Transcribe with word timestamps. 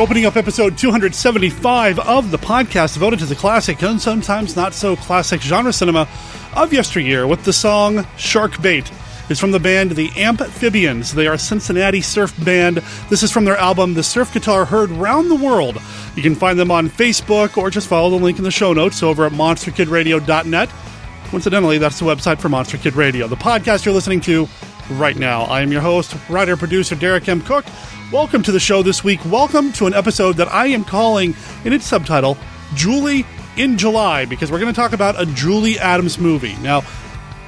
opening 0.00 0.24
up 0.24 0.36
episode 0.36 0.78
275 0.78 1.98
of 1.98 2.30
the 2.30 2.38
podcast 2.38 2.94
devoted 2.94 3.18
to 3.18 3.26
the 3.26 3.34
classic 3.34 3.82
and 3.82 4.00
sometimes 4.00 4.56
not 4.56 4.72
so 4.72 4.96
classic 4.96 5.42
genre 5.42 5.70
cinema 5.74 6.08
of 6.56 6.72
yesteryear 6.72 7.26
with 7.26 7.44
the 7.44 7.52
song 7.52 8.06
Shark 8.16 8.62
Bait. 8.62 8.90
It's 9.28 9.38
from 9.38 9.50
the 9.50 9.60
band 9.60 9.90
The 9.90 10.10
Amphibians. 10.16 11.12
They 11.12 11.26
are 11.26 11.34
a 11.34 11.38
Cincinnati 11.38 12.00
surf 12.00 12.32
band. 12.42 12.78
This 13.10 13.22
is 13.22 13.30
from 13.30 13.44
their 13.44 13.58
album 13.58 13.92
The 13.92 14.02
Surf 14.02 14.32
Guitar 14.32 14.64
Heard 14.64 14.88
Round 14.88 15.30
the 15.30 15.34
World. 15.34 15.76
You 16.16 16.22
can 16.22 16.34
find 16.34 16.58
them 16.58 16.70
on 16.70 16.88
Facebook 16.88 17.58
or 17.58 17.68
just 17.68 17.86
follow 17.86 18.08
the 18.08 18.24
link 18.24 18.38
in 18.38 18.44
the 18.44 18.50
show 18.50 18.72
notes 18.72 19.02
over 19.02 19.26
at 19.26 19.32
monsterkidradio.net. 19.32 20.70
Coincidentally, 21.24 21.76
that's 21.76 21.98
the 21.98 22.06
website 22.06 22.40
for 22.40 22.48
Monster 22.48 22.78
Kid 22.78 22.94
Radio, 22.94 23.28
the 23.28 23.36
podcast 23.36 23.84
you're 23.84 23.92
listening 23.92 24.22
to 24.22 24.48
right 24.90 25.16
now. 25.16 25.42
I 25.42 25.62
am 25.62 25.72
your 25.72 25.80
host, 25.80 26.16
writer, 26.28 26.56
producer 26.56 26.94
Derek 26.94 27.28
M. 27.28 27.42
Koch. 27.42 27.64
Welcome 28.12 28.42
to 28.42 28.52
the 28.52 28.60
show 28.60 28.82
this 28.82 29.04
week. 29.04 29.24
Welcome 29.24 29.72
to 29.74 29.86
an 29.86 29.94
episode 29.94 30.36
that 30.36 30.48
I 30.48 30.66
am 30.66 30.84
calling 30.84 31.34
in 31.64 31.72
its 31.72 31.86
subtitle 31.86 32.36
Julie 32.74 33.24
in 33.56 33.78
July 33.78 34.24
because 34.24 34.50
we're 34.50 34.58
going 34.58 34.72
to 34.72 34.80
talk 34.80 34.92
about 34.92 35.20
a 35.20 35.26
Julie 35.26 35.78
Adams 35.78 36.18
movie. 36.18 36.56
Now, 36.56 36.82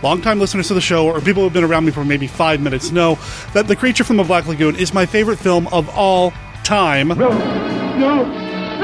longtime 0.02 0.38
listeners 0.38 0.68
to 0.68 0.74
the 0.74 0.80
show 0.80 1.06
or 1.06 1.20
people 1.20 1.42
who've 1.42 1.52
been 1.52 1.64
around 1.64 1.84
me 1.84 1.92
for 1.92 2.04
maybe 2.04 2.26
five 2.26 2.60
minutes 2.60 2.90
know 2.92 3.18
that 3.54 3.66
The 3.66 3.76
Creature 3.76 4.04
from 4.04 4.16
the 4.18 4.24
Black 4.24 4.46
Lagoon 4.46 4.76
is 4.76 4.94
my 4.94 5.06
favorite 5.06 5.38
film 5.38 5.66
of 5.68 5.88
all 5.96 6.32
time. 6.64 7.08
No, 7.08 7.30
no. 7.98 8.24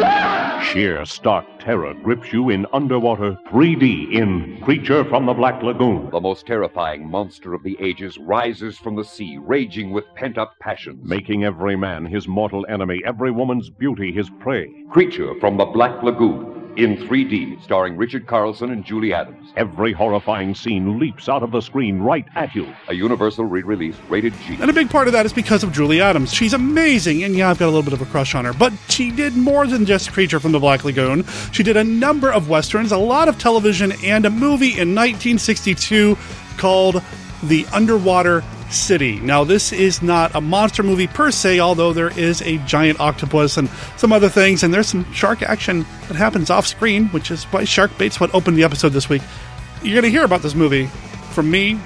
Ah! 0.01 0.48
Sheer 0.63 1.05
stark 1.07 1.47
terror 1.61 1.95
grips 1.95 2.33
you 2.33 2.51
in 2.51 2.67
underwater 2.73 3.39
3D 3.51 4.13
in 4.13 4.61
Creature 4.63 5.05
from 5.05 5.25
the 5.25 5.33
Black 5.33 5.63
Lagoon. 5.63 6.11
The 6.11 6.21
most 6.21 6.47
terrifying 6.47 7.09
monster 7.09 7.55
of 7.55 7.63
the 7.63 7.77
ages 7.81 8.19
rises 8.19 8.77
from 8.77 8.97
the 8.97 9.05
sea, 9.05 9.39
raging 9.39 9.91
with 9.91 10.05
pent 10.15 10.37
up 10.37 10.59
passions. 10.61 11.09
Making 11.09 11.45
every 11.45 11.77
man 11.77 12.05
his 12.05 12.29
mortal 12.29 12.67
enemy, 12.69 13.01
every 13.07 13.31
woman's 13.31 13.71
beauty 13.71 14.13
his 14.13 14.31
prey. 14.41 14.69
Creature 14.91 15.41
from 15.41 15.57
the 15.57 15.65
Black 15.65 16.03
Lagoon 16.03 16.58
in 16.79 16.97
3D, 16.97 17.61
starring 17.65 17.97
Richard 17.97 18.29
Carlson 18.29 18.71
and 18.71 18.85
Julie 18.85 19.13
Adams. 19.13 19.53
Every 19.57 19.93
horrifying 19.93 20.55
scene 20.55 21.01
leaps 21.01 21.29
out 21.29 21.43
of 21.43 21.51
the 21.51 21.61
screen 21.61 21.99
right 21.99 22.25
at 22.37 22.55
you. 22.55 22.73
A 22.87 22.95
Universal 22.95 23.47
re 23.47 23.63
release, 23.63 23.97
rated 24.09 24.33
G. 24.47 24.57
And 24.61 24.71
a 24.71 24.73
big 24.73 24.89
part 24.89 25.09
of 25.09 25.13
that 25.13 25.27
is 25.27 25.33
because 25.33 25.65
of 25.65 25.73
Julie 25.73 26.01
Adams. 26.01 26.33
She's 26.33 26.53
amazing, 26.53 27.25
and 27.25 27.35
yeah, 27.35 27.51
I've 27.51 27.59
got 27.59 27.67
a 27.67 27.73
little 27.73 27.83
bit 27.83 27.95
of 27.95 28.01
a 28.01 28.07
crush 28.07 28.37
on 28.37 28.45
her. 28.45 28.53
But 28.53 28.73
she 28.89 29.11
did 29.11 29.37
more 29.37 29.67
than 29.67 29.87
just 29.87 30.13
Creature 30.13 30.39
from 30.39 30.53
the 30.53 30.61
Black 30.61 30.85
Lagoon. 30.85 31.25
She 31.51 31.65
did 31.65 31.77
a 31.77 31.83
number 31.83 32.33
of 32.33 32.49
westerns, 32.49 32.93
a 32.93 32.97
lot 32.97 33.29
of 33.29 33.39
television, 33.39 33.93
and 34.05 34.25
a 34.25 34.31
movie 34.31 34.79
in 34.79 34.95
1962 34.95 36.17
called 36.59 37.03
The 37.43 37.67
Underwater 37.73 38.45
City. 38.71 39.21
Now, 39.21 39.45
this 39.45 39.73
is 39.73 40.03
not 40.03 40.35
a 40.35 40.41
monster 40.41 40.83
movie 40.83 41.07
per 41.07 41.31
se, 41.31 41.61
although 41.61 41.93
there 41.93 42.17
is 42.19 42.43
a 42.43 42.59
giant 42.59 43.01
octopus 43.01 43.57
and 43.57 43.69
some 43.97 44.13
other 44.13 44.29
things, 44.29 44.63
and 44.63 44.73
there's 44.73 44.89
some 44.89 45.11
shark 45.13 45.43
action 45.43 45.87
that 46.09 46.17
happens 46.17 46.51
off 46.51 46.67
screen, 46.67 47.07
which 47.09 47.31
is 47.31 47.45
why 47.45 47.65
Shark 47.65 47.97
Bait's 47.99 48.21
what 48.21 48.35
opened 48.35 48.57
the 48.57 48.65
episode 48.65 48.91
this 48.91 49.09
week. 49.09 49.23
You're 49.83 49.95
going 49.95 50.05
to 50.05 50.11
hear 50.11 50.25
about 50.25 50.43
this 50.43 50.55
movie 50.55 50.87
from 51.33 51.51
me 51.51 51.79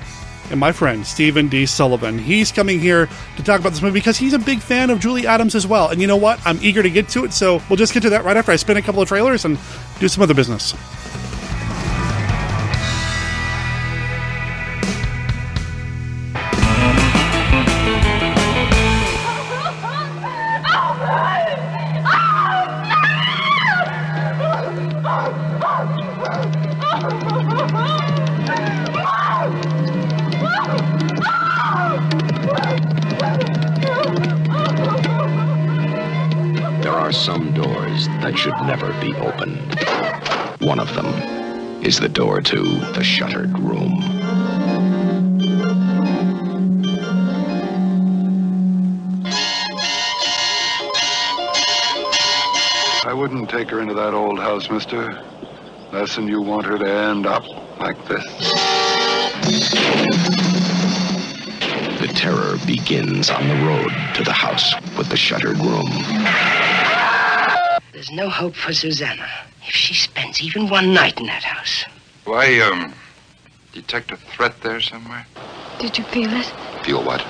and 0.51 0.59
my 0.61 0.73
friend 0.73 1.07
Stephen 1.07 1.49
D. 1.49 1.67
Sullivan. 1.67 2.19
He's 2.19 2.53
coming 2.53 2.79
here 2.79 3.09
to 3.37 3.43
talk 3.43 3.61
about 3.61 3.71
this 3.71 3.83
movie 3.83 3.95
because 3.95 4.19
he's 4.19 4.33
a 4.33 4.39
big 4.39 4.61
fan 4.61 4.91
of 4.91 5.01
Julie 5.01 5.27
Adams 5.27 5.55
as 5.55 5.67
well. 5.67 5.89
And 5.89 6.01
you 6.01 6.07
know 6.07 6.17
what? 6.17 6.41
I'm 6.47 6.59
eager 6.63 6.83
to 6.83 6.91
get 6.91 7.09
to 7.11 7.25
it, 7.25 7.33
so 7.33 7.63
we'll 7.69 7.77
just 7.77 7.95
get 7.95 8.03
to 8.03 8.11
that 8.11 8.25
right 8.25 8.37
after 8.37 8.53
I 8.53 8.57
spin 8.57 8.77
a 8.77 8.83
couple 8.83 9.01
of 9.03 9.09
trailers 9.09 9.45
and 9.45 9.59
do 9.99 10.09
some 10.09 10.23
other 10.23 10.35
business. 10.35 10.75
Is 41.93 42.01
the 42.01 42.09
door 42.09 42.41
to 42.41 42.63
the 42.95 43.05
shuttered 43.05 43.59
room. 43.59 44.03
I 53.05 53.13
wouldn't 53.13 53.51
take 53.51 53.69
her 53.69 53.81
into 53.81 53.93
that 53.93 54.15
old 54.15 54.39
house, 54.39 54.71
mister. 54.71 55.23
Less 55.93 56.17
than 56.17 56.29
you 56.29 56.41
want 56.41 56.65
her 56.65 56.79
to 56.79 56.91
end 56.91 57.27
up 57.27 57.43
like 57.79 57.99
this. 58.09 58.25
The 62.01 62.11
terror 62.15 62.57
begins 62.67 63.29
on 63.29 63.49
the 63.49 63.57
road 63.67 63.93
to 64.15 64.23
the 64.23 64.33
house 64.33 64.73
with 64.97 65.11
the 65.11 65.17
shuttered 65.19 65.59
room. 65.59 65.91
There's 67.93 68.11
no 68.13 68.31
hope 68.31 68.55
for 68.55 68.73
Susanna 68.73 69.29
if 69.67 69.75
she 69.75 69.95
spends 70.33 70.43
even 70.43 70.71
one 70.71 70.95
night 70.95 71.21
in 71.21 71.27
that 71.27 71.43
house. 71.43 71.85
Why, 72.25 72.61
um, 72.61 72.95
detect 73.73 74.13
a 74.13 74.17
threat 74.17 74.61
there 74.63 74.81
somewhere? 74.81 75.27
Did 75.79 75.99
you 75.99 76.05
feel 76.05 76.31
it? 76.33 76.47
Feel 76.85 77.03
what? 77.03 77.21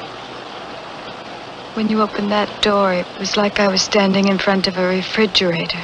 When 1.75 1.89
you 1.89 2.03
opened 2.03 2.31
that 2.31 2.63
door, 2.63 2.93
it 2.93 3.07
was 3.19 3.37
like 3.37 3.59
I 3.59 3.69
was 3.69 3.83
standing 3.83 4.29
in 4.29 4.39
front 4.39 4.69
of 4.69 4.77
a 4.77 4.87
refrigerator. 4.87 5.81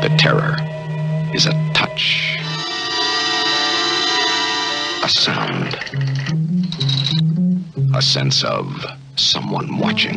The 0.00 0.14
terror 0.18 0.56
is 1.34 1.46
a 1.46 1.52
touch, 1.74 2.38
a 5.04 5.08
sound, 5.08 5.78
a 7.94 8.02
sense 8.02 8.42
of 8.44 8.86
someone 9.16 9.78
watching 9.78 10.16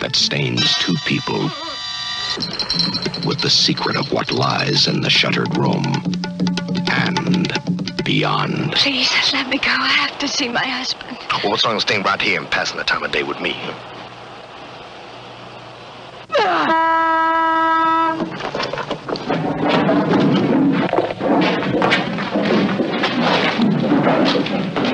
that 0.00 0.16
stains 0.16 0.74
two 0.78 0.94
people 1.04 1.50
with 3.26 3.40
the 3.40 3.50
secret 3.50 3.96
of 3.96 4.12
what 4.12 4.30
lies 4.32 4.86
in 4.86 5.00
the 5.00 5.10
shuttered 5.10 5.56
room 5.56 5.84
and 6.90 7.52
beyond. 8.04 8.72
Please, 8.72 9.10
let 9.32 9.48
me 9.48 9.58
go. 9.58 9.70
I 9.70 9.88
have 9.88 10.18
to 10.18 10.28
see 10.28 10.48
my 10.48 10.64
husband. 10.64 11.16
Well, 11.42 11.52
what's 11.52 11.64
wrong 11.64 11.74
with 11.74 11.82
staying 11.82 12.02
right 12.02 12.20
here 12.20 12.40
and 12.40 12.50
passing 12.50 12.78
the 12.78 12.84
time 12.84 13.02
of 13.02 13.12
day 13.12 13.22
with 13.22 13.40
me? 13.40 13.52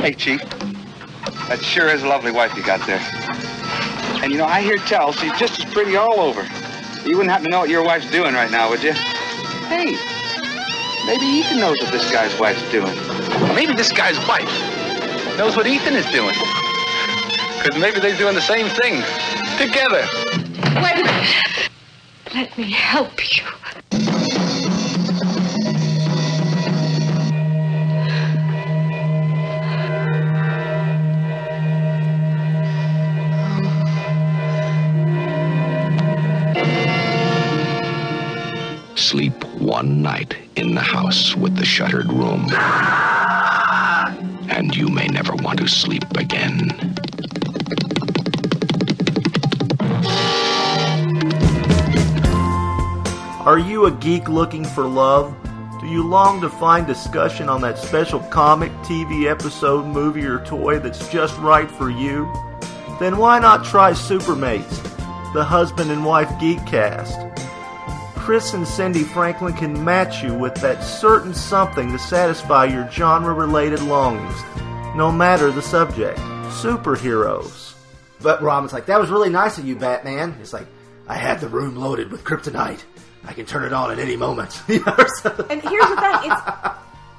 Hey, 0.00 0.14
Chief. 0.14 0.40
That 1.48 1.60
sure 1.62 1.88
is 1.88 2.02
a 2.02 2.08
lovely 2.08 2.30
wife 2.30 2.56
you 2.56 2.62
got 2.62 2.86
there. 2.86 3.00
And 4.22 4.30
you 4.32 4.38
know, 4.38 4.46
I 4.46 4.60
hear 4.60 4.76
tell 4.78 5.12
she's 5.12 5.36
just 5.38 5.58
as 5.58 5.72
pretty 5.72 5.96
all 5.96 6.20
over. 6.20 6.46
You 7.08 7.16
wouldn't 7.16 7.30
happen 7.30 7.46
to 7.46 7.50
know 7.50 7.60
what 7.60 7.70
your 7.70 7.82
wife's 7.82 8.10
doing 8.10 8.34
right 8.34 8.50
now, 8.50 8.68
would 8.68 8.82
you? 8.82 8.92
Hey, 8.92 9.96
maybe 11.06 11.24
Ethan 11.24 11.58
knows 11.58 11.78
what 11.80 11.90
this 11.90 12.12
guy's 12.12 12.38
wife's 12.38 12.70
doing. 12.70 12.94
Maybe 13.54 13.72
this 13.72 13.90
guy's 13.90 14.18
wife 14.28 14.46
knows 15.38 15.56
what 15.56 15.66
Ethan 15.66 15.94
is 15.94 16.04
doing. 16.12 16.34
Because 17.56 17.80
maybe 17.80 17.98
they're 17.98 18.18
doing 18.18 18.34
the 18.34 18.42
same 18.42 18.68
thing 18.68 19.02
together. 19.56 20.06
Wait 20.82 21.00
a 21.00 21.04
minute. 21.04 21.70
Let 22.34 22.58
me 22.58 22.70
help 22.72 23.38
you. 23.38 24.67
Sleep 39.08 39.42
one 39.54 40.02
night 40.02 40.36
in 40.56 40.74
the 40.74 40.82
house 40.82 41.34
with 41.34 41.56
the 41.56 41.64
shuttered 41.64 42.12
room. 42.12 42.46
And 44.50 44.76
you 44.76 44.88
may 44.88 45.06
never 45.06 45.34
want 45.36 45.60
to 45.60 45.66
sleep 45.66 46.04
again. 46.18 46.94
Are 53.46 53.58
you 53.58 53.86
a 53.86 53.92
geek 53.92 54.28
looking 54.28 54.66
for 54.66 54.84
love? 54.84 55.34
Do 55.80 55.86
you 55.86 56.06
long 56.06 56.42
to 56.42 56.50
find 56.50 56.86
discussion 56.86 57.48
on 57.48 57.62
that 57.62 57.78
special 57.78 58.20
comic, 58.20 58.70
TV 58.82 59.24
episode, 59.24 59.86
movie, 59.86 60.26
or 60.26 60.44
toy 60.44 60.80
that's 60.80 61.08
just 61.08 61.34
right 61.38 61.70
for 61.70 61.88
you? 61.88 62.30
Then 63.00 63.16
why 63.16 63.38
not 63.38 63.64
try 63.64 63.92
Supermates, 63.92 64.82
the 65.32 65.44
husband 65.44 65.90
and 65.90 66.04
wife 66.04 66.30
geek 66.38 66.66
cast? 66.66 67.27
Chris 68.28 68.52
and 68.52 68.68
Cindy 68.68 69.04
Franklin 69.04 69.54
can 69.54 69.82
match 69.86 70.22
you 70.22 70.34
with 70.34 70.54
that 70.56 70.84
certain 70.84 71.32
something 71.32 71.90
to 71.90 71.98
satisfy 71.98 72.66
your 72.66 72.86
genre 72.90 73.32
related 73.32 73.80
longings, 73.80 74.36
no 74.94 75.10
matter 75.10 75.50
the 75.50 75.62
subject. 75.62 76.18
Superheroes. 76.60 77.72
But 78.20 78.42
Robin's 78.42 78.74
like, 78.74 78.84
that 78.84 79.00
was 79.00 79.08
really 79.08 79.30
nice 79.30 79.56
of 79.56 79.64
you, 79.66 79.76
Batman. 79.76 80.36
It's 80.42 80.52
like, 80.52 80.66
I 81.08 81.14
had 81.14 81.40
the 81.40 81.48
room 81.48 81.74
loaded 81.76 82.12
with 82.12 82.22
kryptonite. 82.22 82.82
I 83.24 83.32
can 83.32 83.46
turn 83.46 83.64
it 83.64 83.72
on 83.72 83.90
at 83.92 83.98
any 83.98 84.14
moment. 84.14 84.60
You 84.68 84.84
know, 84.84 84.94
so- 85.22 85.46
And 85.48 85.62
here's 85.62 85.88
the 85.88 85.96
thing: 85.96 86.30
it's 86.30 86.42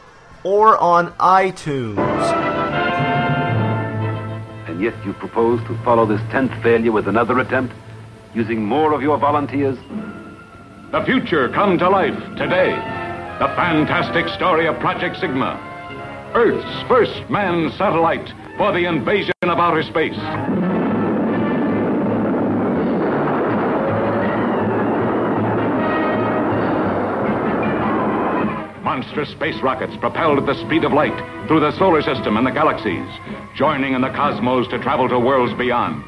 or 0.44 0.78
on 0.78 1.12
iTunes. 1.14 1.98
And 4.68 4.80
yet 4.80 4.94
you 5.04 5.14
propose 5.14 5.60
to 5.66 5.76
follow 5.82 6.06
this 6.06 6.20
tenth 6.30 6.52
failure 6.62 6.92
with 6.92 7.08
another 7.08 7.40
attempt, 7.40 7.74
using 8.34 8.64
more 8.64 8.92
of 8.92 9.02
your 9.02 9.18
volunteers? 9.18 9.76
The 10.92 11.02
future 11.06 11.48
come 11.48 11.78
to 11.78 11.88
life 11.88 12.18
today. 12.36 12.68
The 13.38 13.48
fantastic 13.56 14.28
story 14.28 14.66
of 14.66 14.78
Project 14.78 15.16
Sigma. 15.16 15.56
Earth's 16.34 16.86
first 16.86 17.30
manned 17.30 17.72
satellite 17.78 18.28
for 18.58 18.72
the 18.74 18.84
invasion 18.84 19.32
of 19.40 19.58
outer 19.58 19.82
space. 19.84 20.18
Monstrous 28.84 29.30
space 29.30 29.62
rockets 29.62 29.96
propelled 29.96 30.40
at 30.40 30.44
the 30.44 30.66
speed 30.66 30.84
of 30.84 30.92
light 30.92 31.16
through 31.48 31.60
the 31.60 31.72
solar 31.78 32.02
system 32.02 32.36
and 32.36 32.46
the 32.46 32.50
galaxies, 32.50 33.08
joining 33.56 33.94
in 33.94 34.02
the 34.02 34.10
cosmos 34.10 34.68
to 34.68 34.78
travel 34.80 35.08
to 35.08 35.18
worlds 35.18 35.54
beyond. 35.54 36.04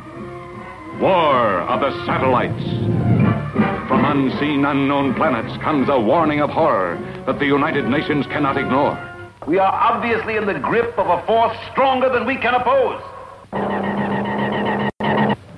War 1.00 1.62
of 1.62 1.80
the 1.80 2.04
Satellites. 2.04 3.13
From 3.54 4.04
unseen, 4.04 4.64
unknown 4.64 5.14
planets 5.14 5.56
comes 5.62 5.88
a 5.88 6.00
warning 6.00 6.40
of 6.40 6.50
horror 6.50 6.98
that 7.26 7.38
the 7.38 7.46
United 7.46 7.86
Nations 7.88 8.26
cannot 8.26 8.56
ignore. 8.56 8.98
We 9.46 9.58
are 9.58 9.72
obviously 9.72 10.36
in 10.36 10.46
the 10.46 10.58
grip 10.58 10.98
of 10.98 11.06
a 11.06 11.24
force 11.24 11.56
stronger 11.70 12.08
than 12.08 12.26
we 12.26 12.36
can 12.36 12.54
oppose. 12.54 13.00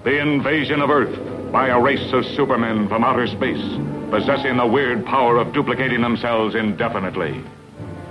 The 0.05 0.21
invasion 0.21 0.83
of 0.83 0.91
Earth 0.91 1.53
by 1.53 1.69
a 1.69 1.81
race 1.81 2.13
of 2.13 2.27
supermen 2.27 2.87
from 2.89 3.03
outer 3.03 3.27
space, 3.29 3.65
possessing 4.11 4.59
the 4.59 4.67
weird 4.67 5.07
power 5.07 5.39
of 5.39 5.55
duplicating 5.55 6.03
themselves 6.03 6.55
indefinitely. 6.55 7.43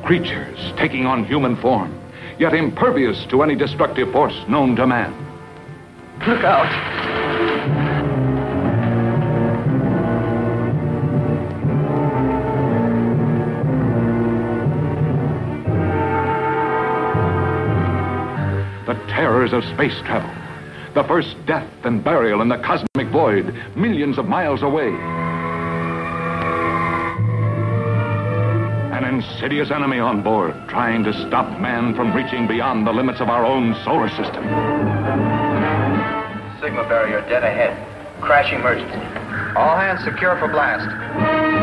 Creatures 0.03 0.73
taking 0.77 1.05
on 1.05 1.25
human 1.25 1.55
form, 1.57 1.93
yet 2.39 2.55
impervious 2.55 3.23
to 3.25 3.43
any 3.43 3.55
destructive 3.55 4.11
force 4.11 4.35
known 4.47 4.75
to 4.77 4.87
man. 4.87 5.13
Look 6.25 6.43
out! 6.43 7.14
Terrors 19.25 19.53
of 19.53 19.63
space 19.73 19.99
travel. 20.01 20.29
The 20.93 21.03
first 21.03 21.35
death 21.47 21.67
and 21.83 22.03
burial 22.03 22.43
in 22.43 22.47
the 22.47 22.59
cosmic 22.59 23.11
void, 23.11 23.55
millions 23.75 24.19
of 24.19 24.27
miles 24.27 24.61
away. 24.61 24.89
An 28.93 29.03
insidious 29.03 29.71
enemy 29.71 29.97
on 29.97 30.21
board, 30.21 30.53
trying 30.69 31.03
to 31.05 31.13
stop 31.27 31.59
man 31.59 31.95
from 31.95 32.13
reaching 32.13 32.47
beyond 32.47 32.85
the 32.85 32.91
limits 32.91 33.19
of 33.19 33.29
our 33.29 33.43
own 33.43 33.73
solar 33.83 34.09
system. 34.09 34.43
Sigma 36.61 36.87
barrier 36.87 37.21
dead 37.21 37.43
ahead. 37.43 37.73
Crash 38.21 38.53
emergency. 38.53 39.01
All 39.57 39.75
hands 39.75 40.03
secure 40.03 40.37
for 40.37 40.49
blast. 40.49 41.54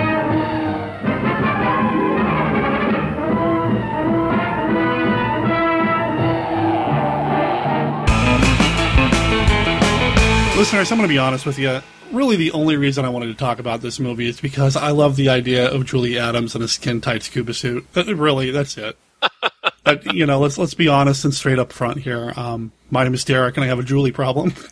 Listeners, 10.56 10.92
I'm 10.92 10.98
going 10.98 11.08
to 11.08 11.12
be 11.12 11.18
honest 11.18 11.46
with 11.46 11.58
you. 11.58 11.80
Really, 12.12 12.36
the 12.36 12.52
only 12.52 12.76
reason 12.76 13.06
I 13.06 13.08
wanted 13.08 13.26
to 13.26 13.34
talk 13.34 13.58
about 13.58 13.80
this 13.80 13.98
movie 13.98 14.28
is 14.28 14.40
because 14.40 14.76
I 14.76 14.90
love 14.90 15.16
the 15.16 15.30
idea 15.30 15.68
of 15.68 15.86
Julie 15.86 16.18
Adams 16.18 16.54
in 16.54 16.60
a 16.60 16.68
skin 16.68 17.00
tight 17.00 17.22
scuba 17.22 17.54
suit. 17.54 17.86
Uh, 17.96 18.14
Really, 18.14 18.50
that's 18.50 18.76
it. 18.76 18.96
but 19.84 20.12
you 20.12 20.26
know, 20.26 20.38
let's 20.38 20.58
let's 20.58 20.74
be 20.74 20.88
honest 20.88 21.24
and 21.24 21.32
straight 21.32 21.58
up 21.58 21.72
front 21.72 22.00
here. 22.00 22.34
Um, 22.36 22.70
my 22.90 23.02
name 23.02 23.14
is 23.14 23.24
Derek, 23.24 23.56
and 23.56 23.64
I 23.64 23.68
have 23.68 23.78
a 23.78 23.82
Julie 23.82 24.12
problem. 24.12 24.54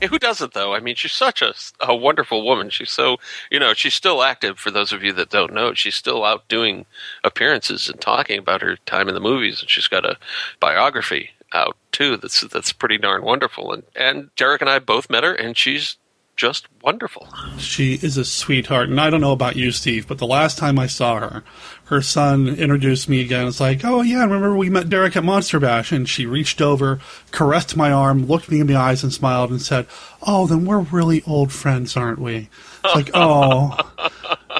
Hey, 0.00 0.08
Who 0.08 0.18
doesn't 0.18 0.54
though? 0.54 0.74
I 0.74 0.80
mean, 0.80 0.94
she's 0.94 1.12
such 1.12 1.42
a, 1.42 1.54
a 1.80 1.94
wonderful 1.94 2.44
woman. 2.44 2.70
She's 2.70 2.90
so 2.90 3.18
you 3.50 3.58
know 3.58 3.74
she's 3.74 3.94
still 3.94 4.22
active. 4.22 4.58
For 4.58 4.70
those 4.70 4.92
of 4.92 5.02
you 5.02 5.12
that 5.14 5.30
don't 5.30 5.52
know, 5.52 5.74
she's 5.74 5.94
still 5.94 6.24
out 6.24 6.48
doing 6.48 6.86
appearances 7.24 7.88
and 7.88 8.00
talking 8.00 8.38
about 8.38 8.62
her 8.62 8.76
time 8.86 9.08
in 9.08 9.14
the 9.14 9.20
movies. 9.20 9.60
And 9.60 9.70
she's 9.70 9.88
got 9.88 10.04
a 10.04 10.16
biography 10.58 11.30
out 11.52 11.76
too. 11.92 12.16
That's 12.16 12.40
that's 12.42 12.72
pretty 12.72 12.98
darn 12.98 13.22
wonderful. 13.22 13.72
And 13.72 13.82
and 13.94 14.30
Derek 14.36 14.60
and 14.60 14.70
I 14.70 14.78
both 14.78 15.10
met 15.10 15.24
her, 15.24 15.34
and 15.34 15.56
she's 15.56 15.96
just 16.40 16.66
wonderful. 16.82 17.28
She 17.58 17.94
is 17.94 18.16
a 18.16 18.24
sweetheart, 18.24 18.88
and 18.88 18.98
I 18.98 19.10
don't 19.10 19.20
know 19.20 19.32
about 19.32 19.56
you, 19.56 19.70
Steve, 19.72 20.08
but 20.08 20.16
the 20.16 20.26
last 20.26 20.56
time 20.56 20.78
I 20.78 20.86
saw 20.86 21.20
her, 21.20 21.44
her 21.84 22.00
son 22.00 22.48
introduced 22.48 23.10
me 23.10 23.20
again. 23.20 23.46
It's 23.46 23.60
like, 23.60 23.84
oh 23.84 24.00
yeah, 24.00 24.22
remember 24.22 24.56
we 24.56 24.70
met 24.70 24.88
Derek 24.88 25.16
at 25.16 25.24
Monster 25.24 25.60
Bash, 25.60 25.92
and 25.92 26.08
she 26.08 26.24
reached 26.24 26.62
over, 26.62 26.98
caressed 27.30 27.76
my 27.76 27.92
arm, 27.92 28.26
looked 28.26 28.50
me 28.50 28.58
in 28.58 28.68
the 28.68 28.74
eyes, 28.74 29.02
and 29.02 29.12
smiled, 29.12 29.50
and 29.50 29.60
said, 29.60 29.86
"Oh, 30.26 30.46
then 30.46 30.64
we're 30.64 30.80
really 30.80 31.22
old 31.26 31.52
friends, 31.52 31.94
aren't 31.94 32.18
we?" 32.18 32.48
It's 32.82 32.94
like, 32.94 33.10
oh, 33.12 33.76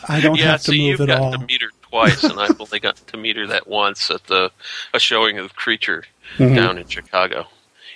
I 0.07 0.21
don't 0.21 0.37
yeah, 0.37 0.51
have 0.51 0.63
to 0.65 0.73
so 0.73 0.77
move 0.77 1.01
at 1.01 1.11
all. 1.11 1.33
to 1.33 1.39
meet 1.39 1.63
her 1.63 1.71
twice, 1.81 2.23
and 2.25 2.39
I've 2.39 2.61
only 2.61 2.79
gotten 2.79 3.07
to 3.07 3.17
meet 3.17 3.37
her 3.37 3.47
that 3.47 3.67
once 3.67 4.11
at 4.11 4.25
the 4.27 4.51
a 4.93 5.01
showing 5.01 5.39
of 5.39 5.57
Creature 5.57 6.05
Mhm. 6.39 6.55
down 6.57 6.79
in 6.79 6.87
Chicago 6.89 7.47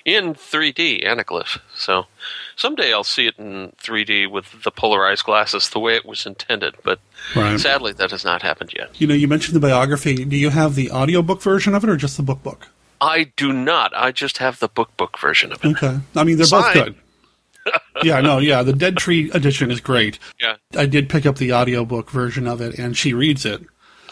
in 0.05 0.35
3D 0.35 1.03
Anaglyph. 1.05 1.59
So 1.75 2.07
someday 2.57 2.93
I'll 2.93 3.05
see 3.05 3.27
it 3.27 3.35
in 3.39 3.73
3D 3.83 4.27
with 4.27 4.63
the 4.63 4.71
polarized 4.71 5.25
glasses 5.25 5.71
the 5.71 5.79
way 5.81 5.95
it 5.97 6.05
was 6.05 6.27
intended, 6.27 6.75
but 6.85 7.01
Right. 7.35 7.59
sadly 7.59 7.93
that 7.95 8.11
has 8.11 8.25
not 8.25 8.43
happened 8.43 8.73
yet. 8.77 8.91
You 9.01 9.07
know, 9.07 9.15
you 9.15 9.27
mentioned 9.29 9.57
the 9.57 9.61
biography. 9.61 10.25
Do 10.25 10.37
you 10.37 10.51
have 10.51 10.75
the 10.75 10.91
audiobook 10.91 11.41
version 11.43 11.75
of 11.75 11.85
it, 11.85 11.91
or 11.91 11.97
just 11.97 12.17
the 12.17 12.23
book 12.23 12.43
book? 12.43 12.69
I 13.01 13.33
do 13.37 13.53
not. 13.53 13.93
I 13.97 14.13
just 14.13 14.39
have 14.39 14.59
the 14.61 14.69
book 14.69 14.97
book 14.97 15.19
version 15.19 15.53
of 15.53 15.65
it. 15.65 15.69
Okay, 15.69 15.99
I 16.15 16.25
mean 16.25 16.37
they're 16.37 16.47
both 16.49 16.73
good. 16.75 16.95
yeah, 18.03 18.21
no, 18.21 18.39
yeah. 18.39 18.63
The 18.63 18.75
Dead 18.75 18.97
Tree 18.99 19.31
edition 19.33 19.71
is 19.71 19.81
great. 19.81 20.19
Yeah. 20.41 20.57
I 20.77 20.85
did 20.87 21.09
pick 21.09 21.25
up 21.25 21.37
the 21.37 21.53
audiobook 21.55 22.11
version 22.11 22.47
of 22.47 22.61
it, 22.61 22.79
and 22.79 22.95
she 22.97 23.15
reads 23.15 23.47
it. 23.47 23.63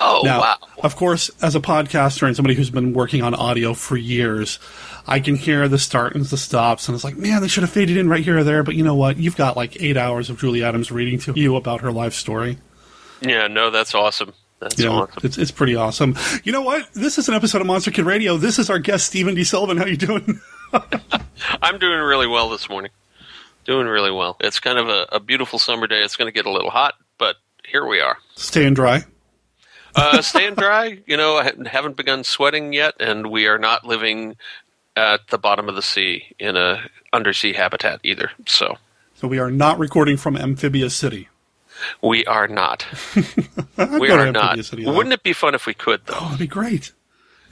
Oh, 0.00 0.22
now, 0.24 0.40
wow. 0.40 0.56
Of 0.82 0.96
course, 0.96 1.30
as 1.42 1.54
a 1.54 1.60
podcaster 1.60 2.26
and 2.26 2.34
somebody 2.34 2.54
who's 2.54 2.70
been 2.70 2.92
working 2.92 3.22
on 3.22 3.34
audio 3.34 3.72
for 3.74 3.96
years, 3.96 4.58
I 5.06 5.20
can 5.20 5.36
hear 5.36 5.68
the 5.68 5.78
start 5.78 6.14
and 6.14 6.24
the 6.24 6.36
stops, 6.36 6.88
and 6.88 6.94
it's 6.94 7.04
like, 7.04 7.16
man, 7.16 7.40
they 7.42 7.48
should 7.48 7.62
have 7.62 7.70
faded 7.70 7.96
in 7.96 8.08
right 8.08 8.24
here 8.24 8.38
or 8.38 8.44
there. 8.44 8.62
But 8.62 8.74
you 8.74 8.82
know 8.82 8.94
what? 8.96 9.16
You've 9.18 9.36
got 9.36 9.56
like 9.56 9.80
eight 9.80 9.96
hours 9.96 10.28
of 10.30 10.38
Julie 10.40 10.64
Adams 10.64 10.90
reading 10.90 11.18
to 11.20 11.32
you 11.38 11.54
about 11.56 11.82
her 11.82 11.92
life 11.92 12.14
story. 12.14 12.58
Yeah, 13.20 13.46
no, 13.46 13.70
that's 13.70 13.94
awesome. 13.94 14.32
That's 14.58 14.78
Yeah, 14.78 14.90
awesome. 14.90 15.20
it's 15.22 15.38
it's 15.38 15.50
pretty 15.50 15.76
awesome. 15.76 16.16
You 16.44 16.52
know 16.52 16.62
what? 16.62 16.92
This 16.94 17.18
is 17.18 17.28
an 17.28 17.34
episode 17.34 17.60
of 17.60 17.66
Monster 17.66 17.90
Kid 17.90 18.04
Radio. 18.04 18.36
This 18.36 18.58
is 18.58 18.70
our 18.70 18.78
guest 18.78 19.06
Stephen 19.06 19.34
D. 19.34 19.44
Sullivan. 19.44 19.76
How 19.76 19.86
you 19.86 19.96
doing? 19.96 20.40
I'm 21.62 21.78
doing 21.78 21.98
really 22.00 22.26
well 22.26 22.48
this 22.48 22.68
morning. 22.68 22.90
Doing 23.64 23.86
really 23.86 24.10
well. 24.10 24.36
It's 24.40 24.58
kind 24.58 24.78
of 24.78 24.88
a, 24.88 25.06
a 25.12 25.20
beautiful 25.20 25.58
summer 25.58 25.86
day. 25.86 26.00
It's 26.02 26.16
going 26.16 26.26
to 26.26 26.32
get 26.32 26.46
a 26.46 26.50
little 26.50 26.70
hot, 26.70 26.94
but 27.18 27.36
here 27.64 27.86
we 27.86 28.00
are. 28.00 28.16
Staying 28.34 28.74
dry. 28.74 29.04
Uh, 29.94 30.22
staying 30.22 30.54
dry. 30.54 30.98
You 31.06 31.16
know, 31.16 31.36
I 31.36 31.52
haven't 31.66 31.96
begun 31.96 32.24
sweating 32.24 32.72
yet, 32.72 32.94
and 33.00 33.30
we 33.30 33.46
are 33.46 33.58
not 33.58 33.84
living 33.84 34.36
at 34.96 35.26
the 35.28 35.38
bottom 35.38 35.68
of 35.68 35.74
the 35.74 35.82
sea 35.82 36.34
in 36.38 36.56
a 36.56 36.82
undersea 37.12 37.52
habitat 37.52 38.00
either. 38.02 38.30
So 38.46 38.76
So 39.14 39.28
we 39.28 39.38
are 39.38 39.50
not 39.50 39.78
recording 39.78 40.16
from 40.16 40.36
Amphibious 40.36 40.94
City. 40.94 41.28
we 42.02 42.24
are 42.26 42.48
not. 42.48 42.86
We 43.98 44.10
are 44.10 44.30
not. 44.30 44.62
City. 44.64 44.86
Wouldn't 44.86 45.12
it 45.14 45.22
be 45.22 45.32
fun 45.32 45.54
if 45.54 45.66
we 45.66 45.74
could, 45.74 46.02
though? 46.06 46.14
Oh, 46.20 46.26
it'd 46.28 46.38
be 46.38 46.46
great 46.46 46.92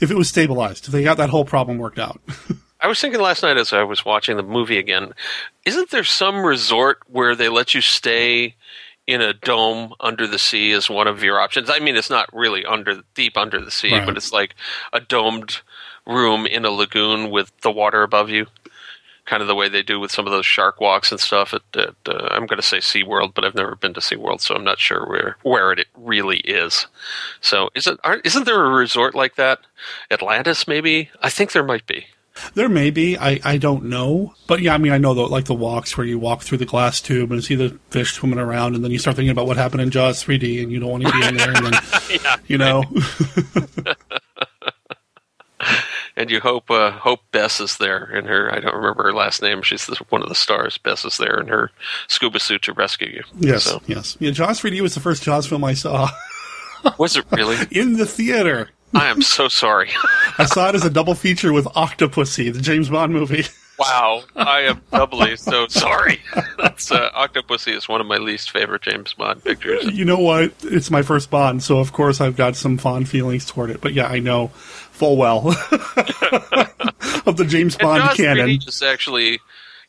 if 0.01 0.11
it 0.11 0.17
was 0.17 0.29
stabilized. 0.29 0.87
If 0.87 0.93
they 0.93 1.03
got 1.03 1.17
that 1.17 1.31
whole 1.31 1.45
problem 1.45 1.79
worked 1.79 1.99
out. 1.99 2.21
I 2.81 2.87
was 2.87 3.01
thinking 3.01 3.21
last 3.21 3.43
night 3.43 3.57
as 3.57 3.73
I 3.73 3.83
was 3.83 4.05
watching 4.05 4.37
the 4.37 4.43
movie 4.43 4.79
again, 4.79 5.13
isn't 5.67 5.91
there 5.91 6.05
some 6.05 6.45
resort 6.45 7.01
where 7.09 7.35
they 7.35 7.49
let 7.49 7.75
you 7.75 7.81
stay 7.81 8.55
in 9.11 9.21
a 9.21 9.33
dome 9.33 9.93
under 10.01 10.27
the 10.27 10.39
sea 10.39 10.71
is 10.73 10.89
one 10.89 11.07
of 11.07 11.23
your 11.23 11.41
options? 11.41 11.69
I 11.71 11.79
mean, 11.79 11.97
it's 11.97 12.11
not 12.11 12.29
really 12.33 12.65
under 12.65 13.03
deep 13.15 13.37
under 13.37 13.63
the 13.63 13.71
sea, 13.71 13.93
Right. 13.93 14.07
but 14.07 14.17
it's 14.17 14.33
like 14.33 14.55
a 14.93 15.01
domed 15.01 15.61
room 16.07 16.47
in 16.47 16.65
a 16.65 16.71
lagoon 16.71 17.31
with 17.31 17.53
the 17.61 17.71
water 17.71 18.03
above 18.03 18.31
you. 18.31 18.47
Kind 19.27 19.43
of 19.43 19.49
the 19.49 19.55
way 19.55 19.69
they 19.69 19.83
do 19.83 20.01
with 20.01 20.11
some 20.11 20.27
of 20.27 20.33
those 20.33 20.47
shark 20.47 20.81
walks 20.81 21.13
and 21.13 21.21
stuff 21.21 21.55
at, 21.55 21.63
at 21.77 21.95
uh, 22.09 22.29
I'm 22.33 22.47
going 22.47 22.57
to 22.57 22.67
say 22.67 22.79
SeaWorld, 22.79 23.35
but 23.35 23.45
I've 23.45 23.55
never 23.55 23.77
been 23.77 23.95
to 23.95 24.01
SeaWorld, 24.01 24.41
so 24.41 24.55
I'm 24.57 24.65
not 24.65 24.81
sure 24.81 25.07
where 25.07 25.37
where 25.43 25.71
it 25.73 25.87
really 25.95 26.39
is. 26.39 26.87
So, 27.41 27.69
is 27.77 27.87
it 27.87 28.01
aren't, 28.03 28.27
isn't 28.27 28.45
there 28.47 28.65
a 28.65 28.71
resort 28.71 29.15
like 29.15 29.37
that? 29.37 29.61
Atlantis 30.11 30.67
maybe? 30.67 31.11
I 31.23 31.31
think 31.31 31.53
there 31.53 31.63
might 31.63 31.87
be. 31.87 32.07
There 32.55 32.69
may 32.69 32.91
be. 32.91 33.19
I, 33.19 33.41
I 33.45 33.57
don't 33.59 33.85
know. 33.85 34.35
But 34.47 34.61
yeah, 34.61 34.75
I 34.75 34.79
mean, 34.79 34.93
I 34.93 34.99
know 34.99 35.15
the, 35.15 35.23
like 35.23 35.45
the 35.47 35.55
walks 35.55 35.97
where 35.97 36.07
you 36.07 36.19
walk 36.19 36.43
through 36.43 36.59
the 36.59 36.67
glass 36.67 37.01
tube 37.01 37.33
and 37.33 37.43
see 37.43 37.55
the 37.55 37.79
fish 37.91 38.13
swimming 38.13 38.39
around, 38.39 38.75
and 38.75 38.85
then 38.85 38.91
you 38.91 38.99
start 38.99 39.17
thinking 39.17 39.31
about 39.31 39.47
what 39.47 39.57
happened 39.57 39.83
in 39.83 39.91
Jaws 39.91 40.23
3D, 40.25 40.63
and 40.63 40.73
you 40.73 40.81
don't 40.81 40.91
want 40.91 41.05
to 41.05 41.13
be 41.13 41.27
in 41.27 41.37
there, 41.37 41.53
and 41.55 41.67
then 41.67 41.83
yeah, 42.11 42.37
you 42.47 42.59
know, 42.59 42.85
and 46.17 46.31
you 46.31 46.41
hope 46.41 46.71
uh, 46.71 46.93
hope 46.93 47.21
Bess 47.33 47.61
is 47.61 47.77
there 47.79 48.05
in 48.17 48.25
her. 48.27 48.53
I 48.53 48.61
don't 48.61 48.75
remember 48.75 49.05
her 49.05 49.13
last 49.13 49.43
name. 49.43 49.63
She's 49.63 49.87
the, 49.87 49.97
one 50.09 50.23
of 50.23 50.29
the 50.29 50.35
stars. 50.35 50.79
Bess 50.79 51.05
is 51.05 51.17
there 51.19 51.39
in 51.41 51.49
her 51.49 51.71
scuba 52.09 52.41
suit 52.41 52.63
to 52.63 52.73
rescue 52.73 53.09
you. 53.09 53.25
yes, 53.39 53.65
So, 53.65 53.83
yes, 53.87 54.17
yeah. 54.21 54.31
Jaws 54.31 54.61
3D 54.61 54.81
was 54.81 54.95
the 54.95 55.01
first 55.01 55.23
Jaws 55.23 55.47
film 55.47 55.65
I 55.65 55.75
saw 55.75 56.11
was 56.99 57.17
it 57.17 57.25
really? 57.31 57.57
in 57.71 57.97
the 57.97 58.07
theater. 58.07 58.71
I 58.95 59.07
am 59.09 59.23
so 59.23 59.49
sorry. 59.49 59.91
I 60.39 60.47
saw 60.47 60.69
it 60.69 60.75
as 60.75 60.85
a 60.85 60.91
double 60.91 61.15
feature 61.15 61.53
with 61.53 61.67
Octopussy, 61.67 62.53
the 62.53 62.61
James 62.61 62.89
Bond 62.89 63.13
movie. 63.13 63.45
wow, 63.79 64.23
I 64.37 64.63
am 64.63 64.81
doubly 64.93 65.37
so 65.37 65.67
sorry. 65.69 66.21
That's 66.59 66.91
uh, 66.91 67.11
Octopussy 67.13 67.77
is 67.77 67.89
one 67.89 68.01
of 68.01 68.07
my 68.07 68.17
least 68.19 68.51
favorite 68.51 68.83
James 68.83 69.15
Bond 69.15 69.45
pictures. 69.45 69.85
You 69.87 70.05
know 70.05 70.19
what? 70.19 70.53
It's 70.63 70.91
my 70.91 71.03
first 71.03 71.31
Bond, 71.31 71.63
so 71.63 71.79
of 71.79 71.93
course 71.93 72.21
I've 72.21 72.37
got 72.37 72.57
some 72.57 72.79
fond 72.79 73.09
feelings 73.09 73.47
toward 73.47 73.71
it. 73.71 73.81
But 73.81 73.93
yeah, 73.93 74.07
I 74.07 74.19
know 74.19 74.49
full 74.49 75.17
well 75.17 75.49
of 77.27 77.37
the 77.37 77.47
James 77.49 77.77
Bond 77.77 78.17
canon. 78.17 78.61
Just 78.61 78.83
actually, 78.83 79.41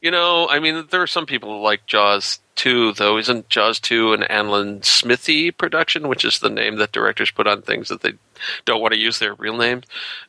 you 0.01 0.11
know, 0.11 0.47
I 0.47 0.59
mean, 0.59 0.85
there 0.89 1.01
are 1.01 1.07
some 1.07 1.25
people 1.25 1.57
who 1.57 1.63
like 1.63 1.85
Jaws 1.85 2.39
2, 2.61 2.93
though. 2.93 3.17
Isn't 3.17 3.49
Jaws 3.49 3.79
2 3.79 4.13
an 4.13 4.23
Alan 4.25 4.83
Smithee 4.83 5.49
production, 5.49 6.07
which 6.07 6.23
is 6.23 6.37
the 6.37 6.49
name 6.49 6.75
that 6.75 6.91
directors 6.91 7.31
put 7.31 7.47
on 7.47 7.63
things 7.63 7.89
that 7.89 8.01
they 8.01 8.13
don't 8.65 8.79
want 8.79 8.93
to 8.93 8.99
use 8.99 9.17
their 9.17 9.33
real 9.33 9.57
names? 9.57 9.85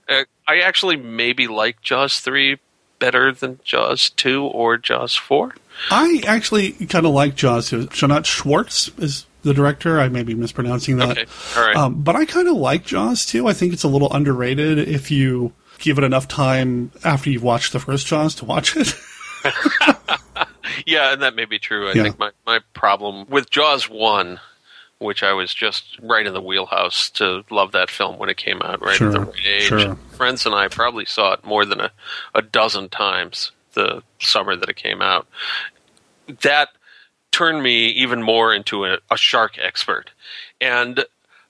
Uh, 0.09 0.25
I 0.49 0.61
actually 0.61 0.97
maybe 0.97 1.47
like 1.47 1.83
Jaws 1.83 2.21
3 2.21 2.59
better 2.99 3.33
than 3.33 3.61
Jaws 3.65 4.09
2 4.09 4.45
or 4.45 4.79
Jaws 4.79 5.15
4. 5.15 5.55
I 5.91 6.23
actually 6.27 6.73
kind 6.73 7.05
of 7.05 7.13
like 7.13 7.35
Jaws. 7.35 7.69
Two. 7.69 7.87
Jeannot 7.89 8.25
Szwarc 8.25 8.99
is 8.99 9.27
the 9.43 9.53
director. 9.53 10.01
I 10.01 10.09
may 10.09 10.23
be 10.23 10.35
mispronouncing 10.35 10.97
that. 10.97 11.19
Okay, 11.19 11.27
right. 11.55 11.77
Um, 11.77 12.03
but 12.03 12.17
I 12.17 12.25
kind 12.25 12.49
of 12.49 12.57
like 12.57 12.87
Jaws 12.87 13.27
too. 13.27 13.47
I 13.47 13.53
think 13.53 13.75
it's 13.75 13.85
a 13.85 13.89
little 13.89 14.11
underrated 14.11 14.79
if 14.79 15.11
you 15.11 15.53
give 15.81 15.99
it 15.99 16.05
enough 16.05 16.29
time 16.29 16.93
after 17.05 17.29
you've 17.29 17.43
watched 17.43 17.75
the 17.75 17.81
first 17.81 18.07
Jaws 18.07 18.35
to 18.37 18.47
watch 18.47 18.75
it. 18.75 18.95
Yeah, 20.87 21.13
and 21.13 21.23
that 21.23 21.35
may 21.35 21.45
be 21.45 21.59
true. 21.59 21.89
I 21.89 21.93
Yeah. 21.95 22.03
think 22.05 22.19
my, 22.19 22.31
my 22.47 22.61
problem 22.75 23.27
with 23.29 23.51
Jaws 23.51 23.89
1, 23.89 24.39
which 24.99 25.23
I 25.23 25.33
was 25.33 25.53
just 25.53 25.99
right 26.01 26.25
in 26.27 26.33
the 26.35 26.41
wheelhouse 26.41 27.11
to 27.11 27.45
love 27.51 27.73
that 27.73 27.91
film 27.91 28.19
when 28.19 28.29
it 28.29 28.37
came 28.37 28.63
out, 28.63 28.81
right 28.81 29.01
at 29.01 29.13
the 29.13 29.21
right 29.21 29.47
age. 29.47 29.63
sure. 29.65 29.97
Friends 30.13 30.47
and 30.47 30.55
I 30.55 30.69
probably 30.69 31.05
saw 31.05 31.33
it 31.33 31.45
more 31.45 31.65
than 31.65 31.81
a, 31.81 31.91
a 32.35 32.43
dozen 32.43 32.89
times 32.89 33.51
the 33.75 34.03
summer 34.21 34.55
that 34.55 34.69
it 34.69 34.77
came 34.77 35.03
out. 35.03 35.27
That 36.43 36.69
turned 37.33 37.63
me 37.63 37.89
even 37.89 38.23
more 38.23 38.55
into 38.55 38.85
a, 38.85 38.99
a 39.11 39.17
shark 39.17 39.59
expert. 39.59 40.11
And 40.61 41.05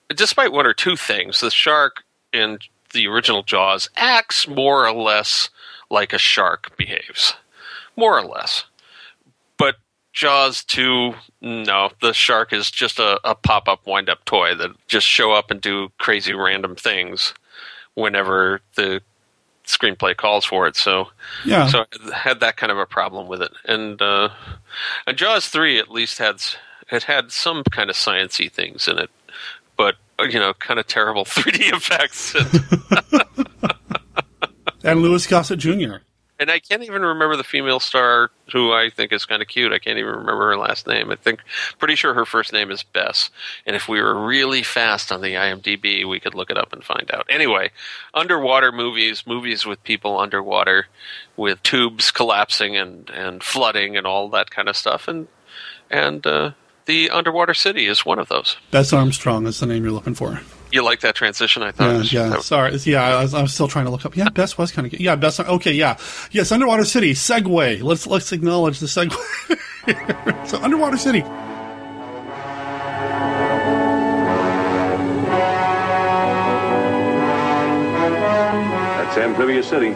despite 0.09 0.51
one 0.51 0.65
or 0.65 0.73
two 0.73 0.95
things, 0.95 1.41
the 1.41 1.51
shark 1.51 2.03
in 2.31 2.59
the 2.93 3.07
original 3.07 3.43
Jaws 3.43 3.89
acts 3.95 4.47
more 4.47 4.87
or 4.87 4.93
less 4.93 5.49
like 5.89 6.13
a 6.13 6.17
shark 6.17 6.75
behaves. 6.77 7.35
More 7.95 8.17
or 8.17 8.23
less. 8.25 8.63
But 9.57 9.75
Jaws 10.13 10.63
2, 10.65 11.13
no, 11.41 11.91
the 12.01 12.13
shark 12.13 12.53
is 12.53 12.69
just 12.71 12.99
a, 12.99 13.19
a 13.23 13.35
pop 13.35 13.67
up 13.67 13.85
wind 13.87 14.09
up 14.09 14.23
toy 14.25 14.55
that 14.55 14.71
just 14.87 15.07
show 15.07 15.31
up 15.31 15.51
and 15.51 15.59
do 15.61 15.89
crazy 15.99 16.33
random 16.33 16.75
things 16.75 17.33
whenever 17.95 18.61
the 18.75 19.01
screenplay 19.65 20.15
calls 20.15 20.43
for 20.45 20.67
it. 20.67 20.75
So, 20.75 21.09
Yeah. 21.45 21.67
so 21.67 21.85
I 22.11 22.15
had 22.15 22.39
that 22.41 22.57
kind 22.57 22.71
of 22.71 22.77
a 22.77 22.85
problem 22.85 23.27
with 23.27 23.41
it. 23.41 23.51
And, 23.65 24.01
uh, 24.01 24.29
and 25.07 25.17
Jaws 25.17 25.47
3 25.47 25.79
at 25.79 25.89
least 25.89 26.17
had, 26.17 26.41
it 26.91 27.03
had 27.03 27.31
some 27.31 27.63
kind 27.71 27.89
of 27.89 27.95
sciency 27.95 28.51
things 28.51 28.87
in 28.87 28.99
it, 28.99 29.09
but, 29.77 29.95
uh, 30.19 30.23
you 30.23 30.39
know, 30.39 30.53
kind 30.55 30.79
of 30.79 30.87
terrible 30.87 31.23
3D 31.25 31.73
effects. 31.73 32.35
And, 32.35 33.73
and 34.83 35.01
Louis 35.01 35.25
Gossett 35.27 35.59
Jr. 35.59 35.97
and 36.43 36.51
I 36.51 36.59
can't 36.59 36.83
even 36.83 37.03
remember 37.03 37.37
the 37.37 37.43
female 37.45 37.79
star 37.79 38.29
who 38.51 38.73
I 38.73 38.89
think 38.89 39.13
is 39.13 39.23
kind 39.23 39.41
of 39.41 39.47
cute. 39.47 39.71
I 39.71 39.79
can't 39.79 39.97
even 39.97 40.11
remember 40.11 40.49
her 40.49 40.57
last 40.57 40.85
name. 40.85 41.09
I 41.09 41.15
think, 41.15 41.39
pretty 41.79 41.95
sure 41.95 42.13
her 42.13 42.25
first 42.25 42.51
name 42.51 42.69
is 42.69 42.83
Bess. 42.83 43.29
And 43.65 43.77
if 43.77 43.87
we 43.87 44.01
were 44.01 44.13
really 44.13 44.61
fast 44.61 45.09
on 45.09 45.21
the 45.21 45.35
IMDb, 45.35 46.05
we 46.05 46.19
could 46.19 46.35
look 46.35 46.49
it 46.49 46.57
up 46.57 46.73
and 46.73 46.83
find 46.83 47.09
out. 47.13 47.25
Anyway, 47.29 47.71
underwater 48.13 48.73
movies, 48.73 49.23
movies 49.25 49.65
with 49.65 49.81
people 49.85 50.19
underwater, 50.19 50.87
with 51.37 51.63
tubes 51.63 52.11
collapsing 52.11 52.75
and, 52.75 53.09
and 53.11 53.41
flooding 53.41 53.95
and 53.95 54.05
all 54.05 54.27
that 54.31 54.51
kind 54.51 54.67
of 54.67 54.75
stuff. 54.75 55.07
And 55.07 55.29
and 55.89 56.27
uh, 56.27 56.51
the 56.87 57.09
underwater 57.09 57.53
city 57.53 57.87
is 57.87 58.05
one 58.05 58.19
of 58.19 58.27
those. 58.27 58.57
Bess 58.69 58.91
Armstrong 58.91 59.47
is 59.47 59.61
the 59.61 59.65
name 59.65 59.83
you're 59.83 59.93
looking 59.93 60.15
for. 60.15 60.41
You 60.73 60.83
like 60.83 61.01
that 61.01 61.13
transition? 61.13 61.61
I 61.61 61.69
thought. 61.71 61.89
it 61.89 61.91
Yeah, 61.93 61.97
was- 61.99 62.13
yeah. 62.13 62.39
Sorry. 62.39 62.75
Yeah, 62.77 63.03
I 63.19 63.21
was, 63.21 63.33
I 63.35 63.41
was 63.43 63.53
still 63.53 63.67
trying 63.67 63.85
to 63.85 63.91
look 63.91 64.05
up. 64.07 64.17
Yeah, 64.17 64.29
Bess 64.29 64.57
was 64.57 64.71
kind 64.71 64.87
of 64.87 64.91
good. 64.91 64.99
Yeah, 65.01 65.15
Bess. 65.15 65.39
Okay, 65.39 65.71
yeah. 65.73 65.97
Yes, 66.31 66.51
Underwater 66.51 66.83
City. 66.83 67.13
Segue. 67.13 67.83
Let's 67.83 68.07
let's 68.07 68.31
acknowledge 68.31 68.79
the 68.79 68.87
segue. 68.87 70.47
so, 70.47 70.59
Underwater 70.63 70.97
City. 70.97 71.23
That's 77.83 79.17
Amphibious 79.17 79.67
City. 79.69 79.93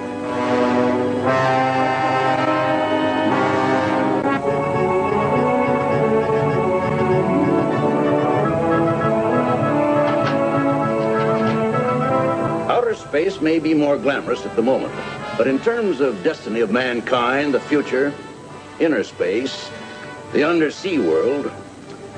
Space 13.08 13.40
may 13.40 13.58
be 13.58 13.74
more 13.74 13.98
glamorous 13.98 14.46
at 14.46 14.56
the 14.58 14.62
moment, 14.62 14.94
but 15.38 15.48
in 15.48 15.60
terms 15.60 16.02
of 16.02 16.22
destiny 16.24 16.60
of 16.60 16.72
mankind, 16.72 17.54
the 17.54 17.60
future, 17.60 18.14
inner 18.80 19.04
space, 19.04 19.70
the 20.34 20.44
undersea 20.44 21.00
world, 21.00 21.50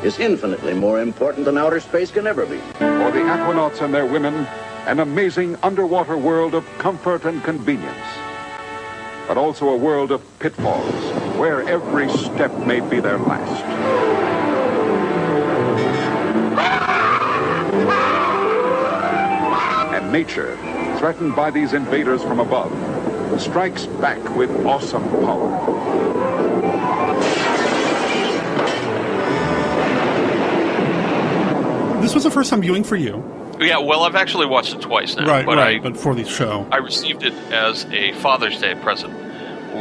is 0.03 0.17
infinitely 0.17 0.73
more 0.73 0.99
important 0.99 1.45
than 1.45 1.57
outer 1.57 1.79
space 1.79 2.09
can 2.09 2.25
ever 2.25 2.45
be. 2.45 2.57
For 2.79 3.11
the 3.11 3.21
aquanauts 3.21 3.81
and 3.81 3.93
their 3.93 4.05
women, 4.05 4.47
an 4.87 4.99
amazing 4.99 5.57
underwater 5.61 6.17
world 6.17 6.55
of 6.55 6.65
comfort 6.79 7.25
and 7.25 7.43
convenience, 7.43 8.09
but 9.27 9.37
also 9.37 9.69
a 9.69 9.77
world 9.77 10.11
of 10.11 10.21
pitfalls, 10.39 10.95
where 11.37 11.61
every 11.69 12.09
step 12.09 12.51
may 12.65 12.79
be 12.79 12.99
their 12.99 13.19
last. 13.19 14.09
Nature, 20.09 20.57
threatened 20.99 21.33
by 21.33 21.49
these 21.49 21.71
invaders 21.71 22.21
from 22.21 22.41
above, 22.41 22.69
strikes 23.41 23.85
back 23.85 24.19
with 24.35 24.51
awesome 24.65 25.01
power. 25.23 25.49
This 32.01 32.13
was 32.13 32.25
the 32.25 32.31
first 32.31 32.49
time 32.49 32.61
viewing 32.61 32.83
for 32.83 32.97
you. 32.97 33.23
Yeah, 33.61 33.77
well, 33.77 34.03
I've 34.03 34.15
actually 34.15 34.45
watched 34.47 34.73
it 34.73 34.81
twice 34.81 35.15
now. 35.15 35.25
right, 35.25 35.45
but 35.45 35.57
right. 35.57 35.77
I, 35.77 35.79
but 35.79 35.95
for 35.95 36.13
the 36.13 36.25
show. 36.25 36.67
I 36.71 36.77
received 36.77 37.23
it 37.23 37.33
as 37.51 37.85
a 37.91 38.11
Father's 38.13 38.59
Day 38.59 38.75
present, 38.75 39.13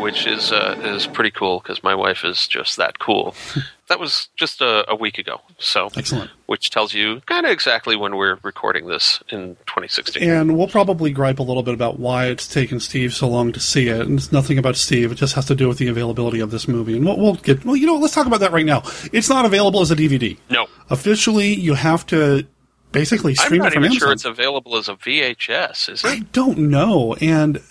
which 0.00 0.26
is 0.26 0.52
uh, 0.52 0.80
is 0.84 1.06
pretty 1.08 1.32
cool 1.32 1.58
because 1.58 1.82
my 1.82 1.94
wife 1.96 2.24
is 2.24 2.46
just 2.46 2.76
that 2.76 3.00
cool. 3.00 3.34
that 3.88 3.98
was 3.98 4.28
just 4.36 4.60
a, 4.60 4.90
a 4.90 4.94
week 4.94 5.18
ago, 5.18 5.40
so 5.58 5.88
Excellent. 5.96 6.30
which 6.46 6.70
tells 6.70 6.94
you 6.94 7.20
kind 7.26 7.44
of 7.44 7.52
exactly 7.52 7.96
when 7.96 8.16
we're 8.16 8.38
recording 8.42 8.86
this 8.86 9.22
in 9.30 9.56
2016. 9.66 10.22
And 10.22 10.56
we'll 10.56 10.68
probably 10.68 11.10
gripe 11.10 11.38
a 11.38 11.42
little 11.42 11.62
bit 11.62 11.74
about 11.74 11.98
why 11.98 12.26
it's 12.26 12.46
taken 12.46 12.80
Steve 12.80 13.14
so 13.14 13.28
long 13.28 13.52
to 13.52 13.60
see 13.60 13.88
it. 13.88 14.06
And 14.06 14.18
it's 14.18 14.32
nothing 14.32 14.58
about 14.58 14.76
Steve. 14.76 15.12
It 15.12 15.16
just 15.16 15.34
has 15.34 15.46
to 15.46 15.54
do 15.54 15.68
with 15.68 15.78
the 15.78 15.88
availability 15.88 16.40
of 16.40 16.50
this 16.50 16.68
movie. 16.68 16.96
And 16.96 17.04
we'll, 17.04 17.16
we'll 17.18 17.34
get, 17.34 17.64
well, 17.64 17.76
you 17.76 17.86
know, 17.86 17.96
let's 17.96 18.14
talk 18.14 18.26
about 18.26 18.40
that 18.40 18.52
right 18.52 18.66
now. 18.66 18.82
It's 19.12 19.28
not 19.28 19.44
available 19.44 19.80
as 19.80 19.90
a 19.90 19.96
DVD. 19.96 20.36
No. 20.50 20.66
Officially, 20.90 21.54
you 21.54 21.74
have 21.74 22.06
to 22.06 22.46
basically 22.92 23.34
stream 23.34 23.62
it. 23.62 23.66
I'm 23.66 23.70
stream 23.70 23.82
not 23.82 23.86
it 23.86 23.86
from 23.90 23.96
even 23.96 23.98
sure 23.98 24.12
it's 24.12 24.24
available 24.24 24.76
as 24.76 24.88
a 24.88 24.94
VHS. 24.94 25.88
Is 25.90 26.04
I 26.04 26.20
don't 26.32 26.58
know. 26.58 27.14
And 27.20 27.62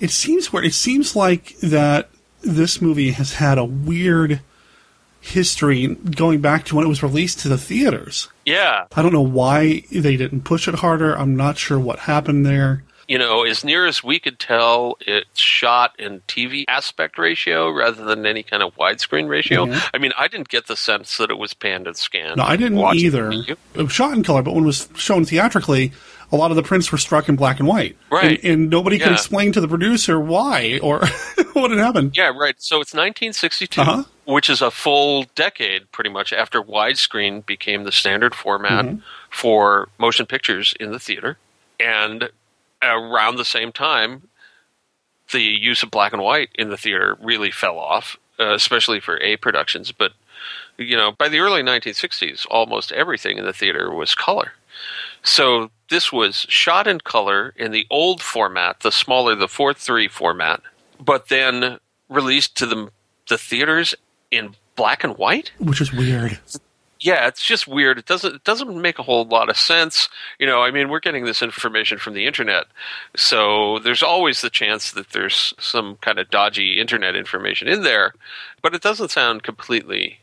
it 0.00 0.10
seems 0.10 0.52
where 0.52 0.62
it 0.62 0.74
seems 0.74 1.16
like 1.16 1.56
that 1.58 2.10
this 2.42 2.80
movie 2.80 3.10
has 3.12 3.34
had 3.34 3.58
a 3.58 3.64
weird 3.64 4.40
history 5.28 5.86
going 5.86 6.40
back 6.40 6.64
to 6.66 6.76
when 6.76 6.84
it 6.84 6.88
was 6.88 7.02
released 7.02 7.40
to 7.40 7.48
the 7.48 7.58
theaters. 7.58 8.28
Yeah. 8.44 8.86
I 8.96 9.02
don't 9.02 9.12
know 9.12 9.20
why 9.22 9.82
they 9.92 10.16
didn't 10.16 10.42
push 10.42 10.68
it 10.68 10.76
harder. 10.76 11.14
I'm 11.16 11.36
not 11.36 11.58
sure 11.58 11.78
what 11.78 12.00
happened 12.00 12.44
there. 12.46 12.82
You 13.06 13.16
know, 13.18 13.44
as 13.44 13.64
near 13.64 13.86
as 13.86 14.04
we 14.04 14.18
could 14.18 14.38
tell, 14.38 14.98
it's 15.00 15.40
shot 15.40 15.98
in 15.98 16.20
TV 16.28 16.64
aspect 16.68 17.16
ratio 17.16 17.70
rather 17.70 18.04
than 18.04 18.26
any 18.26 18.42
kind 18.42 18.62
of 18.62 18.74
widescreen 18.76 19.28
ratio. 19.28 19.64
Mhm. 19.64 19.90
I 19.94 19.98
mean, 19.98 20.12
I 20.18 20.28
didn't 20.28 20.50
get 20.50 20.66
the 20.66 20.76
sense 20.76 21.16
that 21.16 21.30
it 21.30 21.38
was 21.38 21.54
panned 21.54 21.86
and 21.86 21.96
scanned. 21.96 22.36
No, 22.36 22.42
I 22.44 22.56
didn't 22.56 22.78
either. 22.78 23.30
it. 23.32 23.58
Was 23.74 23.92
shot 23.92 24.12
in 24.12 24.22
color, 24.22 24.42
but 24.42 24.52
when 24.54 24.64
it 24.64 24.66
was 24.66 24.88
shown 24.96 25.24
theatrically, 25.24 25.92
a 26.30 26.36
lot 26.36 26.50
of 26.50 26.56
the 26.58 26.62
prints 26.62 26.92
were 26.92 26.98
struck 26.98 27.30
in 27.30 27.36
black 27.36 27.58
and 27.58 27.66
white. 27.66 27.96
Right. 28.10 28.38
And, 28.44 28.52
and 28.62 28.70
nobody 28.70 28.98
could 28.98 29.12
explain 29.12 29.52
to 29.52 29.62
the 29.62 29.68
producer 29.68 30.20
why 30.20 30.78
or 30.82 30.98
what 31.54 31.70
had 31.70 31.80
happened. 31.80 32.14
Yeah, 32.14 32.32
right. 32.36 32.56
So 32.58 32.82
it's 32.82 32.92
1962, 32.92 33.80
Uh-huh. 33.80 34.02
Which 34.28 34.50
is 34.50 34.60
a 34.60 34.70
full 34.70 35.24
decade 35.34 35.90
pretty 35.90 36.10
much 36.10 36.34
after 36.34 36.60
widescreen 36.62 37.44
became 37.46 37.84
the 37.84 37.90
standard 37.92 38.34
format 38.34 38.84
Mhm. 38.84 39.02
for 39.30 39.88
motion 39.96 40.26
pictures 40.26 40.74
in 40.78 40.92
the 40.92 40.98
theater. 40.98 41.38
And 41.80 42.28
around 42.82 43.36
the 43.36 43.44
same 43.46 43.72
time, 43.72 44.28
the 45.32 45.40
use 45.40 45.82
of 45.82 45.90
black 45.90 46.12
and 46.12 46.20
white 46.20 46.50
in 46.54 46.68
the 46.68 46.76
theater 46.76 47.16
really 47.22 47.50
fell 47.50 47.78
off, 47.78 48.18
uh, 48.38 48.52
especially 48.52 49.00
for 49.00 49.18
A 49.22 49.36
productions. 49.38 49.92
But, 49.92 50.12
you 50.76 50.94
know, 50.94 51.10
by 51.12 51.30
the 51.30 51.38
early 51.40 51.62
1960s, 51.62 52.44
almost 52.50 52.92
everything 52.92 53.38
in 53.38 53.46
the 53.46 53.54
theater 53.54 53.90
was 53.90 54.14
color. 54.14 54.52
So 55.22 55.70
this 55.88 56.12
was 56.12 56.44
shot 56.50 56.86
in 56.86 57.00
color 57.00 57.54
in 57.56 57.70
the 57.72 57.86
old 57.88 58.20
format, 58.22 58.80
the 58.80 58.92
smaller, 58.92 59.34
the 59.34 59.48
4 59.48 59.72
3 59.72 60.06
format, 60.06 60.60
but 61.00 61.28
then 61.28 61.78
released 62.10 62.56
to 62.58 62.66
the, 62.66 62.90
the 63.28 63.38
theaters 63.38 63.94
in 64.30 64.54
black 64.76 65.04
and 65.04 65.16
white? 65.16 65.52
Which 65.58 65.80
is 65.80 65.92
weird. 65.92 66.38
Yeah, 67.00 67.28
it's 67.28 67.44
just 67.44 67.68
weird. 67.68 67.98
It 67.98 68.06
doesn't 68.06 68.34
it 68.34 68.44
doesn't 68.44 68.80
make 68.80 68.98
a 68.98 69.04
whole 69.04 69.24
lot 69.24 69.48
of 69.48 69.56
sense. 69.56 70.08
You 70.38 70.46
know, 70.46 70.62
I 70.62 70.72
mean, 70.72 70.88
we're 70.88 70.98
getting 70.98 71.24
this 71.24 71.42
information 71.42 71.98
from 71.98 72.14
the 72.14 72.26
internet, 72.26 72.64
so 73.16 73.78
there's 73.78 74.02
always 74.02 74.40
the 74.40 74.50
chance 74.50 74.90
that 74.92 75.10
there's 75.10 75.54
some 75.58 75.96
kind 75.96 76.18
of 76.18 76.30
dodgy 76.30 76.80
internet 76.80 77.14
information 77.14 77.68
in 77.68 77.82
there, 77.82 78.14
but 78.62 78.74
it 78.74 78.82
doesn't 78.82 79.12
sound 79.12 79.44
completely 79.44 80.18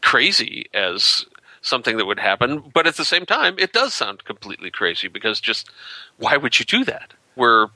crazy 0.00 0.66
as 0.74 1.24
something 1.62 1.96
that 1.96 2.06
would 2.06 2.18
happen. 2.18 2.64
But 2.74 2.88
at 2.88 2.96
the 2.96 3.04
same 3.04 3.24
time, 3.24 3.54
it 3.58 3.72
does 3.72 3.94
sound 3.94 4.24
completely 4.24 4.70
crazy 4.70 5.06
because 5.06 5.40
just 5.40 5.70
why 6.18 6.36
would 6.36 6.58
you 6.58 6.64
do 6.64 6.84
that? 6.84 7.14
Were 7.36 7.70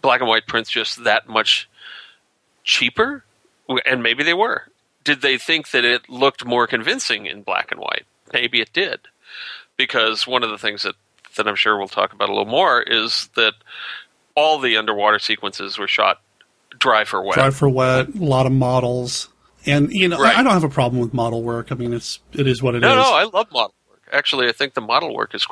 black 0.00 0.20
and 0.20 0.28
white 0.28 0.46
prints 0.46 0.70
just 0.70 1.04
that 1.04 1.28
much 1.28 1.68
cheaper? 2.64 3.24
And 3.84 4.02
maybe 4.02 4.24
they 4.24 4.34
were. 4.34 4.64
Did 5.04 5.22
they 5.22 5.38
think 5.38 5.70
that 5.70 5.84
it 5.84 6.08
looked 6.08 6.44
more 6.44 6.66
convincing 6.66 7.26
in 7.26 7.42
black 7.42 7.70
and 7.70 7.80
white? 7.80 8.04
Maybe 8.32 8.60
it 8.60 8.72
did. 8.72 9.00
Because 9.76 10.26
one 10.26 10.42
of 10.42 10.50
the 10.50 10.58
things 10.58 10.82
that, 10.82 10.94
that 11.36 11.46
I'm 11.46 11.54
sure 11.54 11.78
we'll 11.78 11.88
talk 11.88 12.12
about 12.12 12.28
a 12.28 12.32
little 12.32 12.50
more 12.50 12.82
is 12.82 13.28
that 13.36 13.54
all 14.34 14.58
the 14.58 14.76
underwater 14.76 15.18
sequences 15.18 15.78
were 15.78 15.88
shot 15.88 16.20
dry 16.78 17.04
for 17.04 17.22
wet. 17.22 17.34
Dry 17.34 17.50
for 17.50 17.68
wet, 17.68 18.08
a 18.14 18.24
lot 18.24 18.46
of 18.46 18.52
models. 18.52 19.28
And 19.66 19.90
you 19.92 20.08
know, 20.08 20.18
Right. 20.18 20.36
I 20.36 20.42
don't 20.42 20.52
have 20.52 20.64
a 20.64 20.68
problem 20.68 21.00
with 21.00 21.12
model 21.12 21.42
work. 21.42 21.72
I 21.72 21.74
mean, 21.74 21.92
it's 21.92 22.20
it 22.32 22.46
is 22.46 22.62
what 22.62 22.74
it 22.74 22.78
is. 22.78 22.82
no, 22.82 22.94
no, 22.94 23.14
I 23.14 23.24
love 23.24 23.50
model 23.52 23.74
work. 23.90 24.02
Actually, 24.12 24.48
I 24.48 24.52
think 24.52 24.74
the 24.74 24.80
model 24.80 25.14
work 25.14 25.34
is 25.34 25.46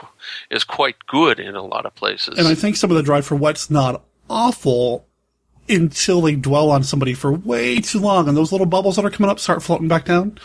is 0.51 0.65
quite 0.65 0.97
good 1.07 1.39
in 1.41 1.55
a 1.55 1.63
lot 1.65 1.87
of 1.87 1.95
places. 1.95 2.39
And 2.39 2.47
I 2.49 2.55
think 2.55 2.77
some 2.77 2.91
of 2.91 2.97
the 2.97 3.03
dry 3.03 3.21
for 3.21 3.35
wet's 3.37 3.71
not 3.71 4.03
awful 4.31 5.06
until 5.69 6.21
they 6.21 6.37
dwell 6.37 6.71
on 6.71 6.83
somebody 6.83 7.15
for 7.15 7.33
way 7.33 7.81
too 7.81 7.99
long, 8.01 8.29
and 8.29 8.37
those 8.37 8.53
little 8.53 8.67
bubbles 8.67 8.97
that 8.97 9.05
are 9.05 9.11
coming 9.11 9.31
up 9.31 9.39
start 9.41 9.63
floating 9.63 9.89
back 9.89 10.05
down. 10.05 10.39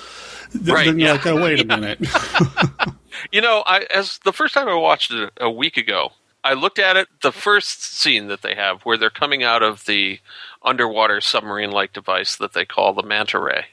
Th- 0.53 0.65
Right, 0.67 0.85
then 0.85 0.99
you're 0.99 1.07
yeah. 1.07 1.13
like, 1.13 1.25
oh, 1.27 1.41
wait 1.41 1.59
a 1.61 1.65
minute. 1.65 1.99
You 3.31 3.41
know, 3.41 3.61
I 3.67 3.81
as 3.93 4.19
the 4.23 4.33
first 4.33 4.53
time 4.53 4.67
I 4.67 4.73
watched 4.73 5.11
it 5.11 5.31
a 5.39 5.49
week 5.51 5.77
ago, 5.77 6.11
I 6.43 6.53
looked 6.53 6.79
at 6.79 6.97
it. 6.97 7.07
The 7.21 7.31
first 7.31 7.83
scene 7.83 8.27
that 8.29 8.41
they 8.41 8.55
have, 8.55 8.81
where 8.81 8.97
they're 8.97 9.09
coming 9.11 9.43
out 9.43 9.61
of 9.61 9.85
the 9.85 10.19
underwater 10.63 11.21
submarine-like 11.21 11.93
device 11.93 12.35
that 12.37 12.53
they 12.53 12.65
call 12.65 12.93
the 12.93 13.03
manta 13.03 13.37
ray. 13.39 13.65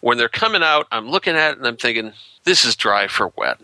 When 0.00 0.18
they're 0.18 0.28
coming 0.28 0.62
out, 0.62 0.88
I'm 0.92 1.08
looking 1.08 1.36
at 1.36 1.52
it 1.52 1.58
and 1.58 1.66
I'm 1.66 1.76
thinking, 1.78 2.12
this 2.44 2.64
is 2.66 2.76
dry 2.76 3.06
for 3.06 3.32
wet. 3.36 3.58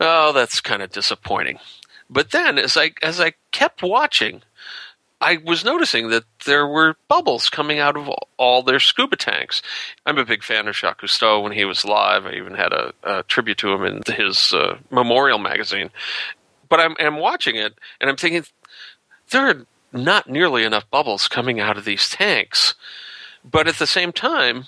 Oh, 0.00 0.32
that's 0.32 0.60
kind 0.60 0.82
of 0.82 0.90
disappointing. 0.90 1.58
But 2.10 2.32
then, 2.32 2.58
as 2.58 2.76
I 2.76 2.92
as 3.02 3.20
I 3.20 3.32
kept 3.52 3.82
watching, 3.82 4.42
I 5.20 5.38
was 5.38 5.64
noticing 5.64 6.10
that 6.10 6.24
there 6.44 6.66
were 6.66 6.96
bubbles 7.08 7.48
coming 7.48 7.78
out 7.78 7.96
of 7.96 8.10
all 8.36 8.62
their 8.62 8.80
scuba 8.80 9.16
tanks. 9.16 9.62
I'm 10.04 10.18
a 10.18 10.24
big 10.24 10.42
fan 10.42 10.68
of 10.68 10.76
Jacques 10.76 11.00
Cousteau 11.00 11.42
when 11.42 11.52
he 11.52 11.64
was 11.64 11.84
alive. 11.84 12.26
I 12.26 12.32
even 12.32 12.54
had 12.54 12.72
a, 12.72 12.92
a 13.02 13.22
tribute 13.22 13.58
to 13.58 13.72
him 13.72 13.84
in 13.84 14.02
his 14.06 14.52
uh, 14.52 14.76
memorial 14.90 15.38
magazine. 15.38 15.90
But 16.68 16.80
I'm, 16.80 16.96
I'm 16.98 17.16
watching 17.16 17.56
it 17.56 17.74
and 18.00 18.10
I'm 18.10 18.16
thinking, 18.16 18.44
there 19.30 19.48
are 19.48 19.66
not 19.92 20.28
nearly 20.28 20.64
enough 20.64 20.88
bubbles 20.90 21.28
coming 21.28 21.60
out 21.60 21.78
of 21.78 21.84
these 21.84 22.10
tanks. 22.10 22.74
But 23.42 23.68
at 23.68 23.76
the 23.76 23.86
same 23.86 24.12
time, 24.12 24.66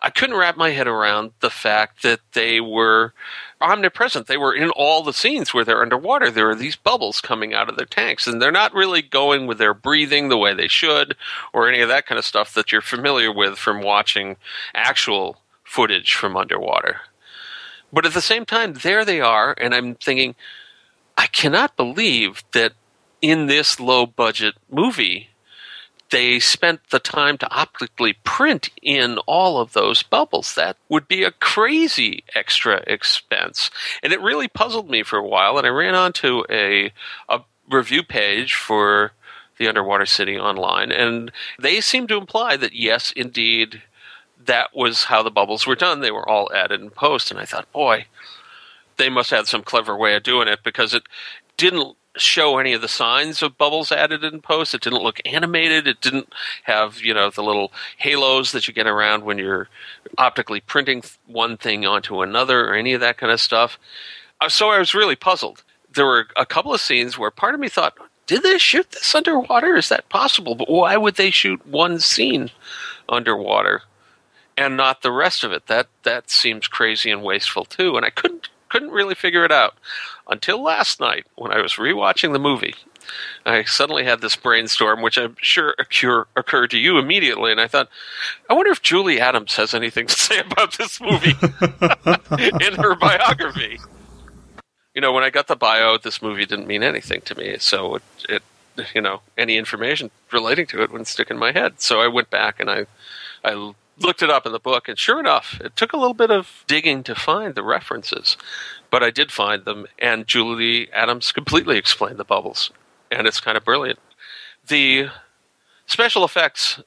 I 0.00 0.10
couldn't 0.10 0.36
wrap 0.36 0.56
my 0.56 0.70
head 0.70 0.86
around 0.86 1.32
the 1.40 1.50
fact 1.50 2.02
that 2.02 2.20
they 2.32 2.60
were 2.60 3.14
omnipresent. 3.60 4.26
They 4.26 4.36
were 4.36 4.54
in 4.54 4.70
all 4.70 5.02
the 5.02 5.12
scenes 5.12 5.54
where 5.54 5.64
they're 5.64 5.82
underwater. 5.82 6.30
There 6.30 6.50
are 6.50 6.54
these 6.54 6.76
bubbles 6.76 7.20
coming 7.20 7.54
out 7.54 7.68
of 7.68 7.76
their 7.76 7.86
tanks, 7.86 8.26
and 8.26 8.40
they're 8.40 8.52
not 8.52 8.74
really 8.74 9.02
going 9.02 9.46
with 9.46 9.58
their 9.58 9.74
breathing 9.74 10.28
the 10.28 10.36
way 10.36 10.54
they 10.54 10.68
should, 10.68 11.16
or 11.52 11.68
any 11.68 11.80
of 11.80 11.88
that 11.88 12.06
kind 12.06 12.18
of 12.18 12.24
stuff 12.24 12.54
that 12.54 12.72
you're 12.72 12.82
familiar 12.82 13.32
with 13.32 13.58
from 13.58 13.80
watching 13.80 14.36
actual 14.74 15.40
footage 15.62 16.14
from 16.14 16.36
underwater. 16.36 17.00
But 17.92 18.06
at 18.06 18.12
the 18.12 18.20
same 18.20 18.44
time, 18.44 18.74
there 18.74 19.04
they 19.04 19.20
are, 19.20 19.54
and 19.58 19.74
I'm 19.74 19.94
thinking, 19.94 20.34
I 21.16 21.26
cannot 21.26 21.76
believe 21.76 22.42
that 22.52 22.72
in 23.22 23.46
this 23.46 23.80
low 23.80 24.04
budget 24.04 24.54
movie, 24.70 25.30
they 26.14 26.38
spent 26.38 26.90
the 26.90 27.00
time 27.00 27.36
to 27.36 27.50
optically 27.50 28.12
print 28.22 28.70
in 28.80 29.18
all 29.26 29.58
of 29.58 29.72
those 29.72 30.04
bubbles. 30.04 30.54
That 30.54 30.76
would 30.88 31.08
be 31.08 31.24
a 31.24 31.32
crazy 31.32 32.22
extra 32.36 32.84
expense. 32.86 33.68
And 34.00 34.12
it 34.12 34.20
really 34.20 34.46
puzzled 34.46 34.88
me 34.88 35.02
for 35.02 35.18
a 35.18 35.26
while. 35.26 35.58
And 35.58 35.66
I 35.66 35.70
ran 35.70 35.96
onto 35.96 36.44
a, 36.48 36.92
a 37.28 37.40
review 37.68 38.04
page 38.04 38.54
for 38.54 39.10
the 39.58 39.66
Underwater 39.66 40.06
City 40.06 40.38
online, 40.38 40.92
and 40.92 41.32
they 41.60 41.80
seem 41.80 42.06
to 42.08 42.16
imply 42.16 42.56
that 42.58 42.74
yes, 42.74 43.12
indeed, 43.16 43.82
that 44.44 44.70
was 44.74 45.04
how 45.04 45.22
the 45.22 45.32
bubbles 45.32 45.66
were 45.66 45.74
done. 45.74 46.00
They 46.00 46.12
were 46.12 46.28
all 46.28 46.48
added 46.54 46.80
in 46.80 46.90
post. 46.90 47.32
And 47.32 47.40
I 47.40 47.44
thought, 47.44 47.72
boy, 47.72 48.06
they 48.98 49.08
must 49.08 49.30
have 49.30 49.48
some 49.48 49.62
clever 49.62 49.96
way 49.96 50.14
of 50.14 50.22
doing 50.22 50.46
it 50.46 50.60
because 50.62 50.94
it 50.94 51.02
didn't 51.56 51.96
show 52.16 52.58
any 52.58 52.72
of 52.72 52.80
the 52.80 52.88
signs 52.88 53.42
of 53.42 53.58
bubbles 53.58 53.90
added 53.90 54.22
in 54.22 54.40
post. 54.40 54.74
It 54.74 54.82
didn't 54.82 55.02
look 55.02 55.20
animated. 55.24 55.86
It 55.88 56.00
didn't 56.00 56.32
have, 56.64 57.00
you 57.00 57.12
know, 57.12 57.30
the 57.30 57.42
little 57.42 57.72
halos 57.98 58.52
that 58.52 58.68
you 58.68 58.74
get 58.74 58.86
around 58.86 59.24
when 59.24 59.38
you're 59.38 59.68
optically 60.16 60.60
printing 60.60 61.02
one 61.26 61.56
thing 61.56 61.84
onto 61.86 62.22
another 62.22 62.68
or 62.68 62.74
any 62.74 62.92
of 62.92 63.00
that 63.00 63.16
kind 63.16 63.32
of 63.32 63.40
stuff. 63.40 63.78
Uh, 64.40 64.48
So 64.48 64.70
I 64.70 64.78
was 64.78 64.94
really 64.94 65.16
puzzled. 65.16 65.64
There 65.92 66.06
were 66.06 66.26
a 66.36 66.46
couple 66.46 66.72
of 66.74 66.80
scenes 66.80 67.18
where 67.18 67.30
part 67.30 67.54
of 67.54 67.60
me 67.60 67.68
thought, 67.68 67.96
did 68.26 68.42
they 68.42 68.58
shoot 68.58 68.90
this 68.90 69.14
underwater? 69.14 69.76
Is 69.76 69.88
that 69.90 70.08
possible? 70.08 70.54
But 70.54 70.70
why 70.70 70.96
would 70.96 71.16
they 71.16 71.30
shoot 71.30 71.66
one 71.66 71.98
scene 71.98 72.50
underwater 73.08 73.82
and 74.56 74.76
not 74.76 75.02
the 75.02 75.12
rest 75.12 75.44
of 75.44 75.52
it? 75.52 75.66
That 75.66 75.88
that 76.04 76.30
seems 76.30 76.66
crazy 76.68 77.10
and 77.10 77.22
wasteful 77.22 77.64
too. 77.64 77.96
And 77.96 78.04
I 78.06 78.10
couldn't 78.10 78.48
couldn't 78.74 78.90
really 78.90 79.14
figure 79.14 79.44
it 79.44 79.52
out 79.52 79.76
until 80.28 80.60
last 80.60 80.98
night 80.98 81.26
when 81.36 81.52
I 81.52 81.62
was 81.62 81.74
rewatching 81.74 82.32
the 82.32 82.40
movie. 82.40 82.74
I 83.46 83.62
suddenly 83.62 84.02
had 84.02 84.20
this 84.20 84.34
brainstorm, 84.34 85.00
which 85.00 85.16
I'm 85.16 85.36
sure 85.40 85.76
occur, 85.78 86.26
occurred 86.34 86.72
to 86.72 86.78
you 86.78 86.98
immediately, 86.98 87.52
and 87.52 87.60
I 87.60 87.68
thought, 87.68 87.88
I 88.50 88.54
wonder 88.54 88.72
if 88.72 88.82
Julie 88.82 89.20
Adams 89.20 89.54
has 89.54 89.74
anything 89.74 90.08
to 90.08 90.14
say 90.18 90.40
about 90.40 90.76
this 90.76 91.00
movie 91.00 91.36
in 92.66 92.74
her 92.74 92.96
biography. 92.96 93.78
You 94.92 95.00
know, 95.00 95.12
when 95.12 95.22
I 95.22 95.30
got 95.30 95.46
the 95.46 95.54
bio, 95.54 95.96
this 95.96 96.20
movie 96.20 96.44
didn't 96.44 96.66
mean 96.66 96.82
anything 96.82 97.20
to 97.26 97.36
me, 97.36 97.58
so 97.60 97.94
it, 97.94 98.02
it 98.28 98.42
you 98.92 99.00
know, 99.00 99.20
any 99.38 99.56
information 99.56 100.10
relating 100.32 100.66
to 100.66 100.82
it 100.82 100.90
wouldn't 100.90 101.06
stick 101.06 101.30
in 101.30 101.38
my 101.38 101.52
head. 101.52 101.80
So 101.80 102.00
I 102.00 102.08
went 102.08 102.28
back 102.28 102.58
and 102.58 102.68
I, 102.68 102.86
I 103.44 103.72
looked 103.98 104.22
it 104.22 104.30
up 104.30 104.46
in 104.46 104.52
the 104.52 104.58
book, 104.58 104.88
and 104.88 104.98
sure 104.98 105.20
enough, 105.20 105.60
it 105.62 105.76
took 105.76 105.92
a 105.92 105.96
little 105.96 106.14
bit 106.14 106.30
of 106.30 106.64
digging 106.66 107.02
to 107.04 107.14
find 107.14 107.54
the 107.54 107.62
references, 107.62 108.36
but 108.90 109.02
I 109.02 109.10
did 109.10 109.30
find 109.30 109.64
them, 109.64 109.86
and 109.98 110.26
Julie 110.26 110.90
Adams 110.92 111.32
completely 111.32 111.78
explained 111.78 112.18
the 112.18 112.24
bubbles, 112.24 112.70
and 113.10 113.26
it's 113.26 113.40
kind 113.40 113.56
of 113.56 113.64
brilliant. 113.64 113.98
The 114.66 115.08
special 115.86 116.24
effects 116.24 116.80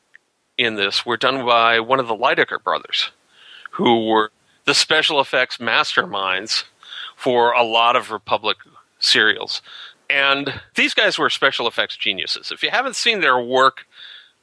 in 0.57 0.75
this 0.75 1.05
were 1.05 1.17
done 1.17 1.45
by 1.45 1.79
one 1.79 1.99
of 1.99 2.07
the 2.07 2.15
Lydecker 2.15 2.61
brothers, 2.61 3.11
who 3.71 4.07
were 4.07 4.31
the 4.65 4.73
special 4.73 5.21
effects 5.21 5.57
masterminds 5.57 6.63
for 7.15 7.51
a 7.53 7.63
lot 7.63 7.95
of 7.95 8.11
Republic 8.11 8.57
serials. 8.99 9.61
And 10.09 10.61
these 10.75 10.93
guys 10.93 11.17
were 11.17 11.29
special 11.29 11.67
effects 11.67 11.95
geniuses. 11.95 12.51
If 12.51 12.63
you 12.63 12.69
haven't 12.71 12.95
seen 12.95 13.21
their 13.21 13.39
work 13.39 13.85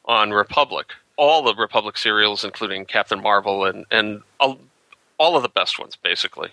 on 0.05 0.31
Republic, 0.31 0.93
all 1.17 1.43
the 1.43 1.55
Republic 1.55 1.97
serials, 1.97 2.45
including 2.45 2.85
Captain 2.85 3.23
Marvel 3.23 3.65
and 3.65 3.87
and 3.91 4.23
all, 4.41 4.59
all 5.19 5.37
of 5.37 5.43
the 5.43 5.49
best 5.49 5.79
ones, 5.79 5.97
basically. 5.97 6.51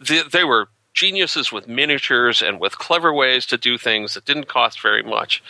They, 0.00 0.22
they 0.22 0.44
were 0.44 0.68
geniuses 0.92 1.50
with 1.50 1.68
miniatures 1.68 2.40
and 2.40 2.60
with 2.60 2.78
clever 2.78 3.12
ways 3.12 3.46
to 3.46 3.58
do 3.58 3.76
things 3.76 4.14
that 4.14 4.24
didn't 4.24 4.48
cost 4.48 4.80
very 4.80 5.02
much. 5.02 5.42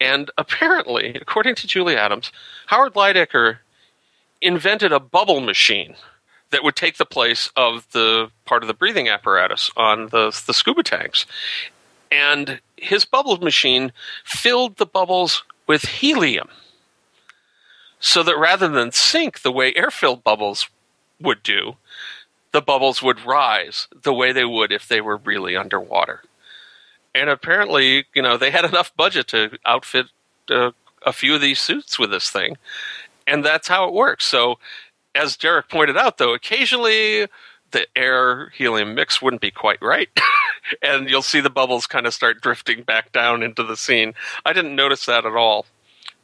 And 0.00 0.30
apparently, 0.36 1.14
according 1.14 1.54
to 1.56 1.66
Julie 1.66 1.96
Adams, 1.96 2.32
Howard 2.66 2.94
Lydecker 2.94 3.58
invented 4.42 4.92
a 4.92 5.00
bubble 5.00 5.40
machine 5.40 5.94
that 6.50 6.64
would 6.64 6.76
take 6.76 6.96
the 6.96 7.06
place 7.06 7.50
of 7.56 7.90
the 7.92 8.30
part 8.44 8.62
of 8.62 8.66
the 8.66 8.74
breathing 8.74 9.08
apparatus 9.08 9.70
on 9.76 10.08
the, 10.08 10.38
the 10.46 10.52
scuba 10.52 10.82
tanks. 10.82 11.24
And 12.12 12.60
his 12.76 13.04
bubble 13.04 13.38
machine 13.38 13.92
filled 14.24 14.76
the 14.76 14.86
bubbles 14.86 15.42
with 15.66 15.82
helium 15.82 16.48
so 18.04 18.22
that 18.22 18.36
rather 18.36 18.68
than 18.68 18.92
sink 18.92 19.40
the 19.40 19.50
way 19.50 19.72
air 19.74 19.90
filled 19.90 20.22
bubbles 20.22 20.68
would 21.18 21.42
do, 21.42 21.76
the 22.52 22.60
bubbles 22.60 23.02
would 23.02 23.24
rise 23.24 23.88
the 24.02 24.12
way 24.12 24.30
they 24.30 24.44
would 24.44 24.70
if 24.70 24.86
they 24.86 25.00
were 25.00 25.16
really 25.16 25.56
underwater. 25.56 26.22
And 27.14 27.30
apparently, 27.30 28.04
you 28.14 28.20
know, 28.20 28.36
they 28.36 28.50
had 28.50 28.66
enough 28.66 28.94
budget 28.94 29.28
to 29.28 29.58
outfit 29.64 30.08
uh, 30.50 30.72
a 31.00 31.14
few 31.14 31.34
of 31.34 31.40
these 31.40 31.58
suits 31.60 31.98
with 31.98 32.10
this 32.10 32.28
thing. 32.28 32.58
And 33.26 33.42
that's 33.42 33.68
how 33.68 33.88
it 33.88 33.94
works. 33.94 34.26
So, 34.26 34.58
as 35.14 35.38
Derek 35.38 35.70
pointed 35.70 35.96
out, 35.96 36.18
though, 36.18 36.34
occasionally 36.34 37.28
the 37.70 37.86
air 37.96 38.50
helium 38.50 38.94
mix 38.94 39.22
wouldn't 39.22 39.40
be 39.40 39.50
quite 39.50 39.80
right. 39.80 40.10
and 40.82 41.08
you'll 41.08 41.22
see 41.22 41.40
the 41.40 41.48
bubbles 41.48 41.86
kind 41.86 42.06
of 42.06 42.12
start 42.12 42.42
drifting 42.42 42.82
back 42.82 43.12
down 43.12 43.42
into 43.42 43.62
the 43.62 43.78
scene. 43.78 44.12
I 44.44 44.52
didn't 44.52 44.76
notice 44.76 45.06
that 45.06 45.24
at 45.24 45.34
all 45.34 45.64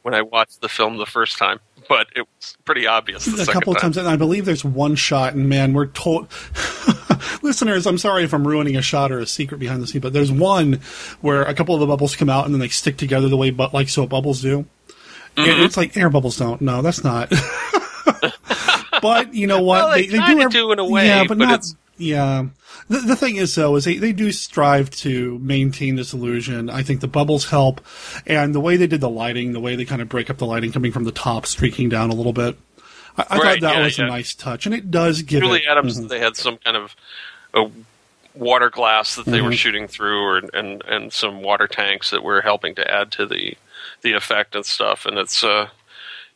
when 0.01 0.13
I 0.13 0.21
watched 0.21 0.61
the 0.61 0.69
film 0.69 0.97
the 0.97 1.05
first 1.05 1.37
time 1.37 1.59
but 1.91 2.07
it 2.15 2.21
was 2.21 2.57
pretty 2.63 2.87
obvious. 2.87 3.27
a 3.27 3.51
couple 3.51 3.73
of 3.73 3.81
times, 3.81 3.97
and 3.97 4.07
I 4.07 4.15
believe 4.15 4.45
there's 4.45 4.63
one 4.63 4.95
shot, 4.95 5.33
and 5.33 5.49
man, 5.49 5.73
we're 5.73 5.87
told. 5.87 6.31
Listeners, 7.41 7.85
I'm 7.85 7.97
sorry 7.97 8.23
if 8.23 8.33
I'm 8.33 8.47
ruining 8.47 8.77
a 8.77 8.81
shot 8.81 9.11
or 9.11 9.19
a 9.19 9.27
secret 9.27 9.59
behind 9.59 9.81
the 9.81 9.87
scene, 9.87 9.99
but 9.99 10.13
there's 10.13 10.31
one 10.31 10.79
where 11.19 11.43
a 11.43 11.53
couple 11.53 11.75
of 11.75 11.81
the 11.81 11.87
bubbles 11.87 12.15
come 12.15 12.29
out 12.29 12.45
and 12.45 12.53
then 12.53 12.61
they 12.61 12.69
stick 12.69 12.95
together 12.95 13.27
the 13.27 13.35
way, 13.35 13.51
but 13.51 13.73
like 13.73 13.89
so 13.89 14.07
bubbles 14.07 14.41
do. 14.41 14.65
Mm-hmm. 15.35 15.63
It's 15.63 15.75
like 15.75 15.97
air 15.97 16.09
bubbles 16.09 16.37
don't. 16.37 16.61
No, 16.61 16.81
that's 16.81 17.03
not. 17.03 17.29
but 19.01 19.33
you 19.33 19.47
know 19.47 19.61
what? 19.61 19.83
Well, 19.83 19.91
they, 19.91 20.07
they, 20.07 20.17
they 20.17 20.35
do, 20.35 20.49
do 20.49 20.71
in 20.71 20.79
a 20.79 20.85
way, 20.85 21.07
yeah, 21.07 21.25
but, 21.27 21.37
but 21.37 21.45
not. 21.45 21.65
Yeah. 21.97 22.47
The, 22.89 22.99
the 22.99 23.15
thing 23.15 23.35
is, 23.35 23.53
though, 23.53 23.75
is 23.75 23.85
they, 23.85 23.97
they 23.97 24.11
do 24.13 24.31
strive 24.31 24.89
to 24.91 25.37
maintain 25.39 25.95
this 25.97 26.13
illusion. 26.13 26.69
I 26.69 26.81
think 26.83 27.01
the 27.01 27.07
bubbles 27.07 27.49
help, 27.49 27.79
and 28.25 28.55
the 28.55 28.59
way 28.59 28.75
they 28.77 28.87
did 28.87 29.01
the 29.01 29.09
lighting, 29.09 29.53
the 29.53 29.59
way 29.59 29.75
they 29.75 29.85
kind 29.85 30.01
of 30.01 30.09
break 30.09 30.29
up 30.29 30.37
the 30.37 30.45
lighting 30.47 30.71
coming 30.71 30.91
from 30.91 31.03
the 31.03 31.11
top, 31.11 31.45
streaking 31.45 31.89
down 31.89 32.09
a 32.09 32.15
little 32.15 32.33
bit. 32.33 32.57
I, 33.17 33.25
I 33.29 33.37
Right, 33.37 33.43
thought 33.61 33.61
that 33.61 33.75
yeah, 33.77 33.83
was 33.83 33.97
yeah. 33.97 34.05
a 34.05 34.07
nice 34.07 34.33
touch, 34.33 34.65
and 34.65 34.73
it 34.73 34.89
does 34.89 35.21
give 35.21 35.41
Julie 35.43 35.59
it. 35.59 35.69
Adams. 35.69 35.99
Mhm. 35.99 36.09
They 36.09 36.19
had 36.19 36.35
some 36.37 36.57
kind 36.57 36.77
of 36.77 36.95
a 37.53 37.69
water 38.33 38.69
glass 38.69 39.15
that 39.15 39.25
they 39.25 39.41
were 39.41 39.51
Mhm. 39.51 39.57
shooting 39.57 39.87
through, 39.87 40.21
or, 40.23 40.41
and 40.53 40.81
and 40.87 41.11
some 41.13 41.41
water 41.43 41.67
tanks 41.67 42.09
that 42.11 42.23
were 42.23 42.41
helping 42.41 42.73
to 42.75 42.89
add 42.91 43.11
to 43.11 43.25
the 43.27 43.55
the 44.01 44.13
effect 44.13 44.55
and 44.55 44.65
stuff. 44.65 45.05
And 45.05 45.17
it's 45.19 45.43
uh, 45.43 45.67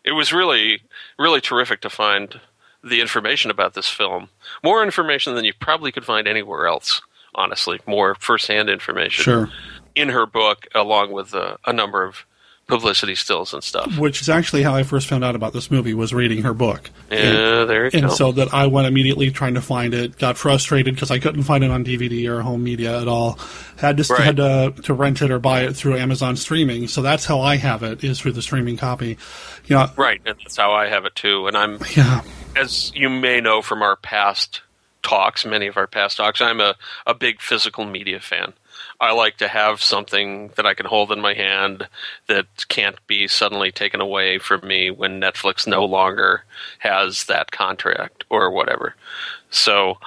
it 0.04 0.12
was 0.12 0.32
really 0.34 0.82
really 1.18 1.40
terrific 1.42 1.82
to 1.82 1.90
find 1.90 2.40
the 2.86 3.02
information 3.02 3.52
about 3.52 3.74
this 3.74 3.90
film. 3.90 4.30
More 4.64 4.84
information 4.84 5.36
than 5.36 5.44
you 5.46 5.54
probably 5.60 5.92
could 5.92 6.06
find 6.06 6.28
anywhere 6.28 6.68
else. 6.68 7.02
Honestly, 7.34 7.80
more 7.86 8.16
firsthand 8.16 8.70
information 8.70 9.24
Sure. 9.24 9.50
in 9.96 10.10
her 10.10 10.26
book, 10.26 10.68
along 10.74 11.12
with 11.12 11.34
uh, 11.36 11.58
a 11.66 11.74
number 11.74 12.04
of 12.06 12.26
publicity 12.68 13.14
stills 13.16 13.54
and 13.54 13.64
stuff. 13.64 13.98
Which 13.98 14.22
is 14.22 14.30
actually 14.30 14.64
how 14.64 14.74
I 14.76 14.84
first 14.84 15.08
found 15.08 15.24
out 15.24 15.36
about 15.36 15.54
this 15.54 15.70
movie 15.70 15.94
was 15.94 16.14
reading 16.14 16.42
her 16.44 16.54
book. 16.54 16.90
Yeah, 17.12 17.66
there 17.66 17.86
you 17.86 17.92
and 17.94 18.08
go. 18.08 18.14
so 18.14 18.32
that 18.34 18.54
I 18.54 18.66
went 18.68 18.88
immediately 18.88 19.30
trying 19.32 19.54
to 19.54 19.62
find 19.62 19.94
it. 19.94 20.18
Got 20.18 20.38
frustrated 20.38 20.96
because 20.96 21.12
I 21.12 21.20
couldn't 21.20 21.44
find 21.44 21.64
it 21.64 21.70
on 21.72 21.84
DVD 21.86 22.28
or 22.28 22.42
home 22.42 22.64
media 22.64 23.00
at 23.00 23.08
all. 23.08 23.40
Had 23.78 23.98
to 23.98 24.06
Right. 24.14 24.24
had 24.24 24.38
to 24.38 24.74
to 24.84 24.94
rent 24.94 25.22
it 25.22 25.30
or 25.32 25.40
buy 25.40 25.62
it 25.64 25.76
through 25.76 25.98
Amazon 25.98 26.36
streaming. 26.36 26.88
So 26.88 27.02
that's 27.02 27.26
how 27.26 27.42
I 27.42 27.58
have 27.58 27.84
it 27.84 28.04
is 28.04 28.20
through 28.20 28.32
the 28.34 28.42
streaming 28.42 28.78
copy. 28.78 29.18
You 29.66 29.76
know, 29.76 29.90
Right, 29.96 30.22
and 30.26 30.36
that's 30.42 30.58
how 30.58 30.72
I 30.74 30.88
have 30.88 31.06
it 31.06 31.16
too. 31.16 31.48
And 31.48 31.56
I'm, 31.58 31.80
Yeah. 31.96 32.22
as 32.56 32.92
you 32.96 33.10
may 33.10 33.42
know 33.42 33.62
from 33.62 33.82
our 33.84 33.96
past 33.96 34.62
talks, 35.04 35.46
many 35.46 35.68
of 35.68 35.78
our 35.78 35.86
past 35.88 36.18
talks, 36.18 36.42
I'm 36.42 36.60
a, 36.60 36.76
a 37.06 37.14
big 37.14 37.40
physical 37.42 37.86
media 37.86 38.20
fan. 38.20 38.54
I 39.00 39.12
like 39.12 39.38
to 39.38 39.48
have 39.48 39.82
something 39.84 40.50
that 40.56 40.66
I 40.66 40.74
can 40.74 40.86
hold 40.86 41.12
in 41.12 41.20
my 41.22 41.34
hand 41.34 41.88
that 42.28 42.46
can't 42.70 42.96
be 43.08 43.28
suddenly 43.28 43.72
taken 43.72 44.00
away 44.02 44.38
from 44.40 44.66
me 44.66 44.90
when 44.92 45.20
Netflix 45.20 45.68
no 45.68 45.84
longer 45.86 46.44
has 46.80 47.26
that 47.26 47.52
contract 47.52 48.24
or 48.30 48.50
whatever. 48.52 48.96
So 49.50 49.98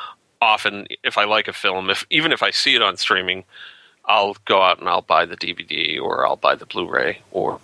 often, 0.40 0.86
if 1.02 1.18
I 1.18 1.24
like 1.24 1.48
a 1.48 1.52
film, 1.52 1.90
if 1.90 2.06
even 2.10 2.32
if 2.32 2.42
I 2.42 2.50
see 2.50 2.74
it 2.74 2.82
on 2.82 2.96
streaming, 2.96 3.44
I'll 4.06 4.36
go 4.46 4.62
out 4.62 4.78
and 4.80 4.88
I'll 4.88 5.02
buy 5.02 5.26
the 5.26 5.36
DVD 5.36 6.00
or 6.00 6.26
I'll 6.26 6.36
buy 6.36 6.54
the 6.54 6.64
Blu-ray 6.66 7.20
or 7.30 7.60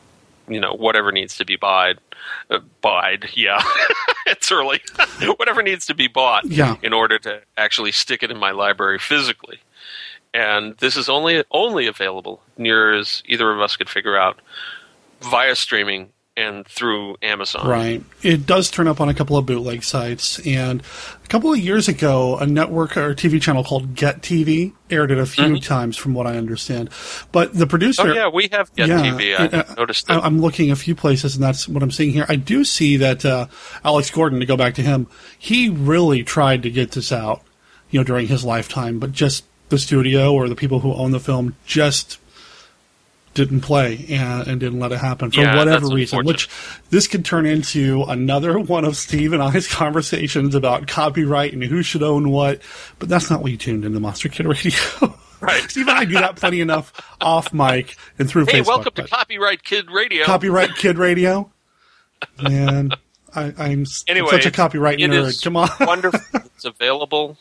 you 0.47 0.61
know 0.61 0.75
whatever 0.75 1.11
needs 1.11 1.39
to 1.39 1.45
be 1.47 1.57
bought. 1.57 1.97
Uh, 2.51 2.59
yeah, 3.35 3.63
it's 4.27 4.53
early. 4.53 4.81
whatever 5.37 5.63
needs 5.63 5.87
to 5.87 5.95
be 5.95 6.07
bought, 6.07 6.45
Yeah. 6.45 6.77
in 6.83 6.93
order 6.93 7.19
to 7.21 7.41
actually 7.57 7.93
stick 7.93 8.23
it 8.23 8.31
in 8.31 8.37
my 8.39 8.51
library 8.51 8.99
physically. 8.99 9.61
And 10.35 10.77
this 10.79 10.97
is 10.97 11.09
only 11.09 11.45
only 11.53 11.87
available 11.87 12.43
near 12.59 12.93
as 12.93 13.23
either 13.25 13.51
of 13.51 13.61
us 13.61 13.77
could 13.77 13.89
figure 13.89 14.19
out 14.19 14.41
via 15.21 15.55
streaming 15.55 16.11
and 16.37 16.67
through 16.67 17.17
Amazon. 17.23 17.67
Right. 17.69 18.03
It 18.23 18.45
does 18.45 18.69
turn 18.69 18.89
up 18.89 19.01
on 19.01 19.09
a 19.09 19.15
couple 19.15 19.37
of 19.37 19.47
bootleg 19.47 19.85
sites. 19.85 20.45
And 20.45 20.83
a 21.25 21.29
couple 21.29 21.53
of 21.53 21.59
years 21.61 21.87
ago, 21.87 22.37
a 22.39 22.47
network 22.47 22.97
or 22.97 23.15
TV 23.15 23.41
channel 23.41 23.63
called 23.63 23.95
Get 23.95 24.21
TV 24.21 24.73
aired 24.91 25.13
it 25.13 25.19
a 25.19 25.27
few 25.27 25.61
times, 25.61 25.97
from 25.97 26.15
what 26.15 26.27
I 26.27 26.37
understand. 26.37 26.91
But 27.31 27.55
the 27.55 27.69
producer. 27.69 28.03
Mm-hmm. 28.03 28.11
Oh 28.11 28.15
yeah, 28.15 28.29
we 28.29 28.49
have 28.51 28.75
Get 28.75 28.89
TV. 28.89 29.39
I 29.39 29.59
uh, 29.59 29.75
noticed 29.77 30.09
that. 30.09 30.25
I'm 30.25 30.41
looking 30.41 30.73
a 30.73 30.77
few 30.77 30.97
places, 30.97 31.37
and 31.37 31.45
that's 31.45 31.69
what 31.69 31.83
I'm 31.85 31.93
seeing 31.93 32.13
here. 32.13 32.27
I 32.29 32.35
do 32.37 32.65
see 32.65 32.97
that 32.97 33.25
uh, 33.25 33.47
Alex 33.85 34.11
Gordon, 34.11 34.41
to 34.41 34.47
go 34.47 34.57
back 34.57 34.75
to 34.75 34.83
him, 34.83 35.07
he 35.39 35.69
really 35.69 36.25
tried 36.25 36.65
to 36.65 36.71
get 36.71 36.93
this 36.93 37.13
out, 37.13 37.43
you 37.91 38.01
know, 38.01 38.05
during 38.05 38.27
his 38.27 38.45
lifetime, 38.45 38.99
but 38.99 39.13
just 39.13 39.45
the 39.69 39.79
studio 39.79 40.33
or 40.33 40.49
the 40.49 40.57
people 40.57 40.81
who 40.81 40.93
own 40.95 41.11
the 41.11 41.21
film 41.21 41.57
just 41.67 42.19
didn't 43.35 43.63
play 43.63 44.07
and, 44.11 44.47
and 44.47 44.61
didn't 44.61 44.79
let 44.79 44.93
it 44.93 44.99
happen 44.99 45.31
for 45.31 45.41
Yeah, 45.41 45.57
whatever 45.57 45.89
reason. 45.89 46.25
Which 46.25 46.49
this 46.91 47.09
could 47.09 47.25
turn 47.25 47.47
into 47.47 48.05
another 48.07 48.59
one 48.61 48.85
of 48.85 48.97
Steve 48.97 49.33
and 49.33 49.43
I's 49.43 49.67
conversations 49.67 50.55
about 50.55 50.87
copyright 50.87 51.53
and 51.53 51.63
who 51.65 51.83
should 51.83 52.03
own 52.03 52.31
what. 52.31 52.61
But 53.01 53.09
that's 53.09 53.31
not 53.31 53.43
what 53.43 53.51
you 53.51 53.59
tuned 53.59 53.85
into 53.85 53.99
Monster 54.01 54.29
Kid 54.29 54.47
Radio. 54.47 54.79
Right. 55.41 55.71
Steve 55.71 55.89
and 55.89 55.99
I 55.99 56.07
do 56.07 56.15
that 56.15 56.37
plenty 56.37 56.63
enough 56.63 56.91
off 57.21 57.53
mic 57.53 57.97
and 58.19 58.27
through 58.31 58.47
Hey, 58.47 58.61
Facebook. 58.61 58.65
Hey, 58.65 58.69
welcome 58.69 58.93
to 58.95 59.03
Copyright 59.09 59.63
Kid 59.63 59.91
Radio. 59.91 60.25
Copyright 60.25 60.75
Kid 60.75 60.97
Radio. 60.97 61.53
Man, 62.41 62.93
I, 63.35 63.53
I'm 63.59 63.85
Anyway, 64.09 64.31
such 64.31 64.47
a 64.47 64.51
copyright 64.51 64.99
nerd. 65.01 65.45
Come 65.45 65.59
on. 65.59 65.69
wonderful. 65.81 66.21
It's 66.57 66.65
available. 66.65 67.37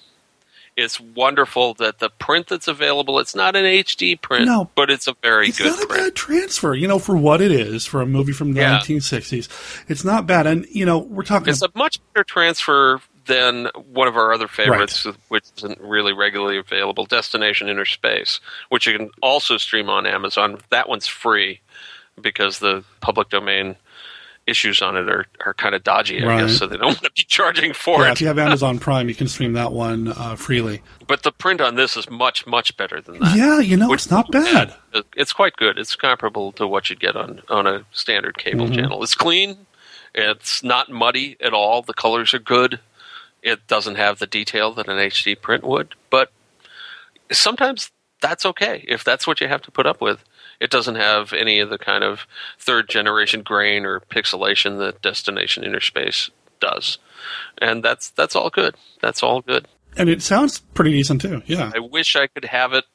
It's 0.75 0.99
wonderful 0.99 1.75
that 1.75 1.99
the 1.99 2.09
print 2.09 2.47
that's 2.47 2.67
available, 2.67 3.19
it's 3.19 3.36
not 3.36 3.55
an 3.55 3.63
HD 3.65 4.19
print, 4.19 4.45
No. 4.45 4.69
but 4.75 4.89
it's 4.89 5.07
a 5.07 5.15
very 5.21 5.49
It's 5.49 5.59
good 5.59 5.67
not 5.67 5.83
a 5.83 5.88
print. 5.88 6.03
bad 6.03 6.15
transfer, 6.15 6.73
you 6.73 6.88
know, 6.88 6.97
for 6.99 7.15
what 7.15 7.41
it 7.41 7.51
is 7.51 7.86
for 7.86 8.01
a 8.01 8.05
movie 8.07 8.31
from 8.33 8.53
the 8.53 8.62
Yeah. 8.62 8.79
1960s. 8.79 9.47
It's 9.88 10.03
not 10.03 10.25
bad, 10.25 10.47
and 10.47 10.65
you 10.71 10.86
know, 10.86 10.97
we're 10.97 11.23
talking. 11.23 11.49
It's 11.49 11.62
a 11.62 11.69
much 11.75 11.99
better 12.13 12.23
transfer 12.23 13.01
than 13.25 13.67
one 13.93 14.07
of 14.07 14.17
our 14.17 14.33
other 14.33 14.47
favorites, 14.49 15.05
which 15.29 15.45
isn't 15.57 15.79
really 15.79 16.12
regularly 16.12 16.57
available, 16.57 17.05
Destination 17.05 17.69
Inner 17.69 17.86
Space, 17.86 18.39
which 18.69 18.86
you 18.88 18.97
can 18.97 19.12
also 19.21 19.57
stream 19.57 19.89
on 19.89 20.05
Amazon. 20.05 20.57
That 20.71 20.89
one's 20.89 21.07
free 21.07 21.62
because 22.19 22.59
the 22.59 22.83
public 22.99 23.29
domain 23.29 23.75
issues 24.45 24.82
on 24.82 24.97
it 24.97 25.10
are, 25.10 25.25
are 25.45 25.53
kind 25.53 25.73
of 25.73 25.84
dodgy, 25.84 26.21
I 26.21 26.25
Right. 26.27 26.41
guess, 26.47 26.58
so 26.58 26.67
they 26.67 26.75
don't 26.77 26.86
want 26.88 27.03
to 27.03 27.12
be 27.12 27.23
charging 27.23 27.73
for 27.73 28.01
yeah, 28.01 28.10
it. 28.10 28.12
if 28.13 28.21
you 28.21 28.27
have 28.27 28.38
Amazon 28.39 28.77
Prime, 28.79 29.08
you 29.10 29.15
can 29.15 29.27
stream 29.27 29.53
that 29.53 29.71
one 29.71 30.10
uh, 30.10 30.36
freely. 30.36 30.82
But 31.08 31.23
the 31.23 31.32
print 31.32 31.62
on 31.62 31.75
this 31.75 31.95
is 31.95 32.10
much, 32.10 32.45
much 32.45 32.75
better 32.75 32.99
than 33.01 33.19
that. 33.19 33.38
Yeah, 33.38 33.60
you 33.60 33.77
know, 33.77 33.93
it's 33.93 34.12
not 34.12 34.32
bad. 34.32 34.73
It's 35.15 35.32
quite 35.34 35.56
good. 35.56 35.77
It's 35.77 35.95
comparable 35.95 36.51
to 36.53 36.67
what 36.67 36.89
you'd 36.89 36.99
get 36.99 37.15
on, 37.15 37.41
on 37.49 37.67
a 37.67 37.86
standard 37.91 38.38
cable 38.38 38.67
Mhm. 38.67 38.75
channel. 38.75 39.01
It's 39.03 39.15
clean. 39.15 39.65
It's 40.13 40.63
not 40.63 40.89
muddy 40.89 41.38
at 41.41 41.53
all. 41.53 41.82
The 41.82 41.93
colors 41.93 42.34
are 42.34 42.39
good. 42.39 42.79
It 43.41 43.65
doesn't 43.67 43.95
have 43.95 44.19
the 44.19 44.27
detail 44.27 44.73
that 44.73 44.88
an 44.88 44.97
HD 44.99 45.36
print 45.36 45.63
would, 45.63 45.95
but 46.10 46.32
sometimes 47.32 47.91
that's 48.21 48.45
okay 48.45 48.86
if 48.88 49.03
that's 49.03 49.25
what 49.27 49.41
you 49.41 49.47
have 49.47 49.62
to 49.63 49.71
put 49.71 49.86
up 49.86 50.01
with. 50.01 50.23
It 50.59 50.69
doesn't 50.69 50.95
have 50.95 51.33
any 51.33 51.59
of 51.59 51.69
the 51.69 51.77
kind 51.77 52.03
of 52.03 52.27
third 52.59 52.87
generation 52.89 53.41
grain 53.41 53.85
or 53.85 53.99
pixelation 53.99 54.77
that 54.79 55.01
Destination 55.01 55.63
Inner 55.63 55.81
Space 55.81 56.29
does, 56.59 56.97
and 57.59 57.83
that's 57.83 58.09
that's 58.11 58.35
all 58.35 58.49
good. 58.49 58.75
That's 59.01 59.21
all 59.23 59.41
good. 59.41 59.67
And 59.97 60.09
it 60.09 60.21
sounds 60.21 60.59
pretty 60.59 60.91
decent 60.91 61.21
too. 61.21 61.41
Yeah. 61.45 61.71
I 61.75 61.79
wish 61.79 62.15
I 62.15 62.27
could 62.27 62.45
have 62.45 62.73
it 62.73 62.85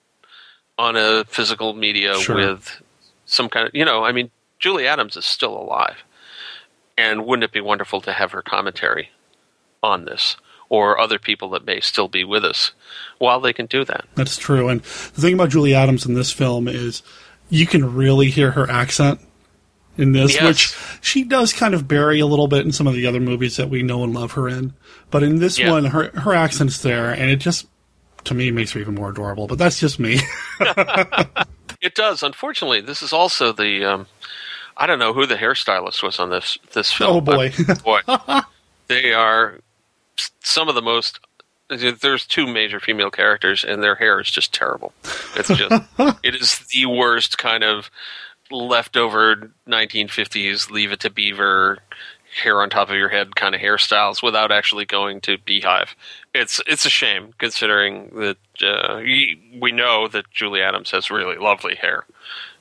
on 0.78 0.96
a 0.96 1.24
physical 1.24 1.72
media 1.74 2.14
Sure. 2.18 2.36
with 2.36 2.80
some 3.26 3.48
kind 3.48 3.68
of, 3.68 3.74
you 3.74 3.84
know, 3.84 4.02
I 4.04 4.10
mean, 4.12 4.30
Julie 4.58 4.86
Adams 4.86 5.16
is 5.16 5.24
still 5.24 5.56
alive. 5.56 5.98
And 6.96 7.24
wouldn't 7.26 7.44
it 7.44 7.52
be 7.52 7.60
wonderful 7.60 8.00
to 8.00 8.12
have 8.12 8.32
her 8.32 8.42
commentary 8.42 9.10
on 9.82 10.04
this 10.06 10.36
or 10.68 10.98
other 10.98 11.18
people 11.20 11.48
that 11.50 11.64
may 11.64 11.78
still 11.80 12.08
be 12.08 12.24
with 12.24 12.44
us 12.44 12.72
while 13.18 13.40
they 13.40 13.52
can 13.52 13.66
do 13.66 13.84
that? 13.84 14.04
That's 14.16 14.36
true. 14.36 14.68
And 14.68 14.80
the 14.80 15.20
thing 15.20 15.34
about 15.34 15.50
Julie 15.50 15.74
Adams 15.76 16.04
in 16.04 16.14
this 16.14 16.32
film 16.32 16.66
is 16.66 17.02
you 17.48 17.66
can 17.66 17.94
really 17.94 18.30
hear 18.30 18.50
her 18.52 18.70
accent 18.70 19.20
in 19.96 20.12
this, 20.12 20.34
Yes. 20.34 20.42
which 20.44 20.76
she 21.04 21.24
does 21.24 21.52
kind 21.52 21.74
of 21.74 21.88
bury 21.88 22.20
a 22.20 22.26
little 22.26 22.46
bit 22.48 22.64
in 22.64 22.72
some 22.72 22.86
of 22.86 22.94
the 22.94 23.06
other 23.06 23.20
movies 23.20 23.56
that 23.56 23.68
we 23.68 23.82
know 23.82 24.04
and 24.04 24.14
love 24.14 24.32
her 24.32 24.48
in. 24.48 24.72
But 25.10 25.22
in 25.22 25.38
this 25.40 25.58
Yeah. 25.58 25.72
one, 25.72 25.86
her 25.86 26.10
her 26.20 26.34
accent's 26.34 26.82
there, 26.82 27.10
and 27.10 27.30
it 27.30 27.36
just 27.36 27.66
to 28.24 28.34
me 28.34 28.50
makes 28.50 28.72
her 28.72 28.80
even 28.80 28.94
more 28.94 29.10
adorable. 29.10 29.46
But 29.46 29.58
that's 29.58 29.78
just 29.80 29.98
me. 29.98 30.20
It 31.80 31.94
does. 31.94 32.24
Unfortunately, 32.24 32.80
this 32.80 33.02
is 33.02 33.12
also 33.12 33.52
the 33.52 33.84
um, 33.84 34.06
I 34.76 34.86
don't 34.88 34.98
know 34.98 35.12
who 35.12 35.26
the 35.26 35.36
hairstylist 35.36 36.02
was 36.02 36.18
on 36.18 36.28
this 36.30 36.58
this 36.72 36.92
film. 36.92 37.16
Oh, 37.16 37.20
boy. 37.20 37.52
boy, 37.84 38.00
they 38.88 39.12
are 39.12 39.60
some 40.42 40.68
of 40.68 40.74
the 40.74 40.82
most. 40.82 41.20
There's 41.68 42.26
two 42.26 42.46
major 42.46 42.80
female 42.80 43.10
characters, 43.10 43.64
and 43.64 43.82
their 43.82 43.94
hair 43.94 44.20
is 44.20 44.30
just 44.30 44.54
terrible. 44.54 44.92
It's 45.36 45.48
just 45.48 45.84
it 46.22 46.34
is 46.34 46.58
the 46.72 46.86
worst 46.86 47.38
kind 47.38 47.62
of 47.62 47.90
leftover 48.50 49.50
1950s 49.68 50.70
Leave 50.70 50.92
It 50.92 51.00
to 51.00 51.10
Beaver 51.10 51.78
hair 52.42 52.62
on 52.62 52.70
top 52.70 52.90
of 52.90 52.96
your 52.96 53.08
head 53.08 53.36
kind 53.36 53.54
of 53.54 53.60
hairstyles 53.60 54.22
without 54.22 54.52
actually 54.52 54.84
going 54.84 55.20
to 55.22 55.38
Beehive. 55.38 55.94
It's 56.34 56.60
it's 56.66 56.86
a 56.86 56.90
shame 56.90 57.34
considering 57.38 58.10
that 58.16 58.38
uh, 58.62 59.00
we 59.60 59.72
know 59.72 60.08
that 60.08 60.30
Julie 60.30 60.62
Adams 60.62 60.90
has 60.90 61.10
really 61.10 61.36
lovely 61.36 61.74
hair, 61.74 62.04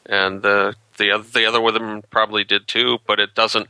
and 0.06 0.46
uh, 0.46 0.74
the 0.98 1.12
other 1.12 1.26
the 1.34 1.46
other 1.46 1.62
women 1.62 2.04
probably 2.10 2.44
did 2.44 2.68
too. 2.68 3.00
But 3.06 3.20
it 3.20 3.36
doesn't 3.36 3.68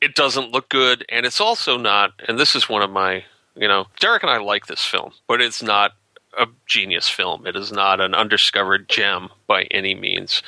it 0.00 0.14
doesn't 0.14 0.52
look 0.52 0.68
good, 0.68 1.04
and 1.08 1.24
it's 1.26 1.40
also 1.40 1.76
not. 1.76 2.12
And 2.28 2.38
this 2.38 2.54
is 2.54 2.68
one 2.68 2.82
of 2.82 2.90
my 2.90 3.24
you 3.56 3.68
know 3.68 3.86
Derek 4.00 4.22
and 4.22 4.30
I 4.30 4.38
like 4.38 4.66
this 4.66 4.84
film, 4.84 5.12
but 5.28 5.40
it's 5.40 5.62
not 5.62 5.92
a 6.38 6.46
genius 6.66 7.08
film. 7.08 7.46
It 7.46 7.56
is 7.56 7.72
not 7.72 8.00
an 8.00 8.14
undiscovered 8.14 8.88
gem 8.88 9.28
by 9.46 9.64
any 9.70 9.94
means. 9.94 10.42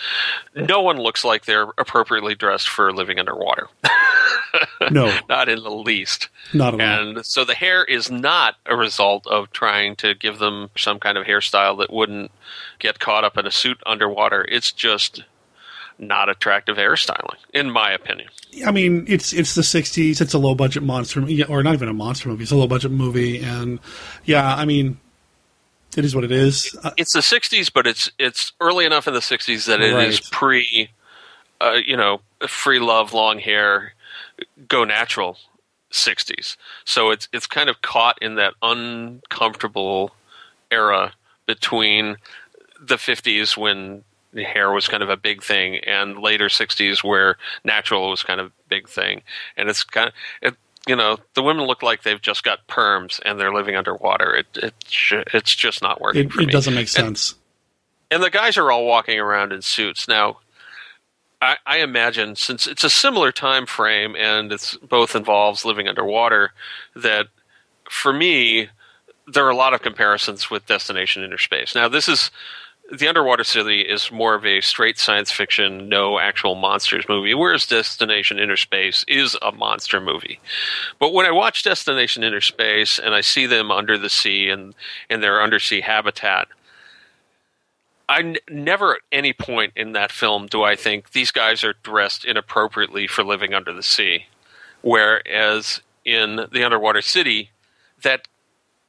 No 0.55 0.83
one 0.83 0.99
looks 0.99 1.25
like 1.25 1.45
they're 1.45 1.69
appropriately 1.79 2.35
dressed 2.35 2.69
for 2.69 2.93
living 2.93 3.19
underwater. 3.19 3.69
no, 4.91 5.17
not 5.29 5.49
in 5.49 5.63
the 5.63 5.71
least. 5.71 6.29
not 6.53 6.75
at 6.75 6.81
all. 6.81 7.09
And 7.17 7.27
so 7.27 7.45
the 7.45 7.55
hair 7.55 7.85
is 7.85 8.11
not 8.11 8.57
a 8.67 8.77
result 8.77 9.27
of 9.27 9.51
trying 9.53 9.97
to 9.97 10.15
give 10.15 10.39
them 10.39 10.71
some 10.77 10.99
kind 10.99 11.19
of 11.19 11.27
hairstyle 11.27 11.79
that 11.79 11.93
wouldn't 11.93 12.31
get 12.79 12.99
caught 12.99 13.25
up 13.25 13.37
in 13.39 13.47
a 13.47 13.51
suit 13.51 13.79
underwater. 13.87 14.45
It's 14.49 14.73
just 14.73 15.25
not 15.99 16.29
attractive 16.29 16.77
hairstyling, 16.77 17.37
in 17.55 17.71
my 17.71 17.91
opinion. 17.93 18.29
I 18.67 18.71
mean, 18.71 19.05
it's 19.09 19.33
it's 19.33 19.55
the 19.55 19.63
'60s. 19.63 20.21
It's 20.21 20.35
a 20.35 20.39
low 20.39 20.55
budget 20.55 20.83
monster, 20.83 21.25
or 21.49 21.63
not 21.63 21.75
even 21.75 21.89
a 21.89 21.95
monster 21.95 22.29
movie. 22.29 22.43
It's 22.43 22.53
a 22.53 22.57
low 22.57 22.67
budget 22.67 22.91
movie, 22.91 23.43
and 23.43 23.81
yeah, 24.25 24.55
I 24.55 24.65
mean, 24.65 24.99
it 25.97 26.05
is 26.05 26.15
what 26.15 26.25
it 26.25 26.33
is. 26.33 26.77
Uh, 26.83 26.91
It's 26.97 27.13
the 27.13 27.21
'60s, 27.21 27.73
but 27.73 27.87
it's 27.87 28.11
it's 28.19 28.53
early 28.61 28.85
enough 28.85 29.07
in 29.09 29.15
the 29.15 29.21
'60s 29.21 29.67
that 29.67 29.81
it 29.81 29.99
is 29.99 30.21
Right. 30.21 30.31
pre, 30.31 30.91
uh, 31.61 31.79
you 31.85 31.97
know, 31.97 32.21
free 32.47 32.79
love, 32.79 33.13
long 33.13 33.39
hair, 33.39 33.95
go 34.69 34.85
natural 34.85 35.39
'60s. 35.93 36.57
So 36.85 37.11
it's 37.11 37.29
it's 37.33 37.47
kind 37.47 37.71
of 37.71 37.81
caught 37.83 38.19
in 38.21 38.35
that 38.37 38.55
uncomfortable 38.63 40.15
era 40.71 41.13
between 41.47 42.17
the 42.81 42.97
50s 42.97 43.57
when 43.57 44.03
hair 44.45 44.71
was 44.73 44.89
kind 44.89 45.03
of 45.03 45.09
a 45.09 45.17
big 45.17 45.43
thing 45.43 45.79
and 45.87 46.19
later 46.19 46.47
60s 46.47 47.03
where 47.03 47.37
natural 47.65 48.11
was 48.11 48.23
kind 48.23 48.41
of 48.41 48.47
a 48.47 48.53
big 48.69 48.89
thing 48.89 49.23
and 49.57 49.69
it's 49.69 49.85
kind 49.85 50.09
of 50.09 50.15
it, 50.43 50.55
you 50.87 50.95
know 50.95 51.19
the 51.35 51.43
women 51.43 51.65
look 51.65 51.83
like 51.83 52.03
they've 52.03 52.21
just 52.21 52.45
got 52.45 52.67
perms 52.69 53.21
and 53.25 53.39
they're 53.41 53.53
living 53.53 53.77
underwater 53.77 54.35
it, 54.35 54.47
it 54.57 54.75
it's 55.33 55.55
just 55.55 55.83
not 55.83 56.01
working 56.01 56.27
it, 56.27 56.41
it 56.43 56.51
doesn't 56.51 56.75
make 56.75 56.89
sense. 56.89 57.35
and 58.11 58.23
the 58.23 58.31
guys 58.31 58.57
are 58.57 58.71
all 58.71 58.87
walking 58.87 59.19
around 59.19 59.53
in 59.53 59.63
suits 59.63 60.07
now. 60.09 60.39
I, 61.43 61.57
I 61.67 61.79
imagine 61.79 62.35
since 62.37 62.67
it's 62.67 62.85
a 62.85 62.91
similar 62.91 63.31
time 63.31 63.67
frame 63.67 64.17
and 64.17 64.53
it's 64.53 64.77
both 64.77 65.15
involves 65.15 65.65
living 65.67 65.87
underwater, 65.87 66.53
that 66.95 67.27
for 67.91 68.13
me 68.13 68.69
there 69.27 69.45
are 69.45 69.51
a 69.51 69.57
lot 69.57 69.75
of 69.75 69.83
comparisons 69.83 70.51
with 70.51 70.67
Destination 70.67 71.23
Inner 71.23 71.39
Space. 71.39 71.75
Now 71.75 71.89
this 71.89 72.09
is 72.09 72.31
the 72.93 73.09
Underwater 73.09 73.45
City 73.45 73.81
is 73.81 74.13
more 74.13 74.35
of 74.35 74.47
a 74.47 74.61
straight 74.61 74.99
science 74.99 75.31
fiction, 75.31 75.89
no 75.89 76.19
actual 76.19 76.55
monsters 76.55 77.05
movie, 77.09 77.35
whereas 77.35 77.67
Destination 77.67 78.39
Inner 78.39 78.57
Space 78.57 79.05
is 79.09 79.37
a 79.43 79.53
monster 79.53 80.01
movie. 80.01 80.41
But 80.99 81.13
when 81.13 81.27
I 81.27 81.33
watch 81.33 81.65
Destination 81.65 82.23
Inner 82.23 82.41
Space 82.41 82.99
and 82.99 83.15
I 83.15 83.23
see 83.23 83.47
them 83.47 83.71
under 83.71 83.99
the 83.99 84.09
sea 84.09 84.49
and 84.49 84.75
in 85.11 85.21
their 85.21 85.43
undersea 85.43 85.81
habitat, 85.81 86.49
I 88.09 88.21
n- 88.21 88.37
never 88.49 88.95
at 88.95 89.03
any 89.11 89.33
point 89.33 89.73
in 89.75 89.93
that 89.93 90.13
film 90.13 90.47
do 90.47 90.63
I 90.63 90.77
think 90.77 91.11
these 91.11 91.33
guys 91.33 91.65
are 91.65 91.75
dressed 91.83 92.25
inappropriately 92.25 93.09
for 93.09 93.25
living 93.25 93.53
under 93.53 93.73
the 93.73 93.83
sea. 93.83 94.27
Whereas 94.83 95.81
in 96.05 96.47
the 96.53 96.63
underwater 96.63 97.03
city, 97.03 97.51
that 98.03 98.29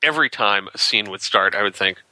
every 0.04 0.30
time 0.30 0.68
a 0.74 0.78
scene 0.78 1.10
would 1.10 1.22
start, 1.22 1.56
I 1.56 1.64
would 1.64 1.76
think, 1.76 2.04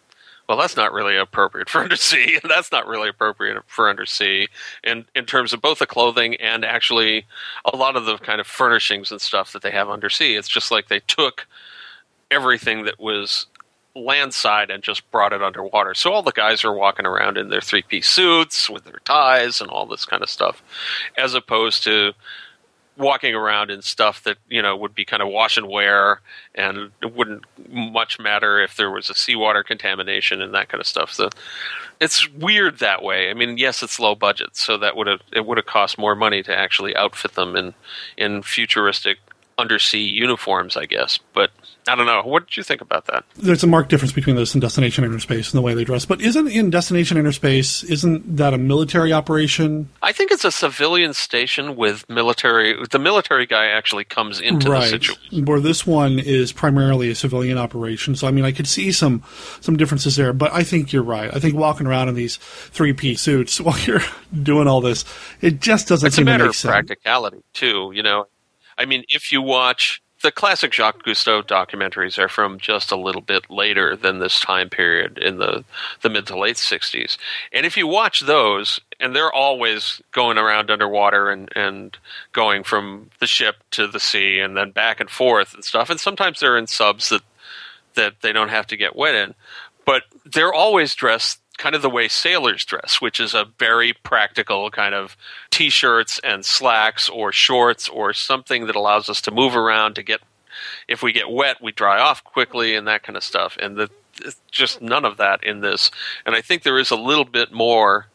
well, 0.48 0.58
that's 0.58 0.76
not 0.76 0.94
really 0.94 1.18
appropriate 1.18 1.70
for 1.70 1.82
undersea, 1.84 2.40
and 2.42 2.50
that's 2.50 2.72
not 2.72 2.88
really 2.88 3.10
appropriate 3.10 3.58
for 3.68 3.90
undersea. 3.90 4.48
And 4.84 5.06
in 5.16 5.26
terms 5.26 5.54
of 5.54 5.62
both 5.62 5.80
the 5.80 5.88
clothing 5.88 6.36
and 6.36 6.64
actually 6.64 7.26
a 7.72 7.76
lot 7.76 7.96
of 7.96 8.06
the 8.06 8.18
kind 8.18 8.40
of 8.40 8.48
furnishings 8.48 9.12
and 9.12 9.22
stuff 9.22 9.54
that 9.54 9.62
they 9.62 9.72
have 9.72 9.90
undersea, 9.90 10.36
it's 10.36 10.48
just 10.48 10.72
like 10.72 10.88
they 10.88 11.02
took 11.02 11.48
everything 12.32 12.86
that 12.86 13.00
was 13.00 13.48
landside 13.96 14.70
and 14.70 14.84
just 14.84 15.10
brought 15.12 15.34
it 15.34 15.42
underwater. 15.42 15.94
So 15.94 16.12
all 16.12 16.22
the 16.22 16.32
guys 16.32 16.66
are 16.66 16.74
walking 16.74 17.06
around 17.06 17.38
in 17.38 17.50
their 17.50 17.62
three 17.62 17.82
piece 17.82 18.10
suits 18.10 18.70
with 18.70 18.84
their 18.84 19.00
ties 19.06 19.62
and 19.62 19.70
all 19.70 19.86
this 19.86 20.06
kind 20.06 20.22
of 20.22 20.30
stuff, 20.30 20.62
as 21.18 21.34
opposed 21.34 21.84
to 21.86 22.14
walking 22.98 23.36
around 23.36 23.72
in 23.72 23.82
stuff 23.82 24.24
that 24.24 24.38
you 24.48 24.62
know 24.62 24.76
would 24.76 24.96
be 24.96 25.06
kind 25.06 25.22
of 25.22 25.30
wash 25.30 25.58
and 25.58 25.68
wear 25.68 26.22
and 26.54 26.92
it 27.02 27.14
wouldn't 27.14 27.44
much 27.70 28.20
matter 28.20 28.62
if 28.62 28.78
there 28.78 28.92
was 28.92 29.10
a 29.10 29.14
seawater 29.14 29.64
contamination 29.64 30.42
and 30.42 30.54
that 30.54 30.70
kind 30.70 30.80
of 30.80 30.88
stuff. 30.88 31.12
So 31.12 31.30
it's 32.00 32.30
weird 32.30 32.80
that 32.80 33.04
way. 33.04 33.30
I 33.30 33.34
mean 33.34 33.58
yes 33.58 33.84
it's 33.84 34.00
low 34.00 34.16
budget 34.16 34.56
so 34.56 34.78
that 34.78 34.96
would 34.96 35.08
have 35.08 35.22
it 35.34 35.46
would 35.46 35.58
have 35.58 35.66
cost 35.66 35.98
more 35.98 36.16
money 36.16 36.42
to 36.44 36.56
actually 36.56 36.96
outfit 36.96 37.34
them 37.34 37.56
in 37.56 37.74
in 38.18 38.44
futuristic 38.44 39.18
undersea 39.58 40.02
uniforms, 40.02 40.76
I 40.78 40.86
guess. 40.86 41.20
But 41.34 41.52
I 41.88 41.96
don't 41.96 42.08
know. 42.08 42.24
What 42.24 42.48
did 42.48 42.58
you 42.58 42.64
think 42.64 42.82
about 42.82 43.06
that? 43.08 43.24
There's 43.36 43.64
a 43.64 43.68
marked 43.68 43.90
difference 43.90 44.12
between 44.12 44.36
this 44.36 44.54
and 44.56 44.62
Destination 44.62 45.04
Inner 45.04 45.20
Space 45.20 45.52
and 45.52 45.58
the 45.58 45.62
way 45.62 45.74
they 45.76 45.84
dress. 45.84 46.06
But 46.06 46.20
isn't 46.20 46.48
in 46.48 46.70
Destination 46.72 47.18
Inner 47.18 47.32
Space, 47.32 47.84
isn't 47.84 48.38
that 48.38 48.54
a 48.54 48.58
military 48.58 49.14
operation? 49.14 49.90
I 50.02 50.12
think 50.12 50.32
it's 50.32 50.46
a 50.46 50.52
civilian 50.52 51.14
station 51.14 51.76
with 51.76 52.08
military. 52.10 52.76
The 52.90 53.00
military 53.00 53.46
guy 53.46 53.68
actually 53.68 54.04
comes 54.04 54.40
into 54.42 54.68
the 54.70 54.82
situation. 54.88 55.46
Where 55.46 55.60
this 55.60 55.86
one 55.86 56.18
is 56.20 56.52
primarily 56.52 57.10
a 57.12 57.16
civilian 57.16 57.58
operation. 57.58 58.16
So 58.16 58.28
I 58.28 58.32
mean, 58.32 58.46
I 58.46 58.52
could 58.52 58.68
see 58.68 58.92
some 58.92 59.24
some 59.62 59.78
differences 59.78 60.16
there. 60.16 60.34
But 60.34 60.54
I 60.54 60.64
think 60.64 60.92
you're 60.92 61.04
right. 61.04 61.34
I 61.34 61.40
think 61.40 61.56
walking 61.56 61.86
around 61.88 62.10
in 62.10 62.16
these 62.16 62.38
three 62.38 62.94
piece 62.94 63.22
suits 63.22 63.62
while 63.62 63.78
you're 63.80 64.02
doing 64.44 64.68
all 64.68 64.82
this, 64.82 65.06
it 65.42 65.62
just 65.62 65.88
doesn't 65.88 66.08
It's 66.08 66.18
a 66.18 66.24
matter 66.24 66.46
make 66.46 66.50
of 66.50 66.56
sense. 66.56 66.72
practicality 66.72 67.44
too. 67.54 67.92
You 67.94 68.02
know, 68.04 68.26
I 68.78 68.86
mean, 68.86 69.06
if 69.10 69.32
you 69.32 69.42
watch 69.42 70.02
the 70.22 70.32
classic 70.32 70.74
Jacques 70.74 71.04
Cousteau 71.04 71.44
documentaries 71.44 72.18
are 72.18 72.28
from 72.28 72.58
just 72.60 72.92
a 72.92 72.96
little 72.96 73.22
bit 73.22 73.50
later 73.50 73.96
than 73.96 74.20
this 74.20 74.40
time 74.40 74.70
period 74.70 75.18
in 75.18 75.38
the 75.38 75.64
the 76.02 76.10
mid 76.10 76.26
to 76.28 76.38
late 76.38 76.56
'60s, 76.56 77.18
and 77.54 77.66
if 77.66 77.78
you 77.78 77.86
watch 77.86 78.22
those, 78.22 78.80
and 79.00 79.16
they're 79.16 79.32
always 79.32 80.02
going 80.12 80.38
around 80.38 80.72
underwater 80.72 81.30
and 81.30 81.50
and 81.56 81.98
going 82.32 82.64
from 82.64 83.12
the 83.20 83.28
ship 83.28 83.58
to 83.72 83.88
the 83.88 84.00
sea 84.00 84.40
and 84.40 84.58
then 84.58 84.72
back 84.72 85.00
and 85.00 85.10
forth 85.10 85.54
and 85.54 85.64
stuff, 85.64 85.90
and 85.90 86.00
sometimes 86.00 86.40
they're 86.40 86.58
in 86.58 86.68
subs 86.68 87.10
that 87.10 87.22
that 87.94 88.22
they 88.22 88.32
don't 88.34 88.50
have 88.50 88.68
to 88.68 88.78
get 88.78 88.96
wet 88.96 89.16
in, 89.16 89.36
but 89.86 90.04
they're 90.26 90.54
always 90.54 90.96
dressed 90.96 91.40
kind 91.58 91.76
of 91.76 91.82
the 91.82 91.90
way 91.90 92.08
sailors 92.08 92.66
dress, 92.66 93.02
which 93.02 93.20
is 93.20 93.34
a 93.34 93.46
very 93.58 93.94
practical 93.94 94.70
kind 94.70 94.94
of 94.94 95.16
t-shirts 95.50 96.20
and 96.24 96.46
slacks 96.46 97.10
or 97.10 97.32
shorts 97.32 97.90
or 97.90 98.14
something 98.14 98.68
that 98.68 98.76
allows 98.76 99.10
us 99.10 99.22
to 99.22 99.32
move 99.32 99.56
around 99.56 99.96
to 99.96 100.04
get 100.04 100.22
if 100.88 101.04
we 101.04 101.12
get 101.12 101.30
wet, 101.30 101.62
we 101.62 101.72
dry 101.72 102.00
off 102.00 102.24
quickly 102.24 102.76
and 102.76 102.88
that 102.88 103.04
kind 103.04 103.18
of 103.18 103.24
stuff. 103.24 103.58
And 103.60 103.76
the 103.76 103.90
just 104.50 104.82
none 104.82 105.04
of 105.04 105.18
that 105.18 105.44
in 105.44 105.60
this. 105.60 105.92
And 106.26 106.36
I 106.36 106.42
think 106.42 106.64
there 106.64 106.80
is 106.80 106.92
a 106.92 106.96
little 106.96 107.26
bit 107.26 107.52
more 107.52 108.08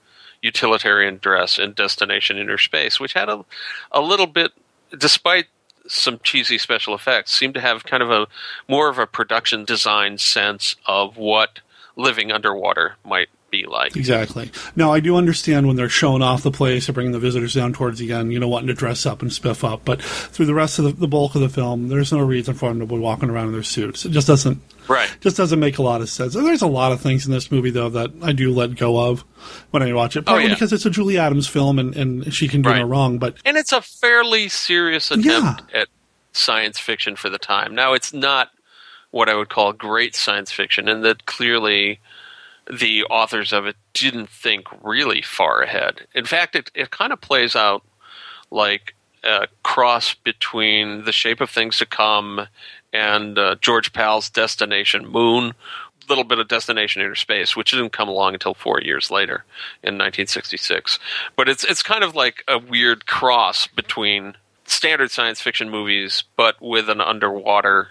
utilitarian 0.42 1.18
dress 1.18 1.58
in 1.58 1.72
Destination 1.72 2.38
Inner 2.38 2.56
Space, 2.56 2.98
which 2.98 3.12
had 3.12 3.28
a 3.28 3.44
a 3.92 4.00
little 4.00 4.26
bit 4.26 4.52
despite 4.96 5.46
some 5.86 6.20
cheesy 6.22 6.58
special 6.58 6.94
effects, 6.94 7.34
seemed 7.34 7.54
to 7.54 7.60
have 7.60 7.84
kind 7.84 8.02
of 8.02 8.10
a 8.10 8.26
more 8.68 8.88
of 8.88 8.98
a 8.98 9.06
production 9.06 9.64
design 9.64 10.18
sense 10.18 10.76
of 10.86 11.16
what 11.16 11.60
living 11.96 12.30
underwater 12.32 12.96
might 13.04 13.28
be 13.50 13.66
like. 13.66 13.96
Exactly. 13.96 14.50
Now, 14.76 14.92
I 14.92 15.00
do 15.00 15.16
understand 15.16 15.66
when 15.66 15.74
they're 15.74 15.88
showing 15.88 16.22
off 16.22 16.44
the 16.44 16.52
place 16.52 16.88
or 16.88 16.92
bringing 16.92 17.10
the 17.12 17.18
visitors 17.18 17.54
down 17.54 17.72
towards 17.72 17.98
the 17.98 18.12
end, 18.12 18.32
you 18.32 18.38
know, 18.38 18.46
wanting 18.48 18.68
to 18.68 18.74
dress 18.74 19.04
up 19.06 19.22
and 19.22 19.30
spiff 19.30 19.64
up. 19.68 19.84
But 19.84 20.00
through 20.00 20.46
the 20.46 20.54
rest 20.54 20.78
of 20.78 20.84
the, 20.84 20.92
the 20.92 21.08
bulk 21.08 21.34
of 21.34 21.40
the 21.40 21.48
film, 21.48 21.88
there's 21.88 22.12
no 22.12 22.20
reason 22.20 22.54
for 22.54 22.68
them 22.68 22.78
to 22.78 22.86
be 22.86 22.96
walking 22.96 23.28
around 23.28 23.46
in 23.48 23.52
their 23.52 23.64
suits. 23.64 24.04
It 24.04 24.10
just 24.12 24.28
doesn't. 24.28 24.62
Right. 24.86 25.12
Just 25.20 25.36
doesn't 25.36 25.58
make 25.58 25.78
a 25.78 25.82
lot 25.82 26.00
of 26.00 26.08
sense. 26.08 26.34
And 26.36 26.46
there's 26.46 26.62
a 26.62 26.66
lot 26.68 26.92
of 26.92 27.00
things 27.00 27.26
in 27.26 27.32
this 27.32 27.50
movie, 27.50 27.70
though, 27.70 27.88
that 27.90 28.10
I 28.22 28.32
do 28.32 28.52
let 28.52 28.76
go 28.76 28.98
of 29.10 29.24
when 29.72 29.82
I 29.82 29.92
watch 29.92 30.16
it. 30.16 30.20
Oh, 30.20 30.22
Partly 30.26 30.44
Oh, 30.44 30.48
yeah. 30.48 30.54
because 30.54 30.72
it's 30.72 30.86
a 30.86 30.90
Julie 30.90 31.18
Adams 31.18 31.46
film 31.48 31.78
and, 31.80 31.96
and 31.96 32.32
she 32.32 32.46
can 32.48 32.62
do 32.62 32.72
no 32.72 32.82
wrong. 32.84 33.18
But 33.18 33.36
And 33.44 33.56
it's 33.56 33.72
a 33.72 33.82
fairly 33.82 34.48
serious 34.48 35.10
attempt 35.10 35.62
at 35.74 35.88
science 36.32 36.78
fiction 36.78 37.16
for 37.16 37.28
the 37.30 37.38
time. 37.38 37.74
Now, 37.74 37.94
it's 37.94 38.12
not 38.12 38.50
what 39.10 39.28
I 39.28 39.34
would 39.34 39.48
call 39.48 39.72
great 39.72 40.14
science 40.14 40.52
fiction, 40.52 40.88
and 40.88 41.04
that 41.04 41.26
clearly 41.26 42.00
the 42.70 43.04
authors 43.04 43.52
of 43.52 43.66
it 43.66 43.76
didn't 43.92 44.30
think 44.30 44.66
really 44.82 45.22
far 45.22 45.62
ahead. 45.62 46.06
In 46.14 46.24
fact, 46.24 46.54
it, 46.54 46.70
it 46.74 46.90
kind 46.90 47.12
of 47.12 47.20
plays 47.20 47.56
out 47.56 47.82
like 48.50 48.94
a 49.24 49.48
cross 49.62 50.14
between 50.14 51.04
The 51.04 51.12
Shape 51.12 51.40
of 51.40 51.50
Things 51.50 51.78
to 51.78 51.86
Come 51.86 52.46
and 52.92 53.38
uh, 53.38 53.56
George 53.60 53.92
Pal's 53.92 54.30
Destination 54.30 55.06
Moon. 55.06 55.52
A 55.52 56.08
little 56.08 56.24
bit 56.24 56.38
of 56.38 56.48
Destination 56.48 57.02
Inner 57.02 57.14
Space, 57.14 57.54
which 57.54 57.70
didn't 57.70 57.92
come 57.92 58.08
along 58.08 58.34
until 58.34 58.54
four 58.54 58.80
years 58.80 59.10
later 59.10 59.44
in 59.82 59.94
1966. 59.94 60.98
But 61.36 61.48
it's 61.48 61.62
it's 61.62 61.82
kind 61.82 62.02
of 62.02 62.16
like 62.16 62.42
a 62.48 62.58
weird 62.58 63.06
cross 63.06 63.68
between 63.68 64.34
standard 64.64 65.10
science 65.10 65.40
fiction 65.40 65.70
movies, 65.70 66.24
but 66.36 66.60
with 66.60 66.88
an 66.88 67.00
underwater 67.00 67.90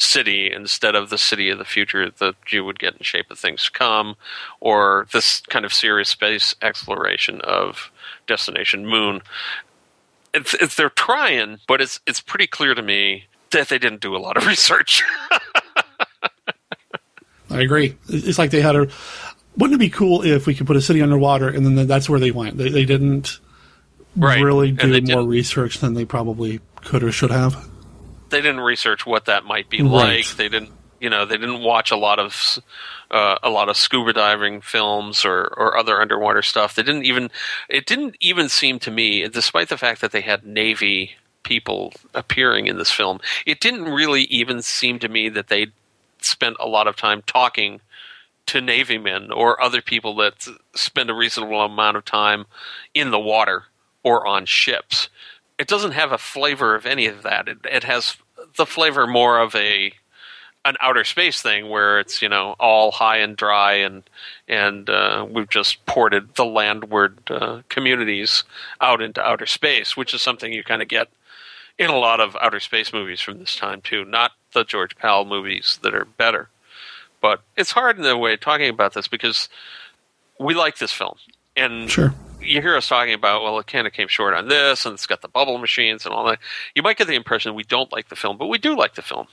city 0.00 0.50
instead 0.52 0.94
of 0.94 1.10
the 1.10 1.18
city 1.18 1.50
of 1.50 1.58
the 1.58 1.64
future 1.64 2.10
that 2.10 2.34
you 2.50 2.64
would 2.64 2.78
get 2.78 2.94
in 2.94 3.02
Shape 3.02 3.30
of 3.30 3.38
Things 3.38 3.64
to 3.64 3.70
Come, 3.70 4.16
or 4.60 5.06
this 5.12 5.40
kind 5.50 5.64
of 5.64 5.72
serious 5.74 6.08
space 6.08 6.54
exploration 6.62 7.40
of 7.42 7.90
Destination 8.26 8.86
Moon. 8.86 9.20
It's, 10.32 10.54
it's 10.54 10.74
they're 10.76 10.90
trying, 10.90 11.58
but 11.68 11.80
it's 11.80 12.00
it's 12.06 12.20
pretty 12.20 12.46
clear 12.46 12.74
to 12.74 12.82
me 12.82 13.24
that 13.50 13.68
they 13.68 13.78
didn't 13.78 14.00
do 14.00 14.16
a 14.16 14.18
lot 14.18 14.36
of 14.36 14.46
research. 14.48 15.02
I 17.50 17.60
agree. 17.62 17.96
It's 18.08 18.38
like 18.38 18.50
they 18.50 18.60
had 18.60 18.76
a. 18.76 18.88
Wouldn't 19.56 19.74
it 19.74 19.84
be 19.84 19.90
cool 19.90 20.22
if 20.22 20.46
we 20.46 20.54
could 20.54 20.66
put 20.68 20.76
a 20.76 20.80
city 20.80 21.02
underwater 21.02 21.48
and 21.48 21.66
then 21.66 21.86
that's 21.88 22.08
where 22.08 22.20
they 22.20 22.30
went? 22.30 22.56
They, 22.56 22.68
they 22.68 22.84
didn't 22.84 23.38
Right. 24.16 24.42
really 24.42 24.70
do 24.72 24.86
more 24.88 25.00
didn't- 25.00 25.26
research 25.28 25.78
than 25.78 25.94
they 25.94 26.04
probably 26.04 26.60
could 26.84 27.02
or 27.02 27.12
should 27.12 27.30
have. 27.32 27.68
They 28.30 28.40
didn't 28.40 28.60
research 28.60 29.06
what 29.06 29.26
that 29.26 29.44
might 29.44 29.68
be 29.68 29.82
Right. 29.82 30.18
like. 30.18 30.26
They 30.36 30.48
didn't, 30.48 30.72
you 31.00 31.10
know, 31.10 31.26
they 31.26 31.36
didn't 31.36 31.62
watch 31.62 31.90
a 31.90 31.96
lot 31.96 32.18
of 32.18 32.58
uh, 33.10 33.36
a 33.42 33.50
lot 33.50 33.68
of 33.68 33.76
scuba 33.76 34.12
diving 34.12 34.60
films 34.60 35.24
or 35.24 35.42
or 35.56 35.76
other 35.76 36.00
underwater 36.00 36.42
stuff. 36.42 36.74
They 36.74 36.82
didn't 36.82 37.04
even. 37.04 37.30
It 37.68 37.86
didn't 37.86 38.16
even 38.20 38.48
seem 38.48 38.78
to 38.80 38.90
me, 38.90 39.26
despite 39.28 39.68
the 39.68 39.78
fact 39.78 40.00
that 40.00 40.12
they 40.12 40.20
had 40.22 40.46
Navy 40.46 41.12
people 41.42 41.92
appearing 42.14 42.66
in 42.66 42.78
this 42.78 42.90
film, 42.92 43.18
it 43.46 43.60
didn't 43.60 43.84
really 43.84 44.22
even 44.24 44.62
seem 44.62 44.98
to 45.00 45.08
me 45.08 45.28
that 45.30 45.48
they 45.48 45.68
spent 46.20 46.56
a 46.60 46.68
lot 46.68 46.86
of 46.86 46.96
time 46.96 47.22
talking 47.26 47.80
to 48.46 48.60
Navy 48.60 48.98
men 48.98 49.30
or 49.30 49.60
other 49.62 49.80
people 49.80 50.14
that 50.16 50.46
spend 50.74 51.08
a 51.08 51.14
reasonable 51.14 51.60
amount 51.62 51.96
of 51.96 52.04
time 52.04 52.46
in 52.94 53.10
the 53.10 53.18
water 53.18 53.64
or 54.02 54.26
on 54.26 54.44
ships. 54.44 55.08
It 55.60 55.68
doesn't 55.68 55.92
have 55.92 56.10
a 56.10 56.16
flavor 56.16 56.74
of 56.74 56.86
any 56.86 57.06
of 57.06 57.22
that. 57.22 57.46
It, 57.46 57.58
it 57.70 57.84
has 57.84 58.16
the 58.56 58.64
flavor 58.64 59.06
more 59.06 59.38
of 59.38 59.54
a 59.54 59.92
an 60.64 60.76
outer 60.80 61.04
space 61.04 61.40
thing 61.40 61.68
where 61.68 62.00
it's 62.00 62.22
you 62.22 62.28
know 62.30 62.56
all 62.58 62.90
high 62.90 63.18
and 63.18 63.36
dry 63.36 63.74
and 63.74 64.02
and 64.48 64.88
uh, 64.88 65.26
we've 65.28 65.50
just 65.50 65.84
ported 65.84 66.34
the 66.34 66.46
landward 66.46 67.18
uh, 67.30 67.60
communities 67.68 68.44
out 68.80 69.02
into 69.02 69.22
outer 69.22 69.46
space, 69.46 69.98
which 69.98 70.14
is 70.14 70.22
something 70.22 70.50
you 70.50 70.64
kind 70.64 70.80
of 70.80 70.88
get 70.88 71.08
in 71.78 71.90
a 71.90 71.98
lot 71.98 72.20
of 72.20 72.36
outer 72.40 72.60
space 72.60 72.90
movies 72.92 73.20
from 73.20 73.38
this 73.38 73.54
time 73.54 73.82
too. 73.82 74.04
Not 74.06 74.32
the 74.54 74.64
George 74.64 74.96
Pal 74.96 75.26
movies 75.26 75.78
that 75.82 75.94
are 75.94 76.06
better, 76.06 76.48
but 77.20 77.42
it's 77.54 77.72
hard 77.72 77.98
in 77.98 78.06
a 78.06 78.16
way 78.16 78.36
talking 78.38 78.70
about 78.70 78.94
this 78.94 79.08
because 79.08 79.50
we 80.38 80.54
like 80.54 80.78
this 80.78 80.92
film 80.92 81.16
and 81.54 81.90
Sure. 81.90 82.14
You 82.42 82.60
hear 82.60 82.76
us 82.76 82.88
talking 82.88 83.14
about 83.14 83.42
well 83.42 83.58
it 83.58 83.66
kind 83.66 83.86
of 83.86 83.92
came 83.92 84.08
short 84.08 84.34
on 84.34 84.48
this 84.48 84.86
and 84.86 84.94
it's 84.94 85.06
got 85.06 85.22
the 85.22 85.28
bubble 85.28 85.58
machines 85.58 86.04
and 86.04 86.14
all 86.14 86.24
that. 86.26 86.38
You 86.74 86.82
might 86.82 86.96
get 86.96 87.06
the 87.06 87.14
impression 87.14 87.54
we 87.54 87.64
don't 87.64 87.92
like 87.92 88.08
the 88.08 88.16
film 88.16 88.36
but 88.36 88.46
we 88.46 88.58
do 88.58 88.76
like 88.76 88.94
the 88.94 89.02
film. 89.02 89.26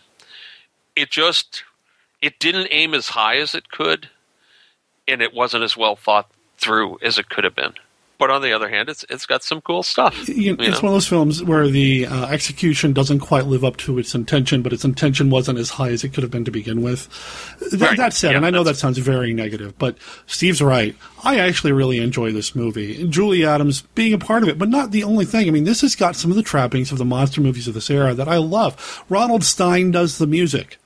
It 0.96 1.10
just 1.10 1.63
it 2.22 2.39
didn't 2.39 2.70
aim 2.72 2.93
as 2.93 3.10
high 3.10 3.38
as 3.38 3.56
it 3.56 3.70
could 3.70 4.10
and 5.08 5.22
it 5.22 5.34
wasn't 5.34 5.63
as 5.63 5.78
well 5.78 5.96
thought 5.96 6.30
through 6.58 6.98
as 7.02 7.17
it 7.17 7.30
could 7.30 7.43
have 7.43 7.56
been 7.56 7.74
but 8.17 8.30
on 8.30 8.41
the 8.41 8.51
other 8.51 8.67
hand 8.69 8.89
it's 8.89 9.06
it's 9.10 9.25
got 9.25 9.43
some 9.43 9.62
cool 9.62 9.84
stuff 9.84 10.27
You- 10.27 10.36
you 10.36 10.53
it's 10.60 10.82
know? 10.82 10.88
one 10.88 10.93
of 10.93 10.93
those 10.95 11.08
films 11.08 11.43
where 11.43 11.67
the 11.67 12.06
uh, 12.08 12.25
execution 12.27 12.93
doesn't 12.93 13.19
quite 13.19 13.45
live 13.45 13.63
up 13.63 13.77
to 13.77 13.97
its 13.99 14.13
intention, 14.15 14.62
but 14.62 14.73
its 14.73 14.84
intention 14.86 15.30
wasn't 15.30 15.60
as 15.60 15.71
high 15.71 15.89
as 15.89 16.03
it 16.03 16.13
could 16.13 16.23
have 16.23 16.32
been 16.32 16.45
to 16.45 16.51
begin 16.51 16.82
with. 16.82 17.08
Th- 17.69 17.82
Right. 17.82 17.97
That 17.97 18.13
said, 18.13 18.36
and 18.36 18.45
I 18.45 18.49
know 18.49 18.63
that 18.63 18.77
sounds 18.77 18.97
very 18.97 19.34
negative, 19.34 19.77
but 19.77 19.97
Steve's 20.25 20.62
right. 20.62 20.95
I 21.23 21.39
actually 21.39 21.71
really 21.73 21.99
enjoy 21.99 22.32
this 22.32 22.56
movie. 22.56 23.01
And 23.01 23.12
Julie 23.13 23.45
Adams 23.45 23.82
being 23.95 24.13
a 24.13 24.17
part 24.17 24.43
of 24.43 24.49
it, 24.49 24.58
but 24.58 24.69
not 24.69 24.91
the 24.91 25.03
only 25.03 25.25
thing. 25.25 25.47
I 25.47 25.51
mean, 25.51 25.63
this 25.65 25.82
has 25.82 25.95
got 25.95 26.15
some 26.15 26.32
of 26.32 26.38
the 26.38 26.43
trappings 26.43 26.91
of 26.91 26.97
the 26.97 27.06
monster 27.06 27.41
movies 27.41 27.67
of 27.67 27.73
this 27.73 27.89
era 27.89 28.13
that 28.13 28.27
I 28.27 28.38
love. 28.38 29.03
Ronald 29.10 29.43
Stein 29.43 29.91
does 29.91 30.17
the 30.17 30.27
music. 30.27 30.77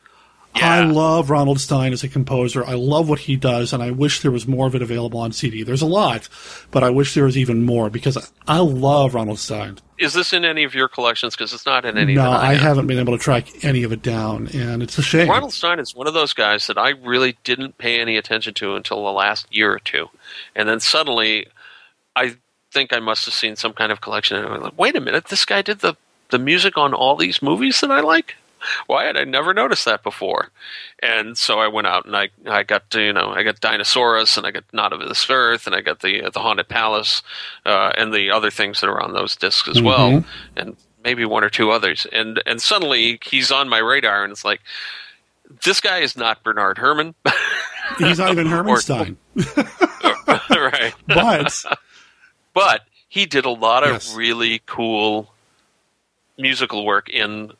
I 0.55 0.83
love 0.83 1.29
Ronald 1.29 1.59
Stein 1.59 1.93
as 1.93 2.03
a 2.03 2.09
composer. 2.09 2.65
I 2.65 2.73
love 2.73 3.09
what 3.09 3.19
he 3.19 3.35
does, 3.35 3.73
and 3.73 3.81
I 3.81 3.91
wish 3.91 4.21
there 4.21 4.31
was 4.31 4.47
more 4.47 4.67
of 4.67 4.75
it 4.75 4.81
available 4.81 5.19
on 5.19 5.31
CD. 5.31 5.63
There's 5.63 5.81
a 5.81 5.87
lot, 5.87 6.27
but 6.71 6.83
I 6.83 6.89
wish 6.89 7.13
there 7.13 7.25
was 7.25 7.37
even 7.37 7.63
more 7.63 7.89
because 7.89 8.31
I 8.47 8.59
love 8.59 9.15
Ronald 9.15 9.39
Stein. 9.39 9.79
is 9.97 10.13
this 10.13 10.33
in 10.33 10.45
any 10.45 10.63
of 10.63 10.73
your 10.73 10.87
collections 10.87 11.35
because 11.35 11.53
it's 11.53 11.65
not 11.65 11.85
in 11.85 11.97
any 11.97 12.13
no, 12.15 12.29
I 12.29 12.53
have. 12.53 12.61
haven't 12.61 12.87
been 12.87 12.99
able 12.99 13.17
to 13.17 13.23
track 13.23 13.63
any 13.63 13.83
of 13.83 13.91
it 13.91 14.01
down, 14.01 14.47
and 14.53 14.83
it's 14.83 14.97
a 14.97 15.01
shame. 15.01 15.29
Ronald 15.29 15.53
Stein 15.53 15.79
is 15.79 15.95
one 15.95 16.07
of 16.07 16.13
those 16.13 16.33
guys 16.33 16.67
that 16.67 16.77
I 16.77 16.89
really 16.89 17.37
didn't 17.43 17.77
pay 17.77 17.99
any 17.99 18.17
attention 18.17 18.53
to 18.55 18.75
until 18.75 19.03
the 19.03 19.11
last 19.11 19.47
year 19.55 19.73
or 19.73 19.79
two. 19.79 20.09
And 20.55 20.67
then 20.67 20.79
suddenly 20.79 21.47
I 22.15 22.35
think 22.71 22.93
I 22.93 22.99
must 22.99 23.25
have 23.25 23.33
seen 23.33 23.55
some 23.55 23.73
kind 23.73 23.91
of 23.91 24.01
collection 24.01 24.37
and 24.37 24.47
I'm 24.47 24.61
like, 24.61 24.77
wait 24.77 24.95
a 24.95 25.01
minute, 25.01 25.25
this 25.25 25.45
guy 25.45 25.61
did 25.61 25.79
the, 25.79 25.95
the 26.29 26.39
music 26.39 26.77
on 26.77 26.93
all 26.93 27.15
these 27.15 27.41
movies 27.41 27.81
that 27.81 27.91
I 27.91 28.01
like? 28.01 28.35
Why 28.87 29.05
had 29.05 29.17
I 29.17 29.23
never 29.23 29.53
noticed 29.53 29.85
that 29.85 30.03
before? 30.03 30.49
And 31.01 31.37
so 31.37 31.59
I 31.59 31.67
went 31.67 31.87
out 31.87 32.05
and 32.05 32.15
I, 32.15 32.29
I 32.47 32.63
got 32.63 32.89
to, 32.91 33.01
you 33.01 33.13
know 33.13 33.29
I 33.31 33.43
got 33.43 33.59
Dinosaurus 33.61 34.37
and 34.37 34.45
I 34.45 34.51
got 34.51 34.63
Not 34.71 34.93
of 34.93 34.99
This 35.07 35.27
Earth 35.29 35.65
and 35.67 35.75
I 35.75 35.81
got 35.81 35.99
the 36.01 36.29
the 36.33 36.39
Haunted 36.39 36.67
Palace 36.69 37.23
uh, 37.65 37.91
and 37.97 38.13
the 38.13 38.31
other 38.31 38.51
things 38.51 38.81
that 38.81 38.87
are 38.87 39.01
on 39.01 39.13
those 39.13 39.35
discs 39.35 39.67
as 39.67 39.81
well 39.81 40.09
Mhm. 40.11 40.25
and 40.57 40.75
maybe 41.03 41.25
one 41.25 41.43
or 41.43 41.49
two 41.49 41.71
others, 41.71 42.05
and 42.11 42.41
and 42.45 42.61
suddenly 42.61 43.19
he's 43.23 43.51
on 43.51 43.67
my 43.67 43.79
radar, 43.79 44.23
and 44.23 44.31
it's 44.31 44.45
like 44.45 44.61
this 45.65 45.81
guy 45.81 45.97
is 45.99 46.15
not 46.15 46.43
Bernard 46.43 46.77
Herrmann. 46.77 47.15
He's 47.97 48.19
not 48.19 48.31
even 48.31 48.45
Hermanstein. 48.55 49.17
right. 50.49 50.93
But 51.07 51.63
but 52.53 52.81
he 53.09 53.25
did 53.25 53.45
a 53.45 53.49
lot 53.49 53.83
of 53.83 53.93
Yes. 53.93 54.15
really 54.15 54.61
cool 54.65 55.33
musical 56.37 56.85
work 56.85 57.09
in 57.09 57.51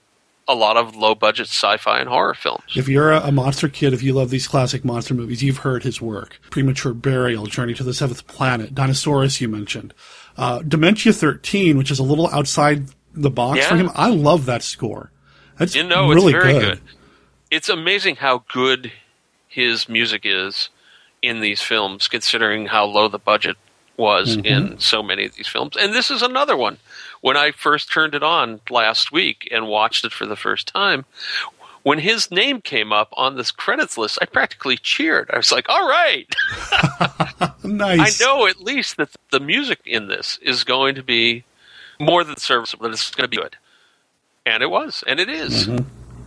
a 0.52 0.56
lot 0.56 0.78
of 0.78 0.96
low 0.96 1.16
budget 1.16 1.48
sci-fi 1.48 2.00
and 2.00 2.10
horror 2.10 2.34
films. 2.34 2.64
If 2.76 2.88
you're 2.88 3.12
a, 3.12 3.28
a 3.28 3.32
monster 3.32 3.70
kid, 3.70 3.94
if 3.94 4.04
you 4.04 4.14
love 4.14 4.30
these 4.30 4.48
classic 4.48 4.84
monster 4.84 5.14
movies, 5.14 5.42
you've 5.42 5.60
heard 5.60 5.84
his 5.84 6.02
work. 6.02 6.40
Premature 6.50 6.94
Burial, 6.94 7.46
Journey 7.46 7.74
to 7.76 7.84
the 7.84 7.94
Seventh 7.94 8.28
Planet, 8.28 8.76
Dinosaurus, 8.76 9.40
you 9.40 9.48
mentioned. 9.48 9.94
Uh, 10.38 10.62
Dementia 10.62 11.14
13, 11.14 11.78
which 11.78 11.90
is 11.90 12.00
a 12.00 12.04
little 12.04 12.28
outside 12.28 12.88
the 13.14 13.30
box 13.30 13.66
for 13.66 13.76
him. 13.76 13.90
I 13.96 14.10
love 14.10 14.46
that 14.46 14.64
score. 14.64 15.12
That's 15.58 15.76
you 15.76 15.84
know, 15.84 16.10
really 16.10 16.34
it's 16.34 16.44
very 16.44 16.54
good. 16.54 16.62
good. 16.62 16.82
It's 17.50 17.70
amazing 17.70 18.16
how 18.18 18.44
good 18.52 18.92
his 19.48 19.88
music 19.90 20.22
is 20.24 20.70
in 21.22 21.40
these 21.40 21.62
films, 21.62 22.08
considering 22.08 22.68
how 22.68 22.86
low 22.86 23.08
the 23.08 23.20
budget 23.20 23.58
was 23.98 24.38
Mhm. 24.38 24.46
in 24.46 24.80
so 24.80 25.04
many 25.04 25.26
of 25.26 25.36
these 25.36 25.48
films. 25.48 25.76
And 25.78 25.94
this 25.94 26.10
is 26.12 26.22
another 26.22 26.56
one. 26.58 26.78
When 27.22 27.38
I 27.38 27.52
first 27.52 27.92
turned 27.92 28.16
it 28.16 28.24
on 28.24 28.62
last 28.70 29.12
week 29.12 29.48
and 29.52 29.68
watched 29.68 30.04
it 30.06 30.12
for 30.12 30.26
the 30.26 30.36
first 30.36 30.68
time, 30.68 31.06
when 31.84 32.00
his 32.00 32.32
name 32.32 32.62
came 32.62 32.92
up 32.94 33.10
on 33.18 33.36
this 33.36 33.52
credits 33.52 33.98
list, 33.98 34.18
I 34.22 34.26
practically 34.26 34.78
cheered. 34.78 35.30
I 35.34 35.38
was 35.38 35.52
like, 35.52 35.68
"All 35.70 35.88
right, 35.88 36.28
Nice. 37.64 38.22
I 38.22 38.26
know 38.26 38.48
at 38.48 38.62
least 38.62 38.98
that 38.98 39.10
the 39.32 39.40
music 39.40 39.80
in 39.86 40.08
this 40.08 40.38
is 40.42 40.64
going 40.64 40.96
to 40.96 41.04
be 41.04 41.44
more 42.00 42.24
than 42.24 42.38
serviceable. 42.38 42.84
That 42.88 42.94
it's 42.94 43.12
going 43.12 43.26
to 43.30 43.36
be 43.36 43.38
good." 43.38 43.56
And 44.46 44.64
it 44.64 44.70
was, 44.72 45.04
and 45.06 45.20
it 45.20 45.30
is 45.30 45.68
Mhm. 45.68 45.86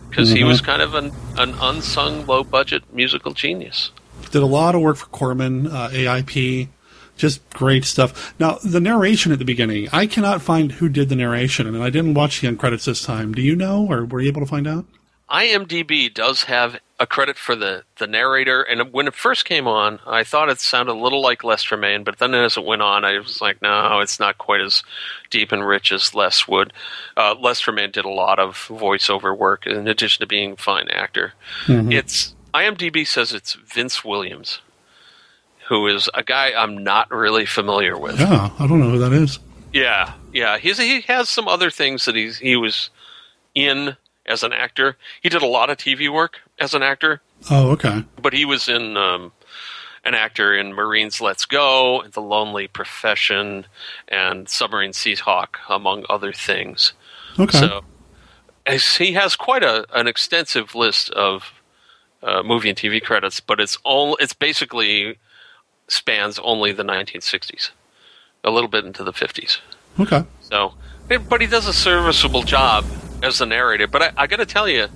because 0.09 0.29
he 0.29 0.39
Mhm. 0.39 0.47
was 0.47 0.61
kind 0.61 0.81
of 0.81 0.93
an, 0.95 1.11
an 1.37 1.55
unsung 1.59 2.25
low 2.25 2.43
budget 2.43 2.83
musical 2.93 3.33
genius. 3.33 3.91
Did 4.31 4.41
a 4.41 4.45
lot 4.45 4.75
of 4.75 4.81
work 4.81 4.95
for 4.97 5.07
Corman, 5.07 5.67
uh, 5.67 5.89
AIP. 5.91 6.69
Just 7.17 7.47
great 7.51 7.85
stuff. 7.85 8.33
Now, 8.39 8.59
the 8.63 8.81
narration 8.81 9.31
at 9.31 9.39
the 9.39 9.45
beginning, 9.45 9.87
I 9.93 10.05
cannot 10.05 10.41
find 10.41 10.73
who 10.73 10.89
did 10.89 11.09
the 11.09 11.15
narration, 11.15 11.65
and 11.67 11.81
I 11.81 11.89
didn't 11.89 12.13
watch 12.13 12.41
the 12.41 12.47
end 12.47 12.59
credits 12.59 12.85
this 12.85 13.03
time. 13.03 13.33
Do 13.33 13.41
you 13.41 13.55
know, 13.55 13.87
or 13.89 14.05
were 14.05 14.21
you 14.21 14.27
able 14.27 14.41
to 14.41 14.47
find 14.47 14.67
out? 14.67 14.85
IMDb 15.29 16.13
does 16.13 16.43
have 16.43 16.79
a 16.99 17.07
credit 17.07 17.37
for 17.37 17.55
the, 17.55 17.83
the 17.97 18.07
narrator, 18.07 18.61
and 18.61 18.93
when 18.93 19.07
it 19.07 19.15
first 19.15 19.43
came 19.43 19.67
on, 19.67 19.99
I 20.05 20.23
thought 20.23 20.49
it 20.49 20.59
sounded 20.59 20.93
a 20.93 21.01
little 21.01 21.21
like 21.21 21.43
Les 21.43 21.63
Tremayne, 21.63 22.03
but 22.03 22.19
then 22.19 22.33
as 22.33 22.57
it 22.57 22.63
went 22.65 22.81
on, 22.81 23.03
I 23.03 23.17
was 23.17 23.41
like, 23.41 23.61
no, 23.61 23.99
it's 23.99 24.19
not 24.19 24.37
quite 24.37 24.61
as 24.61 24.83
deep 25.29 25.51
and 25.51 25.65
rich 25.65 25.91
as 25.91 26.13
Les 26.13 26.47
would. 26.47 26.71
Uh, 27.17 27.35
Les 27.39 27.59
Tremayne 27.59 27.91
did 27.91 28.05
a 28.05 28.09
lot 28.09 28.39
of 28.39 28.55
voiceover 28.69 29.35
work 29.35 29.65
in 29.65 29.87
addition 29.87 30.21
to 30.21 30.27
being 30.27 30.53
a 30.53 30.57
fine 30.57 30.87
actor. 30.89 31.33
Mhm. 31.65 31.91
It's 31.91 32.33
IMDb 32.53 33.05
says 33.05 33.33
it's 33.33 33.55
Vince 33.55 34.05
Williams, 34.05 34.59
who 35.67 35.87
is 35.87 36.09
a 36.13 36.23
guy 36.23 36.53
I'm 36.55 36.83
not 36.83 37.11
really 37.11 37.45
familiar 37.45 37.97
with. 37.97 38.19
Yeah, 38.19 38.49
I 38.59 38.67
don't 38.67 38.79
know 38.79 38.89
who 38.91 38.99
that 38.99 39.13
is. 39.13 39.39
Yeah, 39.73 40.13
yeah. 40.33 40.57
He's 40.57 40.77
he 40.77 41.01
has 41.01 41.29
some 41.29 41.47
other 41.47 41.69
things 41.69 42.05
that 42.05 42.15
he's 42.15 42.37
he 42.37 42.55
was 42.55 42.89
in 43.53 43.97
as 44.25 44.43
an 44.43 44.53
actor. 44.53 44.97
He 45.21 45.29
did 45.29 45.41
a 45.41 45.47
lot 45.47 45.69
of 45.69 45.77
TV 45.77 46.11
work 46.11 46.39
as 46.59 46.73
an 46.73 46.81
actor, 46.83 47.21
Oh, 47.51 47.71
okay. 47.71 48.03
but 48.21 48.33
he 48.33 48.45
was 48.45 48.67
in 48.69 48.95
um, 48.97 49.31
an 50.03 50.13
actor 50.15 50.55
in 50.55 50.73
Marines 50.73 51.19
Let's 51.21 51.45
Go, 51.45 52.01
and 52.01 52.13
The 52.13 52.21
Lonely 52.21 52.67
Profession, 52.67 53.65
and 54.07 54.47
Submarine 54.47 54.91
Seahawk, 54.93 55.57
among 55.69 56.05
other 56.09 56.31
things. 56.31 56.93
Okay. 57.39 57.59
So 57.59 57.81
he 58.97 59.13
has 59.13 59.35
quite 59.35 59.63
a 59.63 59.85
an 59.93 60.07
extensive 60.07 60.73
list 60.73 61.09
of 61.11 61.51
uh, 62.23 62.41
movie 62.43 62.69
and 62.69 62.77
TV 62.77 63.01
credits, 63.03 63.39
but 63.39 63.59
it's 63.59 63.77
all 63.83 64.15
it's 64.21 64.33
basically 64.33 65.17
spans 65.87 66.39
only 66.39 66.71
the 66.71 66.83
1960s, 66.83 67.71
a 68.43 68.51
little 68.51 68.69
bit 68.69 68.85
into 68.85 69.03
the 69.03 69.13
50s. 69.13 69.59
Okay. 69.99 70.23
So, 70.41 70.73
eh, 71.09 71.17
but 71.17 71.41
he 71.41 71.47
does 71.47 71.67
a 71.67 71.73
serviceable 71.73 72.43
job 72.43 72.85
as 73.23 73.39
the 73.39 73.45
narrator. 73.45 73.87
But 73.87 74.01
I, 74.01 74.11
I 74.17 74.27
got 74.27 74.37
to 74.37 74.45
tell 74.45 74.67
you, 74.67 74.87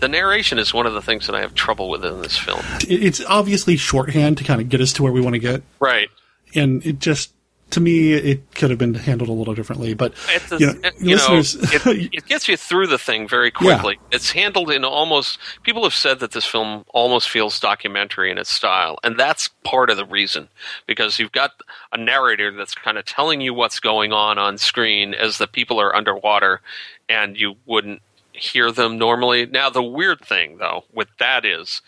the 0.00 0.08
narration 0.08 0.58
is 0.58 0.72
one 0.72 0.86
of 0.86 0.94
the 0.94 1.02
things 1.02 1.26
that 1.26 1.34
I 1.34 1.40
have 1.40 1.54
trouble 1.54 1.88
with 1.88 2.04
in 2.04 2.22
this 2.22 2.36
film. 2.38 2.62
It's 2.80 3.24
obviously 3.24 3.76
shorthand 3.76 4.38
to 4.38 4.44
kind 4.44 4.60
of 4.60 4.68
get 4.68 4.80
us 4.80 4.92
to 4.94 5.02
where 5.02 5.12
we 5.12 5.20
want 5.20 5.34
to 5.34 5.40
get. 5.40 5.62
Right. 5.80 6.08
And 6.54 6.84
it 6.86 6.98
just, 6.98 7.32
to 7.74 7.80
me, 7.80 8.12
it 8.14 8.54
could 8.54 8.70
have 8.70 8.78
been 8.78 8.94
handled 8.94 9.28
a 9.28 9.32
little 9.32 9.54
differently. 9.54 9.94
But, 9.94 10.14
It's 10.30 10.50
a, 10.52 10.58
you 10.58 10.66
know, 10.66 10.72
it- 10.82 10.94
you 11.00 11.16
know, 11.16 11.26
it, 11.92 12.14
it 12.14 12.26
gets 12.26 12.48
you 12.48 12.56
through 12.56 12.86
the 12.86 12.98
thing 12.98 13.28
very 13.28 13.50
quickly. 13.50 13.98
It's 14.10 14.30
handled 14.32 14.70
in 14.70 14.84
almost. 14.84 15.38
People 15.62 15.82
have 15.82 15.94
said 15.94 16.20
that 16.20 16.32
this 16.32 16.44
film 16.46 16.84
almost 16.94 17.28
feels 17.28 17.60
documentary 17.60 18.30
in 18.30 18.38
its 18.38 18.50
style, 18.52 18.98
and 19.04 19.18
that's 19.18 19.48
part 19.64 19.90
of 19.90 19.96
the 19.96 20.04
reason 20.06 20.48
because 20.86 21.18
you've 21.18 21.32
got 21.32 21.50
a 21.92 21.96
narrator 21.98 22.50
that's 22.52 22.74
kind 22.74 22.96
of 22.96 23.04
telling 23.04 23.40
you 23.40 23.52
what's 23.52 23.80
going 23.80 24.12
on 24.12 24.38
on 24.38 24.56
screen 24.58 25.12
as 25.14 25.38
the 25.38 25.46
people 25.46 25.80
are 25.80 25.94
underwater, 25.94 26.60
and 27.08 27.36
you 27.36 27.54
wouldn't 27.66 28.00
hear 28.32 28.72
them 28.72 28.98
normally. 28.98 29.46
Now, 29.46 29.70
the 29.70 29.82
weird 29.82 30.20
thing 30.20 30.58
though 30.58 30.84
with 30.92 31.08
that 31.18 31.44
is. 31.44 31.82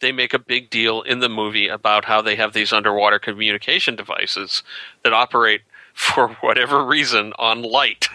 They 0.00 0.12
make 0.12 0.32
a 0.32 0.38
big 0.38 0.70
deal 0.70 1.02
in 1.02 1.20
the 1.20 1.28
movie 1.28 1.68
about 1.68 2.04
how 2.04 2.22
they 2.22 2.36
have 2.36 2.52
these 2.52 2.72
underwater 2.72 3.18
communication 3.18 3.96
devices 3.96 4.62
that 5.02 5.12
operate 5.12 5.62
for 5.94 6.28
whatever 6.40 6.84
reason 6.84 7.32
on 7.38 7.62
light. 7.62 8.08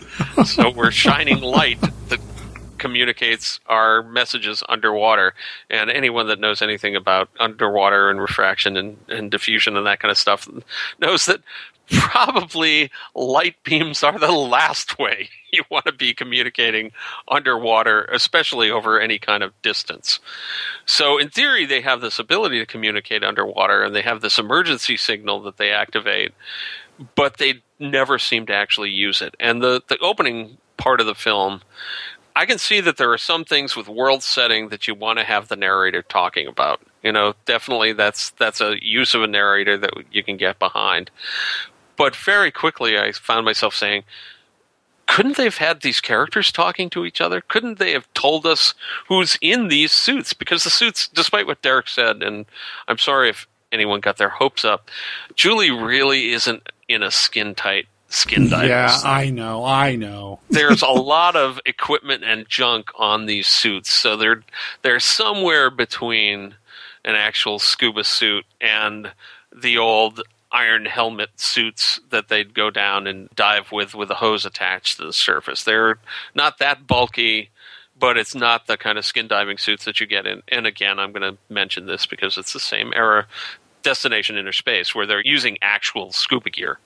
so 0.46 0.70
we're 0.70 0.92
shining 0.92 1.42
light 1.42 1.82
that 2.08 2.20
communicates 2.78 3.60
our 3.68 4.04
messages 4.04 4.64
underwater. 4.70 5.34
And 5.70 5.90
anyone 5.90 6.28
that 6.28 6.40
knows 6.40 6.62
anything 6.62 6.96
about 6.96 7.30
underwater 7.40 8.10
and 8.10 8.22
refraction 8.22 8.78
and, 8.78 8.98
and 9.10 9.30
diffusion 9.30 9.76
and 9.76 9.86
that 9.86 10.00
kind 10.00 10.12
of 10.12 10.18
stuff 10.18 10.48
knows 11.00 11.26
that 11.26 11.42
probably 11.92 12.90
light 13.16 13.56
beams 13.64 14.04
are 14.04 14.18
the 14.18 14.32
last 14.32 14.98
way 14.98 15.30
you 15.54 15.64
want 15.70 15.86
to 15.86 15.94
be 15.94 16.14
communicating 16.14 16.92
underwater, 17.28 18.04
especially 18.06 18.70
over 18.70 19.00
any 19.00 19.20
kind 19.20 19.44
of 19.44 19.60
distance. 19.62 20.20
So, 20.86 21.18
in 21.18 21.30
theory, 21.30 21.66
they 21.66 21.82
have 21.82 22.02
this 22.02 22.20
ability 22.20 22.60
to 22.60 22.66
communicate 22.66 23.24
underwater 23.24 23.84
and 23.84 23.96
they 23.96 24.02
have 24.02 24.22
this 24.22 24.38
emergency 24.38 24.98
signal 24.98 25.42
that 25.44 25.58
they 25.58 25.72
activate 25.72 26.34
but 27.16 27.38
they 27.38 27.62
never 27.80 28.20
seem 28.20 28.46
to 28.48 28.54
actually 28.54 28.90
use 28.90 29.22
it. 29.22 29.36
And 29.40 29.62
the, 29.62 29.82
the 29.88 29.98
opening 30.00 30.58
part 30.78 31.00
of 31.00 31.08
the 31.08 31.16
film, 31.16 31.62
I 32.36 32.46
can 32.46 32.58
see 32.58 32.82
that 32.82 32.98
there 32.98 33.12
are 33.12 33.18
some 33.18 33.46
things 33.46 33.76
with 33.76 33.88
world 33.88 34.24
setting 34.24 34.70
that 34.70 34.88
you 34.88 34.96
want 34.96 35.20
to 35.20 35.26
have 35.26 35.48
the 35.48 35.56
narrator 35.56 36.02
talking 36.02 36.48
about. 36.48 36.82
You 37.04 37.12
know, 37.12 37.34
definitely 37.46 37.94
that's 37.94 38.32
that's 38.32 38.62
a 38.62 38.78
use 38.82 39.14
of 39.14 39.24
a 39.24 39.28
narrator 39.28 39.78
that 39.78 39.92
you 40.12 40.24
can 40.24 40.38
get 40.38 40.58
behind. 40.58 41.12
But 41.96 42.16
very 42.16 42.52
quickly, 42.52 42.98
I 42.98 43.12
found 43.12 43.46
myself 43.46 43.76
saying, 43.76 44.04
couldn't 45.14 45.38
they 45.38 45.44
have 45.44 45.58
had 45.58 45.82
these 45.82 46.02
characters 46.02 46.52
talking 46.52 46.90
to 46.90 47.06
each 47.06 47.22
other? 47.22 47.40
Couldn't 47.40 47.78
they 47.78 47.92
have 47.92 48.12
told 48.16 48.48
us 48.48 48.74
who's 49.08 49.38
in 49.42 49.68
these 49.68 49.92
suits? 49.92 50.34
Because 50.34 50.64
the 50.64 50.72
suits, 50.72 51.08
despite 51.08 51.46
what 51.46 51.62
Derek 51.62 51.88
said, 51.88 52.24
and 52.24 52.48
I'm 52.88 52.98
sorry 52.98 53.30
if 53.30 53.48
anyone 53.72 54.00
got 54.00 54.18
their 54.18 54.30
hopes 54.30 54.66
up, 54.66 54.90
Julie 55.36 55.70
really 55.70 56.32
isn't 56.32 56.68
in 56.88 57.04
a 57.04 57.12
skin 57.12 57.54
tight 57.54 57.86
skin 58.08 58.50
diving 58.50 58.70
yeah. 58.70 59.00
I 59.04 59.30
know, 59.30 59.64
I 59.64 59.96
know. 59.96 60.40
There's 60.50 60.82
a 60.82 60.88
lot 60.88 61.36
of 61.36 61.60
equipment 61.64 62.24
and 62.24 62.50
junk 62.50 62.90
on 62.96 63.28
these 63.28 63.46
suits, 63.46 63.92
so 63.92 64.18
they're 64.18 64.42
they're 64.82 65.00
somewhere 65.00 65.70
between 65.70 66.56
an 67.06 67.14
actual 67.14 67.60
scuba 67.60 68.04
suit 68.04 68.46
and 68.60 69.12
the 69.56 69.78
old 69.78 70.24
iron 70.54 70.86
helmet 70.86 71.32
suits 71.36 72.00
that 72.12 72.30
they'd 72.30 72.54
go 72.54 72.70
down 72.70 73.08
and 73.08 73.30
dive 73.36 73.72
with 73.72 73.96
with 73.96 74.10
a 74.12 74.16
hose 74.16 74.46
attached 74.46 74.98
to 74.98 75.06
the 75.06 75.14
surface. 75.14 75.64
They're 75.64 75.98
not 76.36 76.60
that 76.60 76.86
bulky, 76.86 77.50
but 78.00 78.18
it's 78.18 78.36
not 78.36 78.68
the 78.68 78.78
kind 78.78 78.98
of 78.98 79.06
skin 79.06 79.28
diving 79.28 79.58
suits 79.58 79.86
that 79.86 80.00
you 80.00 80.06
get 80.06 80.28
in. 80.28 80.44
And 80.48 80.68
again, 80.68 81.00
I'm 81.00 81.12
going 81.12 81.34
to 81.34 81.38
mention 81.50 81.88
this 81.88 82.06
because 82.06 82.38
it's 82.38 82.54
the 82.54 82.60
same 82.60 82.94
era, 82.96 83.28
Destination 83.82 84.38
Inner 84.38 84.54
Space, 84.54 84.94
where 84.94 85.08
they're 85.08 85.26
using 85.26 85.58
actual 85.62 86.12
scuba 86.12 86.52
gear 86.52 86.80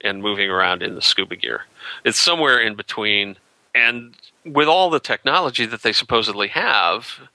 and 0.00 0.22
moving 0.22 0.50
around 0.50 0.82
in 0.82 0.94
the 0.94 1.02
scuba 1.02 1.36
gear. 1.36 1.62
It's 2.04 2.18
somewhere 2.18 2.58
in 2.58 2.74
between. 2.74 3.36
And 3.74 4.14
with 4.44 4.68
all 4.68 4.90
the 4.90 5.00
technology 5.00 5.66
that 5.66 5.82
they 5.82 5.92
supposedly 5.92 6.48
have, 6.48 7.28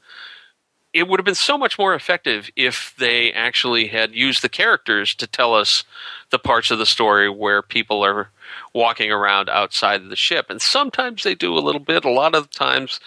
it 0.94 1.08
would 1.08 1.20
have 1.20 1.26
been 1.26 1.36
so 1.36 1.58
much 1.58 1.78
more 1.78 1.94
effective 1.94 2.50
if 2.56 2.96
they 2.98 3.32
actually 3.32 3.88
had 3.88 4.16
used 4.16 4.42
the 4.42 4.50
characters 4.50 5.14
to 5.16 5.28
tell 5.28 5.54
us 5.54 5.84
the 6.32 6.40
parts 6.40 6.72
of 6.72 6.80
the 6.80 6.86
story 6.86 7.30
where 7.30 7.62
people 7.62 8.04
are 8.04 8.30
walking 8.74 9.12
around 9.12 9.50
outside 9.50 10.02
of 10.02 10.10
the 10.10 10.16
ship. 10.16 10.48
And 10.50 10.62
sometimes 10.62 11.24
they 11.24 11.36
do 11.36 11.56
a 11.56 11.60
little 11.60 11.82
bit. 11.82 12.06
A 12.06 12.10
lot 12.10 12.34
of 12.34 12.50
the 12.50 12.58
times, 12.58 13.00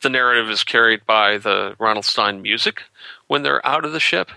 the 0.00 0.08
narrative 0.08 0.48
is 0.50 0.64
carried 0.64 1.04
by 1.04 1.36
the 1.36 1.76
Ronald 1.78 2.06
Stein 2.06 2.40
music 2.40 2.82
when 3.26 3.42
they're 3.42 3.66
out 3.66 3.84
of 3.84 3.92
the 3.92 4.00
ship. 4.00 4.30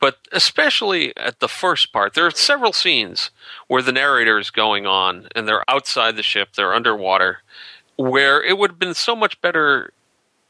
But 0.00 0.18
especially 0.32 1.16
at 1.16 1.38
the 1.38 1.48
first 1.48 1.92
part, 1.92 2.14
there 2.14 2.26
are 2.26 2.32
several 2.32 2.72
scenes 2.72 3.30
where 3.68 3.82
the 3.82 3.92
narrator 3.92 4.40
is 4.40 4.50
going 4.50 4.84
on 4.84 5.28
and 5.36 5.46
they're 5.46 5.68
outside 5.70 6.16
the 6.16 6.24
ship, 6.24 6.50
they're 6.56 6.74
underwater, 6.74 7.38
where 7.94 8.42
it 8.42 8.58
would 8.58 8.70
have 8.70 8.78
been 8.80 8.94
so 8.94 9.14
much 9.14 9.40
better 9.40 9.92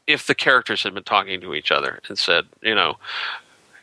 if 0.07 0.27
the 0.27 0.35
characters 0.35 0.83
had 0.83 0.93
been 0.93 1.03
talking 1.03 1.41
to 1.41 1.53
each 1.53 1.71
other 1.71 1.99
and 2.07 2.17
said, 2.17 2.45
you 2.61 2.75
know, 2.75 2.97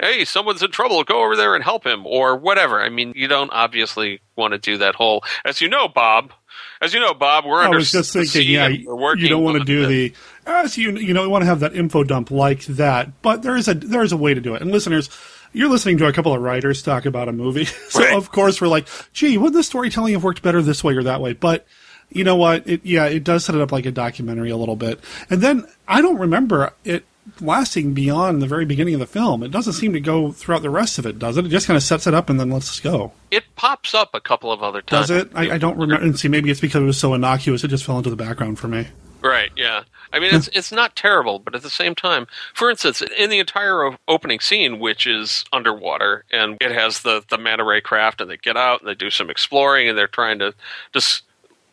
hey, 0.00 0.24
someone's 0.24 0.62
in 0.62 0.70
trouble, 0.70 1.04
go 1.04 1.22
over 1.22 1.36
there 1.36 1.54
and 1.54 1.62
help 1.62 1.84
him, 1.86 2.06
or 2.06 2.36
whatever. 2.36 2.82
I 2.82 2.88
mean, 2.88 3.12
you 3.14 3.28
don't 3.28 3.50
obviously 3.50 4.20
want 4.36 4.52
to 4.52 4.58
do 4.58 4.78
that 4.78 4.94
whole, 4.94 5.22
as 5.44 5.60
you 5.60 5.68
know, 5.68 5.88
Bob. 5.88 6.32
As 6.82 6.94
you 6.94 7.00
know, 7.00 7.12
Bob, 7.12 7.44
we're 7.44 7.60
I 7.60 7.66
under 7.66 7.76
was 7.76 7.92
just 7.92 8.14
the 8.14 8.24
thinking, 8.24 8.54
yeah, 8.54 8.66
and 8.66 8.86
we're 8.86 8.96
working 8.96 9.24
you 9.24 9.28
don't 9.28 9.44
want 9.44 9.58
to 9.58 9.64
do 9.64 9.86
the 9.86 10.14
as 10.46 10.78
you 10.78 10.96
you 10.96 11.12
know 11.12 11.24
you 11.24 11.30
want 11.30 11.42
to 11.42 11.46
have 11.46 11.60
that 11.60 11.74
info 11.74 12.04
dump 12.04 12.30
like 12.30 12.64
that, 12.66 13.20
but 13.22 13.42
there 13.42 13.56
is 13.56 13.68
a 13.68 13.74
there 13.74 14.02
is 14.02 14.12
a 14.12 14.16
way 14.16 14.32
to 14.32 14.40
do 14.40 14.54
it. 14.54 14.62
And 14.62 14.72
listeners, 14.72 15.10
you're 15.52 15.68
listening 15.68 15.98
to 15.98 16.06
a 16.06 16.12
couple 16.12 16.34
of 16.34 16.40
writers 16.40 16.82
talk 16.82 17.04
about 17.04 17.28
a 17.28 17.32
movie, 17.32 17.64
so 17.88 18.16
of 18.16 18.32
course 18.32 18.60
we're 18.60 18.68
like, 18.68 18.88
gee, 19.12 19.36
would 19.36 19.52
the 19.52 19.62
storytelling 19.62 20.14
have 20.14 20.24
worked 20.24 20.42
better 20.42 20.62
this 20.62 20.82
way 20.82 20.94
or 20.94 21.02
that 21.02 21.20
way? 21.20 21.34
But 21.34 21.66
you 22.10 22.24
know 22.24 22.36
what? 22.36 22.68
It 22.68 22.84
yeah, 22.84 23.06
it 23.06 23.24
does 23.24 23.44
set 23.44 23.54
it 23.54 23.60
up 23.60 23.72
like 23.72 23.86
a 23.86 23.90
documentary 23.90 24.50
a 24.50 24.56
little 24.56 24.76
bit, 24.76 25.00
and 25.28 25.40
then 25.40 25.66
I 25.88 26.00
don't 26.00 26.18
remember 26.18 26.72
it 26.84 27.04
lasting 27.40 27.94
beyond 27.94 28.42
the 28.42 28.46
very 28.46 28.64
beginning 28.64 28.94
of 28.94 29.00
the 29.00 29.06
film. 29.06 29.42
It 29.42 29.50
doesn't 29.50 29.74
seem 29.74 29.92
to 29.92 30.00
go 30.00 30.32
throughout 30.32 30.62
the 30.62 30.70
rest 30.70 30.98
of 30.98 31.06
it, 31.06 31.18
does 31.18 31.36
it? 31.36 31.46
It 31.46 31.50
just 31.50 31.66
kind 31.66 31.76
of 31.76 31.82
sets 31.82 32.06
it 32.06 32.14
up 32.14 32.28
and 32.28 32.40
then 32.40 32.50
lets 32.50 32.70
us 32.70 32.80
go. 32.80 33.12
It 33.30 33.44
pops 33.56 33.94
up 33.94 34.14
a 34.14 34.20
couple 34.20 34.50
of 34.50 34.62
other 34.62 34.82
times. 34.82 35.08
Does 35.08 35.22
it? 35.22 35.30
I, 35.34 35.52
I 35.52 35.58
don't 35.58 35.78
remember. 35.78 36.04
And 36.04 36.18
see, 36.18 36.28
maybe 36.28 36.50
it's 36.50 36.60
because 36.60 36.82
it 36.82 36.86
was 36.86 36.98
so 36.98 37.14
innocuous, 37.14 37.62
it 37.64 37.68
just 37.68 37.84
fell 37.84 37.98
into 37.98 38.10
the 38.10 38.16
background 38.16 38.58
for 38.58 38.68
me. 38.68 38.88
Right. 39.22 39.50
Yeah. 39.56 39.84
I 40.12 40.18
mean, 40.18 40.34
it's 40.34 40.48
it's 40.52 40.72
not 40.72 40.96
terrible, 40.96 41.38
but 41.38 41.54
at 41.54 41.62
the 41.62 41.70
same 41.70 41.94
time, 41.94 42.26
for 42.54 42.70
instance, 42.70 43.02
in 43.16 43.30
the 43.30 43.38
entire 43.38 43.96
opening 44.08 44.40
scene, 44.40 44.80
which 44.80 45.06
is 45.06 45.44
underwater, 45.52 46.24
and 46.32 46.56
it 46.60 46.72
has 46.72 47.02
the 47.02 47.22
the 47.28 47.38
manta 47.38 47.64
ray 47.64 47.80
craft, 47.80 48.20
and 48.20 48.28
they 48.30 48.38
get 48.38 48.56
out 48.56 48.80
and 48.80 48.88
they 48.88 48.94
do 48.94 49.10
some 49.10 49.30
exploring, 49.30 49.88
and 49.88 49.96
they're 49.96 50.08
trying 50.08 50.40
to 50.40 50.54
just 50.92 51.22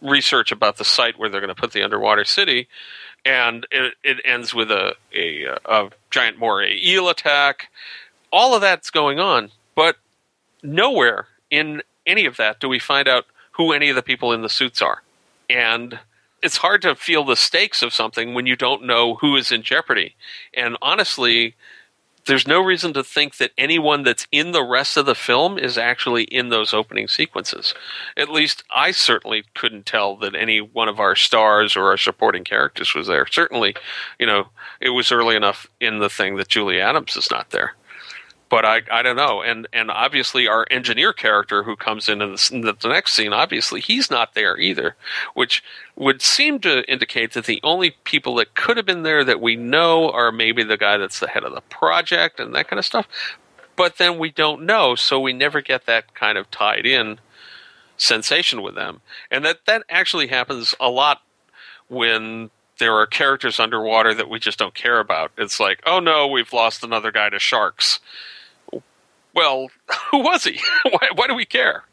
research 0.02 0.52
about 0.52 0.78
the 0.78 0.86
site 0.86 1.18
where 1.18 1.30
they're 1.30 1.42
going 1.42 1.54
to 1.54 1.60
put 1.60 1.72
the 1.72 1.84
underwater 1.84 2.26
city, 2.26 2.68
and 3.26 3.66
it, 3.72 3.94
it 4.04 4.18
ends 4.26 4.54
with 4.54 4.72
a, 4.72 4.96
a 5.14 5.46
a 5.66 5.90
giant 6.10 6.38
moray 6.38 6.78
eel 6.84 7.10
attack. 7.10 7.70
All 8.32 8.54
of 8.54 8.62
that's 8.62 8.90
going 8.90 9.20
on, 9.20 9.52
but 9.76 9.98
nowhere 10.62 11.28
in 11.50 11.82
any 12.06 12.26
of 12.26 12.38
that 12.38 12.60
do 12.60 12.68
we 12.68 12.80
find 12.80 13.08
out 13.08 13.26
who 13.52 13.72
any 13.72 13.90
of 13.90 13.96
the 13.96 14.04
people 14.04 14.34
in 14.34 14.42
the 14.42 14.50
suits 14.50 14.82
are, 14.82 15.02
and 15.50 16.00
it's 16.44 16.58
hard 16.58 16.82
to 16.84 16.96
feel 16.96 17.24
the 17.24 17.36
stakes 17.36 17.82
of 17.82 17.94
something 17.94 18.34
when 18.34 18.46
you 18.46 18.56
don't 18.56 18.84
know 18.84 19.16
who 19.16 19.36
is 19.36 19.52
in 19.52 19.64
jeopardy. 19.64 20.16
And 20.54 20.78
honestly, 20.82 21.56
there's 22.28 22.48
no 22.48 22.62
reason 22.62 22.94
to 22.94 23.04
think 23.04 23.38
that 23.38 23.52
anyone 23.58 24.04
that's 24.04 24.28
in 24.32 24.52
the 24.52 24.64
rest 24.64 24.98
of 24.98 25.06
the 25.06 25.16
film 25.16 25.58
is 25.58 25.78
actually 25.78 26.24
in 26.26 26.50
those 26.50 26.74
opening 26.74 27.08
sequences. 27.08 27.74
At 28.16 28.30
least 28.30 28.64
I 28.70 28.92
certainly 28.92 29.46
couldn't 29.56 29.86
tell 29.86 30.16
that 30.18 30.36
any 30.36 30.60
one 30.60 30.88
of 30.88 31.00
our 31.00 31.16
stars 31.16 31.76
or 31.76 31.90
our 31.90 31.98
supporting 31.98 32.44
characters 32.44 32.94
was 32.94 33.08
there. 33.08 33.26
Certainly, 33.26 33.76
you 34.20 34.26
know, 34.26 34.50
it 34.80 34.90
was 34.90 35.12
early 35.12 35.36
enough 35.36 35.68
in 35.80 36.00
the 36.00 36.10
thing 36.10 36.36
that 36.36 36.50
Julie 36.50 36.82
Adams 36.82 37.16
is 37.16 37.32
not 37.32 37.50
there. 37.50 37.74
But 38.50 38.64
I, 38.64 38.82
I 38.90 39.02
don't 39.02 39.18
know, 39.18 39.42
and 39.42 39.68
and 39.74 39.92
obviously 39.92 40.48
our 40.48 40.66
engineer 40.72 41.12
character 41.12 41.64
who 41.64 41.76
comes 41.76 42.08
in 42.08 42.22
in 42.22 42.32
the, 42.32 42.50
in 42.54 42.62
the 42.62 42.76
next 42.88 43.14
scene, 43.14 43.34
obviously 43.34 43.82
he's 43.82 44.10
not 44.10 44.36
there 44.36 44.58
either, 44.58 44.96
which 45.34 45.62
would 45.98 46.22
seem 46.22 46.60
to 46.60 46.90
indicate 46.90 47.34
that 47.34 47.46
the 47.46 47.60
only 47.62 47.92
people 48.06 48.36
that 48.36 48.56
could 48.56 48.78
have 48.78 48.86
been 48.86 49.04
there 49.04 49.26
that 49.26 49.42
we 49.42 49.58
know 49.58 50.10
are 50.12 50.32
maybe 50.32 50.64
the 50.64 50.78
guy 50.78 50.96
that's 50.96 51.20
the 51.20 51.28
head 51.28 51.44
of 51.44 51.54
the 51.54 51.62
project 51.62 52.40
and 52.40 52.56
that 52.56 52.70
kind 52.70 52.80
of 52.80 52.86
stuff. 52.86 53.06
But 53.76 53.98
then 53.98 54.18
we 54.18 54.32
don't 54.32 54.64
know, 54.64 54.96
so 54.96 55.20
we 55.20 55.34
never 55.34 55.60
get 55.60 55.86
that 55.86 56.14
kind 56.16 56.38
of 56.38 56.50
tied 56.50 56.86
in 56.86 57.20
sensation 57.98 58.62
with 58.62 58.76
them, 58.76 59.02
and 59.30 59.44
that 59.44 59.66
that 59.66 59.84
actually 59.90 60.28
happens 60.28 60.74
a 60.80 60.90
lot 60.90 61.22
when 61.90 62.50
there 62.80 62.96
are 62.96 63.08
characters 63.08 63.60
underwater 63.60 64.14
that 64.14 64.30
we 64.30 64.40
just 64.40 64.60
don't 64.60 64.74
care 64.74 65.00
about. 65.00 65.32
It's 65.38 65.60
like, 65.60 65.82
oh 65.86 66.00
no, 66.00 66.28
we've 66.28 66.54
lost 66.54 66.84
another 66.84 67.12
guy 67.12 67.30
to 67.30 67.40
sharks. 67.40 68.00
Well, 69.38 69.70
who 70.12 70.20
was 70.20 70.44
he? 70.44 70.60
why, 70.90 71.08
why 71.16 71.28
do 71.28 71.36
we 71.36 71.46
care? 71.46 71.84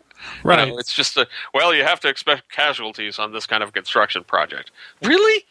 You 0.42 0.50
Right. 0.50 0.66
know, 0.68 0.78
it's 0.78 0.94
just 0.94 1.18
a 1.18 1.28
well, 1.52 1.74
you 1.74 1.84
have 1.84 2.00
to 2.00 2.08
expect 2.08 2.50
casualties 2.50 3.18
on 3.18 3.32
this 3.32 3.46
kind 3.46 3.62
of 3.62 3.74
construction 3.74 4.24
project. 4.24 4.70
Really? 5.02 5.44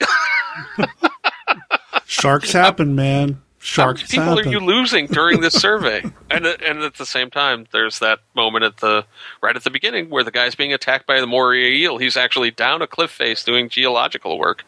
Sharks 2.06 2.52
happen, 2.52 2.96
man. 2.96 3.39
Sharks 3.66 4.03
people 4.03 4.26
happen. 4.26 4.47
are 4.47 4.51
you 4.51 4.59
losing 4.59 5.07
during 5.07 5.39
this 5.39 5.53
survey? 5.61 6.03
and 6.30 6.45
and 6.45 6.80
at 6.84 6.95
the 6.95 7.05
same 7.05 7.30
time, 7.30 7.66
there's 7.72 7.99
that 7.99 8.20
moment 8.36 8.66
at 8.66 8.78
the 8.78 9.05
right 9.41 9.55
at 9.55 9.64
the 9.64 9.70
beginning 9.70 10.09
where 10.09 10.24
the 10.24 10.32
guy's 10.32 10.53
being 10.53 10.74
attacked 10.74 11.07
by 11.07 11.22
the 11.22 11.28
moray 11.28 11.72
eel. 11.78 11.97
He's 11.97 12.18
actually 12.18 12.51
down 12.51 12.82
a 12.82 12.88
cliff 12.88 13.09
face 13.11 13.41
doing 13.43 13.70
geological 13.70 14.38
work. 14.38 14.66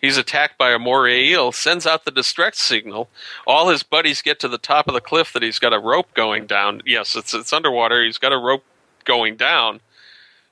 He's 0.00 0.16
attacked 0.16 0.58
by 0.58 0.72
a 0.72 0.78
moray 0.80 1.24
eel, 1.26 1.52
sends 1.52 1.86
out 1.86 2.04
the 2.04 2.10
distress 2.10 2.58
signal. 2.58 3.08
All 3.46 3.68
his 3.68 3.84
buddies 3.84 4.20
get 4.20 4.40
to 4.40 4.48
the 4.48 4.58
top 4.58 4.88
of 4.88 4.94
the 4.94 5.00
cliff 5.00 5.32
that 5.32 5.42
he's 5.44 5.60
got 5.60 5.72
a 5.72 5.78
rope 5.78 6.12
going 6.14 6.46
down. 6.46 6.82
Yes, 6.84 7.14
it's 7.14 7.34
it's 7.34 7.52
underwater. 7.52 8.04
He's 8.04 8.18
got 8.18 8.32
a 8.32 8.38
rope 8.38 8.64
going 9.04 9.36
down, 9.36 9.80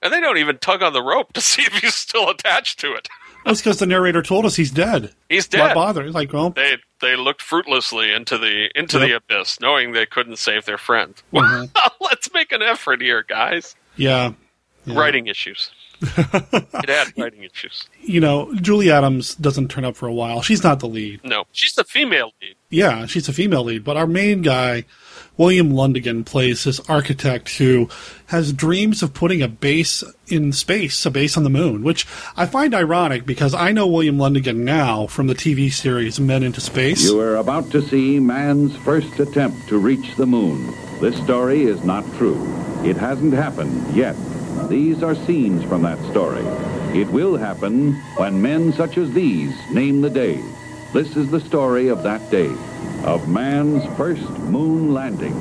and 0.00 0.12
they 0.12 0.20
don't 0.20 0.38
even 0.38 0.58
tug 0.58 0.82
on 0.84 0.92
the 0.92 1.02
rope 1.02 1.32
to 1.32 1.40
see 1.42 1.62
if 1.62 1.72
he's 1.74 1.96
still 1.96 2.30
attached 2.30 2.78
to 2.80 2.92
it. 2.94 3.08
That's 3.44 3.60
because 3.60 3.78
the 3.80 3.86
narrator 3.86 4.22
told 4.22 4.46
us 4.46 4.54
he's 4.54 4.70
dead. 4.70 5.12
He's 5.28 5.48
dead. 5.48 5.60
Why 5.60 5.74
bother? 5.74 6.04
He's 6.04 6.14
like, 6.14 6.32
well, 6.32 6.50
They 6.50 6.76
they 7.02 7.16
looked 7.16 7.42
fruitlessly 7.42 8.12
into 8.14 8.38
the 8.38 8.70
into 8.74 8.98
the 8.98 9.14
abyss, 9.16 9.60
knowing 9.60 9.92
they 9.92 10.06
couldn't 10.06 10.38
save 10.38 10.64
their 10.64 10.78
friend. 10.78 11.14
Mhm. 11.34 11.70
Let's 12.00 12.32
make 12.32 12.50
an 12.52 12.62
effort 12.62 13.02
here, 13.02 13.22
guys. 13.28 13.76
yeah. 13.96 14.32
Yeah. 14.86 14.98
Writing 14.98 15.26
issues. 15.28 15.70
it 16.00 16.88
had 16.88 17.12
writing 17.18 17.44
issues. 17.44 17.84
You 18.00 18.20
know, 18.20 18.52
Julie 18.56 18.90
Adams 18.90 19.34
doesn't 19.36 19.68
turn 19.68 19.84
up 19.84 19.94
for 19.96 20.08
a 20.08 20.12
while. 20.12 20.42
She's 20.42 20.64
not 20.64 20.80
the 20.80 20.88
lead. 20.88 21.20
No, 21.22 21.44
she's 21.52 21.74
the 21.74 21.84
female 21.84 22.32
lead. 22.42 22.56
Yeah, 22.70 23.06
she's 23.06 23.28
a 23.28 23.32
female 23.32 23.62
lead, 23.62 23.84
but 23.84 23.96
our 23.96 24.08
main 24.08 24.42
guy, 24.42 24.84
William 25.42 25.72
Lundigan, 25.72 26.24
plays 26.24 26.62
this 26.62 26.78
architect 26.88 27.56
who 27.56 27.88
has 28.26 28.52
dreams 28.52 29.02
of 29.02 29.12
putting 29.12 29.42
a 29.42 29.48
base 29.48 30.04
in 30.28 30.52
space, 30.52 31.04
a 31.04 31.10
base 31.10 31.36
on 31.36 31.42
the 31.42 31.50
moon, 31.50 31.82
which 31.82 32.06
I 32.36 32.46
find 32.46 32.72
ironic 32.72 33.26
because 33.26 33.52
I 33.52 33.72
know 33.72 33.88
William 33.88 34.18
Lundigan 34.18 34.58
now 34.58 35.08
from 35.08 35.26
the 35.26 35.34
TV 35.34 35.72
series 35.72 36.20
Men 36.20 36.44
into 36.44 36.60
Space. 36.60 37.02
You 37.02 37.18
are 37.18 37.34
about 37.34 37.72
to 37.72 37.82
see 37.82 38.20
man's 38.20 38.76
first 38.84 39.18
attempt 39.18 39.66
to 39.66 39.78
reach 39.78 40.14
the 40.14 40.26
moon. 40.26 40.72
This 41.00 41.16
story 41.16 41.62
is 41.62 41.82
not 41.82 42.04
true. 42.14 42.40
It 42.84 42.96
hasn't 42.96 43.34
happened 43.34 43.96
yet. 43.96 44.14
These 44.68 45.02
are 45.02 45.16
scenes 45.16 45.64
from 45.64 45.82
that 45.82 45.98
story. 46.12 46.44
It 46.96 47.08
will 47.08 47.36
happen 47.36 47.94
when 48.16 48.40
men 48.40 48.72
such 48.74 48.96
as 48.96 49.12
these 49.12 49.52
name 49.72 50.02
the 50.02 50.10
day. 50.10 50.40
This 50.92 51.16
is 51.16 51.32
the 51.32 51.40
story 51.40 51.88
of 51.88 52.04
that 52.04 52.30
day, 52.30 52.54
of 53.04 53.28
man's 53.28 53.84
first 53.96 54.28
moon 54.38 54.92
landing. 54.92 55.32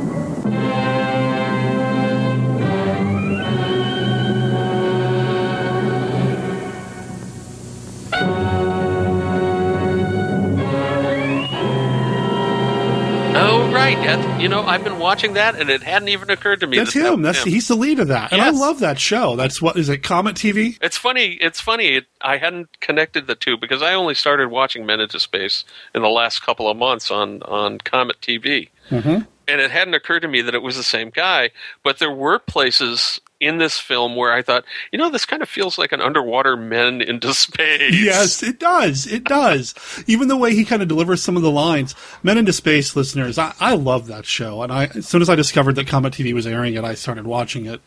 Right, 13.96 14.42
you 14.42 14.48
know 14.48 14.64
I've 14.64 14.84
been 14.84 15.00
watching 15.00 15.34
that, 15.34 15.56
and 15.56 15.70
it 15.70 15.84
hadn't 15.84 16.10
even 16.10 16.30
occurred 16.30 16.60
to 16.62 16.68
me. 16.68 16.78
That's 16.78 16.94
that 16.94 17.02
that 17.02 17.14
him. 17.14 17.22
was 17.22 17.36
That's 17.36 17.46
him. 17.46 17.54
he's 17.54 17.68
the 17.68 17.76
lead 17.76 18.00
of 18.00 18.08
that, 18.10 18.32
and 18.32 18.42
I 18.42 18.50
love 18.50 18.80
that 18.80 19.00
show. 19.00 19.36
That's 19.36 19.62
what 19.62 19.78
is 19.78 19.90
it? 19.90 20.00
Comet 20.04 20.36
TV. 20.36 20.78
It's 20.82 20.98
funny. 20.98 21.34
It's 21.42 21.60
funny. 21.62 21.96
It, 21.98 22.06
I 22.22 22.38
hadn't 22.38 22.80
connected 22.80 23.28
the 23.28 23.36
two 23.36 23.58
because 23.58 23.82
I 23.82 23.94
only 23.94 24.16
started 24.16 24.50
watching 24.50 24.86
Men 24.86 25.00
into 25.00 25.20
Space 25.20 25.64
in 25.94 26.02
the 26.02 26.10
last 26.10 26.42
couple 26.42 26.70
of 26.70 26.78
months 26.78 27.12
on 27.12 27.44
on 27.44 27.78
Comet 27.80 28.20
TV. 28.22 28.70
Mm-hmm. 28.90 29.24
and 29.48 29.62
it 29.62 29.72
hadn't 29.72 29.94
occurred 29.94 30.20
to 30.22 30.28
me 30.28 30.42
that 30.42 30.54
it 30.54 30.62
was 30.62 30.76
the 30.76 30.84
same 30.84 31.12
guy. 31.12 31.52
But 31.82 32.00
there 32.00 32.12
were 32.12 32.40
places 32.40 33.22
in 33.42 33.58
this 33.58 33.80
film 33.80 34.16
where 34.16 34.32
I 34.32 34.42
thought, 34.42 34.64
you 34.92 35.00
know, 35.00 35.10
this 35.10 35.26
kind 35.26 35.42
of 35.42 35.50
feels 35.50 35.78
like 35.78 35.92
an 35.92 36.00
underwater 36.00 36.56
men 36.56 37.02
into 37.02 37.34
space. 37.34 38.02
Yes, 38.02 38.42
it 38.44 38.60
does. 38.60 39.08
It 39.08 39.26
does. 39.26 39.74
Even 40.08 40.28
the 40.28 40.38
way 40.38 40.54
he 40.54 40.64
kind 40.64 40.82
of 40.82 40.88
delivers 40.88 41.22
some 41.22 41.36
of 41.36 41.44
the 41.44 41.52
lines. 41.52 41.96
Men 42.24 42.38
into 42.38 42.54
Space 42.54 42.96
listeners, 42.96 43.38
I, 43.38 43.54
I 43.60 43.74
love 43.74 44.08
that 44.08 44.26
show. 44.26 44.62
And 44.62 44.72
I, 44.72 44.86
as 44.86 45.08
soon 45.08 45.22
as 45.22 45.30
I 45.30 45.36
discovered 45.36 45.74
that 45.76 45.88
Comet 45.88 46.14
TV 46.14 46.34
was 46.34 46.46
airing 46.46 46.76
it, 46.76 46.84
I 46.84 46.94
started 46.94 47.26
watching 47.26 47.66
it. 47.66 47.82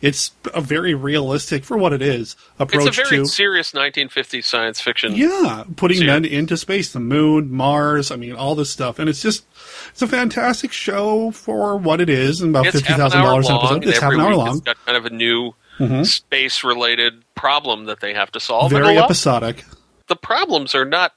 It's 0.00 0.30
a 0.54 0.60
very 0.60 0.94
realistic, 0.94 1.64
for 1.64 1.76
what 1.76 1.92
it 1.92 2.00
is, 2.02 2.36
approach 2.58 2.86
It's 2.86 2.98
a 2.98 3.02
very 3.02 3.16
to 3.24 3.26
serious 3.26 3.72
1950s 3.72 4.44
science 4.44 4.80
fiction. 4.80 5.16
yeah, 5.16 5.64
putting 5.76 5.96
series. 5.98 6.06
men 6.06 6.24
into 6.24 6.56
space, 6.56 6.92
the 6.92 7.00
moon, 7.00 7.50
Mars. 7.52 8.12
I 8.12 8.16
mean, 8.16 8.34
all 8.36 8.54
this 8.54 8.70
stuff, 8.70 9.00
and 9.00 9.08
it's 9.08 9.20
just 9.20 9.44
it's 9.90 10.00
a 10.02 10.06
fantastic 10.06 10.70
show 10.72 11.32
for 11.32 11.76
what 11.76 12.00
it 12.00 12.08
is, 12.08 12.40
and 12.40 12.50
about 12.54 12.66
It's 12.66 12.76
fifty 12.76 12.88
half 12.92 12.98
an 12.98 13.02
thousand 13.06 13.20
hour 13.22 13.26
dollars 13.26 13.48
an 13.48 13.56
episode. 13.56 13.84
It's 13.88 13.98
half 13.98 14.12
an 14.12 14.20
hour 14.20 14.34
long, 14.36 14.48
It's 14.58 14.60
got 14.60 14.76
kind 14.86 14.96
of 14.96 15.04
a 15.06 15.10
new 15.10 15.54
Mhm. 15.80 16.06
space-related 16.06 17.22
problem 17.34 17.84
that 17.86 18.00
they 18.00 18.14
have 18.14 18.30
to 18.32 18.40
solve. 18.40 18.70
very 18.70 18.98
episodic. 18.98 19.64
the 20.08 20.16
problems 20.16 20.74
are 20.74 20.84
not 20.84 21.12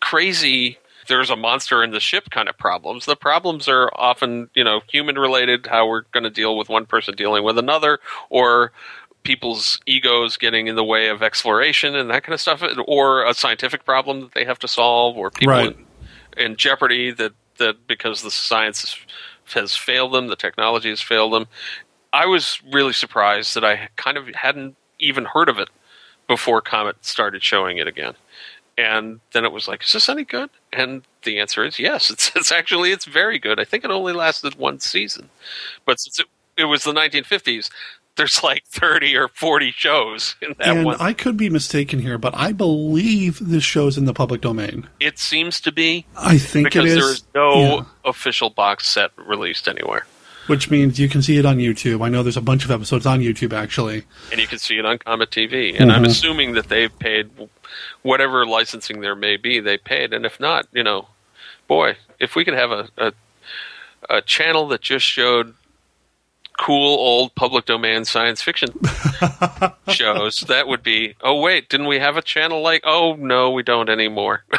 crazy 0.00 0.78
there's 1.06 1.30
a 1.30 1.36
monster 1.36 1.82
in 1.82 1.90
the 1.90 2.00
ship 2.00 2.30
kind 2.30 2.48
of 2.48 2.56
problems. 2.58 3.06
The 3.06 3.16
problems 3.16 3.68
are 3.68 3.90
often, 3.94 4.50
you 4.54 4.64
know, 4.64 4.80
human 4.88 5.16
related, 5.16 5.66
how 5.66 5.86
we're 5.88 6.02
going 6.12 6.24
to 6.24 6.30
deal 6.30 6.56
with 6.56 6.68
one 6.68 6.86
person 6.86 7.14
dealing 7.14 7.44
with 7.44 7.58
another, 7.58 7.98
or 8.30 8.72
people's 9.22 9.80
egos 9.86 10.36
getting 10.36 10.66
in 10.66 10.76
the 10.76 10.84
way 10.84 11.08
of 11.08 11.22
exploration 11.22 11.96
and 11.96 12.10
that 12.10 12.22
kind 12.24 12.34
of 12.34 12.40
stuff, 12.40 12.62
or 12.86 13.24
a 13.24 13.34
scientific 13.34 13.84
problem 13.84 14.20
that 14.20 14.32
they 14.32 14.44
have 14.44 14.58
to 14.58 14.68
solve, 14.68 15.16
or 15.16 15.30
people 15.30 15.52
Right. 15.52 15.76
in, 16.36 16.44
in 16.44 16.56
jeopardy 16.56 17.10
that, 17.12 17.32
that 17.58 17.86
because 17.86 18.22
the 18.22 18.30
science 18.30 18.96
has 19.54 19.76
failed 19.76 20.12
them, 20.12 20.26
the 20.26 20.36
technology 20.36 20.90
has 20.90 21.00
failed 21.00 21.32
them. 21.32 21.46
I 22.12 22.26
was 22.26 22.60
really 22.72 22.92
surprised 22.92 23.54
that 23.54 23.64
I 23.64 23.88
kind 23.96 24.16
of 24.16 24.28
hadn't 24.34 24.76
even 24.98 25.24
heard 25.24 25.48
of 25.48 25.58
it 25.58 25.68
before 26.28 26.60
Comet 26.60 27.04
started 27.04 27.42
showing 27.42 27.78
it 27.78 27.88
again. 27.88 28.14
And 28.76 29.20
then 29.32 29.44
it 29.44 29.52
was 29.52 29.68
like, 29.68 29.82
is 29.84 29.92
this 29.92 30.08
any 30.08 30.24
good? 30.24 30.50
And 30.72 31.02
the 31.22 31.38
answer 31.38 31.64
is 31.64 31.78
yes. 31.78 32.10
It's, 32.14 32.30
it's 32.34 32.52
actually 32.52 32.90
it's 32.90 33.04
very 33.04 33.38
good. 33.38 33.60
I 33.60 33.64
think 33.64 33.84
it 33.84 33.90
only 33.90 34.12
lasted 34.12 34.56
one 34.56 34.80
season, 34.80 35.30
but 35.84 36.00
since 36.00 36.18
it, 36.18 36.26
it 36.56 36.64
was 36.64 36.82
the 36.84 36.92
1950s, 36.92 37.70
there's 38.16 38.42
like 38.44 38.64
30 38.66 39.16
or 39.16 39.26
40 39.28 39.72
shows 39.72 40.36
in 40.40 40.54
that 40.58 40.68
and 40.68 40.84
one. 40.86 40.96
I 41.00 41.12
could 41.12 41.36
be 41.36 41.50
mistaken 41.50 41.98
here, 41.98 42.16
but 42.16 42.32
I 42.36 42.52
believe 42.52 43.40
this 43.40 43.64
show's 43.64 43.98
in 43.98 44.04
the 44.04 44.14
public 44.14 44.40
domain. 44.40 44.88
it 45.00 45.18
seems 45.18 45.60
to 45.62 45.72
be. 45.72 46.06
I 46.16 46.38
think 46.38 46.66
because 46.66 46.92
is. 46.92 46.94
there 46.96 47.10
is 47.12 47.24
no 47.34 47.54
Yeah. 47.58 47.84
official 48.04 48.50
box 48.50 48.86
set 48.86 49.10
released 49.16 49.66
anywhere, 49.66 50.06
Which 50.46 50.70
means 50.70 50.98
you 51.00 51.08
can 51.08 51.22
see 51.22 51.38
it 51.38 51.46
on 51.46 51.56
YouTube. 51.58 52.04
I 52.04 52.08
know 52.08 52.22
there's 52.22 52.36
a 52.36 52.40
bunch 52.42 52.64
of 52.64 52.70
episodes 52.70 53.06
on 53.06 53.20
YouTube 53.20 53.52
actually. 53.52 54.04
and 54.30 54.40
you 54.40 54.46
can 54.46 54.58
see 54.58 54.78
it 54.78 54.84
on 54.84 54.98
Comet 54.98 55.30
TV. 55.30 55.74
And 55.78 55.90
I'm 55.90 56.02
Mhm. 56.04 56.08
assuming 56.08 56.52
that 56.52 56.68
they've 56.68 56.96
paid 56.98 57.30
whatever 58.02 58.44
licensing 58.46 59.00
there 59.00 59.14
may 59.14 59.36
be. 59.36 59.58
They 59.60 59.76
paid, 59.78 60.12
and 60.12 60.24
if 60.26 60.38
not, 60.38 60.66
you 60.72 60.82
know, 60.82 61.08
boy, 61.66 61.96
if 62.20 62.36
we 62.36 62.44
could 62.44 62.54
have 62.54 62.70
a 62.70 62.88
a, 62.98 63.12
a 64.10 64.20
channel 64.22 64.68
that 64.68 64.80
just 64.82 65.06
showed 65.06 65.54
cool 66.58 66.96
old 66.98 67.34
public 67.34 67.64
domain 67.64 68.04
science 68.04 68.40
fiction 68.42 68.68
shows, 69.88 70.40
that 70.42 70.68
would 70.68 70.82
be. 70.82 71.14
Oh 71.22 71.40
wait, 71.40 71.68
didn't 71.68 71.86
we 71.86 71.98
have 71.98 72.16
a 72.16 72.22
channel 72.22 72.60
like? 72.62 72.82
Oh 72.84 73.14
no, 73.16 73.50
we 73.50 73.62
don't 73.62 73.88
anymore. 73.88 74.44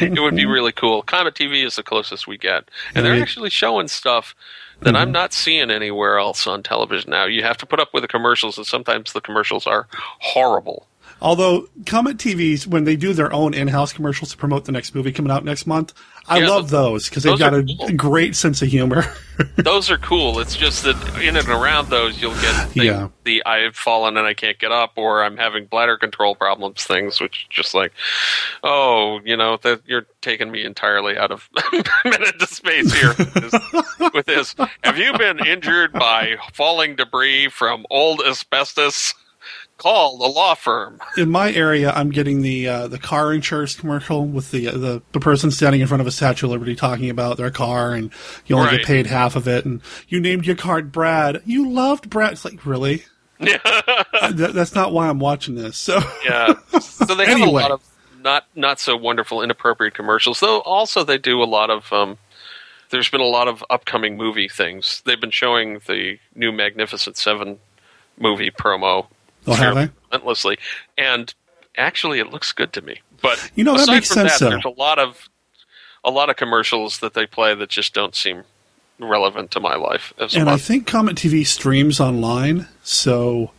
it 0.00 0.20
would 0.20 0.36
be 0.36 0.46
really 0.46 0.72
cool. 0.72 1.02
Comet 1.02 1.34
TV 1.34 1.64
is 1.64 1.76
the 1.76 1.82
closest 1.82 2.26
we 2.26 2.38
get, 2.38 2.70
and 2.94 3.04
they're 3.04 3.20
actually 3.20 3.50
showing 3.50 3.88
stuff 3.88 4.34
that 4.80 4.96
I'm 4.96 5.06
mm-hmm. 5.06 5.12
not 5.12 5.32
seeing 5.32 5.70
anywhere 5.70 6.18
else 6.18 6.46
on 6.46 6.62
television 6.62 7.10
now. 7.10 7.24
You 7.24 7.42
have 7.42 7.56
to 7.58 7.66
put 7.66 7.80
up 7.80 7.94
with 7.94 8.02
the 8.02 8.08
commercials, 8.08 8.58
and 8.58 8.66
sometimes 8.66 9.12
the 9.12 9.20
commercials 9.20 9.66
are 9.66 9.86
horrible. 9.92 10.86
Although 11.20 11.68
Comet 11.86 12.18
TVs, 12.18 12.66
when 12.66 12.84
they 12.84 12.96
do 12.96 13.12
their 13.14 13.32
own 13.32 13.54
in-house 13.54 13.92
commercials 13.92 14.30
to 14.32 14.36
promote 14.36 14.64
the 14.66 14.72
next 14.72 14.94
movie 14.94 15.12
coming 15.12 15.30
out 15.32 15.44
next 15.44 15.66
month, 15.66 15.94
I 16.26 16.38
Yeah, 16.38 16.48
love 16.48 16.70
those 16.70 17.08
because 17.08 17.22
they've 17.22 17.38
got 17.38 17.54
a 17.54 17.62
great 17.96 18.34
sense 18.36 18.62
of 18.62 18.68
humor. 18.68 19.04
those 19.56 19.90
are 19.90 19.98
cool. 19.98 20.38
It's 20.40 20.56
just 20.56 20.84
that 20.84 20.96
in 21.22 21.36
and 21.36 21.48
around 21.48 21.88
those, 21.90 22.20
you'll 22.20 22.34
get 22.40 22.70
the, 22.72 22.84
Yeah. 22.84 23.08
the 23.24 23.42
I've 23.44 23.76
fallen 23.76 24.16
and 24.16 24.26
I 24.26 24.34
can't 24.34 24.58
get 24.58 24.72
up, 24.72 24.92
or 24.96 25.22
I'm 25.24 25.36
having 25.36 25.66
bladder 25.66 25.96
control 25.96 26.34
problems 26.34 26.84
things, 26.84 27.20
which 27.20 27.46
just 27.50 27.74
like, 27.74 27.92
oh, 28.62 29.20
you 29.24 29.36
know, 29.36 29.58
that 29.62 29.82
you're 29.86 30.06
taking 30.22 30.50
me 30.50 30.64
entirely 30.64 31.16
out 31.18 31.30
of 31.30 31.48
Men 32.04 32.22
into 32.22 32.46
Space 32.46 32.92
here 32.92 33.14
with 34.12 34.26
this. 34.26 34.54
Have 34.82 34.98
you 34.98 35.16
been 35.18 35.44
injured 35.44 35.92
by 35.92 36.36
falling 36.52 36.96
debris 36.96 37.48
from 37.48 37.84
old 37.90 38.20
asbestos? 38.26 39.14
Call 39.76 40.18
the 40.18 40.26
law 40.28 40.54
firm. 40.54 41.00
in 41.16 41.30
my 41.30 41.52
area, 41.52 41.90
I'm 41.90 42.10
getting 42.10 42.42
the 42.42 42.68
uh, 42.68 42.86
the 42.88 42.98
car 42.98 43.32
insurance 43.32 43.74
commercial 43.74 44.24
with 44.24 44.50
the, 44.52 44.68
uh, 44.68 44.72
the 44.78 45.02
the 45.12 45.20
person 45.20 45.50
standing 45.50 45.80
in 45.80 45.86
front 45.88 46.00
of 46.00 46.06
a 46.06 46.12
Statue 46.12 46.46
of 46.46 46.52
Liberty 46.52 46.76
talking 46.76 47.10
about 47.10 47.36
their 47.36 47.50
car, 47.50 47.92
and 47.92 48.10
you 48.46 48.56
only 48.56 48.68
Right. 48.68 48.78
get 48.78 48.86
paid 48.86 49.06
half 49.08 49.34
of 49.36 49.48
it. 49.48 49.64
And 49.64 49.82
you 50.08 50.20
named 50.20 50.46
your 50.46 50.54
card 50.56 50.92
Brad. 50.92 51.42
You 51.44 51.68
loved 51.68 52.08
Brad. 52.08 52.32
It's 52.32 52.44
like 52.44 52.64
really. 52.64 53.04
That- 53.40 54.52
that's 54.54 54.74
not 54.74 54.92
why 54.92 55.08
I'm 55.08 55.18
watching 55.18 55.54
this. 55.56 55.76
So 55.76 55.98
Yeah. 56.24 56.54
So 56.80 57.04
they 57.14 57.26
have 57.26 57.40
Anyway. 57.40 57.60
a 57.60 57.66
lot 57.66 57.70
of 57.72 57.82
not 58.22 58.46
not 58.54 58.80
so 58.80 58.96
wonderful, 58.96 59.42
inappropriate 59.42 59.92
commercials. 59.94 60.40
Though 60.40 60.60
also 60.60 61.02
they 61.04 61.18
do 61.18 61.42
a 61.42 61.44
lot 61.44 61.68
of. 61.70 61.92
Um, 61.92 62.16
there's 62.90 63.10
been 63.10 63.20
a 63.20 63.24
lot 63.26 63.48
of 63.48 63.64
upcoming 63.70 64.16
movie 64.16 64.48
things. 64.48 65.02
They've 65.04 65.20
been 65.20 65.32
showing 65.32 65.80
the 65.88 66.18
new 66.36 66.52
Magnificent 66.52 67.16
Seven 67.16 67.58
movie 68.18 68.50
promo 68.52 69.08
Oh, 69.46 69.54
have 69.54 69.90
relentlessly, 70.10 70.58
and 70.98 71.32
actually 71.76 72.18
it 72.20 72.30
looks 72.30 72.52
good 72.52 72.72
to 72.74 72.82
me. 72.82 73.00
But 73.22 73.50
You 73.54 73.64
know, 73.64 73.74
that 73.74 73.82
aside 73.82 73.92
makes 73.94 74.08
from 74.08 74.28
sense, 74.28 74.38
That, 74.38 74.50
there's 74.50 74.64
a 74.64 74.68
lot 74.80 74.98
of 74.98 75.28
a 76.04 76.10
lot 76.10 76.28
of 76.30 76.36
commercials 76.36 76.98
that 76.98 77.14
they 77.14 77.26
play 77.26 77.54
that 77.54 77.70
just 77.70 77.94
don't 77.94 78.14
seem 78.14 78.44
relevant 79.00 79.50
to 79.52 79.60
my 79.60 79.74
life 79.74 80.12
as 80.20 80.34
and 80.36 80.48
I 80.50 80.56
think 80.58 80.86
Comet 80.86 81.16
TV 81.16 81.46
streams 81.46 81.98
online, 82.00 82.68
so 82.82 83.50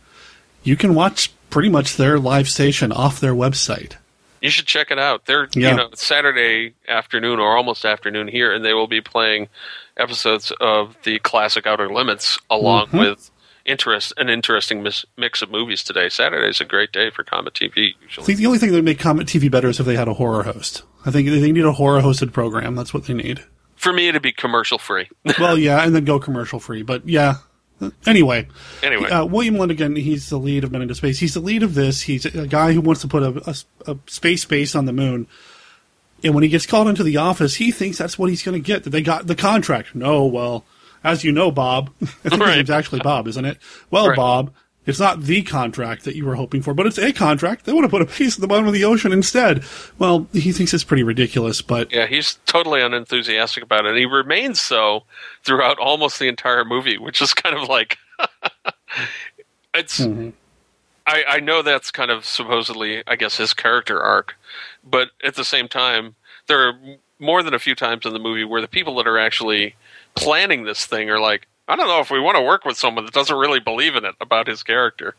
you 0.62 0.76
can 0.76 0.94
watch 0.94 1.32
pretty 1.50 1.68
much 1.68 1.96
their 1.96 2.18
live 2.18 2.48
station 2.48 2.90
off 2.92 3.20
their 3.20 3.34
website. 3.34 3.94
You 4.40 4.50
should 4.50 4.66
check 4.66 4.90
it 4.90 4.98
out. 4.98 5.26
They're 5.26 5.48
Yeah. 5.54 5.70
you 5.70 5.76
know 5.76 5.88
Saturday 5.94 6.74
afternoon 6.88 7.38
or 7.40 7.56
almost 7.56 7.84
afternoon 7.84 8.28
here, 8.28 8.52
and 8.52 8.64
they 8.64 8.74
will 8.74 8.86
be 8.86 9.00
playing 9.00 9.48
episodes 9.96 10.52
of 10.60 10.96
the 11.04 11.18
classic 11.20 11.66
Outer 11.66 11.92
Limits 11.92 12.38
along 12.50 12.88
Mhm. 12.88 12.98
with 13.00 13.30
interest 13.66 14.12
an 14.16 14.28
interesting 14.28 14.82
mis- 14.82 15.04
mix 15.16 15.42
of 15.42 15.50
movies 15.50 15.82
today. 15.84 16.08
Saturday's 16.08 16.60
a 16.60 16.64
great 16.64 16.92
day 16.92 17.10
for 17.10 17.24
Comet 17.24 17.54
TV. 17.54 17.94
I 17.94 17.94
Usually, 18.04 18.26
think 18.26 18.38
the 18.38 18.46
only 18.46 18.58
thing 18.58 18.70
that 18.70 18.76
would 18.76 18.84
make 18.84 18.98
Comet 18.98 19.26
TV 19.26 19.50
better 19.50 19.68
is 19.68 19.78
if 19.80 19.86
they 19.86 19.96
had 19.96 20.08
a 20.08 20.14
horror 20.14 20.42
host. 20.44 20.82
I 21.04 21.10
think 21.10 21.28
they 21.28 21.52
need 21.52 21.64
a 21.64 21.72
horror 21.72 22.00
hosted 22.00 22.32
program. 22.32 22.74
That's 22.74 22.92
what 22.94 23.04
they 23.04 23.14
need. 23.14 23.44
for 23.76 23.92
me, 23.92 24.08
it'd 24.08 24.22
be 24.22 24.32
commercial 24.32 24.78
free. 24.78 25.08
well, 25.38 25.58
yeah, 25.58 25.84
and 25.84 25.94
then 25.94 26.04
go 26.04 26.18
commercial 26.18 26.58
free. 26.60 26.82
But 26.82 27.08
yeah. 27.08 27.34
Anyway, 28.06 28.48
Anyway. 28.82 29.10
uh, 29.10 29.26
William 29.26 29.56
Lundigan, 29.56 29.98
he's 30.00 30.30
the 30.30 30.38
lead 30.38 30.64
of 30.64 30.72
Men 30.72 30.80
into 30.80 30.94
Space. 30.94 31.18
He's 31.18 31.34
the 31.34 31.40
lead 31.40 31.62
of 31.62 31.74
this. 31.74 32.00
He's 32.00 32.24
a 32.24 32.46
guy 32.46 32.72
who 32.72 32.80
wants 32.80 33.02
to 33.02 33.08
put 33.08 33.22
a, 33.22 33.50
a- 33.86 33.92
a 33.92 33.98
space 34.06 34.46
base 34.46 34.74
on 34.74 34.86
the 34.86 34.94
moon. 34.94 35.26
And 36.24 36.34
when 36.34 36.42
he 36.42 36.48
gets 36.48 36.64
called 36.64 36.88
into 36.88 37.02
the 37.02 37.18
office, 37.18 37.56
he 37.56 37.70
thinks 37.70 37.98
that's 37.98 38.18
what 38.18 38.30
he's 38.30 38.42
going 38.42 38.54
to 38.60 38.66
get. 38.66 38.84
That 38.84 38.90
they 38.90 39.02
got 39.02 39.26
the 39.26 39.34
contract. 39.34 39.94
No, 39.94 40.24
well, 40.24 40.64
as 41.06 41.24
you 41.24 41.32
know, 41.32 41.50
Bob, 41.50 41.90
I 42.02 42.06
think 42.28 42.42
his 42.42 42.56
name's 42.56 42.70
actually 42.70 43.00
Bob, 43.00 43.28
isn't 43.28 43.44
it? 43.44 43.58
Well, 43.90 44.08
Right. 44.08 44.16
Bob, 44.16 44.52
it's 44.86 45.00
not 45.00 45.22
the 45.22 45.42
contract 45.42 46.04
that 46.04 46.14
you 46.14 46.24
were 46.24 46.36
hoping 46.36 46.62
for, 46.62 46.72
but 46.74 46.86
it's 46.86 46.98
a 46.98 47.12
contract. 47.12 47.64
They 47.64 47.72
want 47.72 47.84
to 47.84 47.88
put 47.88 48.02
a 48.02 48.06
piece 48.06 48.36
at 48.36 48.40
the 48.40 48.46
bottom 48.46 48.66
of 48.66 48.72
the 48.72 48.84
ocean 48.84 49.12
instead. 49.12 49.64
Well, 49.98 50.28
he 50.32 50.52
thinks 50.52 50.72
it's 50.72 50.84
pretty 50.84 51.02
ridiculous, 51.02 51.60
but 51.62 51.92
yeah, 51.92 52.06
he's 52.06 52.38
totally 52.46 52.82
unenthusiastic 52.82 53.62
about 53.64 53.84
it, 53.86 53.90
and 53.90 53.98
he 53.98 54.06
remains 54.06 54.60
so 54.60 55.04
throughout 55.44 55.78
almost 55.78 56.18
the 56.18 56.28
entire 56.28 56.64
movie, 56.64 56.98
which 56.98 57.20
is 57.22 57.34
kind 57.34 57.56
of 57.56 57.68
like 57.68 57.98
it's. 59.74 60.00
Mm-hmm. 60.00 60.30
I, 61.08 61.22
I 61.28 61.40
know 61.40 61.62
that's 61.62 61.92
kind 61.92 62.10
of 62.10 62.24
supposedly, 62.24 63.04
I 63.06 63.14
guess, 63.14 63.36
his 63.36 63.54
character 63.54 64.00
arc, 64.00 64.36
but 64.82 65.10
at 65.22 65.36
the 65.36 65.44
same 65.44 65.68
time, 65.68 66.16
there 66.48 66.66
are 66.66 66.72
more 67.20 67.44
than 67.44 67.54
a 67.54 67.60
few 67.60 67.76
times 67.76 68.04
in 68.06 68.12
the 68.12 68.18
movie 68.18 68.42
where 68.42 68.60
the 68.60 68.66
people 68.66 68.96
that 68.96 69.06
are 69.06 69.16
actually 69.18 69.76
planning 70.16 70.64
this 70.64 70.86
thing 70.86 71.10
are 71.10 71.20
like, 71.20 71.46
I 71.68 71.76
don't 71.76 71.88
know 71.88 72.00
if 72.00 72.10
we 72.10 72.20
want 72.20 72.36
to 72.36 72.42
work 72.42 72.64
with 72.64 72.76
someone 72.76 73.04
that 73.04 73.14
doesn't 73.14 73.36
really 73.36 73.60
believe 73.60 73.96
in 73.96 74.04
it 74.04 74.14
about 74.20 74.46
his 74.46 74.62
character, 74.62 75.14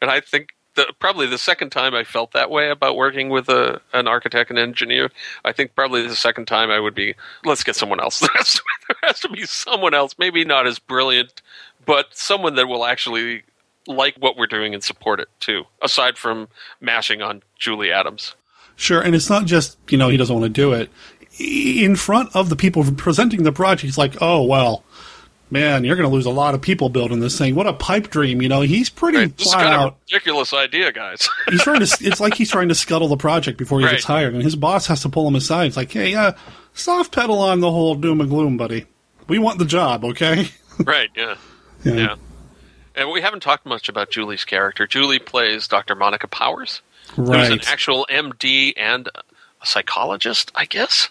and 0.00 0.10
I 0.10 0.20
think 0.20 0.54
the, 0.74 0.92
probably 0.98 1.26
the 1.26 1.38
second 1.38 1.70
time 1.70 1.94
I 1.94 2.04
felt 2.04 2.32
that 2.32 2.50
way 2.50 2.70
about 2.70 2.96
working 2.96 3.28
with 3.28 3.48
a 3.48 3.80
an 3.92 4.06
architect 4.06 4.50
and 4.50 4.58
engineer, 4.58 5.10
I 5.44 5.52
think 5.52 5.74
probably 5.74 6.06
the 6.06 6.16
second 6.16 6.46
time 6.46 6.70
I 6.70 6.80
would 6.80 6.94
be, 6.94 7.14
let's 7.44 7.64
get 7.64 7.76
someone 7.76 8.00
else. 8.00 8.20
There 8.30 8.30
has 8.34 8.54
to 8.54 8.62
there 8.88 8.96
has 9.02 9.20
to 9.20 9.28
be 9.28 9.44
someone 9.46 9.94
else, 9.94 10.14
maybe 10.18 10.44
not 10.44 10.66
as 10.66 10.78
brilliant, 10.78 11.42
but 11.84 12.06
someone 12.12 12.54
that 12.56 12.66
will 12.66 12.84
actually 12.84 13.42
like 13.86 14.16
what 14.18 14.36
we're 14.36 14.46
doing 14.46 14.74
and 14.74 14.82
support 14.82 15.20
it 15.20 15.28
too. 15.40 15.64
Aside 15.82 16.16
from 16.16 16.48
mashing 16.80 17.22
on 17.22 17.42
Julie 17.58 17.92
Adams. 17.92 18.34
Sure, 18.76 19.00
and 19.00 19.14
it's 19.14 19.28
not 19.28 19.46
just 19.46 19.76
you 19.88 19.98
know 19.98 20.08
he 20.08 20.16
doesn't 20.16 20.34
want 20.34 20.44
to 20.44 20.60
do 20.60 20.72
it. 20.72 20.90
In 21.40 21.96
front 21.96 22.34
of 22.36 22.50
the 22.50 22.56
people 22.56 22.84
presenting 22.92 23.42
the 23.44 23.52
project, 23.52 23.82
he's 23.82 23.96
like, 23.98 24.16
"Oh 24.20 24.42
well, 24.44 24.84
man, 25.50 25.84
you're 25.84 25.96
going 25.96 26.08
to 26.08 26.14
lose 26.14 26.26
a 26.26 26.30
lot 26.30 26.54
of 26.54 26.60
people 26.60 26.90
building 26.90 27.20
this 27.20 27.38
thing. 27.38 27.54
What 27.54 27.66
a 27.66 27.72
pipe 27.72 28.08
dream!" 28.10 28.42
You 28.42 28.48
know, 28.50 28.60
he's 28.60 28.90
pretty 28.90 29.24
This 29.26 29.46
is 29.48 29.54
kind 29.54 29.68
out. 29.68 29.86
of 29.86 29.92
a 29.92 29.96
ridiculous 30.12 30.52
idea, 30.52 30.92
guys. 30.92 31.26
he's 31.50 31.62
trying 31.62 31.80
to. 31.80 31.96
It's 32.02 32.20
like 32.20 32.34
he's 32.34 32.50
trying 32.50 32.68
to 32.68 32.74
scuttle 32.74 33.08
the 33.08 33.16
project 33.16 33.56
before 33.58 33.78
he 33.80 33.86
Right. 33.86 33.92
gets 33.92 34.04
hired, 34.04 34.34
and 34.34 34.42
his 34.42 34.54
boss 34.54 34.86
has 34.88 35.00
to 35.02 35.08
pull 35.08 35.26
him 35.26 35.34
aside. 35.34 35.68
It's 35.68 35.76
like, 35.78 35.90
"Hey, 35.92 36.14
uh, 36.14 36.32
soft 36.74 37.12
pedal 37.12 37.38
on 37.38 37.60
the 37.60 37.70
whole 37.70 37.94
doom 37.94 38.20
and 38.20 38.28
gloom, 38.28 38.56
buddy. 38.58 38.84
We 39.26 39.38
want 39.38 39.58
the 39.58 39.64
job, 39.64 40.04
okay?" 40.04 40.48
right, 40.84 41.08
yeah. 41.16 41.36
Yeah. 41.84 41.94
yeah. 41.94 42.14
And 42.96 43.10
we 43.10 43.22
haven't 43.22 43.40
talked 43.40 43.64
much 43.64 43.88
about 43.88 44.10
Julie's 44.10 44.44
character. 44.44 44.86
Julie 44.86 45.18
plays 45.20 45.66
Dr. 45.68 45.94
Monica 45.94 46.28
Powers. 46.28 46.82
Who's 47.14 47.30
an 47.30 47.60
actual 47.66 48.06
MD 48.10 48.74
and 48.76 49.08
a 49.14 49.66
psychologist, 49.66 50.52
I 50.54 50.66
guess. 50.66 51.08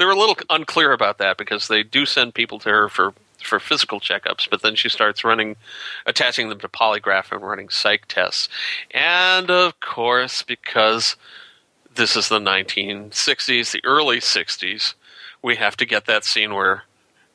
They're 0.00 0.10
a 0.10 0.16
little 0.16 0.36
unclear 0.48 0.92
about 0.92 1.18
that 1.18 1.36
because 1.36 1.68
they 1.68 1.82
do 1.82 2.06
send 2.06 2.32
people 2.32 2.58
to 2.60 2.70
her 2.70 2.88
for 2.88 3.12
for 3.42 3.60
physical 3.60 4.00
checkups, 4.00 4.48
but 4.48 4.62
then 4.62 4.74
she 4.74 4.88
starts 4.88 5.24
running, 5.24 5.56
attaching 6.06 6.48
them 6.48 6.58
to 6.60 6.68
polygraph 6.68 7.30
and 7.32 7.42
running 7.42 7.68
psych 7.68 8.06
tests. 8.06 8.48
And 8.92 9.50
of 9.50 9.78
course, 9.80 10.42
because 10.42 11.16
this 11.94 12.16
is 12.16 12.30
the 12.30 12.38
1960s, 12.38 13.72
the 13.72 13.84
early 13.84 14.20
60s. 14.20 14.94
We 15.42 15.56
have 15.56 15.76
to 15.76 15.84
get 15.84 16.06
that 16.06 16.24
scene 16.24 16.54
where 16.54 16.84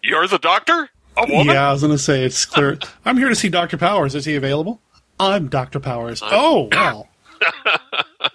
you're 0.01 0.28
the 0.28 0.39
doctor, 0.39 0.89
a 1.16 1.32
woman. 1.32 1.53
Yeah, 1.53 1.70
I 1.70 1.72
was 1.72 1.82
going 1.82 1.91
to 1.91 1.99
say 1.99 2.24
it's 2.24 2.45
clear. 2.45 2.80
I'm 3.05 3.18
here 3.18 3.30
to 3.30 3.36
see 3.36 3.49
Doctor 3.49 3.78
Powers. 3.78 4.16
Is 4.16 4.26
he 4.26 4.36
available? 4.36 4.82
I'm 5.20 5.49
Doctor 5.49 5.80
Powers. 5.80 6.22
oh, 6.24 6.70
wow. 6.72 7.09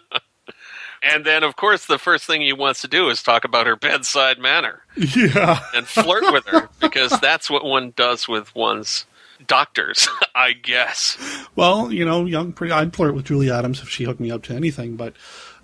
And 1.02 1.24
then, 1.24 1.42
of 1.42 1.56
course, 1.56 1.86
the 1.86 1.98
first 1.98 2.24
thing 2.24 2.42
he 2.42 2.52
wants 2.52 2.82
to 2.82 2.88
do 2.88 3.08
is 3.08 3.22
talk 3.22 3.44
about 3.44 3.66
her 3.66 3.76
bedside 3.76 4.38
manner 4.38 4.82
Yeah. 4.96 5.60
and 5.74 5.86
flirt 5.86 6.30
with 6.32 6.46
her 6.46 6.68
because 6.80 7.18
that's 7.20 7.48
what 7.48 7.64
one 7.64 7.92
does 7.96 8.28
with 8.28 8.54
one's 8.54 9.06
doctors, 9.46 10.08
I 10.34 10.52
guess. 10.52 11.16
Well, 11.56 11.90
you 11.90 12.04
know, 12.04 12.26
young, 12.26 12.52
pretty. 12.52 12.72
I'd 12.72 12.94
flirt 12.94 13.14
with 13.14 13.24
Julie 13.24 13.50
Adams 13.50 13.80
if 13.80 13.88
she 13.88 14.04
hooked 14.04 14.20
me 14.20 14.30
up 14.30 14.42
to 14.44 14.54
anything, 14.54 14.96
but 14.96 15.14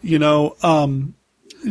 you 0.03 0.19
know, 0.19 0.57
um, 0.63 1.15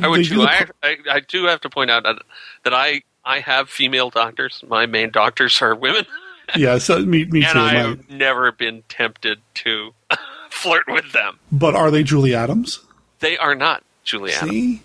I 0.01 0.07
would 0.07 0.19
they 0.19 0.23
do 0.23 0.35
too. 0.35 0.41
I, 0.43 0.65
I, 0.83 0.97
I 1.09 1.19
do 1.21 1.45
have 1.45 1.61
to 1.61 1.69
point 1.69 1.89
out 1.89 2.03
that, 2.03 2.17
that 2.63 2.73
I 2.73 3.01
I 3.23 3.39
have 3.39 3.69
female 3.69 4.11
doctors. 4.11 4.63
My 4.67 4.85
main 4.85 5.09
doctors 5.09 5.59
are 5.63 5.73
women, 5.73 6.05
yeah, 6.55 6.77
so 6.77 6.99
me, 6.99 7.25
me 7.25 7.43
and 7.43 7.53
too. 7.53 7.59
I've 7.59 8.09
never 8.11 8.51
been 8.51 8.83
tempted 8.89 9.39
to 9.55 9.93
flirt 10.51 10.83
with 10.87 11.11
them. 11.13 11.39
but 11.51 11.73
are 11.75 11.89
they 11.89 12.03
Julie 12.03 12.35
Adams? 12.35 12.79
They 13.19 13.37
are 13.37 13.55
not 13.55 13.83
Julie? 14.03 14.81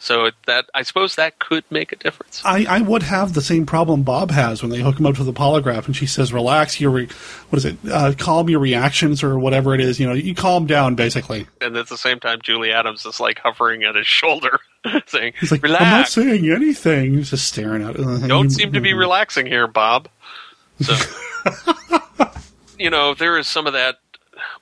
So 0.00 0.30
that 0.46 0.66
I 0.74 0.82
suppose 0.82 1.16
that 1.16 1.40
could 1.40 1.64
make 1.70 1.90
a 1.90 1.96
difference. 1.96 2.40
I, 2.44 2.64
I 2.68 2.80
would 2.82 3.02
have 3.02 3.34
the 3.34 3.42
same 3.42 3.66
problem 3.66 4.04
Bob 4.04 4.30
has 4.30 4.62
when 4.62 4.70
they 4.70 4.78
hook 4.78 5.00
him 5.00 5.06
up 5.06 5.16
to 5.16 5.24
the 5.24 5.32
polygraph 5.32 5.86
and 5.86 5.96
she 5.96 6.06
says, 6.06 6.32
"Relax 6.32 6.80
your, 6.80 6.92
re- 6.92 7.08
what 7.50 7.58
is 7.58 7.64
it? 7.64 7.76
Uh, 7.90 8.12
calm 8.16 8.48
your 8.48 8.60
reactions 8.60 9.24
or 9.24 9.40
whatever 9.40 9.74
it 9.74 9.80
is. 9.80 9.98
You 9.98 10.06
know, 10.06 10.12
you 10.12 10.36
calm 10.36 10.66
down 10.66 10.94
basically." 10.94 11.48
And 11.60 11.76
at 11.76 11.88
the 11.88 11.98
same 11.98 12.20
time, 12.20 12.38
Julie 12.44 12.70
Adams 12.70 13.04
is 13.06 13.18
like 13.18 13.40
hovering 13.40 13.82
at 13.82 13.96
his 13.96 14.06
shoulder, 14.06 14.60
saying, 15.06 15.32
He's 15.40 15.50
like, 15.50 15.64
"Relax." 15.64 15.82
"I'm 15.82 15.90
not 15.90 16.08
saying 16.08 16.48
anything." 16.48 17.14
He's 17.14 17.30
just 17.30 17.48
staring 17.48 17.82
at. 17.82 17.96
it. 17.96 18.28
Don't 18.28 18.50
seem 18.50 18.72
to 18.74 18.80
be 18.80 18.94
relaxing 18.94 19.46
here, 19.46 19.66
Bob. 19.66 20.08
So, 20.80 20.94
you 22.78 22.90
know, 22.90 23.14
there 23.14 23.36
is 23.36 23.48
some 23.48 23.66
of 23.66 23.72
that 23.72 23.98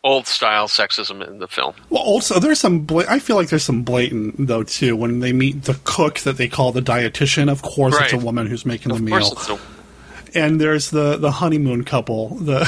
old 0.06 0.26
style 0.26 0.68
sexism 0.68 1.26
in 1.26 1.38
the 1.40 1.48
film. 1.48 1.74
Well, 1.90 2.02
also 2.02 2.38
there's 2.38 2.60
some. 2.60 2.80
Bla- 2.80 3.06
I 3.08 3.18
feel 3.18 3.34
like 3.36 3.48
there's 3.48 3.64
some 3.64 3.82
blatant 3.82 4.46
though 4.46 4.62
too 4.62 4.94
when 4.96 5.18
they 5.20 5.32
meet 5.32 5.64
the 5.64 5.78
cook 5.84 6.20
that 6.20 6.36
they 6.36 6.48
call 6.48 6.70
the 6.72 6.80
dietitian. 6.80 7.50
Of 7.50 7.62
course, 7.62 7.96
it's 8.00 8.12
a 8.12 8.18
woman 8.18 8.46
who's 8.46 8.64
making 8.64 8.92
the 8.92 9.00
meal. 9.00 9.16
it's 9.32 9.48
a, 9.48 9.58
and 10.34 10.60
there's 10.60 10.90
the 10.90 11.16
the 11.16 11.30
honeymoon 11.32 11.84
couple. 11.84 12.36
The 12.36 12.60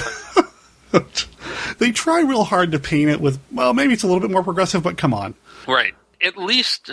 they 1.78 1.92
try 1.92 2.20
real 2.20 2.44
hard 2.44 2.72
to 2.72 2.78
paint 2.78 3.10
it 3.10 3.20
with. 3.20 3.38
Well, 3.52 3.74
maybe 3.74 3.92
it's 3.92 4.02
a 4.02 4.06
little 4.06 4.20
bit 4.20 4.30
more 4.30 4.42
progressive, 4.42 4.82
but 4.82 4.96
come 4.98 5.14
on. 5.14 5.34
right. 5.66 5.94
At 6.20 6.36
least 6.36 6.90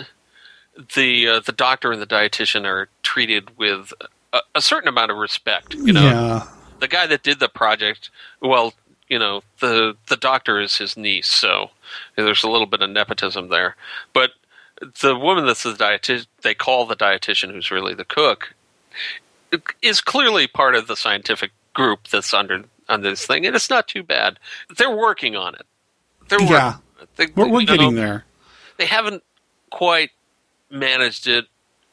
the 0.94 1.28
uh, 1.28 1.40
the 1.40 1.52
doctor 1.52 1.90
and 1.90 2.00
the 2.00 2.06
dietitian 2.06 2.64
are 2.64 2.88
treated 3.02 3.56
with 3.58 3.92
a, 4.32 4.38
a 4.54 4.60
certain 4.62 4.88
amount 4.88 5.10
of 5.10 5.16
respect. 5.16 5.74
You 5.74 5.92
know, 5.92 6.04
Yeah. 6.04 6.46
the 6.78 6.86
guy 6.88 7.06
that 7.08 7.24
did 7.24 7.40
the 7.40 7.48
project, 7.48 8.10
well, 8.40 8.74
you 9.08 9.18
know, 9.18 9.42
the 9.60 9.96
the 10.08 10.16
doctor 10.16 10.60
is 10.60 10.76
his 10.78 10.96
niece, 10.96 11.28
so 11.28 11.70
there's 12.16 12.44
a 12.44 12.50
little 12.50 12.66
bit 12.66 12.82
of 12.82 12.90
nepotism 12.90 13.48
there. 13.48 13.76
But 14.12 14.30
the 15.02 15.16
woman 15.16 15.46
that's 15.46 15.62
the 15.62 15.72
dietitian, 15.72 16.26
they 16.42 16.54
call 16.54 16.86
the 16.86 16.96
dietitian, 16.96 17.52
who's 17.52 17.70
really 17.70 17.94
the 17.94 18.04
cook, 18.04 18.54
is 19.82 20.00
clearly 20.00 20.46
part 20.46 20.74
of 20.74 20.86
the 20.86 20.96
scientific 20.96 21.52
group 21.72 22.08
that's 22.08 22.34
under 22.34 22.64
on 22.88 23.02
this 23.02 23.26
thing, 23.26 23.46
and 23.46 23.54
it's 23.56 23.70
not 23.70 23.88
too 23.88 24.02
bad. 24.02 24.38
They're 24.76 24.94
working 24.94 25.36
on 25.36 25.54
it. 25.54 25.66
They're 26.28 26.38
working 26.38 26.54
Yeah. 26.54 26.74
it. 27.00 27.08
They, 27.16 27.26
We're, 27.34 27.48
we're 27.48 27.60
you 27.60 27.66
know, 27.66 27.76
getting 27.76 27.94
there. 27.94 28.24
They 28.76 28.86
haven't 28.86 29.22
quite 29.70 30.10
managed 30.70 31.26
it. 31.26 31.46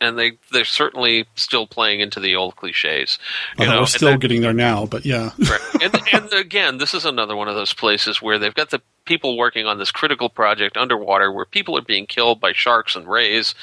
And 0.03 0.19
they 0.19 0.33
they're 0.51 0.65
certainly 0.65 1.25
still 1.35 1.65
playing 1.65 2.01
into 2.01 2.19
the 2.19 2.35
old 2.35 2.55
cliches. 2.57 3.17
You 3.57 3.67
we're 3.67 3.85
still 3.85 4.17
getting 4.17 4.41
there 4.41 4.53
now, 4.53 4.85
but 4.85 5.05
yeah. 5.05 5.31
Right. 5.39 5.61
And, 5.81 6.01
and 6.13 6.33
again, 6.33 6.77
this 6.77 6.93
is 6.93 7.05
another 7.05 7.35
one 7.35 7.47
of 7.47 7.55
those 7.55 7.73
places 7.73 8.21
where 8.21 8.37
they've 8.39 8.53
got 8.53 8.69
the 8.69 8.81
people 9.05 9.37
working 9.37 9.65
on 9.65 9.77
this 9.77 9.91
critical 9.91 10.29
project 10.29 10.77
underwater 10.77 11.31
where 11.31 11.45
people 11.45 11.77
are 11.77 11.81
being 11.81 12.05
killed 12.05 12.39
by 12.39 12.53
sharks 12.53 12.95
and 12.95 13.07
rays. 13.07 13.55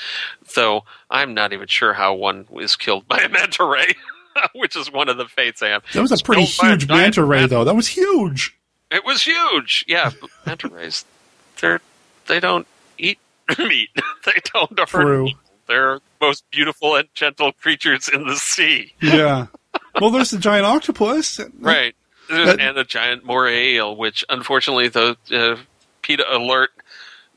So 0.47 0.84
I'm 1.11 1.34
not 1.34 1.53
even 1.53 1.66
sure 1.66 1.93
how 1.93 2.14
one 2.14 2.47
is 2.57 2.76
killed 2.76 3.07
by 3.09 3.18
a 3.18 3.28
manta 3.28 3.64
ray, 3.64 3.95
which 4.55 4.76
is 4.76 4.91
one 4.93 5.09
of 5.09 5.16
the 5.16 5.26
fates 5.26 5.62
I 5.62 5.68
have. 5.68 5.82
That 5.93 6.03
was 6.03 6.12
a 6.12 6.22
pretty 6.22 6.43
a 6.43 6.47
huge 6.47 6.86
giant 6.86 6.88
manta 6.88 7.24
ray, 7.24 7.47
though. 7.47 7.64
That 7.64 7.76
was 7.76 7.88
huge. 7.88 8.57
It 8.91 9.05
was 9.05 9.22
huge. 9.22 9.84
Yeah, 9.86 10.11
manta 10.47 10.68
rays, 10.68 11.05
they're 11.61 11.80
they 12.26 12.41
don't 12.41 12.66
eat 12.99 13.18
meat. 13.59 13.91
they 14.24 14.41
don't 14.53 14.76
True. 14.86 15.28
They're 15.66 15.97
the 15.97 16.01
most 16.21 16.45
beautiful 16.51 16.97
and 16.97 17.09
gentle 17.14 17.53
creatures 17.53 18.09
in 18.09 18.27
the 18.27 18.37
sea. 18.37 18.93
Yeah. 19.03 19.47
well, 20.01 20.11
there's 20.11 20.31
the 20.31 20.39
giant 20.39 20.66
octopus. 20.66 21.41
Right. 21.59 21.95
That- 22.29 22.61
and 22.61 22.77
the 22.77 22.85
giant 22.85 23.25
moray 23.25 23.75
eel, 23.75 23.97
which 23.97 24.25
unfortunately, 24.29 24.89
the 24.89 25.16
uh, 25.33 25.57
PETA 26.03 26.25
alert, 26.31 26.71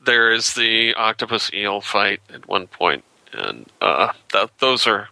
there 0.04 0.30
is 0.32 0.54
the 0.54 0.94
octopus 0.94 1.52
eel 1.52 1.80
fight 1.80 2.20
at 2.32 2.46
one 2.46 2.66
point, 2.68 3.02
and 3.32 3.66
uh, 3.80 4.12
th- 4.30 4.50
those 4.60 4.86
are 4.86 5.08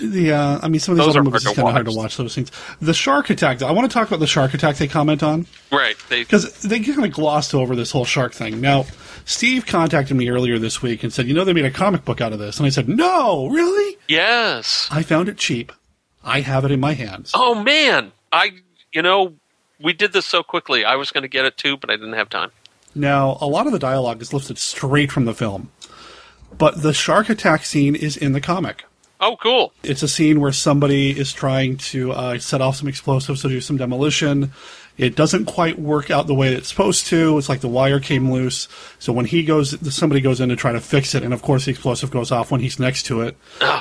Yeah, 0.00 0.58
I 0.62 0.68
mean, 0.68 0.80
some 0.80 0.92
of 0.92 0.98
these 0.98 1.06
Those 1.06 1.12
other 1.16 1.20
are 1.20 1.22
movies 1.24 1.44
hard 1.44 1.56
kind 1.56 1.68
of 1.68 1.74
hard 1.74 1.86
to 1.86 1.92
watch. 1.92 2.16
those 2.16 2.34
things. 2.34 2.50
The 2.80 2.94
shark 2.94 3.30
attack. 3.30 3.58
though, 3.58 3.68
I 3.68 3.70
want 3.72 3.88
to 3.88 3.94
talk 3.94 4.08
about 4.08 4.18
the 4.18 4.26
shark 4.26 4.52
attack 4.54 4.76
they 4.76 4.88
comment 4.88 5.22
on 5.22 5.46
right. 5.70 5.94
They 6.08 6.22
because 6.24 6.52
they 6.62 6.80
kind 6.80 7.04
of 7.04 7.12
glossed 7.12 7.54
over 7.54 7.76
this 7.76 7.92
whole 7.92 8.04
shark 8.04 8.32
thing. 8.32 8.60
Now, 8.60 8.86
Steve 9.24 9.66
contacted 9.66 10.16
me 10.16 10.28
earlier 10.28 10.58
this 10.58 10.82
week 10.82 11.02
and 11.02 11.12
said, 11.12 11.26
"You 11.26 11.34
know, 11.34 11.44
they 11.44 11.52
made 11.52 11.64
a 11.64 11.70
comic 11.70 12.04
book 12.04 12.20
out 12.20 12.32
of 12.32 12.38
this," 12.38 12.58
and 12.58 12.66
I 12.66 12.70
said, 12.70 12.88
"No, 12.88 13.46
really? 13.46 13.96
yes. 14.08 14.88
I 14.90 15.02
found 15.02 15.28
it 15.28 15.36
cheap. 15.36 15.72
I 16.24 16.40
have 16.40 16.64
it 16.64 16.70
in 16.70 16.80
my 16.80 16.94
hands." 16.94 17.32
Oh 17.34 17.54
man, 17.54 18.12
I 18.32 18.52
you 18.92 19.02
know 19.02 19.34
we 19.80 19.92
did 19.92 20.12
this 20.12 20.26
so 20.26 20.42
quickly. 20.42 20.84
I 20.84 20.96
was 20.96 21.10
going 21.10 21.22
to 21.22 21.28
get 21.28 21.44
it 21.44 21.56
too, 21.56 21.76
but 21.76 21.90
I 21.90 21.96
didn't 21.96 22.14
have 22.14 22.28
time. 22.28 22.50
Now, 22.94 23.38
a 23.40 23.46
lot 23.46 23.66
of 23.66 23.72
the 23.72 23.78
dialogue 23.78 24.20
is 24.20 24.32
lifted 24.32 24.58
straight 24.58 25.12
from 25.12 25.24
the 25.24 25.34
film, 25.34 25.70
but 26.56 26.82
the 26.82 26.92
shark 26.92 27.28
attack 27.28 27.64
scene 27.64 27.94
is 27.94 28.16
in 28.16 28.32
the 28.32 28.40
comic. 28.40 28.84
Oh, 29.20 29.36
cool. 29.36 29.72
It's 29.82 30.02
a 30.02 30.08
scene 30.08 30.40
where 30.40 30.50
somebody 30.50 31.10
is 31.10 31.32
trying 31.32 31.76
to 31.76 32.12
uh, 32.12 32.38
set 32.38 32.62
off 32.62 32.76
some 32.76 32.88
explosives 32.88 33.42
to 33.42 33.48
do 33.48 33.60
some 33.60 33.76
demolition. 33.76 34.52
It 35.00 35.16
doesn't 35.16 35.46
quite 35.46 35.78
work 35.78 36.10
out 36.10 36.26
the 36.26 36.34
way 36.34 36.52
it's 36.52 36.68
supposed 36.68 37.06
to. 37.06 37.38
It's 37.38 37.48
like 37.48 37.60
the 37.60 37.68
wire 37.68 38.00
came 38.00 38.30
loose. 38.30 38.68
So 38.98 39.12
when 39.12 39.24
he 39.24 39.42
goes, 39.42 39.74
somebody 39.94 40.20
goes 40.20 40.40
in 40.40 40.50
to 40.50 40.56
try 40.56 40.72
to 40.72 40.80
fix 40.80 41.14
it, 41.14 41.22
and 41.22 41.32
of 41.32 41.40
course 41.42 41.64
the 41.64 41.70
explosive 41.70 42.10
goes 42.10 42.30
off 42.30 42.50
when 42.50 42.60
he's 42.60 42.78
next 42.78 43.04
to 43.04 43.22
it. 43.22 43.36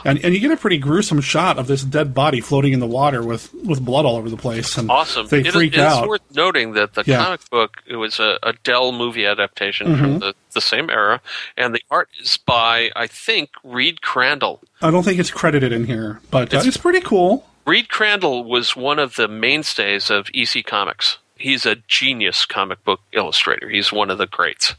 And, 0.06 0.24
and 0.24 0.34
you 0.34 0.40
get 0.40 0.52
a 0.52 0.58
pretty 0.58 0.78
gruesome 0.78 1.20
shot 1.22 1.58
of 1.58 1.68
this 1.68 1.84
dead 1.84 2.14
body 2.14 2.40
floating 2.40 2.72
in 2.74 2.80
the 2.80 2.88
water 2.88 3.22
with, 3.22 3.54
with 3.54 3.84
blood 3.84 4.06
all 4.06 4.16
over 4.16 4.30
the 4.30 4.38
place. 4.38 4.78
And 4.78 4.90
Awesome. 4.90 5.28
They 5.28 5.40
It 5.42 5.48
is- 5.48 5.54
freak 5.54 5.74
it 5.74 5.80
is 5.80 5.84
out. 5.86 6.08
worth 6.08 6.22
noting 6.34 6.74
that 6.74 6.94
the 6.94 7.04
Yeah. 7.06 7.24
comic 7.24 7.50
book 7.50 7.78
it 7.86 7.98
was 7.98 8.20
a, 8.20 8.40
a 8.44 8.54
Dell 8.64 8.92
movie 8.92 9.26
adaptation 9.26 9.98
from 9.98 10.16
Mhm. 10.16 10.20
the, 10.22 10.36
the 10.54 10.62
same 10.62 10.90
era, 10.90 11.22
and 11.58 11.76
the 11.76 11.82
art 11.92 12.10
is 12.22 12.38
by 12.38 12.92
I 12.96 13.08
think 13.08 13.50
Reed 13.64 14.02
Crandall. 14.02 14.62
I 14.82 14.90
don't 14.92 15.04
think 15.04 15.20
it's 15.20 15.32
credited 15.32 15.74
in 15.74 15.86
here, 15.86 16.22
but 16.32 16.54
uh, 16.54 16.58
It's- 16.58 16.66
it's 16.68 16.78
pretty 16.78 17.02
cool. 17.02 17.46
Reed 17.70 17.90
Crandall 17.90 18.46
was 18.46 18.76
one 18.76 18.98
of 18.98 19.14
the 19.16 19.28
mainstays 19.28 20.10
of 20.10 20.32
EC 20.34 20.66
Comics. 20.66 21.20
He's 21.36 21.68
a 21.68 21.76
genius 21.76 22.44
comic 22.44 22.84
book 22.84 23.00
illustrator. 23.14 23.70
He's 23.70 23.92
one 23.92 24.10
of 24.10 24.18
the 24.18 24.26
greats. 24.26 24.74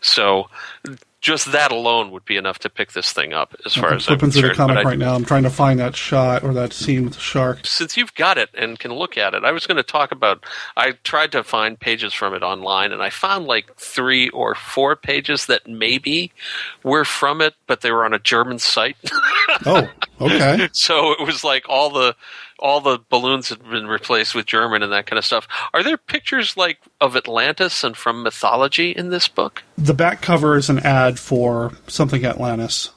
So 0.00 0.48
just 1.20 1.50
that 1.52 1.72
alone 1.72 2.10
would 2.12 2.24
be 2.24 2.36
enough 2.36 2.60
to 2.60 2.70
pick 2.70 2.92
this 2.92 3.12
thing 3.12 3.32
up 3.32 3.54
as 3.66 3.74
far 3.74 3.90
I'm 3.90 3.96
as 3.96 4.04
I'm 4.08 4.18
flipping 4.18 4.30
through 4.30 4.42
the 4.42 4.48
concerned. 4.50 4.56
comic 4.68 4.76
But 4.76 4.86
I- 4.86 4.90
right 4.90 4.98
now. 4.98 5.14
I'm 5.14 5.24
trying 5.24 5.42
to 5.42 5.50
find 5.50 5.80
that 5.80 5.96
shot 5.96 6.44
or 6.44 6.54
that 6.54 6.72
scene 6.72 7.04
with 7.04 7.14
the 7.14 7.20
shark. 7.20 7.60
since 7.64 7.96
you've 7.96 8.14
got 8.14 8.38
it 8.38 8.50
and 8.54 8.78
can 8.78 8.92
look 8.94 9.18
at 9.18 9.34
it, 9.34 9.44
I 9.44 9.50
was 9.50 9.66
going 9.66 9.78
to 9.78 9.82
talk 9.82 10.12
about. 10.12 10.44
I 10.76 10.92
tried 11.02 11.32
to 11.32 11.42
find 11.42 11.78
pages 11.78 12.14
from 12.14 12.34
it 12.34 12.42
online, 12.42 12.92
and 12.92 13.02
I 13.02 13.10
found 13.10 13.46
like 13.46 13.74
three 13.76 14.28
or 14.30 14.54
four 14.54 14.94
pages 14.96 15.46
that 15.46 15.66
maybe 15.66 16.30
were 16.84 17.04
from 17.04 17.40
it, 17.40 17.54
but 17.66 17.80
they 17.80 17.90
were 17.90 18.04
on 18.04 18.14
a 18.14 18.18
German 18.20 18.58
site. 18.58 18.96
Oh, 19.64 19.88
okay. 20.20 20.68
so 20.72 21.12
it 21.12 21.26
was 21.26 21.42
like 21.42 21.64
all 21.70 21.88
the 21.88 22.14
all 22.58 22.80
the 22.80 22.98
balloons 23.08 23.48
had 23.48 23.62
been 23.68 23.86
replaced 23.86 24.34
with 24.34 24.46
German 24.46 24.82
and 24.82 24.92
that 24.92 25.06
kind 25.06 25.18
of 25.18 25.24
stuff. 25.24 25.46
Are 25.72 25.82
there 25.82 25.96
pictures 25.96 26.56
like 26.56 26.78
of 27.00 27.16
Atlantis 27.16 27.84
and 27.84 27.96
from 27.96 28.22
mythology 28.22 28.90
in 28.90 29.10
this 29.10 29.28
book? 29.28 29.62
The 29.76 29.94
back 29.94 30.22
cover 30.22 30.56
is 30.56 30.68
an 30.68 30.80
ad 30.80 31.18
for 31.18 31.72
something 31.86 32.24
Atlantis. 32.24 32.90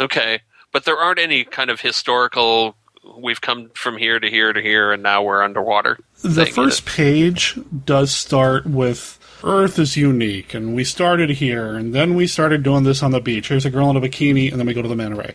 Okay, 0.00 0.40
but 0.72 0.84
there 0.84 0.96
aren't 0.96 1.18
any 1.18 1.44
kind 1.44 1.70
of 1.70 1.80
historical. 1.80 2.76
We've 3.16 3.40
come 3.40 3.70
from 3.74 3.96
here 3.96 4.20
to 4.20 4.28
here 4.28 4.52
to 4.52 4.60
here, 4.60 4.92
and 4.92 5.02
now 5.02 5.22
we're 5.22 5.42
underwater. 5.42 5.98
The 6.22 6.46
first 6.46 6.84
page 6.86 7.58
does 7.84 8.14
start 8.14 8.66
with 8.66 9.18
Earth 9.42 9.78
is 9.78 9.96
unique, 9.96 10.52
and 10.52 10.74
we 10.74 10.84
started 10.84 11.30
here, 11.30 11.74
and 11.74 11.94
then 11.94 12.14
we 12.14 12.26
started 12.26 12.62
doing 12.62 12.82
this 12.82 13.02
on 13.02 13.12
the 13.12 13.20
beach. 13.20 13.48
Here's 13.48 13.64
a 13.64 13.70
girl 13.70 13.90
in 13.90 13.96
a 13.96 14.00
bikini, 14.00 14.50
and 14.50 14.58
then 14.58 14.66
we 14.66 14.74
go 14.74 14.82
to 14.82 14.88
the 14.88 14.96
manta 14.96 15.16
ray. 15.16 15.34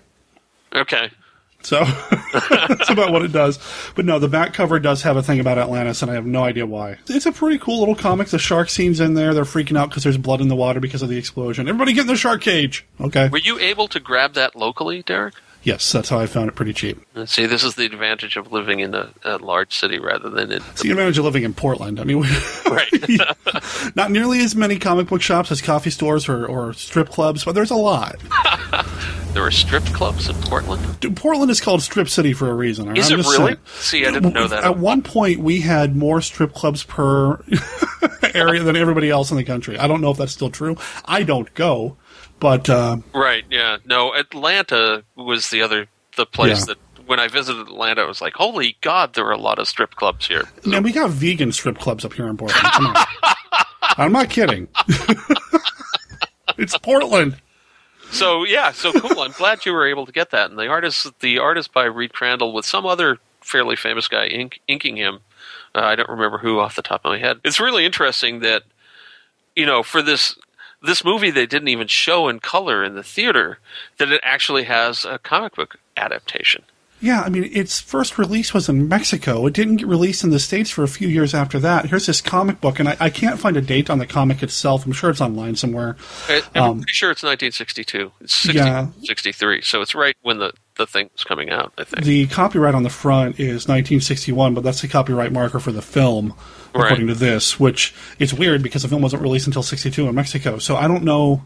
Okay. 0.75 1.09
So 1.65 1.83
that's 2.67 2.89
about 2.89 3.11
what 3.11 3.23
it 3.23 3.31
does. 3.31 3.59
But 3.95 4.05
no, 4.05 4.19
the 4.19 4.27
back 4.27 4.53
cover 4.53 4.79
does 4.79 5.01
have 5.03 5.17
a 5.17 5.23
thing 5.23 5.39
about 5.39 5.57
Atlantis, 5.57 6.01
and 6.01 6.11
I 6.11 6.15
have 6.15 6.25
no 6.25 6.43
idea 6.43 6.65
why. 6.65 6.97
It's 7.07 7.25
a 7.25 7.31
pretty 7.31 7.57
cool 7.57 7.79
little 7.79 7.95
comic. 7.95 8.27
The 8.27 8.39
shark 8.39 8.69
scene's 8.69 8.99
in 8.99 9.13
there. 9.13 9.33
They're 9.33 9.43
freaking 9.43 9.77
out 9.77 9.89
because 9.89 10.03
there's 10.03 10.17
blood 10.17 10.41
in 10.41 10.47
the 10.47 10.55
water 10.55 10.79
because 10.79 11.01
of 11.01 11.09
the 11.09 11.17
explosion. 11.17 11.67
Everybody 11.67 11.93
get 11.93 12.01
in 12.01 12.07
the 12.07 12.15
shark 12.15 12.41
cage. 12.41 12.85
Okay. 12.99 13.29
Were 13.29 13.37
you 13.37 13.59
able 13.59 13.87
to 13.87 13.99
grab 13.99 14.33
that 14.33 14.55
locally, 14.55 15.01
Derek? 15.03 15.35
Yes, 15.63 15.89
that's 15.93 16.09
how 16.09 16.19
I 16.19 16.25
found 16.25 16.49
it 16.49 16.55
pretty 16.55 16.73
cheap. 16.73 17.01
See, 17.25 17.45
this 17.45 17.63
is 17.63 17.75
the 17.75 17.85
advantage 17.85 18.35
of 18.35 18.51
living 18.51 18.81
in 18.81 18.93
a, 18.93 19.13
a 19.23 19.37
large 19.37 19.73
city 19.73 19.97
rather 19.97 20.29
than 20.29 20.51
in. 20.51 20.61
It's 20.71 20.81
the 20.81 20.91
advantage 20.91 21.17
of 21.17 21.23
living 21.23 21.43
in 21.43 21.53
Portland. 21.53 22.01
I 22.01 22.03
mean, 22.03 22.19
we, 22.19 22.27
right. 22.69 23.95
not 23.95 24.11
nearly 24.11 24.39
as 24.41 24.55
many 24.55 24.77
comic 24.77 25.07
book 25.07 25.21
shops 25.21 25.51
as 25.51 25.61
coffee 25.61 25.89
stores 25.89 26.27
or, 26.27 26.45
or 26.45 26.73
strip 26.73 27.09
clubs, 27.09 27.45
but 27.45 27.53
there's 27.55 27.71
a 27.71 27.75
lot. 27.75 28.17
there 29.33 29.43
are 29.45 29.51
strip 29.51 29.85
clubs 29.85 30.27
in 30.27 30.35
Portland. 30.35 30.99
Dude, 30.99 31.15
Portland 31.15 31.49
is 31.49 31.61
called 31.61 31.81
Strip 31.81 32.09
City 32.09 32.33
for 32.33 32.49
a 32.49 32.53
reason. 32.53 32.95
Is 32.97 33.09
I'm 33.09 33.19
it 33.19 33.23
really? 33.25 33.37
saying. 33.37 33.57
See, 33.65 34.05
I 34.05 34.11
didn't 34.11 34.33
know 34.33 34.47
that. 34.47 34.65
At 34.65 34.77
one 34.77 35.01
point, 35.01 35.39
we 35.39 35.61
had 35.61 35.95
more 35.95 36.19
strip 36.19 36.53
clubs 36.53 36.83
per 36.83 37.41
area 38.33 38.63
than 38.63 38.75
everybody 38.75 39.09
else 39.09 39.31
in 39.31 39.37
the 39.37 39.43
country. 39.43 39.77
I 39.77 39.87
don't 39.87 40.01
know 40.01 40.11
if 40.11 40.17
that's 40.17 40.33
still 40.33 40.49
true. 40.49 40.75
I 41.05 41.23
don't 41.23 41.53
go, 41.53 41.97
but 42.43 42.69
uh, 42.69 42.97
Right. 43.15 43.43
Yeah. 43.49 43.77
No, 43.85 44.13
Atlanta 44.13 45.03
was 45.15 45.49
the 45.49 45.63
other 45.63 45.87
the 46.15 46.27
place 46.27 46.59
Yeah. 46.67 46.75
that 46.75 47.07
when 47.07 47.19
I 47.19 47.27
visited 47.27 47.67
Atlanta, 47.67 48.01
I 48.03 48.05
was 48.05 48.21
like, 48.21 48.33
"Holy 48.33 48.77
God, 48.81 49.13
there 49.15 49.25
are 49.25 49.31
a 49.31 49.37
lot 49.37 49.57
of 49.57 49.67
strip 49.67 49.95
clubs 49.95 50.27
here." 50.27 50.43
man, 50.65 50.83
we 50.83 50.91
got 50.91 51.09
vegan 51.09 51.51
strip 51.51 51.79
clubs 51.79 52.05
up 52.05 52.13
here 52.13 52.27
in 52.27 52.37
Portland. 52.37 52.63
Come 52.71 52.87
on. 52.87 53.05
I'm 53.97 54.11
not 54.11 54.29
kidding. 54.29 54.67
it's 56.57 56.77
Portland. 56.77 57.37
So 58.11 58.43
yeah, 58.43 58.71
so 58.71 58.91
cool. 58.93 59.21
I'm 59.21 59.31
glad 59.31 59.65
you 59.65 59.73
were 59.73 59.87
able 59.87 60.05
to 60.05 60.11
get 60.11 60.29
that. 60.31 60.49
And 60.51 60.59
the 60.59 60.67
artist, 60.67 61.19
the 61.19 61.39
artist 61.39 61.73
by 61.73 61.85
Reed 61.85 62.13
Crandall, 62.13 62.53
with 62.53 62.65
some 62.65 62.85
other 62.85 63.17
fairly 63.41 63.75
famous 63.75 64.07
guy 64.07 64.27
ink, 64.27 64.59
inking 64.67 64.97
him. 64.97 65.19
Uh, 65.75 65.79
I 65.81 65.95
don't 65.95 66.09
remember 66.09 66.37
who 66.37 66.59
off 66.59 66.75
the 66.75 66.81
top 66.83 67.01
of 67.05 67.11
my 67.11 67.17
head. 67.17 67.39
It's 67.43 67.59
really 67.59 67.85
interesting 67.85 68.39
that 68.41 68.63
you 69.55 69.65
know 69.65 69.81
for 69.83 70.01
this 70.01 70.37
this 70.83 71.03
movie 71.03 71.31
they 71.31 71.45
didn't 71.45 71.69
even 71.69 71.87
show 71.87 72.27
in 72.27 72.39
color 72.39 72.83
in 72.83 72.95
the 72.95 73.03
theater 73.03 73.59
that 73.97 74.11
it 74.11 74.21
actually 74.23 74.63
has 74.65 75.05
a 75.05 75.17
comic 75.17 75.55
book 75.55 75.77
adaptation. 75.97 76.63
Yeah, 76.99 77.21
I 77.21 77.27
mean, 77.27 77.49
its 77.51 77.81
first 77.81 78.17
release 78.17 78.53
was 78.53 78.69
in 78.69 78.87
Mexico. 78.87 79.45
It 79.45 79.53
didn't 79.53 79.75
get 79.75 79.87
released 79.87 80.23
in 80.23 80.29
the 80.29 80.39
States 80.39 80.69
for 80.69 80.83
a 80.83 80.87
few 80.87 81.09
years 81.09 81.33
after 81.33 81.59
that. 81.59 81.87
Here's 81.87 82.05
this 82.05 82.21
comic 82.21 82.61
book, 82.61 82.79
and 82.79 82.87
I, 82.87 82.95
I 82.97 83.09
can't 83.09 83.37
find 83.37 83.57
a 83.57 83.61
date 83.61 83.89
on 83.89 83.97
the 83.97 84.05
comic 84.05 84.41
itself. 84.41 84.85
I'm 84.85 84.93
sure 84.93 85.09
it's 85.09 85.19
online 85.19 85.57
somewhere. 85.57 85.97
I, 86.29 86.41
I'm 86.55 86.63
Um, 86.63 86.77
pretty 86.79 86.93
sure 86.93 87.11
it's 87.11 87.21
1962. 87.21 88.09
It's 88.21 88.33
60, 88.33 88.57
Yeah. 88.57 88.87
63, 89.01 89.61
so 89.63 89.81
it's 89.81 89.93
right 89.93 90.15
when 90.21 90.37
the 90.39 90.53
the 90.77 90.87
thing 90.87 91.09
was 91.13 91.25
coming 91.25 91.49
out. 91.49 91.73
I 91.77 91.83
think. 91.83 92.03
The 92.05 92.25
copyright 92.27 92.73
on 92.73 92.83
the 92.83 92.89
front 92.89 93.37
is 93.37 93.67
1961, 93.67 94.53
but 94.53 94.63
that's 94.63 94.81
the 94.81 94.87
copyright 94.87 95.33
marker 95.33 95.59
for 95.59 95.73
the 95.73 95.81
film, 95.81 96.33
Right. 96.73 96.85
according 96.85 97.07
to 97.07 97.15
this. 97.15 97.59
Which 97.59 97.93
it's 98.19 98.33
weird 98.33 98.63
because 98.63 98.81
the 98.81 98.87
film 98.87 99.01
wasn't 99.01 99.21
released 99.21 99.47
until 99.47 99.63
62 99.63 100.07
in 100.07 100.15
Mexico. 100.15 100.57
So 100.57 100.75
I 100.75 100.87
don't 100.87 101.03
know 101.03 101.45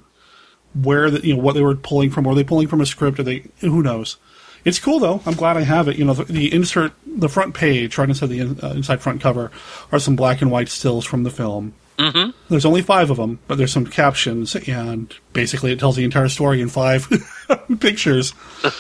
where 0.74 1.10
the, 1.10 1.26
you 1.26 1.36
know 1.36 1.42
what 1.42 1.56
they 1.56 1.62
were 1.62 1.76
pulling 1.76 2.12
from. 2.12 2.26
Were 2.26 2.36
they 2.36 2.44
pulling 2.44 2.68
from 2.68 2.82
a 2.82 2.86
script? 2.86 3.20
Or 3.20 3.24
they 3.24 3.46
who 3.60 3.82
knows? 3.82 4.18
It's 4.66 4.80
cool 4.80 5.00
though. 5.00 5.22
I'm 5.26 5.36
glad 5.36 5.58
I 5.58 5.62
have 5.62 5.88
it. 5.88 5.98
You 5.98 6.06
know, 6.06 6.14
the, 6.14 6.26
the 6.26 6.54
insert, 6.54 6.92
the 7.06 7.30
front 7.30 7.54
page, 7.54 7.98
right 7.98 8.10
inside 8.10 8.28
the 8.28 8.40
in, 8.40 8.60
uh, 8.62 8.70
inside 8.70 9.02
front 9.02 9.22
cover, 9.22 9.52
are 9.92 10.00
some 10.00 10.16
black 10.16 10.42
and 10.42 10.52
white 10.52 10.70
stills 10.70 11.06
from 11.06 11.24
the 11.24 11.32
film. 11.32 11.74
Mm-hmm. 11.98 12.32
There's 12.50 12.66
only 12.66 12.82
five 12.82 13.10
of 13.10 13.18
them, 13.18 13.40
but 13.48 13.58
there's 13.58 13.72
some 13.72 13.88
captions, 13.88 14.56
and 14.56 15.14
basically 15.34 15.72
it 15.72 15.80
tells 15.80 15.96
the 15.96 16.04
entire 16.04 16.30
story 16.30 16.62
in 16.62 16.70
five 16.70 17.08
pictures. 17.80 18.34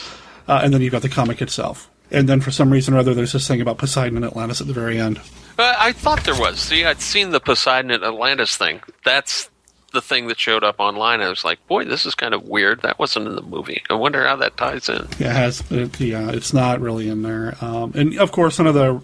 Uh, 0.48 0.62
and 0.64 0.74
then 0.74 0.82
you've 0.82 0.94
got 0.94 1.02
the 1.02 1.10
comic 1.10 1.42
itself. 1.42 1.90
And 2.10 2.30
then 2.30 2.40
for 2.40 2.52
some 2.52 2.72
reason 2.72 2.94
or 2.94 3.00
other, 3.00 3.14
there's 3.14 3.34
this 3.34 3.48
thing 3.48 3.60
about 3.60 3.78
Poseidon 3.78 4.16
and 4.16 4.26
Atlantis 4.26 4.62
at 4.62 4.68
the 4.68 4.74
very 4.74 4.98
end. 4.98 5.20
Uh, 5.58 5.76
I 5.78 5.92
thought 5.92 6.24
there 6.24 6.40
was. 6.40 6.60
See, 6.60 6.86
I'd 6.86 7.02
seen 7.02 7.32
the 7.32 7.40
Poseidon 7.40 7.92
and 7.92 8.04
Atlantis 8.04 8.58
thing. 8.58 8.82
That's 9.04 9.50
the 9.94 10.02
thing 10.02 10.28
that 10.28 10.40
showed 10.40 10.64
up 10.64 10.80
online. 10.80 11.22
I 11.22 11.30
was 11.30 11.44
like, 11.44 11.66
boy, 11.68 11.86
this 11.86 12.06
is 12.06 12.14
kind 12.14 12.34
of 12.34 12.44
weird. 12.44 12.82
That 12.82 13.00
wasn't 13.00 13.28
in 13.28 13.36
the 13.36 13.42
movie. 13.42 13.82
I 13.90 13.96
wonder 13.96 14.28
how 14.28 14.36
that 14.38 14.58
ties 14.58 14.90
in. 14.90 15.08
It 15.20 15.32
has, 15.32 15.64
it, 15.72 16.00
yeah, 16.00 16.30
it's 16.30 16.54
not 16.54 16.80
really 16.82 17.10
in 17.10 17.24
there. 17.24 17.56
Um, 17.62 17.94
and 17.96 18.20
of 18.20 18.32
course, 18.32 18.60
none 18.60 18.68
of 18.68 18.76
the 18.76 19.02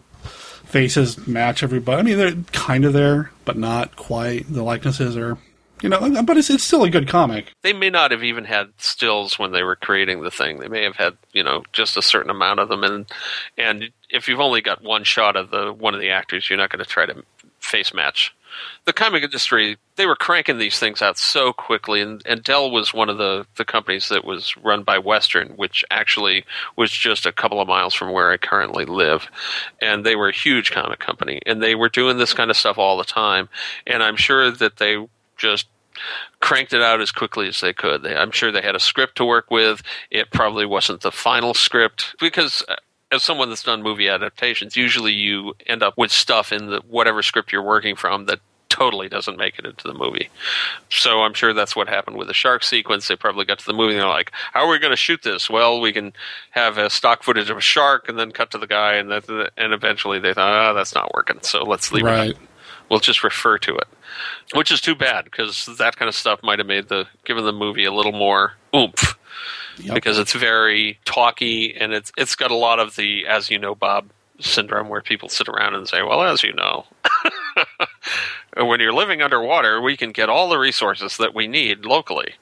faces 0.66 1.28
match 1.28 1.64
everybody. 1.64 2.00
I 2.00 2.04
mean, 2.04 2.18
they're 2.18 2.44
kind 2.52 2.86
of 2.86 2.94
there, 2.94 3.32
but 3.46 3.58
not 3.58 3.96
quite. 3.96 4.52
The 4.52 4.64
likenesses 4.64 5.18
are, 5.18 5.38
you 5.84 5.90
know, 5.90 6.24
but 6.24 6.38
it's, 6.38 6.50
it's 6.50 6.64
still 6.64 6.84
a 6.84 6.90
good 6.90 7.08
comic. 7.08 7.52
They 7.62 7.74
may 7.74 7.90
not 7.90 8.12
have 8.12 8.24
even 8.24 8.46
had 8.46 8.70
stills 8.78 9.38
when 9.38 9.52
they 9.52 9.64
were 9.64 9.76
creating 9.76 10.22
the 10.22 10.32
thing. 10.32 10.60
They 10.60 10.70
may 10.70 10.84
have 10.84 10.96
had, 10.96 11.18
you 11.34 11.44
know, 11.44 11.64
just 11.74 11.98
a 11.98 12.02
certain 12.02 12.32
amount 12.32 12.60
of 12.62 12.70
them. 12.70 12.84
And 12.84 13.06
and 13.58 13.90
if 14.10 14.28
you've 14.28 14.40
only 14.40 14.62
got 14.62 14.82
one 14.82 15.04
shot 15.04 15.36
of 15.36 15.52
the 15.52 15.74
one 15.74 15.94
of 15.94 16.00
the 16.00 16.10
actors, 16.10 16.50
you're 16.50 16.58
not 16.58 16.70
going 16.70 16.84
to 16.84 16.90
try 16.90 17.06
to 17.06 17.24
face 17.60 17.94
match. 17.94 18.34
The 18.86 18.94
comic 18.94 19.24
industry, 19.24 19.78
they 19.96 20.06
were 20.06 20.16
cranking 20.16 20.60
these 20.60 20.78
things 20.78 21.02
out 21.02 21.18
so 21.18 21.54
quickly, 21.54 22.02
and, 22.02 22.22
and 22.26 22.44
Dell 22.44 22.70
was 22.70 22.94
one 22.94 23.10
of 23.10 23.18
the, 23.18 23.48
the 23.56 23.66
companies 23.66 24.10
that 24.10 24.26
was 24.26 24.56
run 24.58 24.84
by 24.84 25.00
Western, 25.00 25.50
which 25.56 25.84
actually 25.90 26.46
was 26.76 26.92
just 26.92 27.26
a 27.26 27.32
couple 27.32 27.60
of 27.60 27.68
miles 27.68 27.96
from 27.96 28.12
where 28.12 28.32
I 28.32 28.38
currently 28.38 28.86
live. 28.86 29.28
And 29.82 30.06
they 30.06 30.16
were 30.16 30.30
a 30.30 30.34
huge 30.34 30.72
comic 30.72 31.00
company, 31.00 31.42
and 31.48 31.64
they 31.64 31.74
were 31.74 31.90
doing 31.90 32.18
this 32.18 32.34
kind 32.34 32.52
of 32.52 32.58
stuff 32.58 32.78
all 32.78 32.98
the 32.98 33.04
time. 33.04 33.50
And 33.88 34.04
I'm 34.04 34.18
sure 34.18 34.52
that 34.52 34.78
they 34.78 34.98
just 35.38 35.68
cranked 36.40 36.74
it 36.74 36.82
out 36.82 37.02
as 37.02 37.12
quickly 37.12 37.48
as 37.48 37.62
they 37.62 37.74
could. 37.74 38.04
They, 38.04 38.16
I'm 38.16 38.32
sure 38.32 38.52
they 38.52 38.62
had 38.62 38.76
a 38.76 38.80
script 38.80 39.16
to 39.18 39.26
work 39.26 39.52
with. 39.52 39.82
It 40.12 40.32
probably 40.32 40.66
wasn't 40.66 41.02
the 41.02 41.12
final 41.12 41.54
script 41.54 42.16
because 42.20 42.64
uh, 42.68 42.76
as 43.12 43.24
someone 43.24 43.50
that's 43.50 43.64
done 43.64 43.84
movie 43.84 44.10
adaptations, 44.10 44.76
usually 44.76 45.14
you 45.14 45.54
end 45.68 45.84
up 45.84 45.98
with 45.98 46.12
stuff 46.12 46.52
in 46.52 46.68
the 46.68 46.82
whatever 46.88 47.22
script 47.22 47.52
you're 47.52 47.62
working 47.62 47.96
from 47.96 48.26
that 48.26 48.40
totally 48.74 49.08
doesn't 49.08 49.38
make 49.38 49.60
it 49.60 49.66
into 49.66 49.88
the 49.88 49.94
movie. 49.94 50.30
So 50.90 51.22
I'm 51.22 51.36
sure 51.36 51.54
that's 51.54 51.76
what 51.76 51.88
happened 51.88 52.18
with 52.18 52.28
the 52.28 52.34
shark 52.34 52.64
sequence. 52.64 53.08
They 53.08 53.16
probably 53.16 53.46
got 53.46 53.60
to 53.60 53.66
the 53.68 53.74
movie 53.74 53.94
and 53.94 54.02
they're 54.02 54.10
like, 54.10 54.32
"How 54.52 54.66
are 54.66 54.72
we 54.72 54.80
going 54.80 54.92
to 54.92 54.98
shoot 54.98 55.22
this?" 55.22 55.48
Well, 55.48 55.80
we 55.80 55.94
can 55.94 56.12
have 56.52 56.80
a 56.80 56.90
stock 56.90 57.22
footage 57.22 57.52
of 57.52 57.58
a 57.58 57.62
shark 57.62 58.10
and 58.10 58.18
then 58.18 58.32
cut 58.32 58.50
to 58.52 58.58
the 58.58 58.66
guy, 58.66 58.96
and 58.96 59.12
that, 59.12 59.52
and 59.58 59.74
eventually 59.74 60.18
they 60.18 60.34
thought, 60.34 60.72
"Oh, 60.72 60.74
that's 60.74 60.96
not 60.96 61.14
working." 61.14 61.38
So 61.44 61.64
let's 61.64 61.92
leave 61.92 62.04
it. 62.04 62.10
Right. 62.10 62.30
it. 62.32 62.38
We'll 62.90 63.00
just 63.00 63.24
refer 63.24 63.58
to 63.60 63.76
it, 63.76 63.88
which 64.54 64.72
is 64.72 64.82
too 64.82 64.96
bad 64.96 65.26
because 65.26 65.68
that 65.78 65.96
kind 65.96 66.10
of 66.10 66.16
stuff 66.16 66.44
might 66.44 66.60
have 66.60 66.68
made 66.68 66.90
the 66.90 67.08
given 67.26 67.46
the 67.46 67.54
movie 67.54 67.86
a 67.86 67.94
little 67.94 68.12
more 68.12 68.54
oomph 68.76 69.18
because 69.94 70.20
it's 70.20 70.34
very 70.34 71.00
talky 71.06 71.76
and 71.76 71.94
it's 71.94 72.12
it's 72.18 72.36
got 72.36 72.52
a 72.52 72.56
lot 72.56 72.80
of 72.80 72.96
the 72.96 73.26
as 73.28 73.50
you 73.50 73.58
know 73.58 73.74
Bob 73.74 74.06
syndrome 74.40 74.90
where 74.90 75.02
people 75.02 75.30
sit 75.30 75.48
around 75.48 75.76
and 75.76 75.88
say, 75.88 76.02
"Well, 76.02 76.22
as 76.24 76.44
you 76.44 76.54
know." 76.54 76.86
when 78.58 78.80
you're 78.80 78.94
living 78.94 79.22
underwater, 79.22 79.82
we 79.82 79.98
can 79.98 80.12
get 80.12 80.30
all 80.30 80.50
the 80.50 80.58
resources 80.58 81.18
that 81.18 81.34
we 81.34 81.48
need 81.48 81.86
locally. 81.86 82.36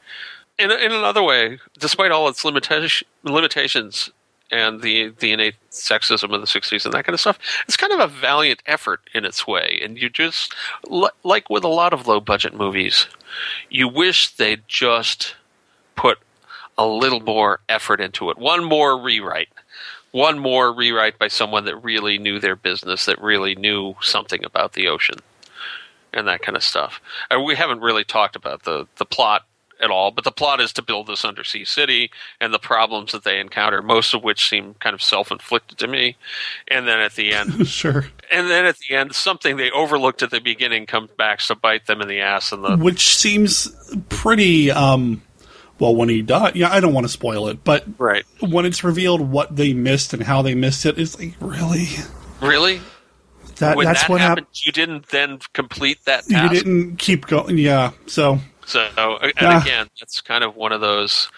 In, 0.60 0.72
in 0.72 0.92
another 0.92 1.24
way, 1.24 1.60
despite 1.80 2.12
all 2.12 2.28
its 2.28 2.44
limita- 2.44 3.04
limitations 3.24 4.12
and 4.52 4.82
the 4.82 5.10
the 5.20 5.32
innate 5.32 5.56
sexism 5.72 6.34
of 6.34 6.42
the 6.42 6.48
'60s 6.48 6.86
and 6.86 6.94
that 6.94 7.06
kind 7.06 7.14
of 7.14 7.20
stuff, 7.20 7.40
it's 7.68 7.78
kind 7.78 7.94
of 7.94 8.00
a 8.00 8.08
valiant 8.08 8.62
effort 8.66 9.02
in 9.14 9.26
its 9.26 9.48
way. 9.48 9.80
And 9.82 9.98
you 9.98 10.10
just 10.10 10.54
like 11.24 11.50
with 11.50 11.64
a 11.64 11.70
lot 11.70 11.94
of 11.94 12.08
low 12.08 12.20
budget 12.20 12.54
movies, 12.54 13.08
you 13.70 13.88
wish 13.88 14.36
they'd 14.36 14.68
just 14.68 15.36
put 15.96 16.20
a 16.78 16.86
little 16.86 17.20
more 17.20 17.60
effort 17.70 18.02
into 18.02 18.30
it, 18.30 18.38
one 18.38 18.64
more 18.64 19.00
rewrite, 19.00 19.50
one 20.12 20.40
more 20.40 20.74
rewrite 20.74 21.18
by 21.20 21.28
someone 21.28 21.66
that 21.66 21.76
really 21.78 22.18
knew 22.18 22.40
their 22.40 22.56
business, 22.56 23.06
that 23.06 23.22
really 23.22 23.56
knew 23.56 23.96
something 24.02 24.44
about 24.44 24.74
the 24.74 24.88
ocean 24.88 25.20
and 26.14 26.28
that 26.28 26.42
kind 26.42 26.58
of 26.58 26.64
stuff. 26.64 27.02
Uh, 27.30 27.40
we 27.40 27.56
haven't 27.56 27.82
really 27.82 28.04
talked 28.04 28.36
about 28.36 28.64
the 28.64 28.88
the 28.98 29.06
plot 29.06 29.46
at 29.82 29.90
all, 29.92 30.12
but 30.12 30.24
the 30.24 30.32
plot 30.32 30.62
is 30.62 30.72
to 30.74 30.82
build 30.82 31.08
this 31.08 31.26
undersea 31.26 31.66
city 31.66 32.12
and 32.40 32.54
the 32.54 32.60
problems 32.60 33.12
that 33.12 33.24
they 33.24 33.40
encounter, 33.40 33.82
most 33.82 34.14
of 34.14 34.24
which 34.24 34.48
seem 34.48 34.76
kind 34.76 34.94
of 34.94 35.02
self-inflicted 35.02 35.78
to 35.80 35.88
me. 35.88 36.16
And 36.68 36.88
then 36.88 37.00
at 37.00 37.16
the 37.16 37.34
end, 37.34 37.68
sure. 37.68 38.06
and 38.32 38.50
then 38.50 38.66
at 38.66 38.78
the 38.78 38.96
end, 38.96 39.16
something 39.16 39.58
they 39.58 39.72
overlooked 39.72 40.22
at 40.22 40.30
the 40.32 40.40
beginning 40.40 40.86
comes 40.86 41.10
back 41.18 41.40
to 41.40 41.56
bite 41.56 41.88
them 41.88 42.02
in 42.02 42.08
the 42.08 42.20
ass. 42.22 42.52
And 42.52 42.64
the 42.64 42.78
Which 42.78 43.16
seems 43.18 43.68
pretty, 44.10 44.70
um, 44.72 45.22
well, 45.80 45.96
when 45.96 46.10
he 46.10 46.22
died, 46.22 46.56
yeah, 46.56 46.72
I 46.72 46.80
don't 46.80 46.94
want 46.94 47.06
to 47.06 47.12
spoil 47.12 47.48
it, 47.48 47.64
but 47.64 47.86
right. 47.98 48.24
when 48.40 48.66
it's 48.66 48.84
revealed 48.84 49.22
what 49.22 49.56
they 49.56 49.74
missed 49.74 50.14
and 50.14 50.22
how 50.22 50.42
they 50.44 50.54
missed 50.54 50.86
it, 50.86 51.00
it's 51.00 51.18
like, 51.20 51.34
really? 51.40 51.88
really 52.40 52.82
That, 53.58 53.78
when 53.78 53.88
that's 53.88 54.02
that 54.02 54.10
what 54.10 54.22
happened, 54.22 54.46
happened. 54.46 54.66
you 54.66 54.72
didn't 54.72 55.08
then 55.08 55.40
complete 55.54 56.06
that 56.06 56.30
You 56.30 56.50
didn't 56.50 56.98
keep 56.98 57.26
going. 57.26 57.58
Yeah. 57.58 57.92
So, 58.06 58.40
So, 58.72 59.18
and 59.22 59.34
Yeah. 59.42 59.62
again, 59.62 59.88
that's 60.00 60.22
kind 60.22 60.44
of 60.44 60.56
one 60.56 60.72
of 60.72 60.82
those 60.82 61.30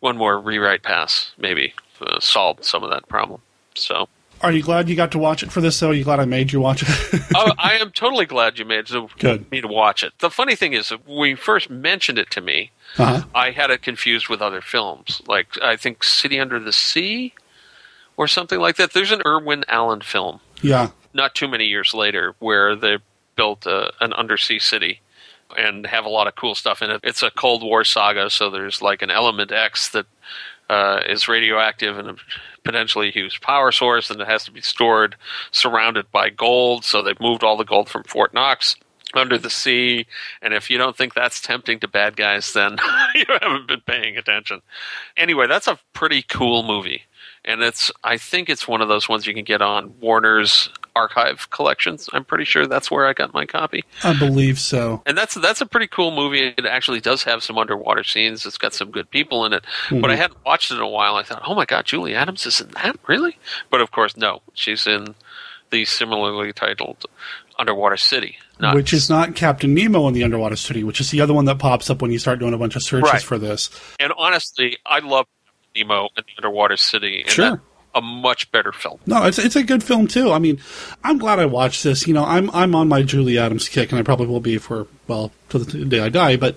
one 0.00 0.16
more 0.16 0.38
rewrite 0.40 0.82
pass 0.82 1.32
maybe 1.38 1.74
uh, 2.00 2.20
solved 2.20 2.64
some 2.64 2.82
of 2.84 2.90
that 2.90 3.08
problem. 3.08 3.40
So, 3.74 4.08
are 4.42 4.52
you 4.52 4.62
glad 4.62 4.88
you 4.88 4.94
got 4.96 5.10
to 5.12 5.18
watch 5.18 5.42
it 5.42 5.50
for 5.50 5.60
this, 5.62 5.80
though? 5.80 5.88
Are 5.90 5.94
you 5.94 6.04
glad 6.04 6.20
I 6.20 6.26
made 6.26 6.52
you 6.52 6.60
watch 6.60 6.82
it? 6.82 7.22
oh, 7.34 7.52
I 7.58 7.78
am 7.78 7.90
totally 7.90 8.26
glad 8.26 8.58
you 8.58 8.64
made 8.66 8.86
to, 8.88 9.08
Good. 9.18 9.50
me 9.50 9.60
to 9.62 9.68
watch 9.68 10.02
it. 10.04 10.12
The 10.18 10.28
funny 10.30 10.54
thing 10.54 10.74
is, 10.74 10.90
when 11.06 11.30
you 11.30 11.36
first 11.36 11.70
mentioned 11.70 12.18
it 12.18 12.30
to 12.32 12.40
me, 12.40 12.70
Uh-huh. 12.98 13.24
I 13.34 13.50
had 13.50 13.70
it 13.70 13.80
confused 13.82 14.28
with 14.28 14.40
other 14.42 14.60
films. 14.60 15.22
Like 15.26 15.48
I 15.62 15.76
think 15.76 16.04
City 16.04 16.38
Under 16.38 16.60
the 16.60 16.72
Sea 16.72 17.32
or 18.18 18.28
something 18.28 18.60
like 18.60 18.76
that. 18.76 18.92
There's 18.92 19.12
an 19.12 19.22
Irwin 19.26 19.64
Allen 19.68 20.00
film, 20.02 20.40
Yeah. 20.62 20.90
not 21.14 21.34
too 21.34 21.48
many 21.48 21.64
years 21.64 21.92
later, 21.94 22.34
where 22.38 22.76
they 22.76 22.98
built 23.36 23.66
a, 23.66 23.92
an 24.00 24.12
undersea 24.12 24.58
city 24.58 25.00
and 25.56 25.86
have 25.86 26.04
a 26.04 26.10
lot 26.10 26.26
of 26.26 26.34
cool 26.34 26.54
stuff 26.54 26.82
in 26.82 26.90
it. 26.90 27.00
It's 27.02 27.22
a 27.22 27.30
Cold 27.30 27.62
War 27.62 27.84
saga, 27.84 28.30
so 28.30 28.50
there's 28.50 28.82
like 28.82 29.02
an 29.02 29.10
Element 29.10 29.52
X 29.52 29.88
that 29.90 30.06
uh, 30.68 31.00
is 31.06 31.28
radioactive 31.28 31.98
and 31.98 32.10
a 32.10 32.16
potentially 32.64 33.10
huge 33.10 33.40
power 33.40 33.70
source, 33.70 34.10
and 34.10 34.20
it 34.20 34.26
has 34.26 34.44
to 34.44 34.50
be 34.50 34.60
stored 34.60 35.16
surrounded 35.50 36.10
by 36.10 36.30
gold. 36.30 36.84
So 36.84 37.02
they've 37.02 37.20
moved 37.20 37.44
all 37.44 37.56
the 37.56 37.64
gold 37.64 37.88
from 37.88 38.04
Fort 38.04 38.34
Knox 38.34 38.76
under 39.14 39.38
the 39.38 39.50
sea. 39.50 40.06
And 40.42 40.54
if 40.54 40.70
you 40.70 40.78
don't 40.78 40.96
think 40.96 41.14
that's 41.14 41.40
tempting 41.40 41.80
to 41.80 41.88
bad 41.88 42.16
guys, 42.16 42.52
then 42.52 42.78
you 43.14 43.24
haven't 43.40 43.68
been 43.68 43.82
paying 43.82 44.16
attention. 44.16 44.62
Anyway, 45.16 45.46
that's 45.46 45.66
a 45.66 45.78
pretty 45.92 46.22
cool 46.22 46.62
movie. 46.62 47.02
And 47.44 47.62
it's, 47.62 47.92
I 48.02 48.18
think 48.18 48.50
it's 48.50 48.66
one 48.66 48.82
of 48.82 48.88
those 48.88 49.08
ones 49.08 49.26
you 49.26 49.34
can 49.34 49.44
get 49.44 49.62
on 49.62 49.94
Warner's 50.00 50.68
archive 50.96 51.48
collections. 51.50 52.08
I'm 52.12 52.24
pretty 52.24 52.44
sure 52.44 52.66
that's 52.66 52.90
where 52.90 53.06
I 53.06 53.12
got 53.12 53.32
my 53.34 53.46
copy. 53.46 53.84
I 54.02 54.18
believe 54.18 54.58
so. 54.58 55.02
And 55.06 55.16
that's 55.16 55.34
that's 55.34 55.60
a 55.60 55.66
pretty 55.66 55.86
cool 55.86 56.10
movie. 56.10 56.54
It 56.56 56.64
actually 56.64 57.00
does 57.00 57.22
have 57.24 57.44
some 57.44 57.58
underwater 57.58 58.02
scenes. 58.02 58.46
It's 58.46 58.58
got 58.58 58.72
some 58.72 58.90
good 58.90 59.10
people 59.10 59.44
in 59.44 59.52
it. 59.52 59.64
Hmm. 59.88 60.00
But 60.00 60.10
I 60.10 60.16
hadn't 60.16 60.44
watched 60.44 60.72
it 60.72 60.76
in 60.76 60.80
a 60.80 60.88
while. 60.88 61.16
I 61.16 61.22
thought, 61.22 61.42
oh 61.46 61.54
my 61.54 61.66
god, 61.66 61.84
Julie 61.84 62.14
Adams 62.14 62.46
is 62.46 62.60
in 62.60 62.70
that, 62.70 62.96
really? 63.06 63.38
But 63.70 63.80
of 63.80 63.90
course, 63.92 64.16
no. 64.16 64.40
She's 64.54 64.86
in 64.86 65.14
the 65.70 65.84
similarly 65.84 66.52
titled 66.52 67.04
Underwater 67.58 67.96
City. 67.96 68.36
Not 68.58 68.74
which 68.74 68.92
is 68.92 69.10
not 69.10 69.34
Captain 69.34 69.74
Nemo 69.74 70.06
in 70.08 70.14
the 70.14 70.24
Underwater 70.24 70.56
City, 70.56 70.82
which 70.84 71.00
is 71.00 71.10
the 71.10 71.20
other 71.20 71.34
one 71.34 71.44
that 71.46 71.58
pops 71.58 71.90
up 71.90 72.00
when 72.02 72.10
you 72.12 72.18
start 72.18 72.38
doing 72.38 72.54
a 72.54 72.58
bunch 72.58 72.76
of 72.76 72.82
searches 72.82 73.12
Right. 73.12 73.22
for 73.22 73.38
this. 73.38 73.70
and 74.00 74.12
honestly, 74.16 74.78
I 74.86 75.00
love 75.00 75.26
Nemo 75.74 76.08
and 76.16 76.24
the 76.26 76.32
Underwater 76.38 76.76
City. 76.76 77.22
And 77.22 77.30
Sure. 77.30 77.50
that's 77.50 77.62
a 77.94 78.00
much 78.00 78.50
better 78.52 78.72
film. 78.72 78.98
No, 79.06 79.24
it's 79.24 79.38
it's 79.38 79.56
a 79.56 79.62
good 79.62 79.82
film 79.82 80.06
too. 80.06 80.32
I 80.32 80.38
mean, 80.38 80.60
I'm 81.04 81.18
glad 81.18 81.38
I 81.38 81.46
watched 81.46 81.82
this. 81.82 82.06
You 82.06 82.14
know, 82.14 82.24
I'm 82.24 82.50
I'm 82.50 82.74
on 82.74 82.88
my 82.88 83.02
Julie 83.02 83.38
Adams 83.38 83.68
kick, 83.68 83.90
and 83.90 83.98
I 83.98 84.02
probably 84.02 84.26
will 84.26 84.40
be 84.40 84.58
for 84.58 84.86
well 85.06 85.32
to 85.50 85.58
the 85.58 85.84
day 85.84 86.00
I 86.00 86.08
die. 86.10 86.36
But 86.36 86.56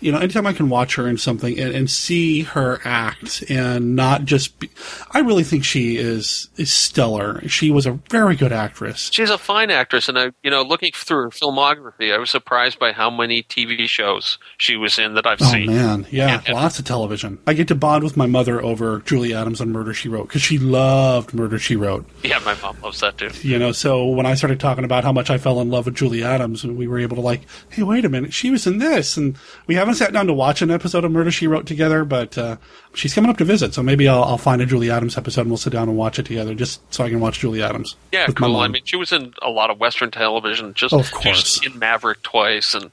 you 0.00 0.12
know, 0.12 0.18
anytime 0.18 0.46
I 0.46 0.52
can 0.52 0.68
watch 0.68 0.94
her 0.96 1.08
in 1.08 1.18
something 1.18 1.58
and, 1.58 1.74
and 1.74 1.90
see 1.90 2.42
her 2.42 2.80
act 2.84 3.42
and 3.50 3.96
not 3.96 4.24
just, 4.24 4.58
be, 4.58 4.70
I 5.10 5.20
really 5.20 5.44
think 5.44 5.64
she 5.64 5.96
is 5.96 6.48
is 6.56 6.72
stellar. 6.72 7.46
She 7.48 7.70
was 7.70 7.86
a 7.86 7.92
very 8.10 8.36
good 8.36 8.52
actress. 8.52 9.10
She's 9.12 9.30
a 9.30 9.38
fine 9.38 9.70
actress, 9.70 10.08
and 10.08 10.18
I, 10.18 10.30
you 10.42 10.50
know, 10.50 10.62
looking 10.62 10.92
through 10.94 11.24
her 11.24 11.30
filmography, 11.30 12.14
I 12.14 12.18
was 12.18 12.30
surprised 12.30 12.78
by 12.78 12.92
how 12.92 13.10
many 13.10 13.42
TV 13.42 13.86
shows 13.88 14.38
she 14.58 14.76
was 14.76 14.98
in 14.98 15.14
that 15.14 15.26
I've 15.26 15.42
Oh 15.42 15.46
seen. 15.52 15.66
man, 15.66 16.06
yeah, 16.10 16.34
And- 16.38 16.46
and- 16.48 16.54
lots 16.56 16.78
of 16.78 16.84
television. 16.84 17.38
I 17.46 17.54
get 17.54 17.68
to 17.68 17.74
bond 17.74 18.04
with 18.04 18.16
my 18.16 18.26
mother 18.26 18.62
over 18.62 19.00
Julie 19.00 19.34
Adams 19.34 19.60
on 19.60 19.70
Murder 19.70 19.94
She 19.94 20.08
Wrote 20.08 20.28
because 20.28 20.42
she 20.42 20.58
loved 20.58 21.34
Murder 21.34 21.58
She 21.58 21.76
Wrote. 21.76 22.06
Yeah, 22.22 22.38
my 22.44 22.54
mom 22.62 22.76
loves 22.82 23.00
that 23.00 23.18
too. 23.18 23.30
You 23.42 23.58
know, 23.58 23.72
so 23.72 24.06
when 24.06 24.26
I 24.26 24.34
started 24.34 24.60
talking 24.60 24.84
about 24.84 25.04
how 25.04 25.12
much 25.12 25.30
I 25.30 25.38
fell 25.38 25.60
in 25.60 25.70
love 25.70 25.86
with 25.86 25.94
Julie 25.94 26.22
Adams, 26.24 26.64
we 26.64 26.86
were 26.86 26.98
able 26.98 27.16
to 27.16 27.22
like, 27.22 27.42
hey, 27.70 27.82
wait 27.82 28.04
a 28.04 28.08
minute, 28.08 28.32
she 28.32 28.50
was 28.50 28.66
in 28.66 28.78
this, 28.78 29.16
and 29.16 29.36
we 29.66 29.74
haven't 29.74 29.87
sat 29.94 30.12
down 30.12 30.26
to 30.26 30.32
watch 30.32 30.62
an 30.62 30.70
episode 30.70 31.04
of 31.04 31.12
Murder 31.12 31.30
She 31.30 31.46
Wrote 31.46 31.66
together, 31.66 32.04
but 32.04 32.36
uh, 32.38 32.56
she's 32.94 33.14
coming 33.14 33.30
up 33.30 33.36
to 33.38 33.44
visit, 33.44 33.74
so 33.74 33.82
maybe 33.82 34.08
I'll, 34.08 34.22
I'll 34.24 34.38
find 34.38 34.60
a 34.62 34.66
Julie 34.66 34.90
Adams 34.90 35.16
episode 35.16 35.42
and 35.42 35.50
we'll 35.50 35.56
sit 35.58 35.72
down 35.72 35.88
and 35.88 35.96
watch 35.98 36.18
it 36.18 36.26
together, 36.26 36.54
just 36.54 36.80
so 36.92 37.04
I 37.04 37.08
can 37.10 37.20
watch 37.20 37.38
Julie 37.40 37.62
Adams. 37.62 37.96
Yeah, 38.12 38.26
cool. 38.28 38.56
I 38.56 38.68
mean, 38.68 38.82
she 38.84 38.96
was 38.96 39.12
in 39.12 39.34
a 39.42 39.50
lot 39.50 39.70
of 39.70 39.78
Western 39.80 40.10
television. 40.10 40.74
Just, 40.74 40.94
Of 40.94 41.10
course. 41.12 41.64
in 41.66 41.78
Maverick 41.78 42.22
twice, 42.22 42.74
and 42.74 42.90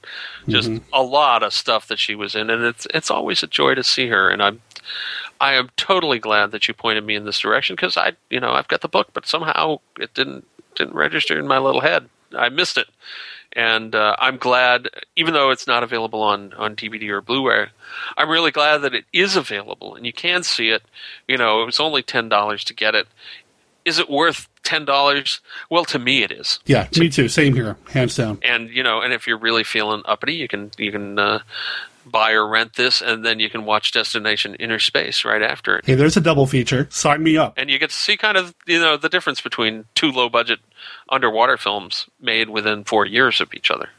just 0.48 0.68
Mhm. 0.70 0.82
a 0.92 1.02
lot 1.02 1.42
of 1.42 1.52
stuff 1.52 1.88
that 1.88 1.98
she 1.98 2.14
was 2.14 2.34
in. 2.34 2.50
And 2.50 2.62
it's 2.64 2.86
it's 2.94 3.10
always 3.10 3.42
a 3.42 3.46
joy 3.46 3.74
to 3.74 3.82
see 3.84 4.08
her. 4.08 4.28
And 4.30 4.42
I'm 4.42 4.60
I 5.40 5.54
am 5.54 5.68
totally 5.76 6.18
glad 6.18 6.50
that 6.52 6.66
you 6.68 6.74
pointed 6.74 7.04
me 7.04 7.14
in 7.14 7.24
this 7.24 7.38
direction 7.40 7.76
because 7.76 7.96
I, 7.96 8.12
you 8.30 8.40
know, 8.40 8.52
I've 8.52 8.68
got 8.68 8.80
the 8.80 8.88
book, 8.88 9.08
but 9.12 9.26
somehow 9.26 9.80
it 9.98 10.14
didn't 10.14 10.46
didn't 10.76 10.94
register 10.94 11.38
in 11.38 11.46
my 11.48 11.58
little 11.58 11.80
head. 11.80 12.08
I 12.36 12.48
missed 12.48 12.76
it. 12.78 12.86
And 13.56 13.94
uh, 13.94 14.14
I'm 14.18 14.36
glad, 14.36 14.90
even 15.16 15.32
though 15.32 15.50
it's 15.50 15.66
not 15.66 15.82
available 15.82 16.20
on, 16.20 16.52
on 16.52 16.76
DVD 16.76 17.08
or 17.08 17.22
Blu-ray, 17.22 17.68
I'm 18.18 18.28
really 18.28 18.50
glad 18.50 18.82
that 18.82 18.94
it 18.94 19.06
is 19.14 19.34
available 19.34 19.96
and 19.96 20.04
you 20.04 20.12
can 20.12 20.42
see 20.42 20.68
it. 20.68 20.82
You 21.26 21.38
know, 21.38 21.62
it 21.62 21.64
was 21.64 21.80
only 21.80 22.02
ten 22.02 22.28
dollars 22.28 22.64
to 22.64 22.74
get 22.74 22.94
it. 22.94 23.06
Is 23.86 23.98
it 23.98 24.10
worth 24.10 24.46
ten 24.62 24.84
dollars? 24.84 25.40
Well, 25.70 25.86
to 25.86 25.98
me, 25.98 26.22
it 26.22 26.30
is. 26.30 26.58
Yeah, 26.66 26.86
me 26.98 27.08
too. 27.08 27.28
Same 27.28 27.54
here, 27.54 27.78
hands 27.88 28.14
down. 28.16 28.40
And 28.42 28.68
you 28.68 28.82
know, 28.82 29.00
and 29.00 29.14
if 29.14 29.26
you're 29.26 29.38
really 29.38 29.64
feeling 29.64 30.02
uppity, 30.04 30.34
you 30.34 30.48
can 30.48 30.70
you 30.76 30.92
can 30.92 31.18
uh, 31.18 31.38
buy 32.10 32.32
or 32.32 32.48
rent 32.48 32.74
this, 32.74 33.02
and 33.02 33.24
then 33.24 33.40
you 33.40 33.50
can 33.50 33.64
watch 33.64 33.92
Destination 33.92 34.54
Inner 34.56 34.78
Space 34.78 35.24
right 35.24 35.42
after 35.42 35.78
it. 35.78 35.86
Hey, 35.86 35.94
there's 35.94 36.16
a 36.16 36.20
double 36.20 36.46
feature. 36.46 36.88
Sign 36.90 37.22
me 37.22 37.36
up. 37.36 37.54
And 37.56 37.68
you 37.68 37.78
get 37.78 37.90
to 37.90 37.96
see 37.96 38.16
kind 38.16 38.36
of 38.36 38.54
you 38.66 38.78
know 38.78 38.96
the 38.96 39.08
difference 39.08 39.40
between 39.40 39.84
two 39.94 40.10
low 40.10 40.28
budget 40.28 40.60
underwater 41.08 41.56
films 41.56 42.08
made 42.20 42.48
within 42.48 42.84
four 42.84 43.06
years 43.06 43.40
of 43.40 43.52
each 43.54 43.70
other. 43.70 43.90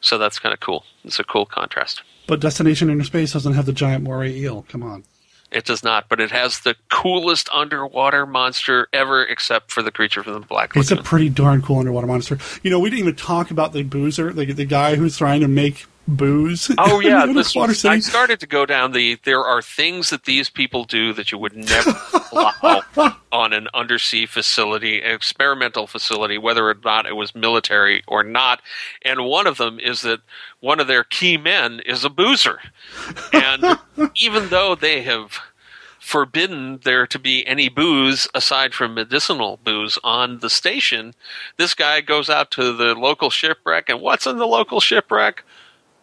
So 0.00 0.18
that's 0.18 0.38
kind 0.38 0.52
of 0.52 0.60
cool. 0.60 0.84
It's 1.04 1.18
a 1.18 1.24
cool 1.24 1.46
contrast. 1.46 2.02
But 2.26 2.40
Destination 2.40 2.90
Inner 2.90 3.04
Space 3.04 3.32
doesn't 3.32 3.54
have 3.54 3.66
the 3.66 3.72
giant 3.72 4.04
moray 4.04 4.32
eel. 4.34 4.66
Come 4.68 4.82
on. 4.82 5.04
It 5.52 5.64
does 5.64 5.84
not, 5.84 6.08
but 6.08 6.20
it 6.20 6.32
has 6.32 6.60
the 6.60 6.74
coolest 6.90 7.48
underwater 7.50 8.26
monster 8.26 8.88
ever, 8.92 9.24
except 9.24 9.70
for 9.70 9.80
the 9.80 9.92
creature 9.92 10.22
from 10.24 10.34
the 10.34 10.40
Black 10.40 10.76
It's 10.76 10.90
a 10.90 10.96
pretty 10.96 11.28
darn 11.28 11.62
cool 11.62 11.78
underwater 11.78 12.08
monster. 12.08 12.38
You 12.64 12.70
know, 12.70 12.80
we 12.80 12.90
didn't 12.90 13.00
even 13.00 13.14
talk 13.14 13.52
about 13.52 13.72
the 13.72 13.84
boozer, 13.84 14.32
the, 14.32 14.52
the 14.52 14.64
guy 14.64 14.96
who's 14.96 15.16
trying 15.16 15.40
to 15.40 15.48
make 15.48 15.86
booze. 16.06 16.70
Oh 16.78 17.00
yeah, 17.00 17.26
this 17.26 17.54
was, 17.54 17.84
I 17.84 17.98
started 18.00 18.40
to 18.40 18.46
go 18.46 18.64
down 18.66 18.92
the. 18.92 19.18
There 19.24 19.44
are 19.44 19.60
things 19.62 20.10
that 20.10 20.24
these 20.24 20.48
people 20.48 20.84
do 20.84 21.12
that 21.12 21.32
you 21.32 21.38
would 21.38 21.56
never 21.56 21.92
allow 22.32 22.82
on 23.32 23.52
an 23.52 23.68
undersea 23.74 24.26
facility, 24.26 25.02
an 25.02 25.12
experimental 25.12 25.86
facility, 25.86 26.38
whether 26.38 26.68
or 26.68 26.76
not 26.84 27.06
it 27.06 27.16
was 27.16 27.34
military 27.34 28.02
or 28.06 28.22
not. 28.22 28.62
And 29.02 29.24
one 29.24 29.46
of 29.46 29.56
them 29.56 29.78
is 29.80 30.02
that 30.02 30.20
one 30.60 30.80
of 30.80 30.86
their 30.86 31.04
key 31.04 31.36
men 31.36 31.80
is 31.80 32.04
a 32.04 32.10
boozer, 32.10 32.60
and 33.32 33.78
even 34.16 34.48
though 34.48 34.74
they 34.74 35.02
have 35.02 35.40
forbidden 35.98 36.78
there 36.84 37.06
to 37.06 37.18
be 37.18 37.44
any 37.48 37.68
booze 37.68 38.28
aside 38.32 38.72
from 38.72 38.94
medicinal 38.94 39.58
booze 39.64 39.98
on 40.04 40.38
the 40.38 40.50
station, 40.50 41.14
this 41.56 41.74
guy 41.74 42.00
goes 42.00 42.30
out 42.30 42.50
to 42.52 42.72
the 42.72 42.94
local 42.94 43.30
shipwreck, 43.30 43.88
and 43.88 44.00
what's 44.00 44.26
in 44.26 44.36
the 44.38 44.46
local 44.46 44.78
shipwreck? 44.78 45.42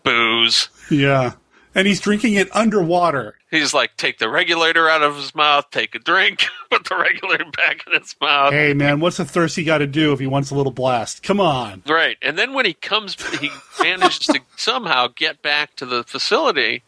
Booze. 0.04 0.70
Yeah. 0.90 1.34
And 1.76 1.88
he's 1.88 2.00
drinking 2.00 2.36
it 2.36 2.56
underwater. 2.56 3.36
He's 3.50 3.74
like, 3.74 3.98
take 3.98 4.20
the 4.20 4.30
regulator 4.30 4.90
out 4.90 5.02
of 5.02 5.16
his 5.16 5.34
mouth, 5.34 5.70
take 5.72 5.96
a 5.96 6.00
drink, 6.00 6.46
put 6.72 6.86
the 6.86 6.96
regulator 6.96 7.46
back 7.46 7.84
in 7.88 8.00
his 8.00 8.16
mouth. 8.22 8.54
Hey, 8.54 8.74
man, 8.74 9.00
what's 9.00 9.20
a 9.20 9.26
thirsty 9.26 9.64
got 9.64 9.80
to 9.80 9.88
do 9.88 10.14
if 10.14 10.20
he 10.20 10.28
wants 10.28 10.52
a 10.52 10.56
little 10.56 10.72
blast? 10.72 11.24
Come 11.24 11.40
on. 11.40 11.82
Right. 11.88 12.18
And 12.22 12.38
then 12.38 12.54
when 12.54 12.66
he 12.66 12.74
comes, 12.74 13.16
he 13.40 13.50
manages 13.82 14.20
to 14.28 14.40
somehow 14.56 15.08
get 15.16 15.42
back 15.42 15.76
to 15.78 15.86
the 15.86 16.04
facility, 16.04 16.84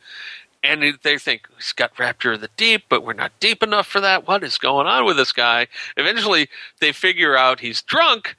and 0.63 0.83
they 1.03 1.17
think 1.17 1.47
he's 1.55 1.71
got 1.71 1.97
Rapture 1.97 2.33
of 2.33 2.41
the 2.41 2.49
Deep, 2.57 2.83
but 2.89 3.03
we're 3.03 3.13
not 3.13 3.31
deep 3.39 3.61
enough 3.61 3.87
for 3.87 4.01
that. 4.01 4.27
What 4.27 4.43
is 4.43 4.57
going 4.57 4.87
on 4.87 5.05
with 5.05 5.17
this 5.17 5.31
guy? 5.31 5.67
Eventually, 5.97 6.49
they 6.79 6.91
figure 6.91 7.35
out 7.37 7.59
he's 7.59 7.81
drunk. 7.81 8.35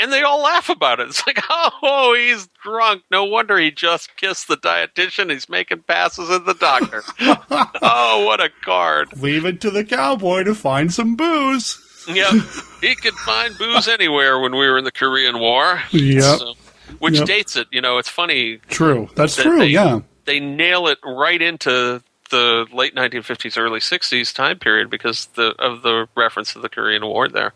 And 0.00 0.12
they 0.12 0.22
all 0.22 0.42
laugh 0.42 0.68
about 0.68 0.98
it. 1.00 1.08
It's 1.08 1.24
like, 1.26 1.38
oh, 1.50 2.14
he's 2.18 2.48
drunk. 2.62 3.02
No 3.10 3.24
wonder 3.24 3.58
he 3.58 3.70
just 3.70 4.16
kissed 4.16 4.48
the 4.48 4.56
dietitian. 4.56 5.30
He's 5.30 5.48
making 5.48 5.82
passes 5.82 6.30
at 6.30 6.44
the 6.46 6.54
doctor. 6.54 7.02
oh, 7.20 8.24
what 8.26 8.40
a 8.40 8.50
card. 8.64 9.16
Leave 9.20 9.44
it 9.44 9.60
to 9.60 9.70
the 9.70 9.84
cowboy 9.84 10.42
to 10.44 10.54
find 10.54 10.92
some 10.92 11.14
booze. 11.16 11.80
Yep. 12.08 12.34
he 12.82 12.94
could 12.96 13.14
find 13.14 13.56
booze 13.56 13.88
anywhere 13.88 14.38
when 14.40 14.52
we 14.52 14.68
were 14.68 14.76
in 14.78 14.84
the 14.84 14.92
Korean 14.92 15.38
War. 15.38 15.80
Yep. 15.90 16.38
So- 16.38 16.54
which 16.98 17.14
Yep. 17.18 17.26
dates 17.26 17.56
it. 17.56 17.66
You 17.72 17.80
know, 17.80 17.98
it's 17.98 18.08
funny. 18.10 18.58
True. 18.68 19.08
That's 19.16 19.36
that 19.36 19.42
true, 19.42 19.58
They, 19.60 19.68
yeah. 19.68 20.00
They 20.26 20.38
nail 20.38 20.86
it 20.86 20.98
right 21.04 21.40
into 21.40 22.02
the 22.30 22.66
late 22.72 22.94
1950s, 22.94 23.58
early 23.58 23.80
60s 23.80 24.34
time 24.34 24.58
period 24.58 24.90
because 24.90 25.26
the, 25.34 25.54
of 25.58 25.82
the 25.82 26.08
reference 26.16 26.52
to 26.52 26.58
the 26.58 26.68
Korean 26.68 27.04
War 27.04 27.28
there. 27.28 27.52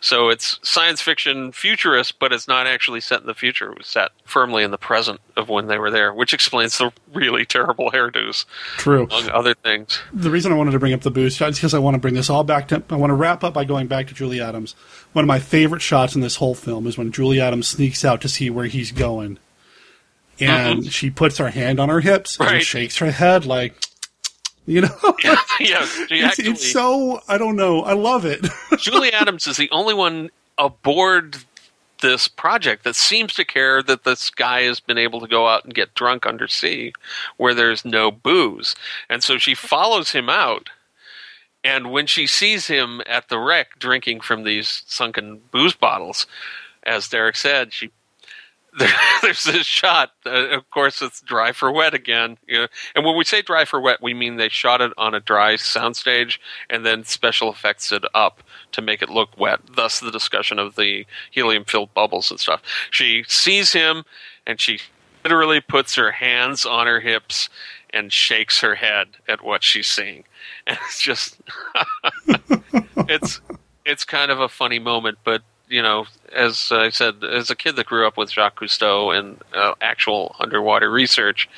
So 0.00 0.28
it's 0.28 0.58
science 0.62 1.00
fiction 1.00 1.52
futurist, 1.52 2.18
but 2.18 2.32
it's 2.32 2.48
not 2.48 2.66
actually 2.66 3.00
set 3.00 3.20
in 3.20 3.26
the 3.26 3.34
future. 3.34 3.72
It 3.72 3.78
was 3.78 3.86
set 3.86 4.10
firmly 4.24 4.62
in 4.62 4.70
the 4.70 4.78
present 4.78 5.20
of 5.36 5.48
when 5.48 5.66
they 5.66 5.78
were 5.78 5.90
there, 5.90 6.12
which 6.12 6.34
explains 6.34 6.78
the 6.78 6.92
really 7.12 7.44
terrible 7.44 7.90
hairdos, 7.90 8.44
True. 8.76 9.04
among 9.04 9.30
other 9.30 9.54
things. 9.54 10.00
The 10.12 10.30
reason 10.30 10.52
I 10.52 10.56
wanted 10.56 10.72
to 10.72 10.78
bring 10.78 10.92
up 10.92 11.00
the 11.00 11.10
booze 11.10 11.36
shot 11.36 11.50
is 11.50 11.58
because 11.58 11.74
I 11.74 11.78
want 11.78 11.94
to 11.94 12.00
bring 12.00 12.14
this 12.14 12.30
all 12.30 12.44
back 12.44 12.68
to. 12.68 12.82
I 12.90 12.96
want 12.96 13.10
to 13.10 13.14
wrap 13.14 13.44
up 13.44 13.54
by 13.54 13.64
going 13.64 13.86
back 13.86 14.08
to 14.08 14.14
Julie 14.14 14.40
Adams. 14.40 14.74
One 15.12 15.24
of 15.24 15.28
my 15.28 15.38
favorite 15.38 15.82
shots 15.82 16.14
in 16.14 16.20
this 16.20 16.36
whole 16.36 16.54
film 16.54 16.86
is 16.86 16.96
when 16.96 17.12
Julie 17.12 17.40
Adams 17.40 17.68
sneaks 17.68 18.04
out 18.04 18.20
to 18.22 18.28
see 18.28 18.50
where 18.50 18.66
he's 18.66 18.92
going, 18.92 19.38
and 20.40 20.80
uh-huh. 20.80 20.90
she 20.90 21.10
puts 21.10 21.38
her 21.38 21.50
hand 21.50 21.80
on 21.80 21.88
her 21.88 22.00
hips 22.00 22.38
and 22.40 22.62
shakes 22.62 22.98
her 22.98 23.10
head 23.10 23.44
like, 23.44 23.74
you 24.66 24.82
know. 24.82 24.96
it's, 25.20 26.12
actually, 26.12 26.52
it's 26.52 26.72
so 26.72 27.20
I 27.28 27.38
don't 27.38 27.56
know. 27.56 27.82
I 27.82 27.92
love 27.94 28.24
it. 28.24 28.46
Julie 28.78 29.12
Adams 29.12 29.46
is 29.46 29.56
the 29.56 29.70
only 29.70 29.94
one 29.94 30.30
aboard 30.58 31.38
this 32.02 32.28
project 32.28 32.84
that 32.84 32.96
seems 32.96 33.34
to 33.34 33.44
care 33.44 33.82
that 33.82 34.04
this 34.04 34.30
guy 34.30 34.62
has 34.62 34.80
been 34.80 34.98
able 34.98 35.20
to 35.20 35.28
go 35.28 35.48
out 35.48 35.64
and 35.64 35.74
get 35.74 35.94
drunk 35.94 36.26
undersea 36.26 36.92
where 37.36 37.54
there's 37.54 37.84
no 37.84 38.10
booze. 38.10 38.74
And 39.08 39.22
so 39.22 39.38
she 39.38 39.54
follows 39.54 40.12
him 40.12 40.28
out 40.28 40.70
And 41.64 41.92
when 41.92 42.06
she 42.06 42.26
sees 42.26 42.66
him 42.66 43.02
at 43.06 43.28
the 43.28 43.38
wreck 43.38 43.78
drinking 43.78 44.20
from 44.20 44.44
these 44.44 44.82
sunken 44.86 45.42
booze 45.50 45.74
bottles, 45.74 46.26
as 46.82 47.08
Derek 47.08 47.36
said, 47.36 47.72
she 47.72 47.90
there's 49.22 49.44
this 49.44 49.66
shot. 49.66 50.12
Uh, 50.24 50.48
of 50.48 50.70
course, 50.70 51.02
it's 51.02 51.20
dry 51.20 51.52
for 51.52 51.70
wet 51.70 51.92
again. 51.92 52.38
You 52.46 52.60
know, 52.60 52.66
and 52.94 53.04
when 53.04 53.16
we 53.16 53.24
say 53.24 53.42
dry 53.42 53.64
for 53.64 53.80
wet, 53.80 54.02
we 54.02 54.14
mean 54.14 54.36
they 54.36 54.48
shot 54.48 54.80
it 54.80 54.92
on 54.96 55.14
a 55.14 55.20
dry 55.20 55.54
soundstage 55.54 56.38
and 56.70 56.86
then 56.86 57.04
special 57.04 57.50
effects 57.50 57.92
it 57.92 58.04
up 58.14 58.42
to 58.72 58.80
make 58.80 59.02
it 59.02 59.10
look 59.10 59.38
wet. 59.38 59.60
Thus, 59.74 60.00
the 60.00 60.10
discussion 60.10 60.58
of 60.58 60.76
the 60.76 61.06
helium-filled 61.30 61.92
bubbles 61.92 62.30
and 62.30 62.40
stuff. 62.40 62.62
She 62.90 63.24
sees 63.28 63.72
him, 63.72 64.04
and 64.46 64.58
she 64.58 64.78
literally 65.22 65.60
puts 65.60 65.94
her 65.96 66.12
hands 66.12 66.64
on 66.64 66.86
her 66.86 67.00
hips 67.00 67.50
and 67.90 68.10
shakes 68.12 68.60
her 68.60 68.76
head 68.76 69.08
at 69.28 69.44
what 69.44 69.62
she's 69.62 69.86
seeing. 69.86 70.24
And 70.64 70.78
it's 70.84 71.02
just, 71.02 71.40
it's 73.08 73.40
it's 73.84 74.04
kind 74.04 74.30
of 74.30 74.40
a 74.40 74.48
funny 74.48 74.78
moment, 74.78 75.18
but 75.24 75.42
you 75.72 75.82
know, 75.82 76.04
as 76.34 76.70
I 76.70 76.90
said, 76.90 77.24
as 77.24 77.50
a 77.50 77.56
kid 77.56 77.76
that 77.76 77.86
grew 77.86 78.06
up 78.06 78.18
with 78.18 78.30
Jacques 78.30 78.60
Cousteau 78.60 79.18
and 79.18 79.38
uh, 79.54 79.74
actual 79.80 80.36
underwater 80.38 80.90
research, 80.90 81.48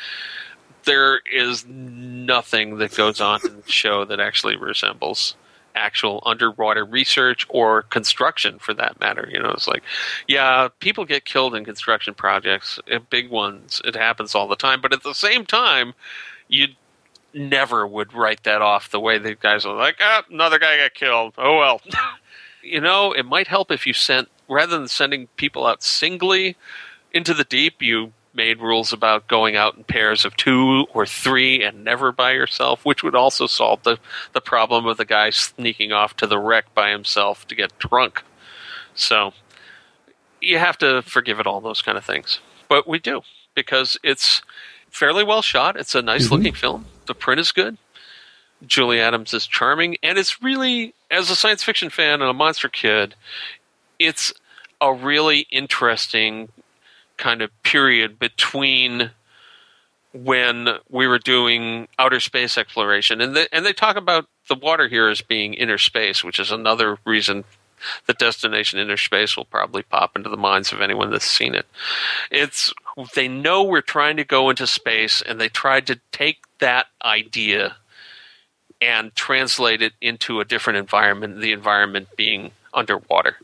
there 0.84 1.20
is 1.32 1.66
nothing 1.66 2.78
that 2.78 2.94
goes 2.94 3.20
on 3.20 3.40
in 3.44 3.56
the 3.60 3.70
show 3.70 4.04
that 4.04 4.20
actually 4.20 4.56
resembles 4.56 5.34
actual 5.74 6.22
underwater 6.24 6.84
research 6.84 7.44
or 7.48 7.82
construction 7.82 8.60
for 8.60 8.72
that 8.74 9.00
matter. 9.00 9.28
You 9.32 9.42
know, 9.42 9.50
it's 9.50 9.66
like, 9.66 9.82
yeah, 10.28 10.68
people 10.78 11.04
get 11.04 11.24
killed 11.24 11.56
in 11.56 11.64
construction 11.64 12.14
projects, 12.14 12.78
uh, 12.92 13.00
big 13.10 13.28
ones. 13.30 13.82
It 13.84 13.96
happens 13.96 14.36
all 14.36 14.46
the 14.46 14.54
time. 14.54 14.80
But 14.80 14.92
at 14.92 15.02
the 15.02 15.14
same 15.14 15.44
time, 15.44 15.94
you 16.46 16.68
never 17.32 17.84
would 17.84 18.14
write 18.14 18.44
that 18.44 18.62
off 18.62 18.92
the 18.92 19.00
way 19.00 19.18
the 19.18 19.34
guys 19.34 19.66
are 19.66 19.76
like, 19.76 19.96
ah, 20.00 20.22
another 20.30 20.60
guy 20.60 20.78
got 20.78 20.94
killed. 20.94 21.34
Oh 21.36 21.58
well. 21.58 21.80
you 22.64 22.80
know, 22.80 23.12
it 23.12 23.24
might 23.26 23.48
help 23.48 23.70
if 23.70 23.86
you 23.86 23.92
sent 23.92 24.28
rather 24.48 24.76
than 24.78 24.88
sending 24.88 25.26
people 25.36 25.66
out 25.66 25.82
singly 25.82 26.56
into 27.12 27.34
the 27.34 27.44
deep, 27.44 27.80
you 27.80 28.12
made 28.34 28.60
rules 28.60 28.92
about 28.92 29.28
going 29.28 29.54
out 29.54 29.76
in 29.76 29.84
pairs 29.84 30.24
of 30.24 30.36
two 30.36 30.86
or 30.92 31.06
three 31.06 31.62
and 31.62 31.84
never 31.84 32.10
by 32.10 32.32
yourself, 32.32 32.84
which 32.84 33.02
would 33.02 33.14
also 33.14 33.46
solve 33.46 33.82
the, 33.84 33.96
the 34.32 34.40
problem 34.40 34.86
of 34.86 34.96
the 34.96 35.04
guy 35.04 35.30
sneaking 35.30 35.92
off 35.92 36.16
to 36.16 36.26
the 36.26 36.38
wreck 36.38 36.64
by 36.74 36.90
himself 36.90 37.46
to 37.46 37.54
get 37.54 37.78
drunk. 37.78 38.22
So 38.96 39.32
you 40.40 40.58
have 40.58 40.76
to 40.78 41.02
forgive 41.02 41.38
it 41.38 41.46
all 41.46 41.60
those 41.60 41.80
kind 41.80 41.96
of 41.96 42.04
things. 42.04 42.40
But 42.68 42.88
we 42.88 42.98
do, 42.98 43.22
because 43.54 43.96
it's 44.02 44.42
fairly 44.90 45.22
well 45.22 45.42
shot. 45.42 45.76
It's 45.76 45.94
a 45.94 46.02
nice 46.02 46.24
Mm-hmm. 46.24 46.34
looking 46.34 46.54
film. 46.54 46.86
The 47.06 47.14
print 47.14 47.40
is 47.40 47.52
good. 47.52 47.78
Julie 48.66 49.00
Adams 49.00 49.34
is 49.34 49.46
charming, 49.46 49.96
and 50.02 50.18
it's 50.18 50.42
really, 50.42 50.94
as 51.10 51.30
a 51.30 51.36
science 51.36 51.62
fiction 51.62 51.90
fan 51.90 52.20
and 52.20 52.30
a 52.30 52.34
monster 52.34 52.68
kid, 52.68 53.14
it's 53.98 54.32
a 54.80 54.92
really 54.92 55.46
interesting 55.50 56.48
kind 57.16 57.42
of 57.42 57.50
period 57.62 58.18
between 58.18 59.10
when 60.12 60.68
we 60.88 61.06
were 61.06 61.18
doing 61.18 61.88
outer 61.98 62.20
space 62.20 62.56
exploration, 62.56 63.20
and 63.20 63.34
they, 63.34 63.46
and 63.52 63.66
they 63.66 63.72
talk 63.72 63.96
about 63.96 64.26
the 64.48 64.54
water 64.54 64.88
here 64.88 65.08
as 65.08 65.20
being 65.20 65.54
inner 65.54 65.78
space, 65.78 66.22
which 66.22 66.38
is 66.38 66.52
another 66.52 66.98
reason 67.04 67.44
that 68.06 68.18
Destination 68.18 68.78
Inner 68.78 68.96
Space 68.96 69.36
will 69.36 69.44
probably 69.44 69.82
pop 69.82 70.16
into 70.16 70.30
the 70.30 70.36
minds 70.36 70.72
of 70.72 70.80
anyone 70.80 71.10
that's 71.10 71.26
seen 71.26 71.54
it. 71.54 71.66
It's 72.30 72.72
they 73.14 73.28
know 73.28 73.62
we're 73.62 73.80
trying 73.80 74.16
to 74.16 74.24
go 74.24 74.50
into 74.50 74.66
space, 74.66 75.20
and 75.20 75.40
they 75.40 75.48
tried 75.48 75.86
to 75.88 76.00
take 76.12 76.38
that 76.60 76.86
idea 77.04 77.76
and 78.84 79.14
translate 79.14 79.82
it 79.82 79.92
into 80.00 80.40
a 80.40 80.44
different 80.44 80.76
environment. 80.78 81.40
The 81.40 81.52
environment 81.52 82.08
being 82.16 82.50
underwater. 82.72 83.36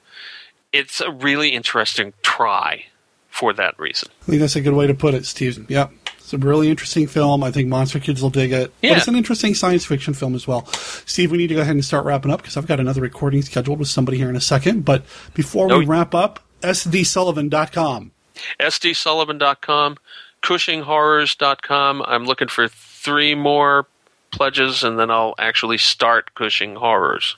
It's 0.73 1.01
a 1.01 1.11
really 1.11 1.51
interesting 1.51 2.13
try 2.23 2.85
for 3.29 3.53
that 3.55 3.79
reason. 3.79 4.09
I 4.23 4.25
think 4.27 4.41
that's 4.41 4.57
a 4.57 4.61
good 4.61 4.75
way 4.75 4.87
to 4.87 4.95
put 4.95 5.15
it, 5.15 5.25
Steve. 5.27 5.69
Yep. 5.71 5.93
It's 6.19 6.33
a 6.33 6.39
really 6.39 6.69
interesting 6.69 7.07
film. 7.09 7.43
I 7.43 7.51
think 7.51 7.69
Monster 7.69 7.99
Kids 7.99 8.23
will 8.23 8.31
dig 8.31 8.53
it. 8.53 8.73
Yeah. 8.83 8.91
But 8.91 8.99
it's 8.99 9.09
an 9.09 9.17
interesting 9.17 9.55
science 9.55 9.85
fiction 9.85 10.15
film 10.15 10.35
as 10.37 10.47
well. 10.47 10.67
Steve, 11.07 11.31
we 11.33 11.39
need 11.39 11.49
to 11.49 11.55
go 11.57 11.61
ahead 11.63 11.75
and 11.75 11.85
start 11.85 12.05
wrapping 12.05 12.31
up 12.31 12.41
because 12.41 12.57
I've 12.57 12.69
got 12.69 12.79
another 12.79 13.01
recording 13.01 13.43
scheduled 13.43 13.79
with 13.81 13.89
somebody 13.89 14.17
here 14.19 14.29
in 14.29 14.37
a 14.37 14.41
second. 14.41 14.85
But 14.85 15.05
before 15.35 15.67
we 15.67 15.85
Oh. 15.85 15.87
wrap 15.87 16.15
up, 16.15 16.41
sdsullivan.com. 16.63 18.13
sdsullivan.com, 18.61 19.97
cushinghorrors.com. 20.43 22.03
I'm 22.07 22.25
looking 22.25 22.49
for 22.49 22.69
three 22.69 23.35
more 23.35 23.87
pledges 24.31 24.83
and 24.85 24.99
then 24.99 25.11
I'll 25.11 25.35
actually 25.39 25.79
start 25.79 26.35
Cushing 26.35 26.77
Horrors. 26.77 27.37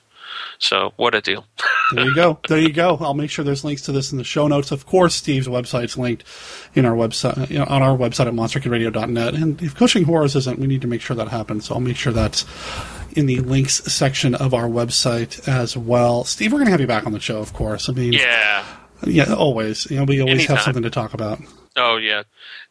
So, 0.57 0.93
what 0.95 1.13
a 1.13 1.21
deal. 1.21 1.45
There 1.93 2.05
you 2.05 2.15
go. 2.15 2.39
There 2.47 2.57
you 2.57 2.71
go. 2.73 2.97
I'll 3.01 3.13
make 3.13 3.29
sure 3.29 3.45
there's 3.45 3.63
links 3.63 3.83
to 3.83 3.91
this 3.91 4.11
in 4.11 4.17
the 4.17 4.23
show 4.23 4.47
notes. 4.47 4.71
Of 4.71 4.85
course, 4.87 5.13
Steve's 5.13 5.47
website's 5.47 5.95
linked 5.97 6.23
in 6.73 6.85
our 6.85 6.95
website 6.95 7.49
you 7.51 7.59
know, 7.59 7.65
on 7.65 7.83
our 7.83 7.95
website 7.95 8.25
at 8.27 8.33
monsterkidradio.net. 8.33 9.35
And 9.35 9.61
if 9.61 9.75
Cushing 9.75 10.05
Horrors 10.05 10.35
isn't, 10.35 10.57
we 10.59 10.65
need 10.67 10.81
to 10.81 10.87
make 10.87 11.01
sure 11.01 11.15
that 11.15 11.27
happens. 11.27 11.65
So 11.65 11.75
I'll 11.75 11.81
make 11.81 11.97
sure 11.97 12.13
that's 12.13 12.45
in 13.15 13.27
the 13.27 13.41
links 13.41 13.83
section 13.93 14.33
of 14.33 14.55
our 14.55 14.67
website 14.67 15.47
as 15.47 15.77
well. 15.77 16.23
Steve, 16.23 16.51
we're 16.51 16.57
going 16.59 16.67
to 16.67 16.71
have 16.71 16.81
you 16.81 16.87
back 16.87 17.05
on 17.05 17.11
the 17.11 17.19
show, 17.19 17.37
of 17.39 17.53
course. 17.53 17.87
I 17.89 17.93
mean, 17.93 18.13
Yeah. 18.13 18.65
yeah, 19.05 19.33
always. 19.35 19.89
You 19.91 19.97
know, 19.97 20.05
we 20.05 20.19
always 20.19 20.35
Anytime. 20.39 20.55
have 20.55 20.65
something 20.65 20.83
to 20.83 20.89
talk 20.89 21.13
about. 21.13 21.39
Oh 21.75 21.97
yeah, 21.97 22.23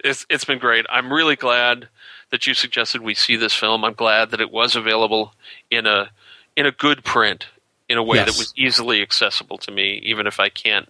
it's 0.04 0.24
it's 0.30 0.44
been 0.44 0.60
great. 0.60 0.86
I'm 0.88 1.12
really 1.12 1.34
glad 1.36 1.88
that 2.32 2.46
you 2.48 2.54
suggested 2.54 3.00
we 3.02 3.14
see 3.14 3.36
this 3.36 3.54
film. 3.54 3.84
I'm 3.84 3.92
glad 3.94 4.30
that 4.32 4.40
it 4.40 4.50
was 4.50 4.74
available 4.74 5.34
in 5.70 5.86
a 5.86 6.10
in 6.56 6.66
a 6.66 6.72
good 6.72 7.04
print, 7.04 7.46
in 7.88 7.96
a 7.98 8.02
way 8.02 8.16
Yes. 8.16 8.26
that 8.32 8.38
was 8.38 8.52
easily 8.56 9.00
accessible 9.00 9.58
to 9.58 9.70
me, 9.70 10.00
even 10.02 10.26
if 10.26 10.40
I 10.40 10.48
can't 10.48 10.88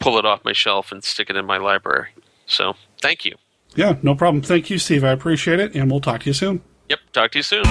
pull 0.00 0.18
it 0.18 0.24
off 0.26 0.44
my 0.44 0.52
shelf 0.52 0.90
and 0.90 1.04
stick 1.04 1.30
it 1.30 1.36
in 1.36 1.46
my 1.46 1.58
library. 1.58 2.08
So 2.46 2.74
thank 3.00 3.24
you. 3.24 3.36
Yeah, 3.76 3.96
no 4.02 4.14
problem. 4.14 4.42
Thank 4.42 4.70
you, 4.70 4.78
Steve. 4.78 5.04
I 5.04 5.10
appreciate 5.12 5.60
it, 5.60 5.74
and 5.74 5.90
we'll 5.90 6.00
talk 6.00 6.22
to 6.22 6.26
you 6.26 6.32
soon. 6.34 6.62
Yep. 6.88 6.98
Talk 7.12 7.30
to 7.32 7.38
you 7.38 7.42
soon. 7.42 7.62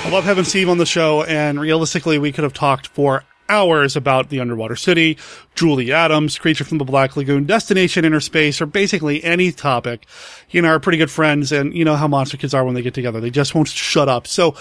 I 0.00 0.10
love 0.10 0.24
having 0.24 0.44
Steve 0.44 0.68
on 0.68 0.78
the 0.78 0.86
show, 0.86 1.22
and 1.22 1.60
realistically, 1.60 2.18
we 2.18 2.32
could 2.32 2.44
have 2.44 2.54
talked 2.54 2.86
for 2.88 3.24
hours 3.48 3.96
about 3.96 4.28
the 4.28 4.40
underwater 4.40 4.76
city, 4.76 5.18
Julie 5.54 5.92
Adams, 5.92 6.38
Creature 6.38 6.64
from 6.64 6.78
the 6.78 6.84
Black 6.84 7.16
Lagoon, 7.16 7.44
Destination 7.44 8.04
Inner 8.04 8.20
Space, 8.20 8.60
or 8.60 8.66
basically 8.66 9.22
any 9.24 9.52
topic. 9.52 10.06
You 10.50 10.62
know, 10.62 10.68
are 10.68 10.80
pretty 10.80 10.98
good 10.98 11.10
friends, 11.10 11.52
and 11.52 11.74
you 11.74 11.84
know 11.84 11.96
how 11.96 12.08
monster 12.08 12.36
kids 12.36 12.54
are 12.54 12.64
when 12.64 12.74
they 12.74 12.82
get 12.82 12.94
together. 12.94 13.20
They 13.20 13.30
just 13.30 13.54
won't 13.54 13.68
shut 13.68 14.08
up. 14.08 14.26
So, 14.26 14.54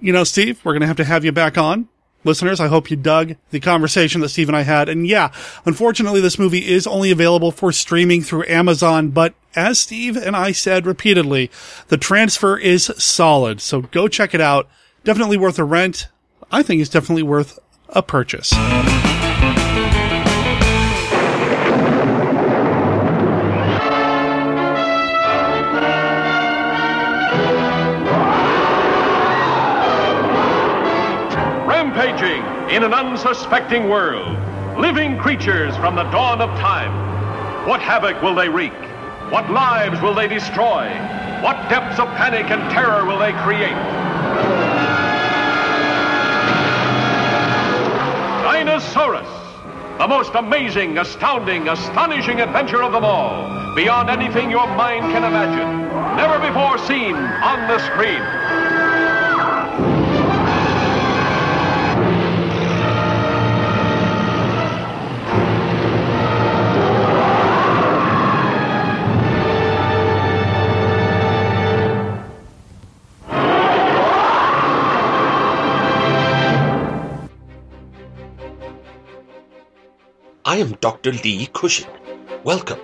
you 0.00 0.12
know, 0.12 0.24
Steve, 0.24 0.60
we're 0.64 0.72
going 0.72 0.82
to 0.82 0.86
have 0.86 0.96
to 0.98 1.04
have 1.04 1.24
you 1.24 1.32
back 1.32 1.58
on. 1.58 1.88
Listeners, 2.24 2.58
I 2.58 2.66
hope 2.66 2.90
you 2.90 2.96
dug 2.96 3.36
the 3.50 3.60
conversation 3.60 4.20
that 4.22 4.30
Steve 4.30 4.48
and 4.48 4.56
I 4.56 4.62
had. 4.62 4.88
And 4.88 5.06
yeah, 5.06 5.32
unfortunately, 5.64 6.20
this 6.20 6.38
movie 6.38 6.68
is 6.68 6.86
only 6.86 7.12
available 7.12 7.52
for 7.52 7.70
streaming 7.70 8.22
through 8.22 8.44
Amazon, 8.48 9.10
but 9.10 9.34
as 9.54 9.78
Steve 9.78 10.16
and 10.16 10.34
I 10.34 10.50
said 10.50 10.84
repeatedly, 10.84 11.50
the 11.88 11.96
transfer 11.96 12.58
is 12.58 12.86
solid. 12.98 13.60
So 13.60 13.82
go 13.82 14.08
check 14.08 14.34
it 14.34 14.40
out. 14.40 14.68
Definitely 15.04 15.36
worth 15.36 15.58
a 15.60 15.64
rent. 15.64 16.08
I 16.50 16.62
think 16.62 16.80
it's 16.80 16.90
definitely 16.90 17.22
worth 17.22 17.58
a 17.90 18.02
purchase. 18.02 18.52
Rampaging 31.66 32.42
in 32.74 32.82
an 32.82 32.92
unsuspecting 32.92 33.88
world. 33.88 34.36
Living 34.78 35.18
creatures 35.18 35.74
from 35.76 35.96
the 35.96 36.04
dawn 36.04 36.40
of 36.40 36.50
time. 36.60 37.66
What 37.66 37.80
havoc 37.80 38.22
will 38.22 38.34
they 38.34 38.48
wreak? 38.48 38.72
What 39.30 39.50
lives 39.50 40.00
will 40.00 40.14
they 40.14 40.28
destroy? 40.28 40.88
What 41.42 41.56
depths 41.68 41.98
of 41.98 42.08
panic 42.16 42.50
and 42.50 42.70
terror 42.70 43.04
will 43.04 43.18
they 43.18 43.32
create? 43.44 44.67
Dinosaurus! 48.58 49.28
The 49.98 50.08
most 50.08 50.34
amazing, 50.34 50.98
astounding, 50.98 51.68
astonishing 51.68 52.40
adventure 52.40 52.82
of 52.82 52.90
them 52.90 53.04
all. 53.04 53.46
Beyond 53.76 54.10
anything 54.10 54.50
your 54.50 54.66
mind 54.66 55.12
can 55.12 55.22
imagine. 55.22 55.86
Never 56.16 56.40
before 56.40 56.76
seen 56.78 57.14
on 57.14 57.68
the 57.68 57.78
screen. 57.86 58.77
I 80.48 80.56
am 80.56 80.78
Dr. 80.80 81.12
Lee 81.12 81.46
Cushing. 81.52 81.90
Welcome 82.42 82.80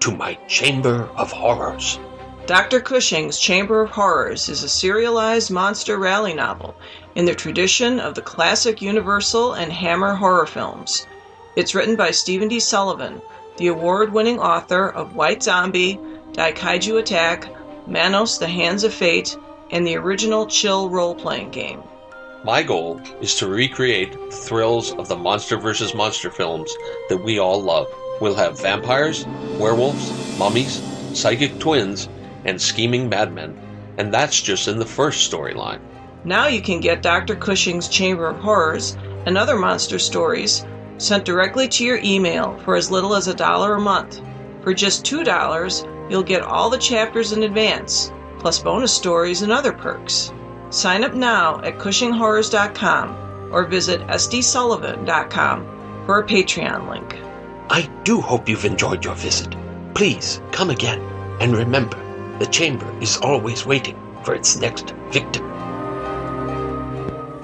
to 0.00 0.10
my 0.10 0.34
Chamber 0.48 1.08
of 1.14 1.30
Horrors. 1.30 2.00
Dr. 2.46 2.80
Cushing's 2.80 3.38
Chamber 3.38 3.82
of 3.82 3.90
Horrors 3.90 4.48
is 4.48 4.64
a 4.64 4.68
serialized 4.68 5.48
monster 5.48 5.96
rally 5.96 6.34
novel 6.34 6.74
in 7.14 7.24
the 7.24 7.34
tradition 7.36 8.00
of 8.00 8.16
the 8.16 8.20
classic 8.20 8.82
Universal 8.82 9.52
and 9.52 9.72
Hammer 9.72 10.16
horror 10.16 10.44
films. 10.44 11.06
It's 11.54 11.72
written 11.72 11.94
by 11.94 12.10
Stephen 12.10 12.48
D. 12.48 12.58
Sullivan, 12.58 13.22
the 13.58 13.68
award 13.68 14.12
winning 14.12 14.40
author 14.40 14.88
of 14.88 15.14
White 15.14 15.44
Zombie, 15.44 16.00
Daikaiju 16.32 16.98
Attack, 16.98 17.46
Manos 17.86 18.38
the 18.38 18.48
Hands 18.48 18.82
of 18.82 18.92
Fate, 18.92 19.38
and 19.70 19.86
the 19.86 19.96
original 19.98 20.48
Chill 20.48 20.90
role 20.90 21.14
playing 21.14 21.52
game. 21.52 21.84
My 22.44 22.62
goal 22.62 23.00
is 23.22 23.34
to 23.36 23.48
recreate 23.48 24.12
the 24.12 24.36
thrills 24.36 24.92
of 24.92 25.08
the 25.08 25.16
Monster 25.16 25.56
versus 25.56 25.94
Monster 25.94 26.30
films 26.30 26.76
that 27.08 27.16
we 27.16 27.38
all 27.38 27.62
love. 27.62 27.86
We'll 28.20 28.34
have 28.34 28.60
vampires, 28.60 29.26
werewolves, 29.58 30.38
mummies, 30.38 30.82
psychic 31.14 31.58
twins, 31.58 32.10
and 32.44 32.60
scheming 32.60 33.08
madmen. 33.08 33.58
And 33.96 34.12
that's 34.12 34.42
just 34.42 34.68
in 34.68 34.78
the 34.78 34.84
first 34.84 35.32
storyline. 35.32 35.80
Now 36.24 36.46
you 36.46 36.60
can 36.60 36.80
get 36.80 37.00
Dr. 37.00 37.34
Cushing's 37.34 37.88
Chamber 37.88 38.28
of 38.28 38.36
Horrors 38.40 38.98
and 39.24 39.38
other 39.38 39.56
monster 39.56 39.98
stories 39.98 40.66
sent 40.98 41.24
directly 41.24 41.66
to 41.68 41.82
your 41.82 42.00
email 42.04 42.58
for 42.58 42.76
as 42.76 42.90
little 42.90 43.14
as 43.14 43.26
a 43.26 43.34
dollar 43.34 43.76
a 43.76 43.80
month. 43.80 44.20
For 44.60 44.74
just 44.74 45.02
$2, 45.06 46.10
you'll 46.10 46.22
get 46.22 46.42
all 46.42 46.68
the 46.68 46.76
chapters 46.76 47.32
in 47.32 47.44
advance, 47.44 48.12
plus 48.38 48.58
bonus 48.58 48.92
stories 48.92 49.40
and 49.40 49.50
other 49.50 49.72
perks. 49.72 50.30
Sign 50.74 51.04
up 51.04 51.14
now 51.14 51.60
at 51.60 51.78
CushingHorrors.com 51.78 53.52
or 53.52 53.64
visit 53.64 54.00
sdsullivan.com 54.08 56.04
for 56.04 56.18
a 56.18 56.26
Patreon 56.26 56.90
link. 56.90 57.14
I 57.70 57.88
do 58.02 58.20
hope 58.20 58.48
you've 58.48 58.64
enjoyed 58.64 59.04
your 59.04 59.14
visit. 59.14 59.54
Please 59.94 60.40
come 60.50 60.70
again. 60.70 61.00
And 61.40 61.56
remember, 61.56 61.96
the 62.40 62.46
chamber 62.46 62.92
is 63.00 63.18
always 63.18 63.64
waiting 63.64 63.96
for 64.24 64.34
its 64.34 64.56
next 64.56 64.90
victim. 65.10 65.48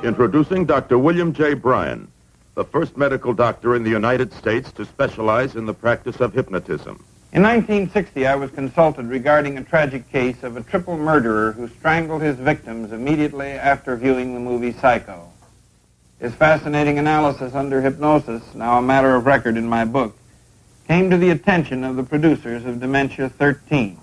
Introducing 0.02 0.65
Dr. 0.65 0.98
William 0.98 1.32
J. 1.32 1.55
Bryan, 1.55 2.11
the 2.57 2.65
first 2.65 2.97
medical 2.97 3.32
doctor 3.32 3.77
in 3.77 3.85
the 3.85 3.90
United 3.90 4.32
States 4.32 4.73
to 4.73 4.85
specialize 4.85 5.55
in 5.55 5.66
the 5.66 5.74
practice 5.74 6.16
of 6.16 6.35
hypnotism. 6.35 7.05
In 7.32 7.43
1960, 7.44 8.27
I 8.27 8.35
was 8.35 8.51
consulted 8.51 9.07
regarding 9.07 9.57
a 9.57 9.62
tragic 9.62 10.11
case 10.11 10.43
of 10.43 10.57
a 10.57 10.65
triple 10.65 10.97
murderer 10.98 11.52
who 11.52 11.69
strangled 11.69 12.23
his 12.23 12.35
victims 12.35 12.90
immediately 12.90 13.51
after 13.51 13.94
viewing 13.94 14.35
the 14.35 14.40
movie 14.40 14.73
Psycho. 14.73 15.28
His 16.19 16.35
fascinating 16.35 16.98
analysis 16.98 17.55
under 17.55 17.82
hypnosis, 17.82 18.43
now 18.57 18.78
a 18.78 18.82
matter 18.82 19.15
of 19.15 19.27
record 19.27 19.57
in 19.57 19.69
my 19.69 19.85
book, 19.85 20.16
came 20.89 21.09
to 21.09 21.16
the 21.16 21.31
attention 21.31 21.85
of 21.85 21.94
the 21.94 22.02
producers 22.02 22.65
of 22.65 22.81
Dementia 22.81 23.28
13, 23.28 23.97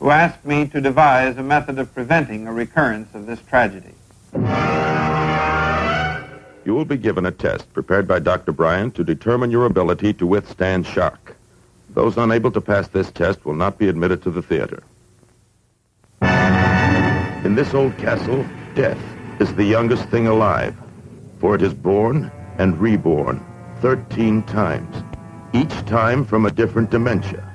who 0.00 0.10
asked 0.10 0.44
me 0.44 0.66
to 0.66 0.80
devise 0.80 1.36
a 1.36 1.44
method 1.44 1.78
of 1.78 1.94
preventing 1.94 2.48
a 2.48 2.52
recurrence 2.52 3.14
of 3.14 3.26
this 3.26 3.40
tragedy. 3.42 3.94
You 6.64 6.74
will 6.74 6.84
be 6.84 6.96
given 6.96 7.26
a 7.26 7.30
test 7.30 7.72
prepared 7.72 8.08
by 8.08 8.18
Dr. 8.18 8.50
Bryant 8.50 8.96
to 8.96 9.04
determine 9.04 9.52
your 9.52 9.66
ability 9.66 10.12
to 10.14 10.26
withstand 10.26 10.88
shock. 10.88 11.36
Those 11.96 12.18
unable 12.18 12.50
to 12.50 12.60
pass 12.60 12.88
this 12.88 13.10
test 13.10 13.46
will 13.46 13.54
not 13.54 13.78
be 13.78 13.88
admitted 13.88 14.22
to 14.24 14.30
the 14.30 14.42
theater. 14.42 14.82
In 17.42 17.54
this 17.54 17.72
old 17.72 17.96
castle, 17.96 18.44
death 18.74 18.98
is 19.40 19.54
the 19.54 19.64
youngest 19.64 20.06
thing 20.10 20.26
alive, 20.26 20.76
for 21.40 21.54
it 21.54 21.62
is 21.62 21.72
born 21.72 22.30
and 22.58 22.78
reborn 22.78 23.42
13 23.80 24.42
times, 24.42 24.94
each 25.54 25.72
time 25.86 26.22
from 26.22 26.44
a 26.44 26.50
different 26.50 26.90
dementia. 26.90 27.50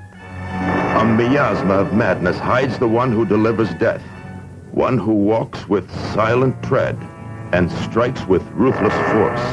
A 1.00 1.06
miasma 1.06 1.76
of 1.76 1.94
madness 1.94 2.40
hides 2.40 2.80
the 2.80 2.88
one 2.88 3.12
who 3.12 3.28
delivers 3.28 3.72
death, 3.76 4.02
one 4.72 4.98
who 4.98 5.14
walks 5.14 5.70
with 5.70 5.88
silent 6.16 6.64
tread 6.64 6.98
and 7.54 7.72
strikes 7.72 8.26
with 8.26 8.42
ruthless 8.54 8.96
force. 9.12 9.46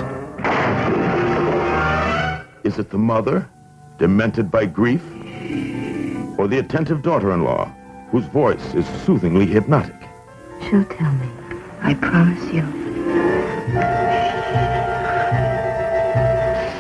Is 2.65 2.78
it 2.78 2.89
the 2.89 2.97
mother, 2.97 3.51
demented 3.99 4.51
by 4.51 4.65
grief, 4.65 5.03
or 6.39 6.47
the 6.47 6.59
attentive 6.59 7.03
daughter-in-law, 7.03 7.66
whose 8.11 8.25
voice 8.27 8.75
is 8.75 8.87
soothingly 9.05 9.45
hypnotic? 9.45 9.97
She'll 10.62 10.85
tell 10.85 11.12
me. 11.12 11.29
I 11.81 11.95
promise 11.95 12.53
you. 12.53 12.62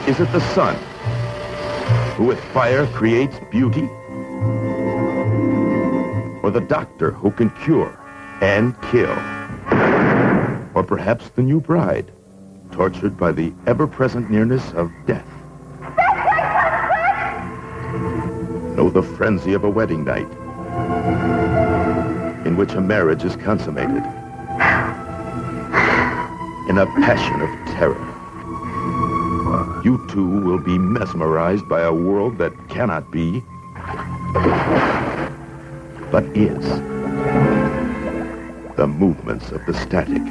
Is 0.08 0.20
it 0.20 0.32
the 0.32 0.40
son, 0.54 0.74
who 2.14 2.24
with 2.24 2.42
fire 2.52 2.86
creates 2.86 3.38
beauty? 3.50 3.88
Or 6.42 6.50
the 6.50 6.64
doctor 6.66 7.10
who 7.10 7.30
can 7.30 7.50
cure 7.50 7.98
and 8.40 8.80
kill? 8.82 9.10
Or 10.74 10.84
perhaps 10.84 11.28
the 11.30 11.42
new 11.42 11.60
bride, 11.60 12.10
tortured 12.70 13.16
by 13.16 13.32
the 13.32 13.52
ever-present 13.66 14.30
nearness 14.30 14.72
of 14.72 14.90
death? 15.06 15.28
Know 18.78 18.90
the 18.90 19.02
frenzy 19.02 19.54
of 19.54 19.64
a 19.64 19.68
wedding 19.68 20.04
night, 20.04 20.30
in 22.46 22.56
which 22.56 22.74
a 22.74 22.80
marriage 22.80 23.24
is 23.24 23.34
consummated, 23.34 24.04
in 26.68 26.78
a 26.78 26.86
passion 27.02 27.40
of 27.40 27.48
terror. 27.74 27.98
You 29.84 30.06
too 30.08 30.28
will 30.28 30.60
be 30.60 30.78
mesmerized 30.78 31.68
by 31.68 31.80
a 31.80 31.92
world 31.92 32.38
that 32.38 32.52
cannot 32.68 33.10
be, 33.10 33.42
but 36.12 36.22
is. 36.36 36.64
The 38.76 38.86
movements 38.86 39.50
of 39.50 39.66
the 39.66 39.74
static 39.74 40.22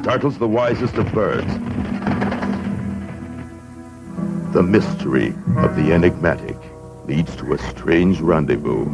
startles 0.00 0.38
the 0.38 0.46
wisest 0.46 0.94
of 0.94 1.12
birds. 1.12 1.52
The 4.52 4.62
mystery 4.62 5.34
of 5.56 5.74
the 5.74 5.92
enigmatic 5.92 6.56
leads 7.10 7.34
to 7.34 7.52
a 7.54 7.58
strange 7.58 8.20
rendezvous. 8.20 8.86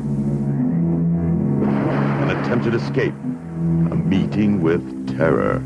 An 2.23 2.31
attempted 2.31 2.73
escape, 2.73 3.13
a 3.13 3.95
meeting 3.95 4.63
with 4.63 5.19
terror. 5.19 5.63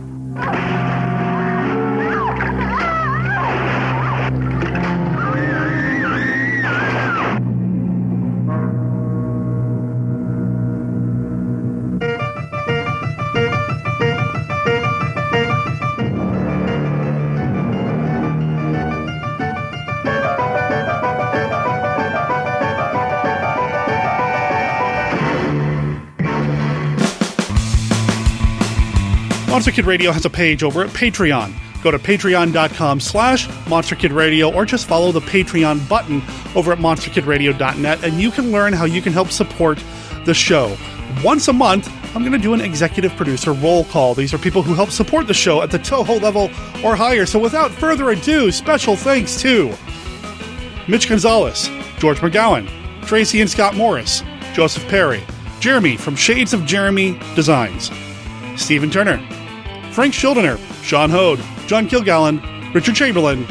Monster 29.60 29.72
Kid 29.72 29.84
Radio 29.84 30.10
has 30.10 30.24
a 30.24 30.30
page 30.30 30.62
over 30.62 30.82
at 30.82 30.88
Patreon. 30.88 31.52
Go 31.82 31.90
to 31.90 31.98
patreon.com 31.98 32.98
slash 32.98 33.46
monsterkidradio 33.66 34.54
or 34.54 34.64
just 34.64 34.88
follow 34.88 35.12
the 35.12 35.20
Patreon 35.20 35.86
button 35.86 36.22
over 36.56 36.72
at 36.72 36.78
monsterkidradio.net 36.78 38.02
and 38.02 38.18
you 38.18 38.30
can 38.30 38.52
learn 38.52 38.72
how 38.72 38.86
you 38.86 39.02
can 39.02 39.12
help 39.12 39.28
support 39.30 39.78
the 40.24 40.32
show. 40.32 40.74
Once 41.22 41.48
a 41.48 41.52
month, 41.52 41.92
I'm 42.16 42.22
going 42.22 42.32
to 42.32 42.38
do 42.38 42.54
an 42.54 42.62
executive 42.62 43.14
producer 43.16 43.52
roll 43.52 43.84
call. 43.84 44.14
These 44.14 44.32
are 44.32 44.38
people 44.38 44.62
who 44.62 44.72
help 44.72 44.88
support 44.88 45.26
the 45.26 45.34
show 45.34 45.60
at 45.60 45.70
the 45.70 45.78
Toho 45.78 46.22
level 46.22 46.44
or 46.82 46.96
higher. 46.96 47.26
So 47.26 47.38
without 47.38 47.70
further 47.70 48.08
ado, 48.12 48.50
special 48.50 48.96
thanks 48.96 49.38
to 49.42 49.74
Mitch 50.88 51.06
Gonzalez, 51.06 51.68
George 51.98 52.20
McGowan, 52.20 52.66
Tracy 53.02 53.42
and 53.42 53.50
Scott 53.50 53.76
Morris, 53.76 54.22
Joseph 54.54 54.88
Perry, 54.88 55.22
Jeremy 55.60 55.98
from 55.98 56.16
Shades 56.16 56.54
of 56.54 56.64
Jeremy 56.64 57.20
Designs, 57.34 57.90
Stephen 58.56 58.90
Turner, 58.90 59.22
Frank 59.92 60.14
Schildiner, 60.14 60.58
Sean 60.82 61.10
Hode, 61.10 61.40
John 61.66 61.88
Kilgallen, 61.88 62.74
Richard 62.74 62.94
Chamberlain, 62.94 63.46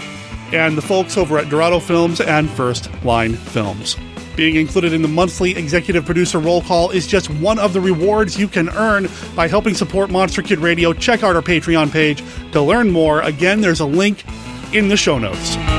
and 0.51 0.77
the 0.77 0.81
folks 0.81 1.17
over 1.17 1.37
at 1.37 1.49
Dorado 1.49 1.79
Films 1.79 2.21
and 2.21 2.49
First 2.49 2.89
Line 3.03 3.33
Films. 3.33 3.97
Being 4.35 4.55
included 4.55 4.93
in 4.93 5.01
the 5.01 5.07
monthly 5.07 5.51
executive 5.57 6.05
producer 6.05 6.39
roll 6.39 6.61
call 6.61 6.91
is 6.91 7.05
just 7.07 7.29
one 7.29 7.59
of 7.59 7.73
the 7.73 7.81
rewards 7.81 8.39
you 8.39 8.47
can 8.47 8.69
earn 8.69 9.09
by 9.35 9.49
helping 9.49 9.73
support 9.73 10.09
Monster 10.09 10.41
Kid 10.41 10.59
Radio. 10.59 10.93
Check 10.93 11.23
out 11.23 11.35
our 11.35 11.41
Patreon 11.41 11.91
page 11.91 12.23
to 12.53 12.61
learn 12.61 12.89
more. 12.89 13.21
Again, 13.21 13.59
there's 13.59 13.81
a 13.81 13.85
link 13.85 14.23
in 14.73 14.87
the 14.87 14.95
show 14.95 15.19
notes. 15.19 15.78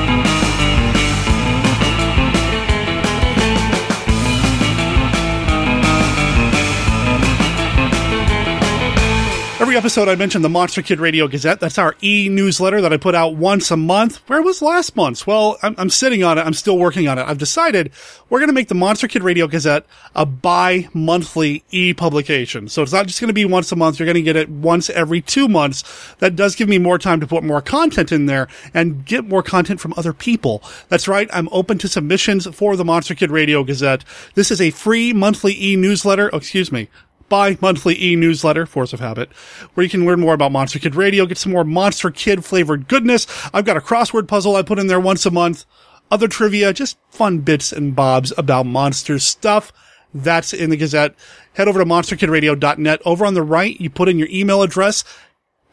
Episode, 9.81 10.07
I 10.07 10.15
mentioned 10.15 10.45
the 10.45 10.49
Monster 10.49 10.83
Kid 10.83 10.99
Radio 10.99 11.27
Gazette. 11.27 11.59
That's 11.59 11.79
our 11.79 11.95
e 12.03 12.29
newsletter 12.29 12.81
that 12.81 12.93
I 12.93 12.97
put 12.97 13.15
out 13.15 13.35
once 13.35 13.71
a 13.71 13.77
month. 13.77 14.17
Where 14.29 14.43
was 14.43 14.61
last 14.61 14.95
month's? 14.95 15.25
Well, 15.25 15.57
I'm, 15.63 15.73
I'm 15.79 15.89
sitting 15.89 16.23
on 16.23 16.37
it. 16.37 16.41
I'm 16.41 16.53
still 16.53 16.77
working 16.77 17.07
on 17.07 17.17
it. 17.17 17.23
I've 17.27 17.39
decided 17.39 17.91
we're 18.29 18.37
going 18.37 18.49
to 18.49 18.53
make 18.53 18.67
the 18.67 18.75
Monster 18.75 19.07
Kid 19.07 19.23
Radio 19.23 19.47
Gazette 19.47 19.87
a 20.13 20.23
bi 20.23 20.87
monthly 20.93 21.63
e 21.71 21.95
publication. 21.95 22.69
So 22.69 22.83
it's 22.83 22.93
not 22.93 23.07
just 23.07 23.19
going 23.19 23.29
to 23.29 23.33
be 23.33 23.43
once 23.43 23.71
a 23.71 23.75
month. 23.75 23.97
You're 23.97 24.05
going 24.05 24.13
to 24.13 24.21
get 24.21 24.35
it 24.35 24.49
once 24.49 24.91
every 24.91 25.19
two 25.19 25.47
months. 25.47 25.83
That 26.19 26.35
does 26.35 26.55
give 26.55 26.69
me 26.69 26.77
more 26.77 26.99
time 26.99 27.19
to 27.19 27.25
put 27.25 27.43
more 27.43 27.59
content 27.59 28.11
in 28.11 28.27
there 28.27 28.47
and 28.75 29.03
get 29.03 29.25
more 29.25 29.41
content 29.41 29.79
from 29.79 29.95
other 29.97 30.13
people. 30.13 30.61
That's 30.89 31.07
right. 31.07 31.27
I'm 31.33 31.49
open 31.51 31.79
to 31.79 31.87
submissions 31.87 32.45
for 32.55 32.75
the 32.75 32.85
Monster 32.85 33.15
Kid 33.15 33.31
Radio 33.31 33.63
Gazette. 33.63 34.05
This 34.35 34.51
is 34.51 34.61
a 34.61 34.69
free 34.69 35.11
monthly 35.11 35.59
e 35.59 35.75
newsletter. 35.75 36.29
Oh, 36.31 36.37
excuse 36.37 36.71
me 36.71 36.87
bi 37.31 37.57
monthly 37.61 37.99
e 38.03 38.15
newsletter, 38.17 38.65
Force 38.65 38.91
of 38.91 38.99
Habit, 38.99 39.31
where 39.73 39.85
you 39.85 39.89
can 39.89 40.05
learn 40.05 40.19
more 40.19 40.33
about 40.33 40.51
Monster 40.51 40.79
Kid 40.79 40.95
Radio, 40.95 41.25
get 41.25 41.37
some 41.37 41.53
more 41.53 41.63
Monster 41.63 42.11
Kid 42.11 42.43
flavored 42.43 42.89
goodness. 42.89 43.25
I've 43.53 43.63
got 43.63 43.77
a 43.77 43.81
crossword 43.81 44.27
puzzle 44.27 44.57
I 44.57 44.63
put 44.63 44.77
in 44.77 44.87
there 44.87 44.99
once 44.99 45.25
a 45.25 45.31
month, 45.31 45.63
other 46.11 46.27
trivia, 46.27 46.73
just 46.73 46.97
fun 47.09 47.39
bits 47.39 47.71
and 47.71 47.95
bobs 47.95 48.33
about 48.37 48.65
monster 48.65 49.17
stuff. 49.17 49.71
That's 50.13 50.51
in 50.51 50.71
the 50.71 50.75
Gazette. 50.75 51.15
Head 51.53 51.69
over 51.69 51.79
to 51.79 51.85
monsterkidradio.net. 51.85 53.01
Over 53.05 53.25
on 53.25 53.33
the 53.33 53.41
right, 53.41 53.79
you 53.79 53.89
put 53.89 54.09
in 54.09 54.19
your 54.19 54.27
email 54.29 54.61
address, 54.61 55.05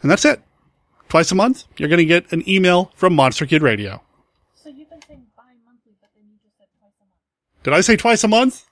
and 0.01 0.09
that's 0.09 0.25
it. 0.25 0.41
Twice 1.09 1.33
a 1.33 1.35
month, 1.35 1.65
you're 1.77 1.89
going 1.89 1.99
to 1.99 2.05
get 2.05 2.31
an 2.33 2.49
email 2.49 2.93
from 2.95 3.17
Monster 3.17 3.47
Kid 3.47 3.63
Radio. 3.63 4.01
So 4.55 4.69
you've 4.69 4.89
been 4.89 5.03
saying 5.03 5.27
bi-monthly, 5.37 5.97
but 6.01 6.11
then 6.15 6.29
you 6.29 6.37
just 6.41 6.57
said 6.57 6.69
twice 6.79 6.93
a 7.01 7.05
month. 7.05 7.65
Did 7.65 7.75
I 7.75 7.81
say 7.81 7.97
twice 7.97 8.23
a 8.23 8.29
month? 8.29 8.68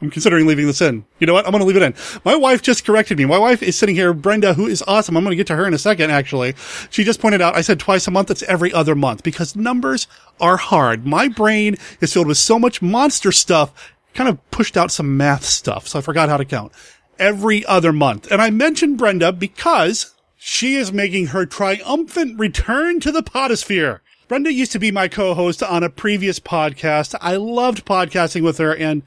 I'm 0.00 0.10
considering 0.10 0.46
leaving 0.46 0.66
this 0.66 0.80
in. 0.80 1.04
You 1.18 1.26
know 1.26 1.32
what? 1.32 1.44
I'm 1.44 1.50
going 1.50 1.60
to 1.60 1.66
leave 1.66 1.76
it 1.76 1.82
in. 1.82 1.94
My 2.24 2.36
wife 2.36 2.62
just 2.62 2.84
corrected 2.84 3.18
me. 3.18 3.24
My 3.24 3.38
wife 3.38 3.62
is 3.62 3.76
sitting 3.76 3.96
here, 3.96 4.14
Brenda, 4.14 4.54
who 4.54 4.66
is 4.66 4.82
awesome. 4.86 5.16
I'm 5.16 5.24
going 5.24 5.32
to 5.32 5.36
get 5.36 5.48
to 5.48 5.56
her 5.56 5.66
in 5.66 5.74
a 5.74 5.78
second, 5.78 6.12
actually. 6.12 6.54
She 6.90 7.02
just 7.02 7.20
pointed 7.20 7.40
out 7.40 7.56
I 7.56 7.62
said 7.62 7.80
twice 7.80 8.06
a 8.06 8.12
month. 8.12 8.30
It's 8.30 8.44
every 8.44 8.72
other 8.72 8.94
month 8.94 9.24
because 9.24 9.56
numbers 9.56 10.06
are 10.40 10.56
hard. 10.56 11.04
My 11.04 11.26
brain 11.26 11.76
is 12.00 12.12
filled 12.12 12.28
with 12.28 12.38
so 12.38 12.60
much 12.60 12.80
monster 12.80 13.32
stuff, 13.32 13.92
kind 14.14 14.28
of 14.28 14.50
pushed 14.52 14.76
out 14.76 14.92
some 14.92 15.16
math 15.16 15.44
stuff. 15.44 15.88
So 15.88 15.98
I 15.98 16.02
forgot 16.02 16.28
how 16.28 16.36
to 16.36 16.44
count. 16.44 16.70
Every 17.18 17.66
other 17.66 17.92
month. 17.92 18.30
And 18.30 18.40
I 18.40 18.50
mentioned 18.50 18.98
Brenda 18.98 19.32
because 19.32 20.14
she 20.36 20.76
is 20.76 20.92
making 20.92 21.28
her 21.28 21.44
triumphant 21.44 22.38
return 22.38 23.00
to 23.00 23.10
the 23.10 23.24
podosphere. 23.24 23.98
Brenda 24.28 24.52
used 24.52 24.70
to 24.72 24.78
be 24.78 24.92
my 24.92 25.08
co-host 25.08 25.62
on 25.62 25.82
a 25.82 25.90
previous 25.90 26.38
podcast. 26.38 27.16
I 27.20 27.34
loved 27.34 27.84
podcasting 27.84 28.44
with 28.44 28.58
her 28.58 28.76
and 28.76 29.02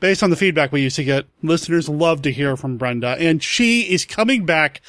based 0.00 0.22
on 0.22 0.30
the 0.30 0.36
feedback 0.36 0.72
we 0.72 0.82
used 0.82 0.96
to 0.96 1.04
get, 1.04 1.26
listeners 1.42 1.88
love 1.88 2.22
to 2.22 2.32
hear 2.32 2.56
from 2.56 2.76
Brenda, 2.76 3.16
and 3.18 3.42
she 3.42 3.82
is 3.82 4.04
coming 4.04 4.44
back 4.44 4.80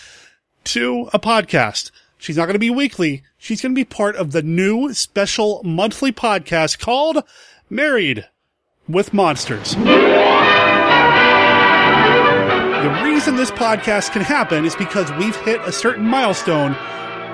to 0.63 1.09
a 1.13 1.19
podcast. 1.19 1.91
She's 2.17 2.37
not 2.37 2.45
going 2.45 2.53
to 2.53 2.59
be 2.59 2.69
weekly. 2.69 3.23
She's 3.37 3.61
going 3.61 3.73
to 3.73 3.79
be 3.79 3.85
part 3.85 4.15
of 4.15 4.31
the 4.31 4.43
new 4.43 4.93
special 4.93 5.61
monthly 5.63 6.11
podcast 6.11 6.79
called 6.79 7.23
Married 7.69 8.27
with 8.87 9.13
Monsters. 9.13 9.75
The 12.81 13.01
reason 13.03 13.35
this 13.35 13.51
podcast 13.51 14.11
can 14.11 14.21
happen 14.23 14.65
is 14.65 14.75
because 14.75 15.11
we've 15.13 15.35
hit 15.37 15.61
a 15.61 15.71
certain 15.71 16.05
milestone 16.05 16.75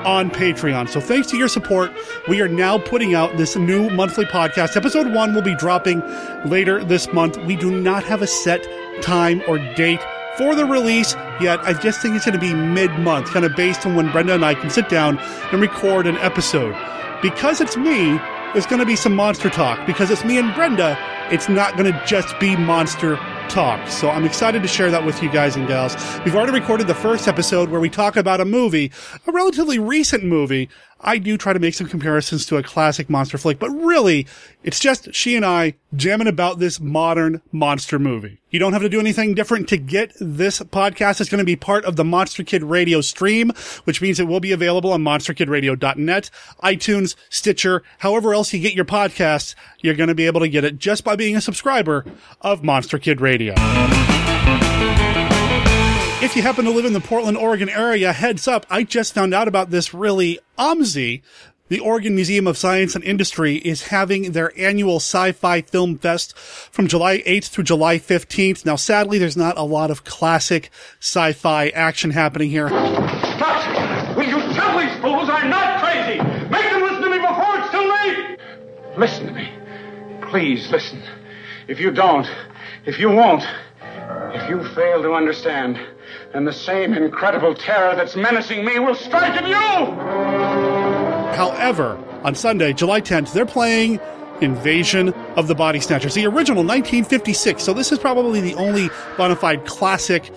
on 0.08 0.32
Patreon. 0.32 0.88
So 0.88 1.02
thanks 1.02 1.28
to 1.32 1.38
your 1.38 1.50
support, 1.50 1.92
we 2.30 2.40
are 2.40 2.48
now 2.48 2.78
putting 2.78 3.14
out 3.14 3.36
this 3.36 3.58
new 3.58 3.90
monthly 3.90 4.24
podcast. 4.24 4.78
Episode 4.78 5.14
one 5.14 5.36
will 5.36 5.42
be 5.42 5.56
dropping 5.56 6.02
later 6.46 6.82
this 6.82 7.12
month. 7.12 7.38
We 7.40 7.58
do 7.58 7.70
not 7.82 8.06
have 8.06 8.22
a 8.22 8.28
set 8.28 8.66
time 9.02 9.44
or 9.50 9.60
date 9.76 10.00
for 10.38 10.56
the 10.56 10.66
release 10.66 11.14
yet. 11.42 11.60
I 11.60 11.74
just 11.74 12.02
think 12.02 12.16
it's 12.16 12.24
going 12.24 12.40
to 12.40 12.40
be 12.40 12.54
mid 12.54 12.90
month, 13.00 13.28
kind 13.28 13.44
of 13.44 13.54
based 13.58 13.86
on 13.86 13.96
when 13.96 14.10
Brenda 14.10 14.34
and 14.34 14.46
I 14.46 14.54
can 14.54 14.70
sit 14.70 14.88
down 14.88 15.20
and 15.20 15.60
record 15.60 16.08
an 16.08 16.16
episode. 16.18 16.74
Because 17.22 17.60
it's 17.60 17.76
me, 17.76 18.18
there's 18.54 18.66
going 18.66 18.80
to 18.80 18.86
be 18.86 18.96
some 18.96 19.14
monster 19.14 19.50
talk. 19.50 19.86
Because 19.86 20.10
it's 20.10 20.24
me 20.24 20.38
and 20.38 20.56
Brenda, 20.56 20.98
it's 21.32 21.50
not 21.50 21.76
going 21.76 21.92
to 21.92 22.04
just 22.06 22.40
be 22.40 22.56
monster 22.56 23.20
talk. 23.50 23.88
So 23.90 24.10
I'm 24.10 24.26
excited 24.26 24.62
to 24.62 24.68
share 24.68 24.92
that 24.92 25.06
with 25.06 25.22
you 25.24 25.30
guys 25.30 25.56
and 25.56 25.68
gals. 25.68 25.96
We've 26.26 26.36
already 26.36 26.52
recorded 26.52 26.88
the 26.88 26.96
first 26.96 27.28
episode 27.28 27.70
where 27.70 27.80
we 27.80 27.90
talk 27.90 28.16
about 28.16 28.42
a 28.42 28.46
movie, 28.46 28.92
a 29.26 29.32
relatively 29.32 29.80
recent 29.80 30.24
movie. 30.24 30.70
I 31.02 31.18
do 31.18 31.38
try 31.38 31.54
to 31.54 31.60
make 31.60 31.74
some 31.74 31.88
comparisons 31.88 32.46
to 32.48 32.58
a 32.58 32.64
classic 32.64 33.10
monster 33.10 33.38
flick, 33.38 33.60
but 33.60 33.70
really, 33.70 34.28
it's 34.64 34.80
just 34.80 35.14
she 35.14 35.36
and 35.36 35.46
I 35.46 35.76
jamming 35.96 36.28
about 36.28 36.60
this 36.60 36.80
modern 36.80 37.42
monster 37.52 38.00
movie. 38.00 38.40
You 38.50 38.60
don't 38.60 38.74
have 38.74 38.82
to 38.82 38.90
do 38.90 39.00
anything 39.00 39.36
different 39.36 39.70
to 39.70 39.78
get 39.78 40.14
this 40.20 40.60
podcast. 40.60 41.22
It's 41.22 41.30
going 41.30 41.40
to 41.40 41.46
be 41.46 41.56
part 41.56 41.86
of 41.86 41.96
the 41.96 42.04
Monster 42.04 42.44
Kid 42.44 42.64
Radio 42.64 43.02
stream, 43.02 43.52
which 43.84 44.02
means 44.02 44.20
it 44.20 44.28
will 44.28 44.40
be 44.40 44.52
available 44.52 44.92
on 44.92 45.04
monsterkidradio.net, 45.04 46.30
iTunes, 46.64 47.16
Stitcher, 47.30 47.84
however 48.00 48.34
else 48.34 48.54
you 48.54 48.60
get 48.60 48.74
your 48.74 48.86
podcasts. 48.86 49.54
You're 49.82 49.96
going 49.96 50.10
to 50.10 50.16
be 50.16 50.26
able 50.26 50.42
to 50.42 50.50
get 50.50 50.64
it 50.64 50.78
just 50.78 51.04
by 51.04 51.16
being 51.16 51.36
a 51.36 51.42
subscriber 51.42 52.06
of 52.42 52.64
Monster 52.64 52.98
Kid 52.98 53.22
Radio. 53.22 53.54
If 56.20 56.36
you 56.36 56.42
happen 56.42 56.66
to 56.66 56.72
live 56.72 56.86
in 56.86 56.94
the 56.94 57.00
Portland, 57.00 57.38
Oregon 57.38 57.70
area, 57.70 58.12
heads 58.12 58.48
up, 58.48 58.66
I 58.72 58.84
just 58.84 59.14
found 59.14 59.36
out 59.36 59.48
about 59.48 59.70
this 59.70 59.94
really 59.94 60.40
OMSI. 60.58 61.22
The 61.68 61.80
Oregon 61.80 62.16
Museum 62.16 62.48
of 62.48 62.58
Science 62.58 62.96
and 62.96 63.04
Industry 63.04 63.58
is 63.58 63.90
having 63.90 64.32
their 64.32 64.52
annual 64.60 64.96
Sci-Fi 64.96 65.62
Film 65.62 66.00
Fest 66.00 66.36
from 66.36 66.88
July 66.88 67.20
8th 67.20 67.50
through 67.50 67.66
July 67.66 68.00
15th. 68.00 68.66
Now, 68.66 68.76
sadly, 68.76 69.20
there's 69.20 69.38
not 69.38 69.60
a 69.60 69.62
lot 69.62 69.92
of 69.92 70.06
classic 70.06 70.72
sci-fi 71.00 71.70
action 71.70 72.10
happening 72.10 72.50
here. 72.50 72.70
Stop! 72.70 74.18
Will 74.18 74.28
you 74.28 74.40
tell 74.56 74.80
these 74.80 75.00
fools 75.00 75.30
I'm 75.30 75.52
not 75.52 75.84
crazy? 75.84 76.20
Make 76.50 76.72
them 76.72 76.82
listen 76.82 77.02
to 77.04 77.10
me 77.12 77.20
before 77.20 77.60
it's 77.60 77.70
too 77.70 77.88
late! 77.88 78.40
Listen 78.98 79.28
to 79.28 79.34
me. 79.34 79.52
Please 80.32 80.68
listen. 80.72 81.00
If 81.68 81.80
you 81.80 81.92
don't, 81.92 82.28
if 82.88 82.98
you 82.98 83.12
won't, 83.12 83.44
if 84.34 84.50
you 84.50 84.68
fail 84.74 85.04
to 85.04 85.14
understand, 85.14 85.78
then 86.38 86.46
the 86.46 86.54
same 86.54 86.94
incredible 86.94 87.56
terror 87.56 87.96
that's 87.96 88.16
menacing 88.16 88.64
me 88.64 88.78
will 88.78 88.94
strike 88.94 89.34
at 89.34 89.48
you! 89.48 89.56
However, 91.36 91.98
on 92.24 92.36
Sunday, 92.36 92.74
July 92.74 93.02
10th, 93.02 93.34
they're 93.34 93.44
playing 93.44 94.00
Invasion 94.40 95.16
of 95.36 95.48
the 95.48 95.56
Body 95.56 95.80
Snatchers, 95.80 96.14
the 96.14 96.28
original 96.28 96.64
1956. 96.64 97.64
So 97.64 97.74
this 97.74 97.92
is 97.92 97.98
probably 97.98 98.40
the 98.40 98.54
only 98.54 98.92
bona 99.18 99.36
fide 99.36 99.66
classic 99.66 100.32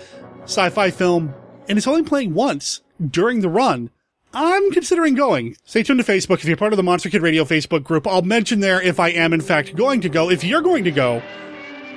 sci-fi 0.45 0.91
film, 0.91 1.35
and 1.69 1.77
it's 1.77 1.87
only 1.87 2.03
playing 2.03 2.33
once 2.33 2.81
during 3.07 3.43
the 3.43 3.51
run. 3.51 3.91
I'm 4.33 4.71
considering 4.71 5.15
going. 5.15 5.59
Stay 5.65 5.83
tuned 5.83 6.03
to 6.03 6.11
Facebook 6.11 6.39
if 6.39 6.47
you're 6.47 6.57
part 6.57 6.73
of 6.73 6.79
the 6.79 6.83
Monster 6.83 7.11
Kid 7.11 7.21
Radio 7.21 7.45
Facebook 7.45 7.85
group. 7.85 8.07
I'll 8.07 8.23
mention 8.23 8.61
there 8.61 8.81
if 8.81 8.99
I 8.99 9.11
am 9.11 9.35
in 9.35 9.43
fact 9.43 9.77
going 9.77 10.01
to 10.01 10.09
go. 10.09 10.31
If 10.31 10.45
you're 10.45 10.63
going 10.63 10.85
to 10.85 10.91
go, 10.91 11.23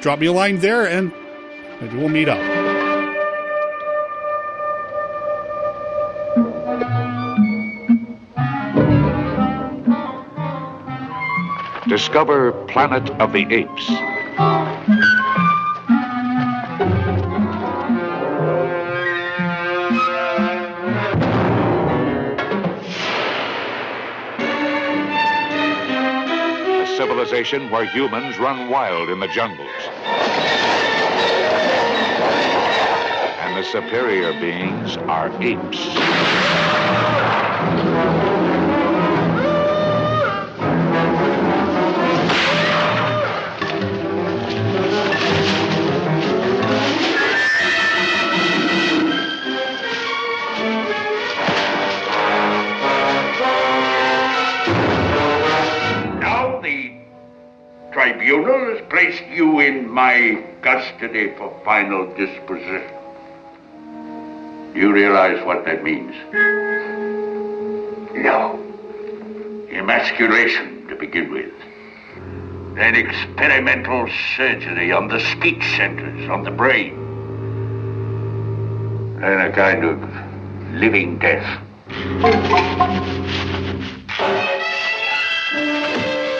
drop 0.01 0.19
me 0.19 0.25
a 0.25 0.33
line 0.33 0.59
there 0.59 0.85
and 0.85 1.13
maybe 1.79 1.95
we'll 1.95 2.09
meet 2.09 2.27
up. 2.27 2.72
Discover 11.93 12.53
Planet 12.69 13.07
of 13.21 13.33
the 13.33 13.45
Apes. 13.53 13.87
A 26.81 26.97
civilization 26.97 27.69
where 27.69 27.85
humans 27.85 28.39
run 28.39 28.71
wild 28.71 29.11
in 29.11 29.19
the 29.19 29.27
jungles. 29.27 29.69
And 33.37 33.55
the 33.55 33.63
superior 33.71 34.33
beings 34.41 34.97
are 35.07 35.31
apes. 35.43 35.77
Tribunal 57.93 58.75
has 58.75 58.81
placed 58.89 59.23
you 59.27 59.59
in 59.59 59.87
my 59.87 60.43
custody 60.61 61.33
for 61.37 61.53
final 61.63 62.07
disposition. 62.15 62.89
Do 64.73 64.79
you 64.79 64.91
realize 64.91 65.45
what 65.45 65.63
that 65.65 65.83
means? 65.83 66.15
No. 68.15 68.59
Emasculation 69.71 70.87
to 70.87 70.95
begin 70.95 71.31
with. 71.31 71.53
Then 72.75 72.95
experimental 72.95 74.09
surgery 74.35 74.91
on 74.91 75.07
the 75.09 75.19
speech 75.19 75.63
centers, 75.77 76.27
on 76.29 76.43
the 76.43 76.51
brain. 76.51 76.95
Then 79.19 79.39
a 79.39 79.51
kind 79.51 79.85
of 79.85 80.01
living 80.73 81.19
death. 81.19 81.59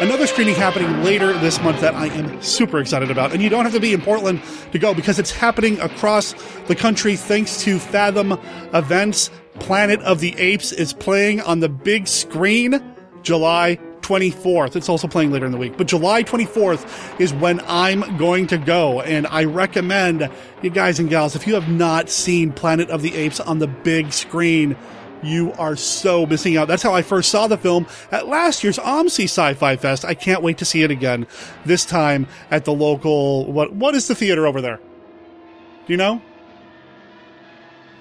Another 0.04 0.28
screening 0.28 0.56
happening 0.56 1.02
later 1.02 1.32
this 1.40 1.62
month 1.62 1.80
that 1.80 1.96
I 1.96 2.08
am 2.08 2.42
super 2.42 2.82
excited 2.82 3.10
about. 3.10 3.32
And 3.32 3.42
you 3.42 3.48
don't 3.48 3.64
have 3.64 3.74
to 3.74 3.80
be 3.80 3.94
in 3.94 4.02
Portland 4.02 4.42
to 4.74 4.78
go 4.78 4.94
because 4.94 5.18
it's 5.18 5.32
happening 5.32 5.80
across 5.80 6.36
the 6.68 6.76
country 6.76 7.16
thanks 7.16 7.62
to 7.62 7.80
Fathom 7.80 8.34
Events. 8.74 9.32
Planet 9.62 10.02
of 10.02 10.20
the 10.20 10.38
Apes 10.38 10.74
is 10.74 10.92
playing 10.92 11.40
on 11.40 11.62
the 11.62 11.70
big 11.70 12.10
screen 12.10 12.84
July 13.22 13.80
24th. 14.02 14.76
It's 14.76 14.90
also 14.90 15.08
playing 15.08 15.32
later 15.32 15.46
in 15.46 15.54
the 15.54 15.58
week, 15.58 15.78
but 15.78 15.88
July 15.88 16.22
24th 16.24 17.18
is 17.18 17.34
when 17.36 17.62
I'm 17.66 18.18
going 18.18 18.48
to 18.48 18.58
go. 18.58 19.00
And 19.00 19.26
I 19.28 19.46
recommend 19.46 20.30
you 20.62 20.70
guys 20.70 21.00
and 21.00 21.10
gals, 21.10 21.34
if 21.34 21.48
you 21.48 21.54
have 21.54 21.70
not 21.70 22.10
seen 22.10 22.52
Planet 22.52 22.90
of 22.90 23.04
the 23.04 23.16
Apes 23.16 23.40
on 23.40 23.60
the 23.60 23.68
big 23.68 24.12
screen, 24.12 24.76
you 25.24 25.54
are 25.54 25.76
so 25.76 26.26
missing 26.26 26.58
out. 26.58 26.68
That's 26.68 26.84
how 26.84 26.94
I 26.94 27.02
first 27.02 27.30
saw 27.30 27.48
the 27.48 27.58
film 27.58 27.88
at 28.12 28.28
last 28.28 28.64
year's 28.64 28.78
OMSI 28.78 29.24
Sci-Fi 29.24 29.76
Fest. 29.78 30.06
I 30.06 30.14
can't 30.14 30.44
wait 30.44 30.58
to 30.60 30.66
see 30.66 30.84
it 30.84 30.92
again. 30.92 31.28
This 31.66 31.86
time 31.86 32.28
at 32.52 32.66
the 32.66 32.74
local, 32.74 33.52
what, 33.52 33.74
what 33.74 33.96
is 33.96 34.08
the 34.08 34.16
theater 34.16 34.46
over 34.46 34.62
there? 34.62 34.78
Do 34.78 35.94
you 35.94 35.98
know? 35.98 36.22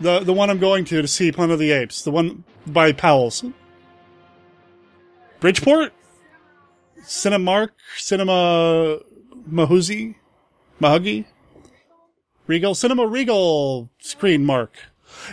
The, 0.01 0.21
the 0.21 0.33
one 0.33 0.51
I'm 0.51 0.59
going 0.59 0.85
to 0.87 1.01
to 1.01 1.09
see 1.09 1.31
Planet 1.31 1.55
of 1.55 1.59
the 1.61 1.71
Apes. 1.71 2.03
The 2.03 2.11
one 2.11 2.45
by 2.67 2.93
Powell's. 2.93 3.45
Bridgeport? 5.41 5.93
Cinemark? 7.05 7.71
Cinema 7.97 8.99
Mahuzi? 9.49 10.17
Mahuggy? 10.81 11.27
Regal? 12.47 12.75
Cinema 12.75 13.07
Regal 13.07 13.91
Screen 13.99 14.45
Mark. 14.45 14.77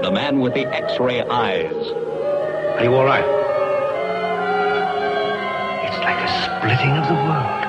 the 0.02 0.10
man 0.12 0.40
with 0.40 0.52
the 0.52 0.66
X 0.66 1.00
ray 1.00 1.22
eyes. 1.22 1.72
Are 1.72 2.84
you 2.84 2.92
all 2.92 3.06
right? 3.06 3.24
It's 5.88 5.98
like 6.04 6.18
a 6.18 6.28
splitting 6.44 6.98
of 6.98 7.08
the 7.08 7.14
world. 7.14 7.62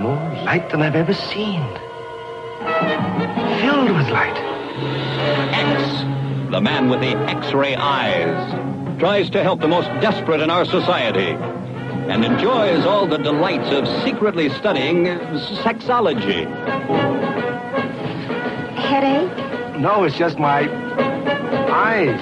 More 0.00 0.16
light 0.46 0.70
than 0.70 0.80
I've 0.80 0.96
ever 0.96 1.12
seen. 1.12 1.66
Filled 2.60 3.90
with 3.96 4.10
light. 4.10 4.36
X, 5.54 6.50
the 6.50 6.60
man 6.60 6.90
with 6.90 7.00
the 7.00 7.16
X 7.16 7.54
ray 7.54 7.74
eyes, 7.74 8.98
tries 9.00 9.30
to 9.30 9.42
help 9.42 9.60
the 9.60 9.68
most 9.68 9.86
desperate 10.02 10.40
in 10.40 10.50
our 10.50 10.66
society 10.66 11.30
and 12.10 12.22
enjoys 12.22 12.84
all 12.84 13.06
the 13.06 13.16
delights 13.16 13.70
of 13.70 13.88
secretly 14.04 14.50
studying 14.50 15.06
sexology. 15.64 16.44
Headache? 18.76 19.78
No, 19.78 20.04
it's 20.04 20.18
just 20.18 20.38
my 20.38 20.68
eyes. 21.72 22.20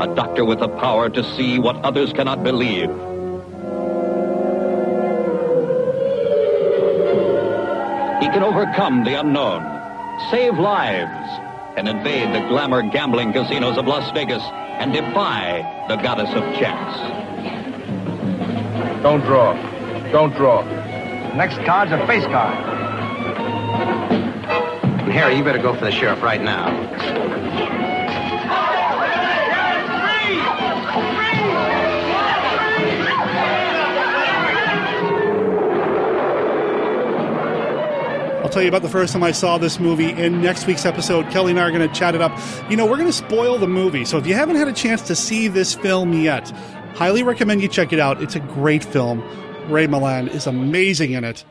A 0.00 0.12
doctor 0.16 0.44
with 0.44 0.58
the 0.58 0.68
power 0.68 1.08
to 1.08 1.22
see 1.36 1.60
what 1.60 1.76
others 1.84 2.12
cannot 2.12 2.42
believe. 2.42 2.90
Can 8.32 8.42
overcome 8.42 9.04
the 9.04 9.12
unknown, 9.20 9.62
save 10.30 10.58
lives, 10.58 11.28
and 11.76 11.86
invade 11.86 12.34
the 12.34 12.40
glamour 12.48 12.82
gambling 12.82 13.30
casinos 13.30 13.76
of 13.76 13.86
Las 13.86 14.10
Vegas 14.12 14.42
and 14.42 14.90
defy 14.92 15.84
the 15.88 15.96
goddess 15.96 16.30
of 16.30 16.42
chance. 16.54 16.96
Don't 19.02 19.20
draw. 19.20 19.52
Don't 20.12 20.34
draw. 20.34 20.62
Next 21.34 21.58
card's 21.66 21.92
a 21.92 22.06
face 22.06 22.24
card. 22.24 22.56
Harry, 25.10 25.36
you 25.36 25.44
better 25.44 25.58
go 25.58 25.74
for 25.74 25.84
the 25.84 25.92
sheriff 25.92 26.22
right 26.22 26.40
now. 26.40 26.70
Tell 38.52 38.60
you 38.60 38.68
about 38.68 38.82
the 38.82 38.90
first 38.90 39.14
time 39.14 39.22
I 39.22 39.32
saw 39.32 39.56
this 39.56 39.80
movie 39.80 40.10
in 40.10 40.42
next 40.42 40.66
week's 40.66 40.84
episode. 40.84 41.30
Kelly 41.30 41.52
and 41.52 41.58
I 41.58 41.62
are 41.62 41.70
going 41.70 41.88
to 41.88 41.94
chat 41.94 42.14
it 42.14 42.20
up. 42.20 42.38
You 42.70 42.76
know, 42.76 42.84
we're 42.84 42.98
going 42.98 43.08
to 43.08 43.12
spoil 43.12 43.56
the 43.56 43.66
movie. 43.66 44.04
So 44.04 44.18
if 44.18 44.26
you 44.26 44.34
haven't 44.34 44.56
had 44.56 44.68
a 44.68 44.74
chance 44.74 45.00
to 45.02 45.16
see 45.16 45.48
this 45.48 45.74
film 45.74 46.12
yet, 46.12 46.50
highly 46.94 47.22
recommend 47.22 47.62
you 47.62 47.68
check 47.68 47.94
it 47.94 47.98
out. 47.98 48.22
It's 48.22 48.36
a 48.36 48.40
great 48.40 48.84
film. 48.84 49.20
Ray 49.70 49.86
Milland 49.86 50.34
is 50.34 50.46
amazing 50.46 51.12
in 51.12 51.24
it. 51.24 51.46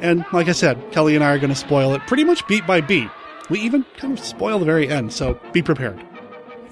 And 0.00 0.24
like 0.32 0.48
I 0.48 0.52
said, 0.52 0.90
Kelly 0.90 1.14
and 1.14 1.22
I 1.22 1.34
are 1.34 1.38
going 1.38 1.50
to 1.50 1.54
spoil 1.54 1.92
it 1.92 2.00
pretty 2.06 2.24
much 2.24 2.46
beat 2.46 2.66
by 2.66 2.80
beat. 2.80 3.10
We 3.50 3.60
even 3.60 3.84
kind 3.98 4.18
of 4.18 4.24
spoil 4.24 4.58
the 4.58 4.64
very 4.64 4.88
end, 4.88 5.12
so 5.12 5.38
be 5.52 5.60
prepared. 5.60 6.02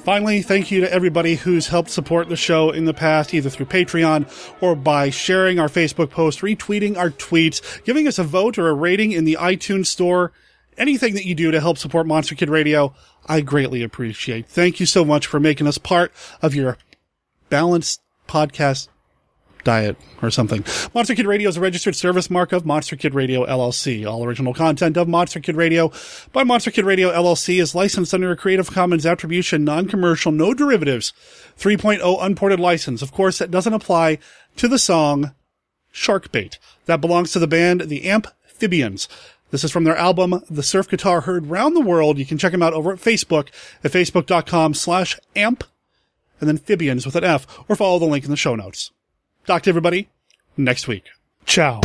Finally, 0.07 0.41
thank 0.41 0.71
you 0.71 0.81
to 0.81 0.93
everybody 0.93 1.35
who's 1.35 1.67
helped 1.67 1.91
support 1.91 2.29
the 2.29 2.37
show 2.37 2.71
in 2.71 2.85
the 2.85 2.95
past, 2.95 3.35
either 3.35 3.51
through 3.51 3.67
Patreon 3.67 4.25
or 4.63 4.77
by 4.77 5.11
sharing 5.11 5.59
our 5.59 5.67
Facebook 5.67 6.11
post, 6.11 6.43
retweeting 6.43 6.97
our 6.97 7.11
tweets, 7.11 7.83
giving 7.83 8.07
us 8.07 8.17
a 8.17 8.23
vote 8.23 8.57
or 8.57 8.69
a 8.69 8.73
rating 8.73 9.11
in 9.11 9.25
the 9.25 9.37
iTunes 9.41 9.87
store. 9.87 10.31
Anything 10.79 11.15
that 11.15 11.27
you 11.27 11.35
do 11.35 11.51
to 11.51 11.61
help 11.61 11.77
support 11.77 12.07
Monster 12.07 12.37
Kid 12.37 12.49
Radio, 12.49 12.95
I 13.27 13.41
greatly 13.41 13.83
appreciate. 13.83 14.47
Thank 14.47 14.79
you 14.79 14.87
so 14.87 15.05
much 15.05 15.27
for 15.27 15.41
making 15.41 15.67
us 15.67 15.77
part 15.77 16.13
of 16.41 16.55
your 16.55 16.79
balanced 17.49 18.01
podcast 18.29 18.87
diet 19.67 19.97
or 20.23 20.31
something. 20.31 20.65
Monster 20.95 21.15
Kid 21.15 21.27
Radio 21.27 21.51
is 21.51 21.59
a 21.59 21.61
registered 21.61 21.95
service 21.95 22.31
mark 22.31 22.53
of 22.53 22.65
Monster 22.65 22.97
Kid 22.97 23.15
Radio 23.15 23.45
LLC. 23.45 24.11
All 24.11 24.25
original 24.25 24.55
content 24.55 24.97
of 24.97 25.09
Monster 25.09 25.41
Kid 25.41 25.57
Radio 25.57 25.93
by 26.33 26.45
Monster 26.45 26.71
Kid 26.71 26.87
Radio 26.87 27.11
LLC 27.11 27.61
is 27.61 27.75
licensed 27.75 28.15
under 28.15 28.31
a 28.31 28.37
Creative 28.37 28.71
Commons 28.71 29.05
Attribution 29.05 29.65
Non-Commercial 29.65 30.33
No 30.33 30.55
Derivatives 30.55 31.13
3.0 31.59 32.17
Unported 32.25 32.61
license. 32.61 33.03
Of 33.03 33.13
course, 33.13 33.39
that 33.39 33.51
doesn't 33.51 33.75
apply 33.75 34.19
to 34.57 34.69
the 34.69 34.79
song 34.79 35.35
Shark 35.93 36.33
Bait. 36.33 36.59
That 36.87 37.01
belongs 37.01 37.33
to 37.33 37.39
the 37.39 37.47
band 37.47 37.83
The 37.83 38.09
Amphibians. 38.09 39.09
This 39.51 39.65
is 39.65 39.71
from 39.71 39.85
their 39.85 39.97
album, 39.97 40.43
The 40.49 40.63
Surf 40.63 40.89
Guitar 40.89 41.23
Heard 41.23 41.47
Round 41.47 41.77
the 41.77 41.81
World. 41.81 42.19
You 42.19 42.27
can 42.27 42.39
check 42.39 42.53
them 42.53 42.63
out 42.63 42.73
over 42.73 42.93
at 42.93 42.99
Facebook 42.99 43.49
at 43.85 43.93
facebook.com 43.93 44.75
slash 44.75 45.19
amp 45.35 45.65
and 46.41 46.49
then 46.49 46.59
Phibians 46.59 47.07
with 47.07 47.17
an 47.17 47.25
F 47.25 47.47
or 47.69 47.77
follow 47.77 47.99
the 47.99 48.07
link 48.07 48.25
in 48.25 48.31
the 48.31 48.37
show 48.37 48.55
notes. 48.55 48.91
Talk 49.47 49.63
to 49.63 49.71
everybody 49.71 50.09
next 50.57 50.89
week. 50.89 51.05
Ciao. 51.45 51.81